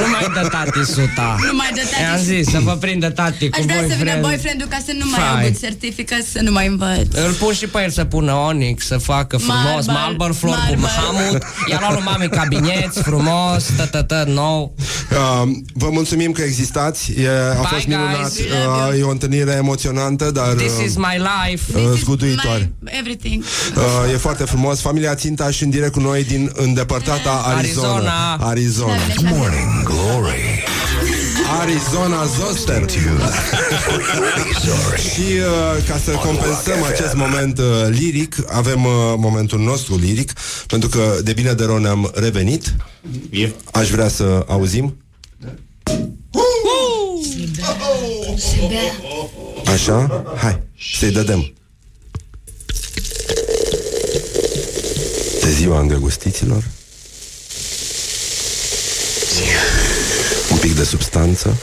Nu 0.00 0.06
mai 0.10 0.26
dă 0.42 0.48
tati 0.48 0.84
suta. 0.84 1.36
Nu 1.50 1.56
mai 1.56 1.70
dă 1.74 1.80
tati 1.90 2.02
I-am 2.02 2.20
zis 2.22 2.46
să 2.50 2.58
vă 2.62 2.72
prindă 2.80 3.08
tati 3.10 3.48
cu 3.50 3.56
Aș 3.58 3.64
vrea 3.64 3.76
să 3.76 3.82
vină 3.86 3.96
boyfriend. 3.96 4.22
boyfriendul 4.22 4.66
ca 4.68 4.78
să 4.86 4.92
nu 4.98 5.04
mai 5.10 5.20
Fai. 5.20 5.42
aud 5.44 5.58
certificat, 5.60 6.22
să 6.32 6.38
nu 6.42 6.52
mai 6.52 6.66
învăț. 6.66 7.14
Îl 7.26 7.32
pun 7.32 7.52
și 7.52 7.66
pe 7.66 7.82
el 7.82 7.90
să 7.90 8.04
pună 8.04 8.32
Onyx, 8.32 8.86
să 8.86 8.98
facă 8.98 9.36
frumos 9.36 9.86
Marble, 9.86 9.92
Marble, 9.92 10.32
flor 10.40 10.54
cu 10.54 10.60
marble. 10.60 10.76
Mahamut 10.76 11.42
I-a 11.70 11.76
luat 11.80 11.92
lui 11.92 12.02
mami 12.04 12.28
cabinet, 12.28 12.90
frumos, 12.94 13.64
tătătă, 13.76 14.24
nou 14.28 14.74
Uh, 15.10 15.48
vă 15.74 15.88
mulțumim 15.90 16.32
că 16.32 16.42
existați. 16.42 17.12
E, 17.12 17.28
a 17.28 17.52
Bye, 17.52 17.66
fost 17.72 17.86
minunat. 17.86 18.20
guys. 18.20 18.38
We 18.38 18.44
love 18.64 18.94
Uh, 18.94 18.98
e 19.00 19.02
o 19.02 19.10
întâlnire 19.10 19.52
emoționantă, 19.52 20.30
dar 20.30 20.46
This 20.46 20.72
uh, 20.78 20.84
is 20.86 20.96
my 20.96 21.16
life 21.46 21.62
uh, 21.78 21.82
This 21.84 21.94
is 21.94 22.00
zguduitoare. 22.00 22.72
my 22.78 22.90
everything. 22.98 23.44
Uh, 23.76 24.12
e 24.12 24.16
foarte 24.16 24.44
frumos. 24.44 24.80
Familia 24.80 25.14
Țintaș 25.14 25.60
în 25.60 25.70
direct 25.70 25.92
cu 25.92 26.00
noi 26.00 26.24
din 26.24 26.50
îndepărtata 26.54 27.30
Arizona. 27.46 27.88
Arizona. 27.92 28.34
Arizona. 28.48 28.94
Morning 29.36 29.87
Glory. 29.88 30.64
Arizona 31.60 32.24
Zoster. 32.24 32.84
Și 35.10 35.20
uh, 35.20 35.84
ca 35.88 35.98
să 36.04 36.10
compensăm 36.10 36.82
acest 36.82 37.14
moment 37.14 37.58
uh, 37.58 37.64
liric, 37.88 38.36
avem 38.48 38.84
uh, 38.84 38.92
momentul 39.16 39.58
nostru 39.58 39.96
liric, 39.96 40.32
pentru 40.66 40.88
că 40.88 41.18
de 41.22 41.32
bine 41.32 41.52
de 41.52 41.64
rău 41.64 41.78
ne-am 41.78 42.10
revenit. 42.14 42.74
Aș 43.72 43.90
vrea 43.90 44.08
să 44.08 44.44
auzim. 44.48 44.96
Așa? 49.72 50.24
Hai, 50.36 50.62
să-i 50.98 51.10
dădem. 51.10 51.52
De 55.40 55.50
ziua 55.50 55.80
îndrăgostiților. 55.80 56.64
Pic 60.60 60.76
de 60.76 60.84
substanță. 60.84 61.56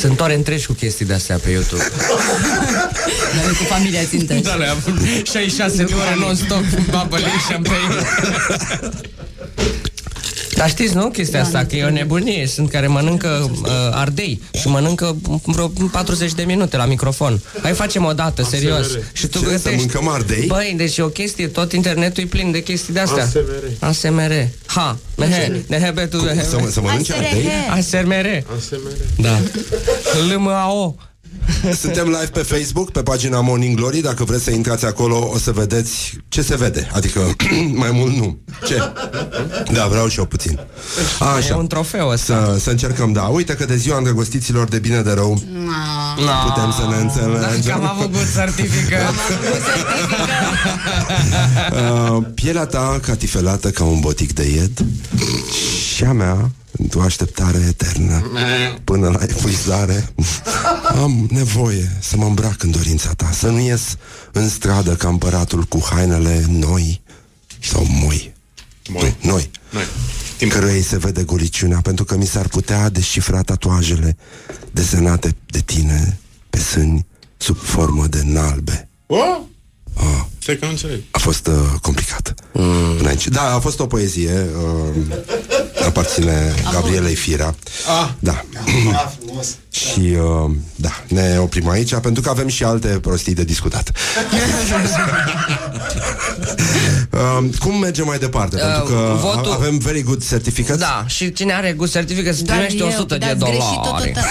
Sunt 0.00 0.20
ore 0.20 0.34
întregi 0.34 0.66
cu 0.66 0.72
chestii 0.72 1.04
de-astea 1.04 1.36
pe 1.36 1.50
YouTube 1.50 1.82
Noi 3.44 3.54
cu 3.58 3.64
familia 3.64 4.04
țintă. 4.04 4.34
Da, 4.34 4.54
le-am 4.54 4.78
66 5.24 5.84
de 5.84 5.94
ore 5.94 6.16
non-stop 6.18 6.64
Babălei 6.90 7.28
și 7.28 7.52
champagne 7.52 7.94
Dar 10.60 10.68
știți, 10.68 10.94
nu, 10.94 11.08
chestia 11.10 11.42
asta, 11.42 11.64
că 11.64 11.76
e 11.76 11.84
o 11.84 11.90
nebunie. 11.90 12.46
Sunt 12.46 12.70
care 12.70 12.86
mănâncă 12.86 13.50
uh, 13.62 13.68
ardei 13.90 14.42
Și 14.60 14.68
mănâncă 14.68 15.16
vreo 15.44 15.68
40 15.92 16.32
de 16.32 16.42
minute 16.42 16.76
la 16.76 16.84
microfon. 16.84 17.40
Hai 17.62 17.72
facem 17.72 18.04
o 18.04 18.12
dată, 18.12 18.42
serios. 18.42 18.86
Și 19.12 19.26
tu 19.26 19.38
Ce, 19.38 19.44
să 19.44 19.50
găsești 19.50 19.76
mâncăm 19.76 20.08
ardei? 20.08 20.46
Băi, 20.46 20.74
deci 20.76 20.96
e 20.96 21.02
o 21.02 21.08
chestie, 21.08 21.48
tot 21.48 21.72
internetul 21.72 22.22
e 22.22 22.26
plin 22.26 22.50
de 22.50 22.62
chestii 22.62 22.92
de-astea. 22.92 23.22
ASMR 23.78 24.18
ASMR 24.18 24.48
Ha, 24.66 24.98
mehe, 25.16 25.64
nehe 25.66 25.90
tu 26.10 26.18
Să, 26.18 26.58
mă- 26.60 26.68
să 26.68 26.80
mănânce 26.80 27.12
ardei? 27.12 27.48
ASMR 27.70 28.44
Da. 29.16 29.38
LMAO 30.34 30.96
Suntem 31.80 32.06
live 32.06 32.26
pe 32.26 32.40
Facebook, 32.40 32.90
pe 32.90 33.02
pagina 33.02 33.40
Morning 33.40 33.76
Glory. 33.76 34.00
Dacă 34.00 34.24
vreți 34.24 34.44
să 34.44 34.50
intrați 34.50 34.84
acolo, 34.84 35.30
o 35.32 35.38
să 35.38 35.50
vedeți 35.50 36.18
ce 36.28 36.42
se 36.42 36.56
vede. 36.56 36.88
Adică, 36.92 37.20
mai 37.82 37.90
mult 37.92 38.16
nu. 38.16 38.38
Ce? 38.66 38.92
Da, 39.72 39.86
vreau 39.86 40.08
și 40.08 40.18
eu 40.18 40.24
puțin. 40.24 40.60
E 41.20 41.24
Așa. 41.36 41.56
un 41.56 41.66
trofeu 41.66 42.08
ăsta. 42.08 42.52
Să, 42.52 42.58
să 42.60 42.70
încercăm, 42.70 43.12
da. 43.12 43.22
Uite 43.22 43.54
că 43.54 43.64
de 43.64 43.76
ziua 43.76 43.96
îndrăgostiților 43.96 44.68
de 44.68 44.78
bine 44.78 45.00
de 45.00 45.12
rău 45.12 45.42
no. 46.16 46.48
Putem 46.48 46.70
să 46.70 46.86
ne 46.88 46.96
înțelegem. 46.96 47.60
Dacă 47.64 47.88
am 47.88 47.98
avut 47.98 48.12
good 48.12 48.32
certificat 48.34 49.12
uh, 52.16 52.26
Pielea 52.34 52.66
ta 52.66 53.00
catifelată 53.02 53.70
ca 53.70 53.84
un 53.84 54.00
botic 54.00 54.32
de 54.32 54.48
ied. 54.48 54.84
Și 55.94 56.04
a 56.04 56.12
mea 56.12 56.50
într-o 56.72 57.02
așteptare 57.02 57.58
eternă. 57.68 58.22
Până 58.84 59.08
la 59.08 59.18
epuizare. 59.22 60.08
Am 61.02 61.26
nevoie 61.30 61.96
să 62.00 62.16
mă 62.16 62.24
îmbrac 62.24 62.62
în 62.62 62.70
dorința 62.70 63.12
ta 63.12 63.30
Să 63.32 63.48
nu 63.48 63.60
ies 63.60 63.96
în 64.32 64.48
stradă 64.48 64.94
ca 64.94 65.08
împăratul 65.08 65.62
cu 65.62 65.86
hainele 65.90 66.44
noi 66.48 67.02
Sau 67.62 67.86
moi. 67.88 68.34
Moi. 68.88 69.16
Nu, 69.22 69.30
Noi. 69.30 69.50
Noi. 69.70 69.84
Din 70.38 70.48
căruia 70.48 70.72
îi 70.72 70.82
se 70.82 70.98
vede 70.98 71.22
goliciunea 71.22 71.80
Pentru 71.80 72.04
că 72.04 72.16
mi 72.16 72.26
s-ar 72.26 72.48
putea 72.48 72.88
descifra 72.88 73.42
tatuajele 73.42 74.16
Desenate 74.70 75.36
de 75.46 75.58
tine 75.58 76.18
Pe 76.50 76.58
sâni 76.58 77.06
Sub 77.36 77.56
formă 77.56 78.06
de 78.06 78.22
nalbe. 78.24 78.88
Oh? 79.06 79.40
Stai 80.42 80.56
că 80.56 80.64
nu 80.64 80.70
înțeleg. 80.70 81.00
a 81.10 81.18
fost 81.18 81.46
uh, 81.46 81.54
complicat. 81.82 82.34
Mm. 82.52 82.96
Înainte. 82.98 83.30
Da, 83.30 83.54
a 83.54 83.58
fost 83.58 83.80
o 83.80 83.86
poezie. 83.86 84.46
Uh, 84.56 85.16
aparține 85.86 86.54
Gabrielei 86.72 87.14
Firea. 87.14 87.54
Ah. 88.02 88.08
Da. 88.18 88.44
și 89.70 90.00
uh, 90.00 90.50
da, 90.74 90.90
ne 91.08 91.36
oprim 91.38 91.68
aici 91.68 91.94
pentru 91.94 92.22
că 92.22 92.28
avem 92.30 92.48
și 92.48 92.64
alte 92.64 92.88
prostii 92.88 93.34
de 93.34 93.44
discutat. 93.44 93.90
uh, 97.12 97.44
cum 97.62 97.78
mergem 97.78 98.06
mai 98.06 98.18
departe? 98.18 98.56
Uh, 98.56 98.62
pentru 98.62 98.84
că 98.94 99.16
votul- 99.20 99.50
a- 99.52 99.54
avem 99.54 99.78
very 99.78 100.02
good 100.02 100.28
certificates. 100.28 100.80
Da, 100.80 101.04
și 101.06 101.32
cine 101.32 101.52
are 101.52 101.72
good 101.72 101.90
certificate 101.90 102.36
să 102.36 102.42
Doar 102.42 102.56
primește 102.56 102.82
eu, 102.82 102.88
100 102.88 103.16
de 103.18 103.26
dar 103.26 103.30
ați 103.30 103.44
greșit 103.44 103.80
dolari. 103.84 104.12
tot, 104.12 104.22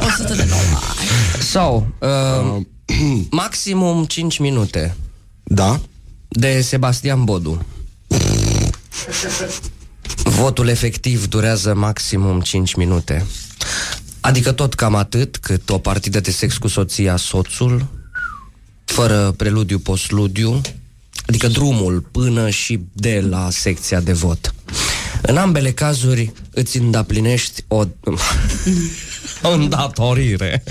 tot. 0.00 0.08
100 0.08 0.34
de 0.34 0.42
dolari. 0.48 0.86
So, 1.50 1.82
uh, 1.98 2.60
maximum 3.30 4.04
5 4.04 4.38
minute 4.38 4.96
Da? 5.44 5.80
de 6.28 6.60
Sebastian 6.60 7.24
Bodu. 7.24 7.66
Votul 10.22 10.68
efectiv 10.68 11.26
durează 11.26 11.74
maximum 11.74 12.40
5 12.40 12.74
minute. 12.74 13.26
Adică 14.20 14.52
tot 14.52 14.74
cam 14.74 14.94
atât 14.94 15.36
cât 15.36 15.70
o 15.70 15.78
partidă 15.78 16.20
de 16.20 16.30
sex 16.30 16.56
cu 16.56 16.68
soția, 16.68 17.16
soțul, 17.16 17.86
fără 18.84 19.34
preludiu, 19.36 19.78
postludiu, 19.78 20.60
adică 21.26 21.48
drumul 21.48 22.00
până 22.00 22.50
și 22.50 22.80
de 22.92 23.24
la 23.28 23.50
secția 23.50 24.00
de 24.00 24.12
vot. 24.12 24.54
În 25.22 25.36
ambele 25.36 25.72
cazuri 25.72 26.32
îți 26.50 26.76
îndeplinești 26.76 27.64
o 27.68 27.76
o 27.76 27.84
îndatorire. 29.42 30.62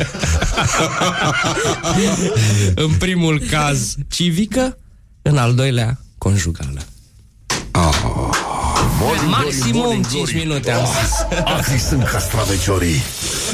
în 2.86 2.94
primul 3.00 3.40
caz 3.40 3.96
civică, 4.10 4.78
în 5.22 5.38
al 5.38 5.56
doilea 5.56 6.00
conjugală. 6.18 6.82
Maximum 9.28 10.04
5 10.04 10.34
minute 10.34 10.72
am 10.72 10.86
zis. 10.86 11.42
Azi 11.44 11.88
sunt 11.88 12.04
castraveciorii. 12.04 13.02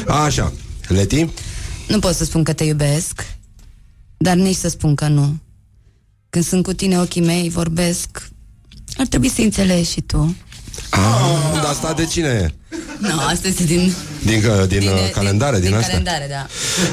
Așa. 0.06 0.52
Leti? 0.88 1.28
Nu 1.88 1.98
pot 1.98 2.14
să 2.14 2.24
spun 2.24 2.44
că 2.44 2.52
te 2.52 2.64
iubesc, 2.64 3.26
dar 4.16 4.34
nici 4.34 4.56
să 4.56 4.68
spun 4.68 4.94
că 4.94 5.06
nu. 5.06 5.36
Când 6.30 6.44
sunt 6.44 6.62
cu 6.62 6.72
tine, 6.72 6.98
ochii 6.98 7.20
mei 7.20 7.48
vorbesc. 7.48 8.28
Ar 8.96 9.06
trebui 9.06 9.28
să 9.28 9.40
înțelegi 9.40 9.90
și 9.90 10.00
tu. 10.00 10.36
Ah, 10.90 11.52
dar 11.54 11.64
asta 11.64 11.92
de 11.92 12.04
cine 12.04 12.28
e? 12.28 12.54
Nu, 12.98 13.18
asta 13.28 13.48
este 13.48 13.64
din... 13.64 13.92
Din, 14.24 14.44
uh, 14.44 14.68
din, 14.68 14.82
uh, 14.82 15.10
calendare, 15.12 15.58
din, 15.58 15.68
din 15.68 15.74
astea? 15.74 15.88
calendare, 15.88 16.26
da. 16.30 16.46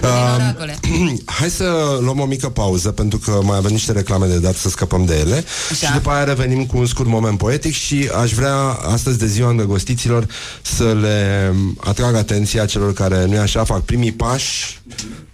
Um, 0.08 0.38
Din 0.38 0.44
oracole. 0.44 0.80
Hai 1.40 1.50
să 1.50 1.98
luăm 2.02 2.20
o 2.20 2.26
mică 2.26 2.50
pauză 2.50 2.92
Pentru 2.92 3.18
că 3.18 3.40
mai 3.44 3.58
avem 3.58 3.72
niște 3.72 3.92
reclame 3.92 4.28
de 4.28 4.40
dat 4.40 4.56
Să 4.56 4.70
scăpăm 4.70 5.06
de 5.06 5.18
ele 5.20 5.44
Așa. 5.72 5.88
Și 5.88 5.94
după 5.94 6.10
aia 6.10 6.24
revenim 6.24 6.66
cu 6.66 6.78
un 6.78 6.86
scurt 6.86 7.10
moment 7.10 7.38
poetic 7.38 7.74
Și 7.74 8.10
aș 8.22 8.32
vrea 8.32 8.56
astăzi 8.94 9.18
de 9.18 9.28
ziua 9.28 9.50
îndrăgostiților 9.50 10.26
Să 10.62 10.94
le 11.02 11.54
atrag 11.78 12.16
atenția 12.16 12.66
Celor 12.66 12.94
care, 12.94 13.26
nu 13.26 13.40
așa, 13.40 13.64
fac 13.64 13.82
primii 13.82 14.12
pași 14.12 14.80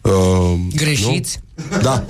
uh, 0.01 0.11
Greșiți? 0.75 1.39
Nu? 1.41 1.46
Da, 1.81 2.03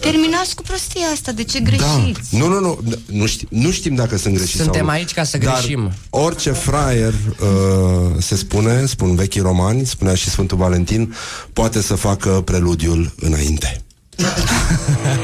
Terminați 0.00 0.54
cu 0.54 0.62
prostia 0.62 1.06
asta, 1.12 1.32
de 1.32 1.44
ce 1.44 1.58
da. 1.60 1.64
greșiți? 1.70 2.36
Nu, 2.36 2.48
nu, 2.48 2.60
nu 2.60 2.78
Nu 3.06 3.26
știm, 3.26 3.48
nu 3.50 3.70
știm 3.70 3.94
dacă 3.94 4.16
sunt 4.16 4.34
greșiți 4.34 4.56
Suntem 4.56 4.74
sau 4.74 4.84
nu. 4.84 4.90
aici 4.90 5.12
ca 5.12 5.24
să 5.24 5.38
Dar 5.38 5.52
greșim. 5.58 5.92
orice 6.10 6.50
fraier 6.50 7.12
uh, 7.12 8.10
Se 8.18 8.36
spune, 8.36 8.86
spun 8.86 9.14
vechii 9.14 9.40
romani 9.40 9.86
Spunea 9.86 10.14
și 10.14 10.28
Sfântul 10.30 10.56
Valentin 10.56 11.14
Poate 11.52 11.82
să 11.82 11.94
facă 11.94 12.28
preludiul 12.44 13.14
înainte 13.20 13.82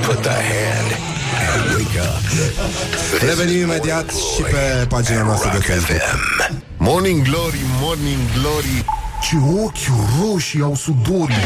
Put 0.06 0.20
the 0.20 0.30
hand 0.30 0.90
and 1.52 1.70
wake 1.70 2.00
up. 2.00 2.22
This 3.18 3.20
Revenim 3.28 3.56
is 3.56 3.62
imediat 3.62 4.12
Morning 4.12 4.34
și 4.34 4.40
Glory 4.42 4.52
pe 4.80 4.86
pagina 4.86 5.18
at 5.20 5.26
noastră 5.26 5.48
de 5.50 5.56
Rock 5.56 5.66
Facebook. 5.66 6.00
FM. 6.00 6.62
Morning 6.76 7.22
Glory, 7.22 7.60
Morning 7.80 8.18
Glory 8.40 8.84
Ce 9.28 9.36
ochi 9.62 9.90
roșii 10.20 10.60
au 10.62 10.74
sudorii 10.74 11.36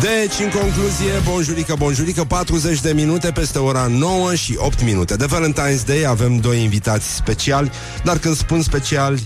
Deci, 0.00 0.38
în 0.44 0.60
concluzie, 0.60 1.12
bonjurică, 1.24 1.74
bonjurică, 1.78 2.24
40 2.24 2.80
de 2.80 2.92
minute 2.92 3.30
peste 3.30 3.58
ora 3.58 3.86
9 3.86 4.34
și 4.34 4.54
8 4.56 4.82
minute. 4.84 5.16
De 5.16 5.26
Valentine's 5.26 5.84
Day 5.86 6.04
avem 6.06 6.36
doi 6.36 6.62
invitați 6.62 7.14
speciali, 7.14 7.70
dar 8.04 8.18
când 8.18 8.36
spun 8.36 8.62
speciali, 8.62 9.22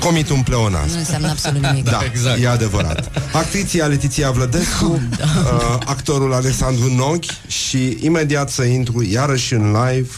comit 0.00 0.30
un 0.30 0.42
pleonaz. 0.42 0.92
Nu 0.92 0.98
înseamnă 0.98 1.28
absolut 1.28 1.62
nimic. 1.62 1.84
Da, 1.84 2.00
exact. 2.10 2.42
e 2.42 2.48
adevărat. 2.48 3.10
Actriția 3.32 3.86
Letiția 3.86 4.30
Vlădescu, 4.30 4.84
uh, 4.84 5.78
actorul 5.84 6.32
Alexandru 6.32 6.94
Noghi 6.94 7.28
și 7.46 7.98
imediat 8.00 8.50
să 8.50 8.62
intru 8.62 9.02
iarăși 9.02 9.54
în 9.54 9.72
live, 9.72 10.08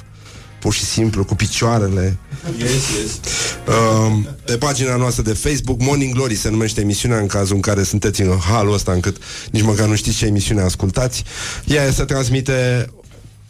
pur 0.58 0.72
și 0.72 0.84
simplu, 0.84 1.24
cu 1.24 1.34
picioarele. 1.34 2.16
Yes, 2.58 2.70
yes. 2.70 3.20
Uh, 3.66 4.18
pe 4.44 4.56
pagina 4.56 4.96
noastră 4.96 5.22
de 5.22 5.32
Facebook, 5.32 5.80
Morning 5.80 6.14
Glory 6.14 6.34
se 6.34 6.50
numește 6.50 6.80
emisiunea 6.80 7.18
în 7.18 7.26
cazul 7.26 7.54
în 7.54 7.60
care 7.60 7.82
sunteți 7.82 8.20
în 8.20 8.38
halul 8.38 8.72
ăsta 8.72 8.92
încât 8.92 9.16
nici 9.50 9.62
măcar 9.62 9.88
nu 9.88 9.94
știți 9.94 10.16
ce 10.16 10.26
emisiune 10.26 10.62
ascultați. 10.62 11.24
Ea 11.64 11.92
se 11.92 12.04
transmite 12.04 12.86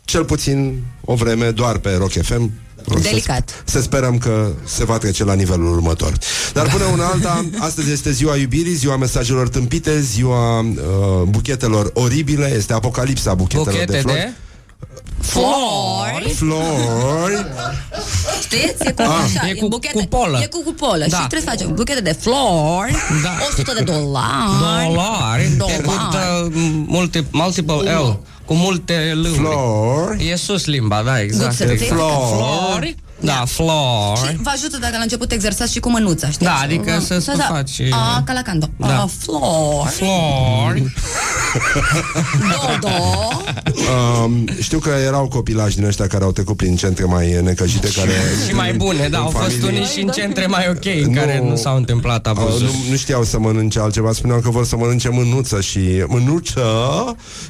cel 0.04 0.24
puțin 0.24 0.82
o 1.04 1.14
vreme 1.14 1.50
doar 1.50 1.78
pe 1.78 1.94
Rock 1.94 2.12
FM. 2.12 2.52
Delicat. 3.02 3.62
Să, 3.64 3.78
să 3.78 3.82
sperăm 3.82 4.18
că 4.18 4.50
se 4.64 4.84
va 4.84 4.98
trece 4.98 5.24
la 5.24 5.34
nivelul 5.34 5.72
următor. 5.72 6.12
Dar 6.52 6.70
până 6.70 6.84
una 6.84 7.06
alta, 7.06 7.44
astăzi 7.58 7.92
este 7.92 8.10
ziua 8.10 8.36
iubirii, 8.36 8.74
ziua 8.74 8.96
mesajelor 8.96 9.48
tâmpite, 9.48 10.00
ziua 10.00 10.60
uh, 10.60 10.74
buchetelor 11.28 11.90
oribile, 11.94 12.54
este 12.56 12.72
apocalipsa 12.72 13.34
buchetelor 13.34 13.72
Buchete 13.72 13.92
de 13.92 13.98
flori. 13.98 14.18
de... 14.18 14.32
Flori 15.28 16.30
Flori. 16.34 17.46
Știți? 18.42 18.86
E 18.86 18.90
cu, 18.92 19.02
Ah. 19.02 19.08
așa, 19.24 19.48
E 19.48 19.54
cu 19.54 19.68
buchete, 19.68 19.98
cupolă. 19.98 20.38
E 20.42 20.46
cu 20.46 20.62
cupolă 20.62 21.04
Da. 21.08 21.16
Și 21.16 21.26
trebuie 21.26 21.40
să 21.40 21.46
facem 21.48 21.74
buchete 21.74 22.00
de 22.00 22.12
flori 22.20 22.92
Da. 23.22 23.30
100 23.50 23.72
de 23.76 23.82
dolari 23.82 24.86
Dolari. 24.86 25.48
Dolari. 25.56 25.82
Cu 25.82 25.90
uh, 25.90 26.52
multi, 26.86 27.24
multiple 27.30 27.74
L. 27.92 28.18
Cu 28.44 28.54
multe 28.54 29.12
L. 29.14 29.26
Flori. 29.34 30.28
E 30.30 30.36
sus 30.36 30.64
limba, 30.66 31.02
da, 31.02 31.20
exact. 31.20 31.44
Good 31.44 31.56
certificate. 31.68 32.00
Flori. 32.00 32.96
Da, 33.20 33.44
flori. 33.46 34.20
Și 34.30 34.36
vă 34.42 34.50
ajută 34.54 34.78
dacă 34.80 34.92
la 34.96 35.02
început 35.02 35.32
exersați 35.32 35.72
și 35.72 35.80
cu 35.80 35.90
mânuța, 35.90 36.26
știți? 36.26 36.44
Da, 36.44 36.58
adică 36.62 36.98
să- 37.06 37.18
să 37.18 37.32
faci- 37.48 37.80
A, 37.90 38.22
ca 38.26 38.32
la 38.32 38.42
cando. 38.42 38.66
Da. 38.76 38.86
A, 39.00 39.08
flori. 39.18 39.90
Flori. 39.90 40.92
Dodo. 42.80 42.94
Um, 44.24 44.48
știu 44.60 44.78
că 44.78 44.90
erau 45.06 45.28
copilași 45.28 45.76
din 45.76 45.84
ăștia 45.84 46.06
care 46.06 46.24
au 46.24 46.32
trecut 46.32 46.56
prin 46.56 46.76
centre 46.76 47.04
mai 47.04 47.40
necăjite 47.42 47.88
care 47.96 48.10
Și 48.48 48.54
mai 48.54 48.72
bune, 48.72 49.08
da, 49.08 49.18
în 49.18 49.24
au 49.24 49.30
fost 49.30 49.44
familii- 49.44 49.68
unii 49.68 49.84
și 49.84 50.00
în 50.00 50.08
centre 50.08 50.46
mai 50.46 50.66
ok, 50.70 50.84
în 51.06 51.14
care 51.14 51.42
nu 51.48 51.56
s-au 51.56 51.76
întâmplat 51.76 52.26
Au, 52.26 52.32
abuzuri. 52.36 52.64
nu, 52.64 52.90
nu 52.90 52.96
știau 52.96 53.24
să 53.24 53.38
mănânce 53.38 53.80
altceva 53.80 54.12
Spuneau 54.12 54.40
că 54.40 54.50
vor 54.50 54.66
să 54.66 54.76
mănânce 54.76 55.08
mânuță 55.08 55.60
și 55.60 55.80
Mânuță 56.06 56.62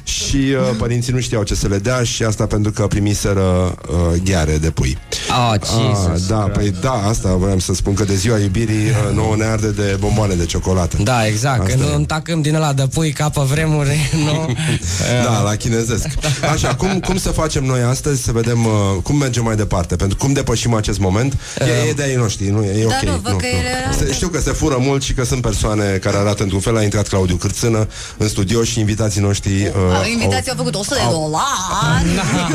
Și 0.03 0.35
uh, 0.35 0.75
părinții 0.77 1.13
nu 1.13 1.19
știau 1.19 1.43
ce 1.43 1.55
să 1.55 1.67
le 1.67 1.77
dea 1.77 2.03
Și 2.03 2.23
asta 2.23 2.45
pentru 2.45 2.71
că 2.71 2.87
primiseră 2.87 3.75
uh, 3.89 4.21
gheare 4.23 4.57
de 4.57 4.69
pui 4.69 4.97
Oh, 5.29 5.51
Ah, 5.53 5.58
Jesus 5.67 6.27
da, 6.27 6.35
păi 6.35 6.73
da, 6.81 6.91
asta 7.07 7.35
vreau 7.35 7.59
să 7.59 7.73
spun 7.73 7.93
Că 7.93 8.03
de 8.03 8.15
ziua 8.15 8.37
iubirii 8.39 8.85
uh, 8.89 9.15
nouă 9.15 9.35
ne 9.35 9.43
arde 9.45 9.69
de 9.71 9.97
bomboane 9.99 10.33
de 10.33 10.45
ciocolată. 10.45 10.97
Da, 11.03 11.25
exact, 11.27 11.61
Asta 11.61 11.73
că 11.75 11.83
e. 11.83 11.89
nu 11.89 11.95
întacăm 11.95 12.41
din 12.41 12.55
ăla 12.55 12.73
de 12.73 12.87
pui 12.93 13.11
ca 13.11 13.29
pe 13.29 13.41
vremuri, 13.41 14.09
nu? 14.25 14.49
Da, 15.23 15.41
la 15.41 15.55
chinezesc. 15.55 16.07
Așa, 16.53 16.75
cum, 16.75 16.99
cum 16.99 17.17
să 17.17 17.29
facem 17.29 17.63
noi 17.63 17.81
astăzi 17.81 18.23
Să 18.23 18.31
vedem 18.31 18.65
uh, 18.65 18.71
cum 19.03 19.15
mergem 19.15 19.43
mai 19.43 19.55
departe? 19.55 19.95
Pentru 19.95 20.17
cum 20.17 20.33
depășim 20.33 20.73
acest 20.73 20.99
moment? 20.99 21.33
E, 21.59 21.89
e 21.89 21.93
de 21.93 22.03
ai 22.03 22.15
noștri, 22.15 22.47
nu? 22.49 22.63
E, 22.63 22.67
e 22.81 22.85
Da, 22.87 22.95
ok 23.01 23.09
nu, 23.09 23.19
văd 23.23 23.35
că 23.39 23.45
ele- 23.45 24.05
Se- 24.07 24.13
Știu 24.13 24.27
că 24.27 24.39
se 24.39 24.51
fură 24.51 24.77
mult 24.79 25.03
și 25.03 25.13
că 25.13 25.25
sunt 25.25 25.41
persoane 25.41 25.83
Care 26.01 26.17
arată 26.17 26.43
într-un 26.43 26.59
fel. 26.59 26.77
A 26.77 26.83
intrat 26.83 27.07
Claudiu 27.07 27.35
Cârțână 27.35 27.87
în 28.17 28.27
studio 28.27 28.63
Și 28.63 28.79
invitații 28.79 29.21
noștri 29.21 29.51
uh, 29.51 30.11
Invitații 30.11 30.49
au 30.51 30.57
făcut 30.57 30.75
100 30.75 30.95
de 30.95 31.01
dolari. 31.11 32.07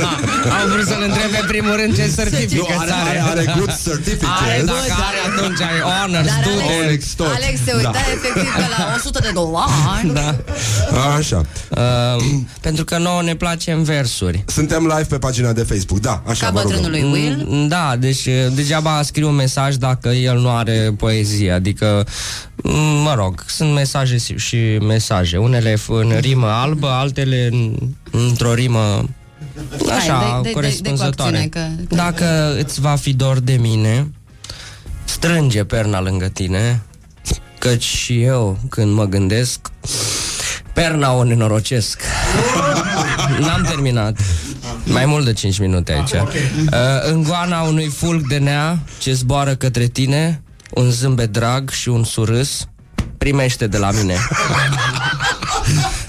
Au 0.60 0.68
vrut 0.72 0.86
să-l 0.86 1.02
întrebe 1.08 1.38
în 1.40 1.46
primul 1.48 1.76
rând 1.76 1.94
ce 1.96 2.04
Nu, 2.16 2.22
certificat 2.22 2.88
are, 3.08 3.18
are, 3.20 3.38
are 3.40 3.54
good 3.58 3.72
certificate 3.88 4.50
Are, 4.52 4.62
dacă 4.66 4.94
are, 5.08 5.20
atunci 5.36 5.60
are 5.60 5.80
honor, 5.80 6.24
Dar 6.24 6.34
student. 6.40 6.70
Alex, 6.84 7.04
tot. 7.14 7.26
Alex 7.26 7.54
se 7.64 7.72
uita 7.76 7.90
Da. 7.90 7.98
efectiv 7.98 8.52
pe 8.54 8.66
la 8.76 8.92
100 8.96 9.18
de 9.22 9.30
dolari 9.34 10.12
Da. 10.12 10.36
Așa 11.16 11.40
Uh, 11.70 12.24
pentru 12.60 12.84
că 12.84 12.98
nouă 12.98 13.22
ne 13.22 13.34
place 13.36 13.72
în 13.72 13.82
versuri. 13.82 14.44
Suntem 14.46 14.82
live 14.86 15.06
pe 15.08 15.18
pagina 15.18 15.52
de 15.52 15.62
Facebook 15.62 16.00
Da, 16.00 16.22
așa 16.26 16.44
Ca 16.46 16.52
vă 16.52 16.60
rugăm. 16.60 16.76
bătrânul 16.80 17.00
lui 17.00 17.10
Will 17.20 17.44
Mm, 17.48 17.68
Da, 17.68 17.96
deci 17.98 18.26
uh, 18.26 18.32
degeaba 18.54 19.02
scriu 19.02 19.28
un 19.28 19.34
mesaj 19.34 19.74
dacă 19.74 20.08
el 20.08 20.38
nu 20.38 20.50
are 20.50 20.94
poezie, 20.98 21.50
adică, 21.52 22.06
mm, 22.62 22.72
mă 23.02 23.14
rog, 23.16 23.44
sunt 23.46 23.72
mesaje 23.72 24.18
și- 24.18 24.36
și 24.36 24.56
mesaje, 24.86 25.36
unele 25.36 25.72
f- 25.74 25.86
în 25.86 26.16
rimă 26.20 26.46
albă, 26.46 26.88
altele 26.88 27.48
în, 27.52 27.74
într-o 28.10 28.54
rimă 28.54 29.08
așa, 29.96 30.18
de- 30.18 30.40
de- 30.42 30.48
de- 30.48 30.50
corespunzătoare. 30.54 31.38
de 31.38 31.48
coacțiune, 31.48 31.76
că- 31.78 31.82
că- 31.88 31.94
Dacă 31.94 32.56
îți 32.64 32.80
va 32.80 32.94
fi 32.96 33.12
dor 33.14 33.38
de 33.40 33.52
mine, 33.52 34.10
strânge 35.04 35.64
perna 35.64 36.00
lângă 36.00 36.26
tine, 36.26 36.82
căci 37.58 37.82
și 37.84 38.22
eu, 38.22 38.58
când 38.68 38.92
mă 38.94 39.04
gândesc, 39.04 39.58
perna 40.72 41.12
o 41.12 41.22
nenorocesc. 41.24 42.00
N-am 43.40 43.62
terminat. 43.68 44.18
Mai 44.84 45.06
mult 45.06 45.24
de 45.24 45.32
5 45.32 45.58
minute 45.58 45.92
aici. 45.92 46.10
Uh, 46.12 46.20
în 47.02 47.22
goana 47.22 47.60
unui 47.60 47.86
fulg 47.86 48.26
de 48.28 48.38
nea 48.38 48.78
ce 48.98 49.12
zboară 49.12 49.54
către 49.54 49.86
tine, 49.86 50.42
un 50.70 50.90
zâmbet 50.90 51.32
drag 51.32 51.70
și 51.70 51.88
un 51.88 52.04
surâs, 52.04 52.66
primește 53.18 53.66
de 53.66 53.78
la 53.78 53.90
mine. 53.90 54.16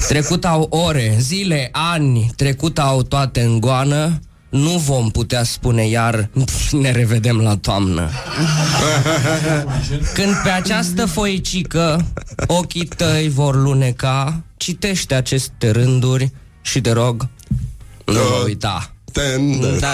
Trecut 0.07 0.45
au 0.45 0.67
ore, 0.69 1.15
zile, 1.19 1.69
ani, 1.71 2.31
trecut 2.35 2.79
au 2.79 3.03
toate 3.03 3.41
în 3.41 3.59
goană, 3.59 4.19
nu 4.49 4.69
vom 4.69 5.09
putea 5.11 5.43
spune 5.43 5.87
iar 5.87 6.29
"Pf, 6.45 6.71
ne 6.71 6.91
revedem 6.91 7.37
la 7.41 7.57
toamnă. 7.57 8.09
Când 10.13 10.35
pe 10.43 10.49
această 10.49 11.05
foicică 11.05 12.05
ochii 12.47 12.85
tăi 12.85 13.29
vor 13.29 13.55
luneca, 13.55 14.43
citește 14.57 15.15
aceste 15.15 15.71
rânduri 15.71 16.31
și 16.61 16.81
te 16.81 16.91
rog, 16.91 17.27
nu 18.05 18.13
mă 18.13 18.43
uita. 18.45 18.89
Tender. 19.11 19.79
Da. 19.79 19.93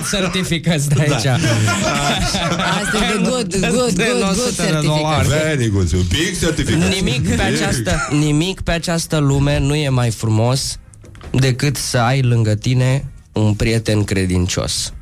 Ten 0.00 0.20
good 0.20 0.32
certificates 0.32 0.86
de 0.86 1.00
aici. 1.00 1.26
Asta 1.26 2.96
e 2.96 3.16
de 3.16 3.28
good, 3.28 3.28
good, 3.28 3.60
De 3.60 3.66
good, 3.66 3.78
100 3.78 4.34
good 4.34 4.56
de 4.56 4.62
certificate 4.62 4.86
dolari. 4.86 5.28
Very 5.28 5.68
good 5.68 5.90
Big 5.94 6.38
certificate 6.40 6.94
Nimic 6.94 7.36
pe, 7.36 7.42
această, 7.42 8.08
nimic 8.10 8.60
pe 8.60 8.70
această 8.70 9.18
lume 9.18 9.58
nu 9.58 9.74
e 9.74 9.88
mai 9.88 10.10
frumos 10.10 10.78
decât 11.30 11.76
să 11.76 11.98
ai 11.98 12.22
lângă 12.22 12.54
tine 12.54 13.04
un 13.32 13.54
prieten 13.54 14.04
credincios. 14.04 14.92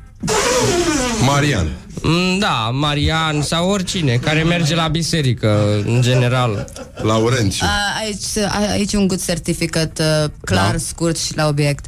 Marian 1.25 1.67
Mm, 2.03 2.39
Da, 2.39 2.69
Marian 2.73 3.41
sau 3.41 3.69
oricine 3.69 4.15
care 4.15 4.43
merge 4.43 4.75
la 4.75 4.87
biserică, 4.87 5.81
în 5.85 6.01
general. 6.01 6.67
Laurențiu 7.01 7.65
A, 7.65 7.99
Aici, 7.99 8.37
a- 8.49 8.71
aici 8.71 8.93
un 8.93 9.07
good 9.07 9.25
certificate 9.25 10.03
uh, 10.23 10.29
clar, 10.43 10.71
Da. 10.71 10.77
scurt 10.77 11.17
și 11.17 11.35
la 11.35 11.47
obiect. 11.47 11.85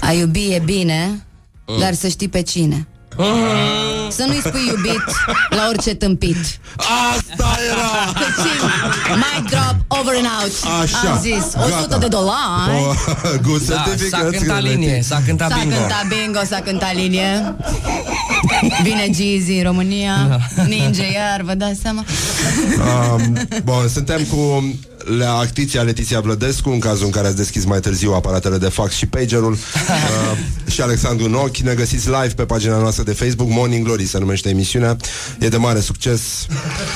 A 0.00 0.12
iubi 0.12 0.40
e 0.52 0.62
bine, 0.64 1.23
Mm. 1.66 1.78
dar 1.80 1.94
să 1.94 2.08
știi 2.08 2.28
pe 2.28 2.42
cine. 2.42 2.86
Să 4.10 4.24
nu-i 4.26 4.40
spui 4.44 4.66
iubit 4.68 5.04
la 5.50 5.66
orice 5.68 5.94
tâmpit. 5.94 6.36
Asta 6.76 7.56
era 7.70 8.12
Căcin, 8.12 8.60
mic 9.24 9.50
drop, 9.50 9.76
over 9.88 10.14
and 10.16 10.26
out. 10.40 10.52
Așa, 10.82 11.10
Am 11.10 11.18
zis, 11.20 11.44
100 11.54 11.68
gata. 11.80 11.98
de 11.98 12.06
dolari. 12.06 12.70
Oh, 12.86 12.94
Good 13.46 13.62
Da, 13.66 13.74
certificate 13.86 14.22
s-a 14.38 14.38
cântat 14.38 14.62
linie, 14.62 15.02
s-a 15.02 15.22
cântat 15.26 15.50
S-a 15.50 15.56
bingo. 15.58 15.76
cântat 15.76 16.06
bingo, 16.08 16.38
s-a 16.48 16.60
cântat 16.60 16.94
linie 16.94 17.54
Vine 18.82 19.10
Jeezy 19.14 19.52
în 19.56 19.62
România 19.62 20.14
Da. 20.56 20.62
Ninja 20.62 21.02
iar, 21.04 21.40
vă 21.42 21.54
dați 21.54 21.80
seama 21.82 22.04
Um, 23.14 23.32
bun, 23.64 23.88
suntem 23.92 24.22
cu 24.24 24.64
la 25.04 25.36
actriția 25.38 25.82
Letiția 25.82 26.20
Vlădescu 26.20 26.70
În 26.70 26.78
cazul 26.78 27.04
în 27.04 27.10
care 27.10 27.26
ați 27.26 27.36
deschis 27.36 27.64
mai 27.64 27.80
târziu 27.80 28.12
aparatele 28.12 28.58
de 28.58 28.68
fax 28.68 28.94
și 28.94 29.06
pagerul 29.06 29.52
uh, 29.56 30.70
Și 30.72 30.80
Alexandru 30.80 31.28
Nochi 31.28 31.62
Ne 31.62 31.74
găsiți 31.74 32.06
live 32.06 32.32
pe 32.36 32.44
pagina 32.44 32.78
noastră 32.78 33.02
de 33.02 33.12
Facebook 33.12 33.48
Morning 33.50 33.84
Glory 33.84 34.06
se 34.06 34.18
numește 34.18 34.48
emisiunea 34.48 34.96
E 35.38 35.48
de 35.48 35.56
mare 35.56 35.80
succes 35.80 36.22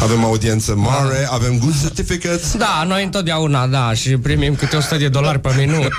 Avem 0.01 0.25
audiență 0.25 0.75
mare 0.77 1.29
Avem 1.31 1.59
good 1.59 1.81
certificates 1.81 2.57
Da, 2.57 2.85
noi 2.87 3.05
întotdeauna, 3.05 3.67
da, 3.67 3.93
și 3.95 4.17
primim 4.17 4.55
câte 4.55 4.77
100 4.77 4.97
de 4.97 5.09
dolari 5.09 5.39
pe 5.39 5.51
minut. 5.57 5.93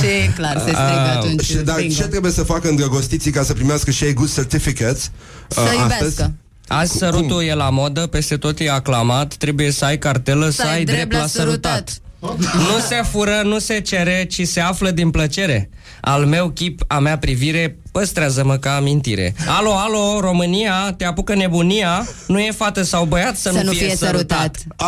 Și 0.00 0.30
clar, 0.36 0.52
se 0.56 0.70
strigă 0.70 1.10
atunci 1.16 1.44
și, 1.44 1.54
dar 1.56 1.76
bingo. 1.76 1.94
ce 1.94 2.02
trebuie 2.06 2.32
să 2.32 2.42
facă 2.42 2.68
îndrăgostiții 2.68 3.30
Ca 3.30 3.42
să 3.42 3.52
primească 3.52 3.90
și 3.90 4.04
ei 4.04 4.12
good 4.12 4.34
certificates 4.34 5.10
Să 5.48 5.60
uh, 5.60 5.70
iubească. 5.80 6.04
astăzi? 6.04 6.30
Azi 6.68 6.96
sărutul 6.96 7.42
e 7.42 7.54
la 7.54 7.70
modă, 7.70 8.06
peste 8.06 8.36
tot 8.36 8.60
e 8.60 8.70
aclamat, 8.70 9.34
trebuie 9.34 9.70
să 9.70 9.84
ai 9.84 9.98
cartelă, 9.98 10.48
să, 10.48 10.66
ai 10.66 10.84
drept 10.84 11.12
la 11.12 11.26
sărutat. 11.26 11.98
Nu 12.54 12.78
se 12.88 13.02
fură, 13.10 13.40
nu 13.44 13.58
se 13.58 13.80
cere, 13.80 14.24
ci 14.24 14.46
se 14.46 14.60
află 14.60 14.90
din 14.90 15.10
plăcere. 15.10 15.70
Al 16.00 16.24
meu 16.24 16.48
chip, 16.48 16.82
a 16.86 16.98
mea 16.98 17.18
privire, 17.18 17.78
păstrează-mă 17.92 18.56
ca 18.56 18.74
amintire. 18.76 19.34
Alo, 19.58 19.72
alo, 19.72 20.20
România, 20.20 20.94
te 20.96 21.04
apucă 21.04 21.34
nebunia, 21.34 22.08
nu 22.26 22.40
e 22.40 22.50
fată 22.50 22.82
sau 22.82 23.04
băiat 23.04 23.36
să, 23.36 23.50
Să 23.50 23.62
nu 23.62 23.72
fie 23.72 23.96
sărutat. 23.96 24.56
Pă, 24.76 24.84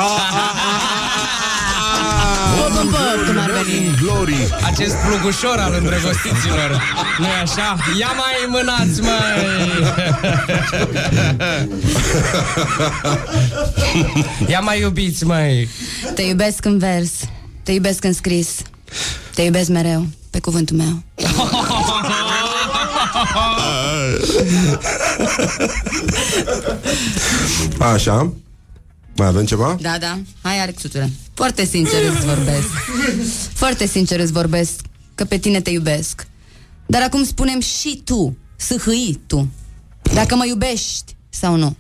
pă, 2.75 2.87
pă, 2.91 3.25
cum 3.27 3.39
ar 3.39 3.51
veni. 3.51 3.61
Morning 3.71 3.99
Glory 4.01 4.49
Acest 4.65 4.95
plugușor 5.07 5.59
al 5.59 5.75
îndrăgostiților 5.79 6.83
nu 7.19 7.27
e 7.27 7.41
așa? 7.43 7.77
Ia 7.99 8.13
mai 8.17 8.49
mânați, 8.49 9.01
măi! 9.01 9.85
Ia 14.49 14.61
mai 14.61 14.81
iubiți, 14.81 15.25
măi! 15.25 15.69
Te 16.15 16.23
iubesc 16.23 16.65
în 16.65 16.79
vers, 16.79 17.11
te 17.63 17.73
iubesc 17.73 18.05
în 18.05 18.13
scris, 18.13 18.49
te 19.35 19.43
iubesc 19.43 19.69
mereu, 19.69 20.07
pe 20.31 20.41
cuvântul 20.41 20.77
meu. 20.77 21.03
Așa. 27.79 28.33
Mai 29.17 29.27
avem 29.27 29.45
ceva? 29.45 29.77
Da, 29.81 29.99
da. 29.99 30.19
Hai, 30.43 30.59
Alexuțule. 30.59 31.11
Foarte 31.35 31.65
sincer 31.65 32.03
îți 32.13 32.27
vorbesc. 32.27 32.67
Foarte 33.55 33.87
sincer 33.87 34.21
îți 34.21 34.33
vorbesc 34.33 34.81
că 35.15 35.25
pe 35.25 35.39
tine 35.39 35.61
te 35.61 35.71
iubesc. 35.71 36.27
Dar 36.87 37.03
acum 37.03 37.25
spunem 37.25 37.61
și 37.61 38.01
tu, 38.05 38.37
sâhâi 38.57 39.21
tu. 39.27 39.49
Dacă 40.15 40.35
mă 40.35 40.47
iubești 40.47 41.17
sau 41.29 41.57
nu. 41.57 41.77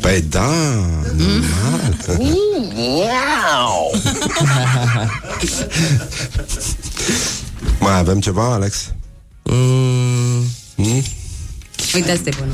Păi 0.00 0.20
da, 0.22 0.50
normal. 1.16 1.96
Mai 7.80 7.98
avem 7.98 8.20
ceva, 8.20 8.52
Alex? 8.52 8.92
Mm, 9.42 10.44
Hmm? 10.76 11.02
Uite, 11.94 12.10
asta 12.10 12.28
e 12.28 12.32
bună. 12.38 12.52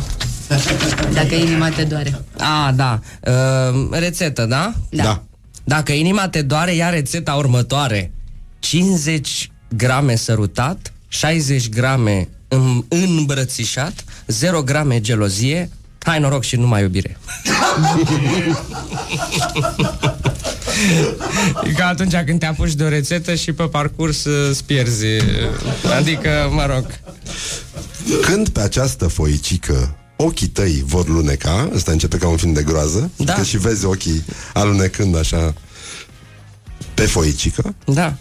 Dacă 1.12 1.34
inima 1.34 1.68
te 1.68 1.84
doare. 1.84 2.24
a, 2.38 2.72
da. 2.72 3.00
Uh, 3.26 3.88
rețetă, 3.90 4.46
da? 4.46 4.72
Da. 4.90 5.02
Da. 5.02 5.22
Dacă 5.64 5.92
inima 5.92 6.28
te 6.28 6.42
doare, 6.42 6.74
ia 6.74 6.88
rețeta 6.88 7.34
următoare. 7.34 8.12
50 8.58 9.50
grame 9.76 10.14
sărutat, 10.16 10.92
60 11.08 11.68
grame 11.68 12.28
în- 12.48 12.84
îmbrățișat, 12.88 14.04
0 14.26 14.62
grame 14.62 15.00
gelozie, 15.00 15.70
hai 16.02 16.18
noroc 16.20 16.42
și 16.42 16.56
numai 16.56 16.82
iubire. 16.82 17.18
E 21.64 21.70
ca 21.72 21.86
atunci 21.86 22.14
când 22.26 22.38
te 22.38 22.46
apuci 22.46 22.72
de 22.72 22.84
o 22.84 22.88
rețetă 22.88 23.34
și 23.34 23.52
pe 23.52 23.62
parcurs 23.62 24.24
uh, 24.24 24.48
îți 24.50 24.64
pierzi. 24.64 25.04
Adică, 25.96 26.48
mă 26.52 26.66
rog, 26.66 26.86
Când 28.22 28.48
pe 28.48 28.60
această 28.60 29.06
foicică 29.06 29.94
ochii 30.16 30.46
tăi 30.46 30.82
vor 30.86 31.08
luneca, 31.08 31.70
ăsta 31.74 31.92
începe 31.92 32.16
ca 32.16 32.28
un 32.28 32.36
film 32.36 32.52
de 32.52 32.62
groază, 32.62 33.10
Da. 33.16 33.32
că 33.32 33.42
și 33.42 33.58
vezi 33.58 33.84
ochii 33.84 34.24
alunecând 34.54 35.16
așa 35.16 35.54
pe 36.94 37.02
foicică, 37.06 37.74
da. 37.84 38.14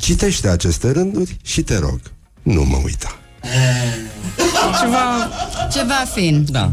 citește 0.00 0.48
aceste 0.48 0.90
rânduri 0.90 1.36
și 1.42 1.62
te 1.62 1.78
rog, 1.78 2.00
nu 2.42 2.62
mă 2.64 2.80
uita. 2.84 3.16
Ceva, 4.80 5.30
Ceva 5.72 6.04
fin 6.14 6.46
da. 6.50 6.70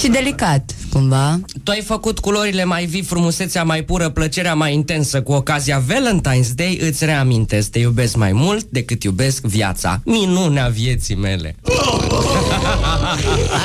și 0.00 0.08
delicat, 0.08 0.74
cumva. 0.92 1.40
Tu 1.62 1.70
ai 1.70 1.80
făcut 1.80 2.18
culorile 2.18 2.64
mai 2.64 2.84
vii, 2.84 3.02
frumusețea 3.02 3.64
mai 3.64 3.82
pură, 3.82 4.08
plăcerea 4.08 4.54
mai 4.54 4.74
intensă 4.74 5.22
cu 5.22 5.32
ocazia 5.32 5.82
Valentine's 5.82 6.50
Day, 6.54 6.78
îți 6.82 7.04
reamintesc, 7.04 7.70
te 7.70 7.78
iubesc 7.78 8.16
mai 8.16 8.32
mult 8.32 8.66
decât 8.70 9.02
iubesc 9.02 9.42
viața. 9.42 10.00
Minunea 10.04 10.68
vieții 10.68 11.16
mele. 11.16 11.56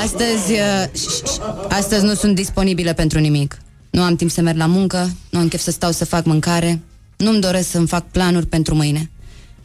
Astăzi, 0.04 0.52
uh, 0.52 0.86
ș- 0.88 1.34
ș- 1.34 1.68
astăzi 1.70 2.06
nu 2.06 2.14
sunt 2.14 2.36
disponibile 2.36 2.94
pentru 2.94 3.20
nimic. 3.20 3.58
Nu 3.90 4.02
am 4.02 4.16
timp 4.16 4.32
să 4.32 4.42
merg 4.42 4.58
la 4.58 4.66
muncă, 4.66 5.10
nu 5.30 5.40
am 5.40 5.48
chef 5.48 5.62
să 5.62 5.72
stau 5.72 5.92
să 5.92 6.06
fac 6.06 6.26
mâncare, 6.26 6.80
nu-mi 7.18 7.42
doresc 7.42 7.70
să-mi 7.70 7.88
fac 7.88 8.06
planuri 8.12 8.46
pentru 8.46 8.76
mâine. 8.76 9.10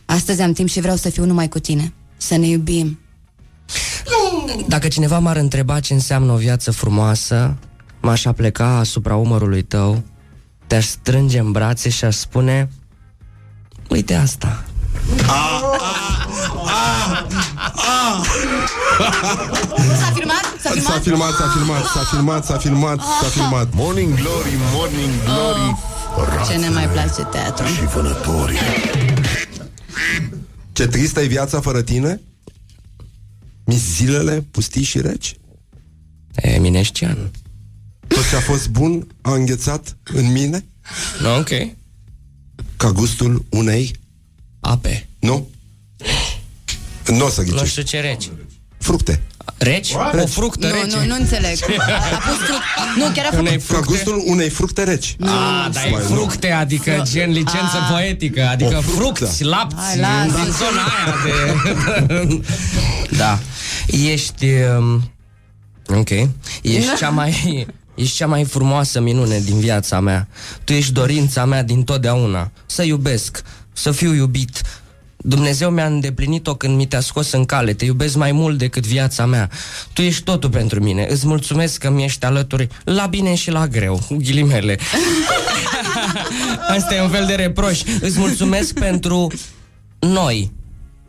Astăzi 0.05 0.43
am 0.43 0.53
timp 0.53 0.69
și 0.69 0.81
vreau 0.81 0.97
să 0.97 1.11
fiu 1.11 1.25
numai 1.25 1.49
cu 1.49 1.59
tine. 1.59 1.93
Să 2.17 2.37
ne 2.37 2.47
iubim. 2.47 2.99
Dacă 4.69 4.89
cineva 4.89 5.19
m-ar 5.19 5.37
întreba 5.37 5.81
ce 5.81 5.93
înseamnă 5.93 6.33
o 6.33 6.37
viață 6.37 6.71
frumoasă, 6.71 7.57
m-aș 8.01 8.25
apleca 8.25 8.77
asupra 8.77 9.17
umărului 9.17 9.63
tău, 9.63 10.03
te-aș 10.67 10.85
strânge 10.85 11.39
în 11.39 11.53
brațe 11.53 11.89
și 11.89 12.05
aș 12.05 12.15
spune 12.15 12.69
Uite 13.89 14.15
asta. 14.15 14.65
S-a 19.99 20.13
filmat? 20.15 20.45
S-a 20.61 20.71
S-a 20.81 21.01
filmat, 21.01 21.33
s-a 21.35 21.49
filmat, 21.57 21.85
s-a 21.85 22.05
filmat, 22.11 22.45
s-a 22.45 22.57
filmat, 22.57 23.01
s-a 23.21 23.29
filmat. 23.29 23.69
Morning 23.75 24.15
Glory, 24.15 24.55
Morning 24.73 25.11
Glory 25.25 25.77
Ce 26.51 26.57
ne 26.57 26.69
mai 26.69 26.89
place 26.89 27.23
teatru. 27.23 27.67
și 27.67 27.87
vânătorii 27.95 28.59
Ce 30.75 30.87
tristă 30.87 31.21
e 31.21 31.27
viața 31.27 31.61
fără 31.61 31.83
tine? 31.83 32.21
Mi 33.65 33.75
zilele 33.77 34.41
pustii 34.51 34.83
și 34.83 35.01
reci? 35.01 35.37
Eminescian. 36.35 37.31
Tot 38.07 38.29
ce 38.31 38.37
a 38.37 38.41
fost 38.41 38.69
bun 38.69 39.07
a 39.21 39.35
înghețat 39.35 39.97
în 40.05 40.33
mine? 40.33 40.65
Ok. 41.39 41.49
Ca 42.77 42.93
gustul 42.93 43.45
unei? 43.51 43.95
Ape. 44.61 45.09
Nu? 45.21 45.49
Nu 47.07 47.25
o 47.25 47.29
să 47.29 47.41
Nu 47.41 47.47
ghicești. 47.47 47.69
știu 47.69 47.83
ce 47.83 48.01
reci. 48.01 48.31
Fructe. 48.79 49.23
Reci? 49.59 49.93
O 50.23 50.27
fructă 50.27 50.67
Nu, 50.67 50.73
rece. 50.73 50.97
nu, 50.97 51.05
nu 51.07 51.15
înțeleg. 51.15 51.57
A 52.13 52.17
pus 52.17 52.37
fruct. 52.47 52.63
Nu, 52.97 53.05
chiar 53.15 53.29
a 53.33 53.39
Unei 53.39 53.59
făcut... 53.59 53.67
Ca 53.67 53.73
fructe? 53.75 53.87
gustul 53.91 54.23
unei 54.27 54.49
fructe 54.49 54.83
reci. 54.85 55.17
A, 55.21 55.69
dar 55.73 55.85
e 55.87 55.91
Mai 55.91 56.03
nu. 56.09 56.15
fructe, 56.15 56.51
adică 56.51 57.03
gen 57.11 57.31
licență 57.31 57.77
poetică, 57.91 58.47
adică 58.51 58.77
O 58.77 58.81
fructă. 58.81 59.25
frucți, 59.25 59.45
lapți, 59.45 59.77
Hai, 59.77 59.99
lasă. 59.99 60.35
din 60.43 60.53
zona 60.53 60.83
aia 60.83 61.15
de... 62.07 62.41
da. 63.23 63.39
Ești... 63.87 64.47
Um, 64.79 65.13
ok. 65.97 66.11
Ești 66.63 66.97
cea 66.99 67.09
mai... 67.11 67.67
Ești 67.95 68.17
cea 68.17 68.27
mai 68.27 68.45
frumoasă 68.45 69.01
minune 69.01 69.39
din 69.39 69.59
viața 69.61 70.01
mea. 70.01 70.29
Tu 70.65 70.73
ești 70.73 70.93
dorința 70.93 71.45
mea 71.45 71.63
din 71.63 71.83
totdeauna. 71.85 72.51
Să 72.67 72.83
iubesc, 72.83 73.43
să 73.73 73.91
fiu 73.91 74.13
iubit. 74.15 74.61
Dumnezeu 75.27 75.71
mi-a 75.71 75.87
îndeplinit-o 75.87 76.55
când 76.55 76.77
mi 76.77 76.87
te-a 76.87 77.01
scos 77.01 77.33
în 77.33 77.45
cale. 77.45 77.73
Te 77.73 77.85
iubesc 77.85 78.15
mai 78.15 78.33
mult 78.33 78.59
decât 78.59 78.87
viața 78.87 79.27
mea. 79.27 79.51
Tu 79.93 80.03
ești 80.03 80.23
totul 80.23 80.51
pentru 80.51 80.81
mine. 80.83 81.07
Îți 81.11 81.27
mulțumesc 81.27 81.79
că 81.79 81.91
mi-ești 81.91 82.25
alături 82.25 82.69
la 82.85 83.07
bine 83.07 83.35
și 83.35 83.51
la 83.51 83.67
greu. 83.67 84.01
Cu 84.09 84.17
ghilimele. 84.17 84.79
Asta 86.77 86.95
e 86.95 87.01
un 87.01 87.09
fel 87.09 87.27
de 87.27 87.35
reproș. 87.35 87.83
Îți 88.01 88.19
mulțumesc 88.19 88.73
pentru 88.73 89.33
noi. 89.99 90.53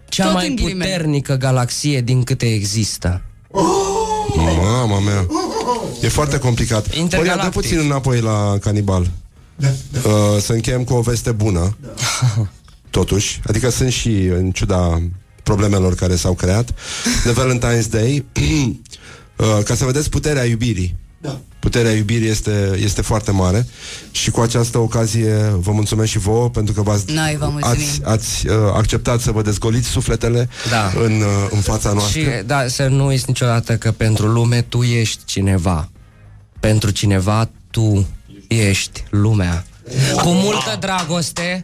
Cea 0.10 0.24
Tot 0.24 0.34
mai 0.34 0.48
în 0.48 0.56
ghilimele. 0.56 0.90
puternică 0.92 1.36
galaxie 1.36 2.02
din 2.02 2.24
câte 2.24 2.46
există. 2.54 3.22
Mama 4.62 5.00
mea. 5.00 5.26
E 6.02 6.08
foarte 6.08 6.38
complicat. 6.38 6.86
Ori 6.86 6.94
dă 6.94 7.00
Intergalactic. 7.00 7.52
puțin 7.52 7.78
înapoi 7.80 8.20
la 8.22 8.58
canibal. 8.62 9.08
Uh, 9.60 10.42
să 10.42 10.54
încheiem 10.54 10.84
cu 10.84 10.94
o 10.94 11.02
veste 11.02 11.32
bună. 11.32 11.78
Totuși. 12.96 13.40
Adică 13.48 13.70
sunt 13.70 13.92
și, 13.92 14.10
în 14.10 14.52
ciuda 14.52 15.02
problemelor 15.44 15.96
care 15.96 16.16
s-au 16.16 16.34
creat, 16.34 16.70
de 17.24 17.32
Valentine's 17.32 17.90
Day, 17.90 18.26
uh, 19.38 19.64
ca 19.64 19.76
să 19.76 19.86
vedeți 19.86 20.10
puterea 20.10 20.46
iubirii. 20.46 20.96
Da. 21.22 21.40
Puterea 21.60 21.92
iubirii 21.92 22.30
este, 22.30 22.78
este 22.84 23.02
foarte 23.02 23.32
mare 23.32 23.68
și 24.12 24.32
cu 24.32 24.40
această 24.42 24.78
ocazie 24.78 25.34
vă 25.60 25.72
mulțumesc 25.72 26.10
și 26.12 26.18
vouă 26.18 26.50
pentru 26.50 26.74
că 26.74 26.82
v-ați, 26.82 27.14
Noi 27.14 27.36
vă 27.40 27.48
mulțumim. 27.52 27.86
ați, 27.88 28.02
ați 28.04 28.48
uh, 28.48 28.54
acceptat 28.74 29.20
să 29.20 29.32
vă 29.32 29.42
dezgoliți 29.42 29.88
sufletele 29.88 30.50
Da. 30.70 30.92
în, 31.04 31.12
uh, 31.22 31.48
în 31.50 31.60
fața 31.60 31.92
noastră. 31.92 32.20
Și 32.20 32.28
da, 32.46 32.68
să 32.68 32.88
nu 32.88 33.06
uiți 33.06 33.24
niciodată 33.28 33.78
că 33.78 33.92
pentru 33.92 34.28
lume 34.28 34.62
tu 34.62 34.84
ești 34.84 35.26
cineva. 35.26 35.90
Pentru 36.60 36.90
cineva 36.90 37.50
tu 37.72 38.08
ești 38.48 39.04
lumea. 39.10 39.66
Cu 40.16 40.30
multă 40.30 40.78
dragoste, 40.80 41.60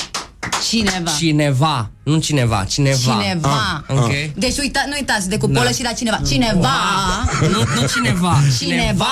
Cineva. 0.69 1.11
Cineva, 1.17 1.89
nu 2.03 2.17
cineva, 2.19 2.63
cineva. 2.69 2.97
Cineva. 3.21 3.83
Ah, 3.87 3.95
ok. 3.97 4.11
Deci 4.35 4.57
uita, 4.57 4.83
nu 4.87 4.93
uitați 4.95 5.29
de 5.29 5.37
cupolă 5.37 5.63
Da. 5.63 5.69
și 5.71 5.83
la 5.83 5.91
cineva. 5.91 6.19
Cineva. 6.27 6.69
Nu, 7.41 7.81
nu 7.81 7.87
cineva. 7.87 8.37
Cineva. 8.59 9.05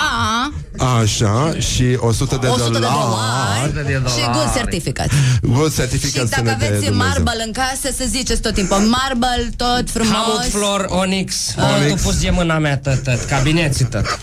Așa, 1.02 1.54
și 1.60 1.98
100 2.00 2.38
de 2.42 2.48
100 2.48 2.64
de 2.72 2.80
dolari. 2.80 2.94
dolari. 2.94 3.74
de 3.74 3.82
dolari. 3.94 4.12
Și 4.22 4.26
good 4.34 4.54
certificate. 4.56 5.12
Good 5.42 5.72
Și 5.72 5.78
certificate 5.78 6.28
să 6.28 6.32
dacă 6.36 6.42
ne 6.50 6.56
dea 6.58 6.68
aveți 6.68 6.86
Dumnezeu. 6.86 7.08
marble 7.08 7.44
în 7.46 7.52
casă, 7.52 7.96
să 7.98 8.04
ziceți 8.08 8.42
tot 8.42 8.54
timpul 8.54 8.78
marble, 8.78 9.50
tot 9.56 9.90
frumos. 9.90 10.12
Hamut, 10.14 10.44
flor, 10.52 10.86
onyx, 10.90 11.36
Onyx. 11.58 11.74
onyx. 11.86 12.02
Tu 12.02 12.08
pus 12.08 12.20
de 12.22 12.30
mâna 12.30 12.58
mea 12.58 12.78
tot, 12.78 13.04
tot, 13.04 13.24
cabineții 13.24 13.86
tot. 13.86 14.20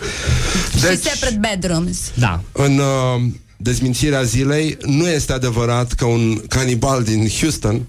Și 0.76 0.80
Deci- 0.80 0.98
separate 1.02 1.38
bedrooms. 1.50 1.98
Da. 2.14 2.40
În 2.52 2.78
uh, 2.78 3.22
dezmințirea 3.56 4.22
zilei, 4.22 4.76
nu 4.84 5.08
este 5.08 5.32
adevărat 5.32 5.92
că 5.92 6.04
un 6.04 6.40
canibal 6.48 7.02
din 7.02 7.28
Houston 7.40 7.82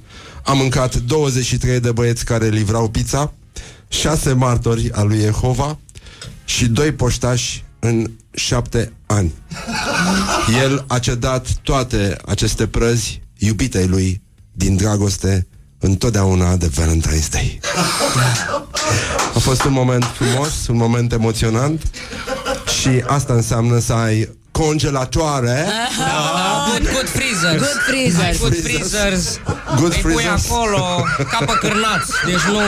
a 0.43 0.53
mâncat 0.53 0.95
23 0.95 1.79
de 1.79 1.91
băieți 1.91 2.25
care 2.25 2.49
livrau 2.49 2.89
pizza, 2.89 3.33
6 3.87 4.33
martori 4.33 4.91
al 4.91 5.07
lui 5.07 5.19
Jehova 5.19 5.79
și 6.45 6.65
doi 6.65 6.91
poștași 6.91 7.63
în 7.79 8.11
șapte 8.31 8.93
ani. 9.05 9.33
El 10.61 10.85
a 10.87 10.99
cedat 10.99 11.47
toate 11.63 12.17
aceste 12.25 12.67
prăzi 12.67 13.21
iubitei 13.37 13.87
lui 13.87 14.21
din 14.51 14.75
dragoste 14.75 15.47
întotdeauna 15.79 16.55
de 16.55 16.71
Valentine's 16.79 17.29
Day. 17.29 17.59
A 19.35 19.39
fost 19.39 19.63
un 19.63 19.71
moment 19.71 20.03
frumos, 20.03 20.67
un 20.67 20.77
moment 20.77 21.11
emoționant 21.11 21.81
și 22.79 23.03
asta 23.07 23.33
înseamnă 23.33 23.79
să 23.79 23.93
ai 23.93 24.36
congelatoare 24.57 25.65
Good, 26.71 26.89
good 26.93 27.07
freezers. 27.07 27.57
Good 27.61 27.81
freezers. 27.87 28.23
Ai 28.23 28.37
Good 28.39 28.53
Freezers. 28.61 28.89
freezers. 28.89 29.39
Good 29.79 29.93
Îi 29.93 29.99
pui 30.01 30.13
freezers. 30.13 30.49
acolo, 30.49 31.03
capă 31.31 31.53
cârnați. 31.59 32.11
Deci 32.25 32.41
nu... 32.53 32.59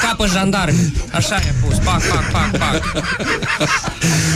Capă 0.00 0.26
jandarmi. 0.26 0.92
Așa 1.12 1.34
e 1.36 1.54
pus. 1.66 1.76
Pac, 1.76 2.02
pac, 2.02 2.30
pac, 2.30 2.50
pac. 2.58 2.82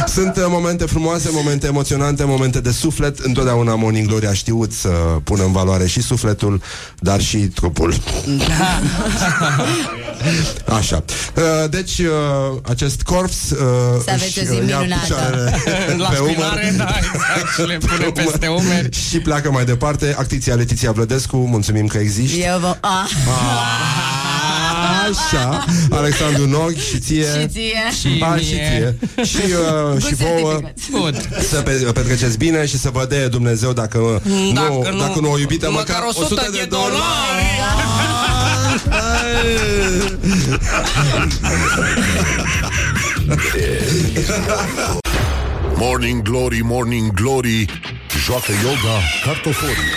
Sunt 0.09 0.37
uh, 0.37 0.45
momente 0.49 0.85
frumoase, 0.85 1.29
momente 1.33 1.67
emoționante, 1.67 2.25
momente 2.25 2.61
de 2.61 2.71
suflet. 2.71 3.19
Întotdeauna 3.19 3.75
Morning 3.75 4.07
Glory 4.09 4.27
a 4.27 4.33
știut 4.33 4.73
să 4.73 4.89
pună 5.25 5.43
în 5.45 5.53
valoare 5.53 5.87
și 5.87 6.03
sufletul, 6.03 6.63
dar 6.99 7.21
și 7.21 7.37
trupul. 7.37 7.95
Așa. 10.79 11.05
Uh, 11.37 11.71
Deci, 11.71 11.99
uh, 11.99 12.59
acest 12.69 13.03
corps 13.03 13.51
uh, 13.51 13.59
Să 14.05 14.11
aveți 14.11 14.39
își, 14.39 14.49
o 14.49 14.53
zi 14.53 14.61
uh, 14.61 14.69
ia 14.69 14.79
minunată. 14.79 15.01
picioarele 15.03 15.61
La 16.03 16.09
pe 16.09 16.15
spinare, 16.17 16.73
umăr, 16.75 16.87
da, 16.87 16.95
exact. 16.99 17.55
Și 17.55 17.67
le 17.67 17.77
pune 17.79 18.11
peste 18.25 18.47
umeri. 18.47 18.97
și 19.09 19.19
pleacă 19.19 19.51
mai 19.51 19.65
departe. 19.65 20.15
Actriția 20.19 20.55
Letiția 20.55 20.93
Vlădescu, 20.93 21.37
mulțumim 21.37 21.87
că 21.87 21.99
existi. 21.99 22.41
Eu 22.41 22.59
vă... 22.59 22.77
Ah. 22.81 23.11
Așa, 25.09 25.65
Alexandru 25.91 26.47
Nog 26.49 26.75
și 26.77 26.99
ție. 26.99 27.25
Și 27.41 27.49
ție. 27.49 27.83
Și 28.01 28.23
A, 28.23 28.35
mie. 28.35 28.43
și 28.45 28.51
ție. 28.55 28.99
Și, 29.25 29.37
uh, 29.37 30.05
și 30.07 30.15
vouă 30.15 30.53
certificați. 30.53 30.91
Good. 30.91 31.29
să 31.49 31.61
pe, 31.61 31.71
petreceți 31.95 32.39
bine 32.39 32.67
și 32.67 32.79
să 32.79 32.91
vă 32.93 33.07
dea 33.09 33.29
Dumnezeu 33.29 33.73
dacă, 33.73 33.99
nu, 34.25 34.53
Dacă 34.53 34.89
nu- 34.93 34.99
dacă 34.99 35.21
nu 35.21 35.31
o 35.31 35.39
iubită, 35.39 35.71
măcar 35.71 36.03
100 36.09 36.49
de 36.53 36.67
dolari. 36.69 36.99
Morning 45.77 46.23
Glory, 46.23 46.61
Morning 46.63 47.13
Glory 47.15 47.65
Joacă 48.25 48.53
yoga 48.63 48.97
cartoforii 49.25 49.91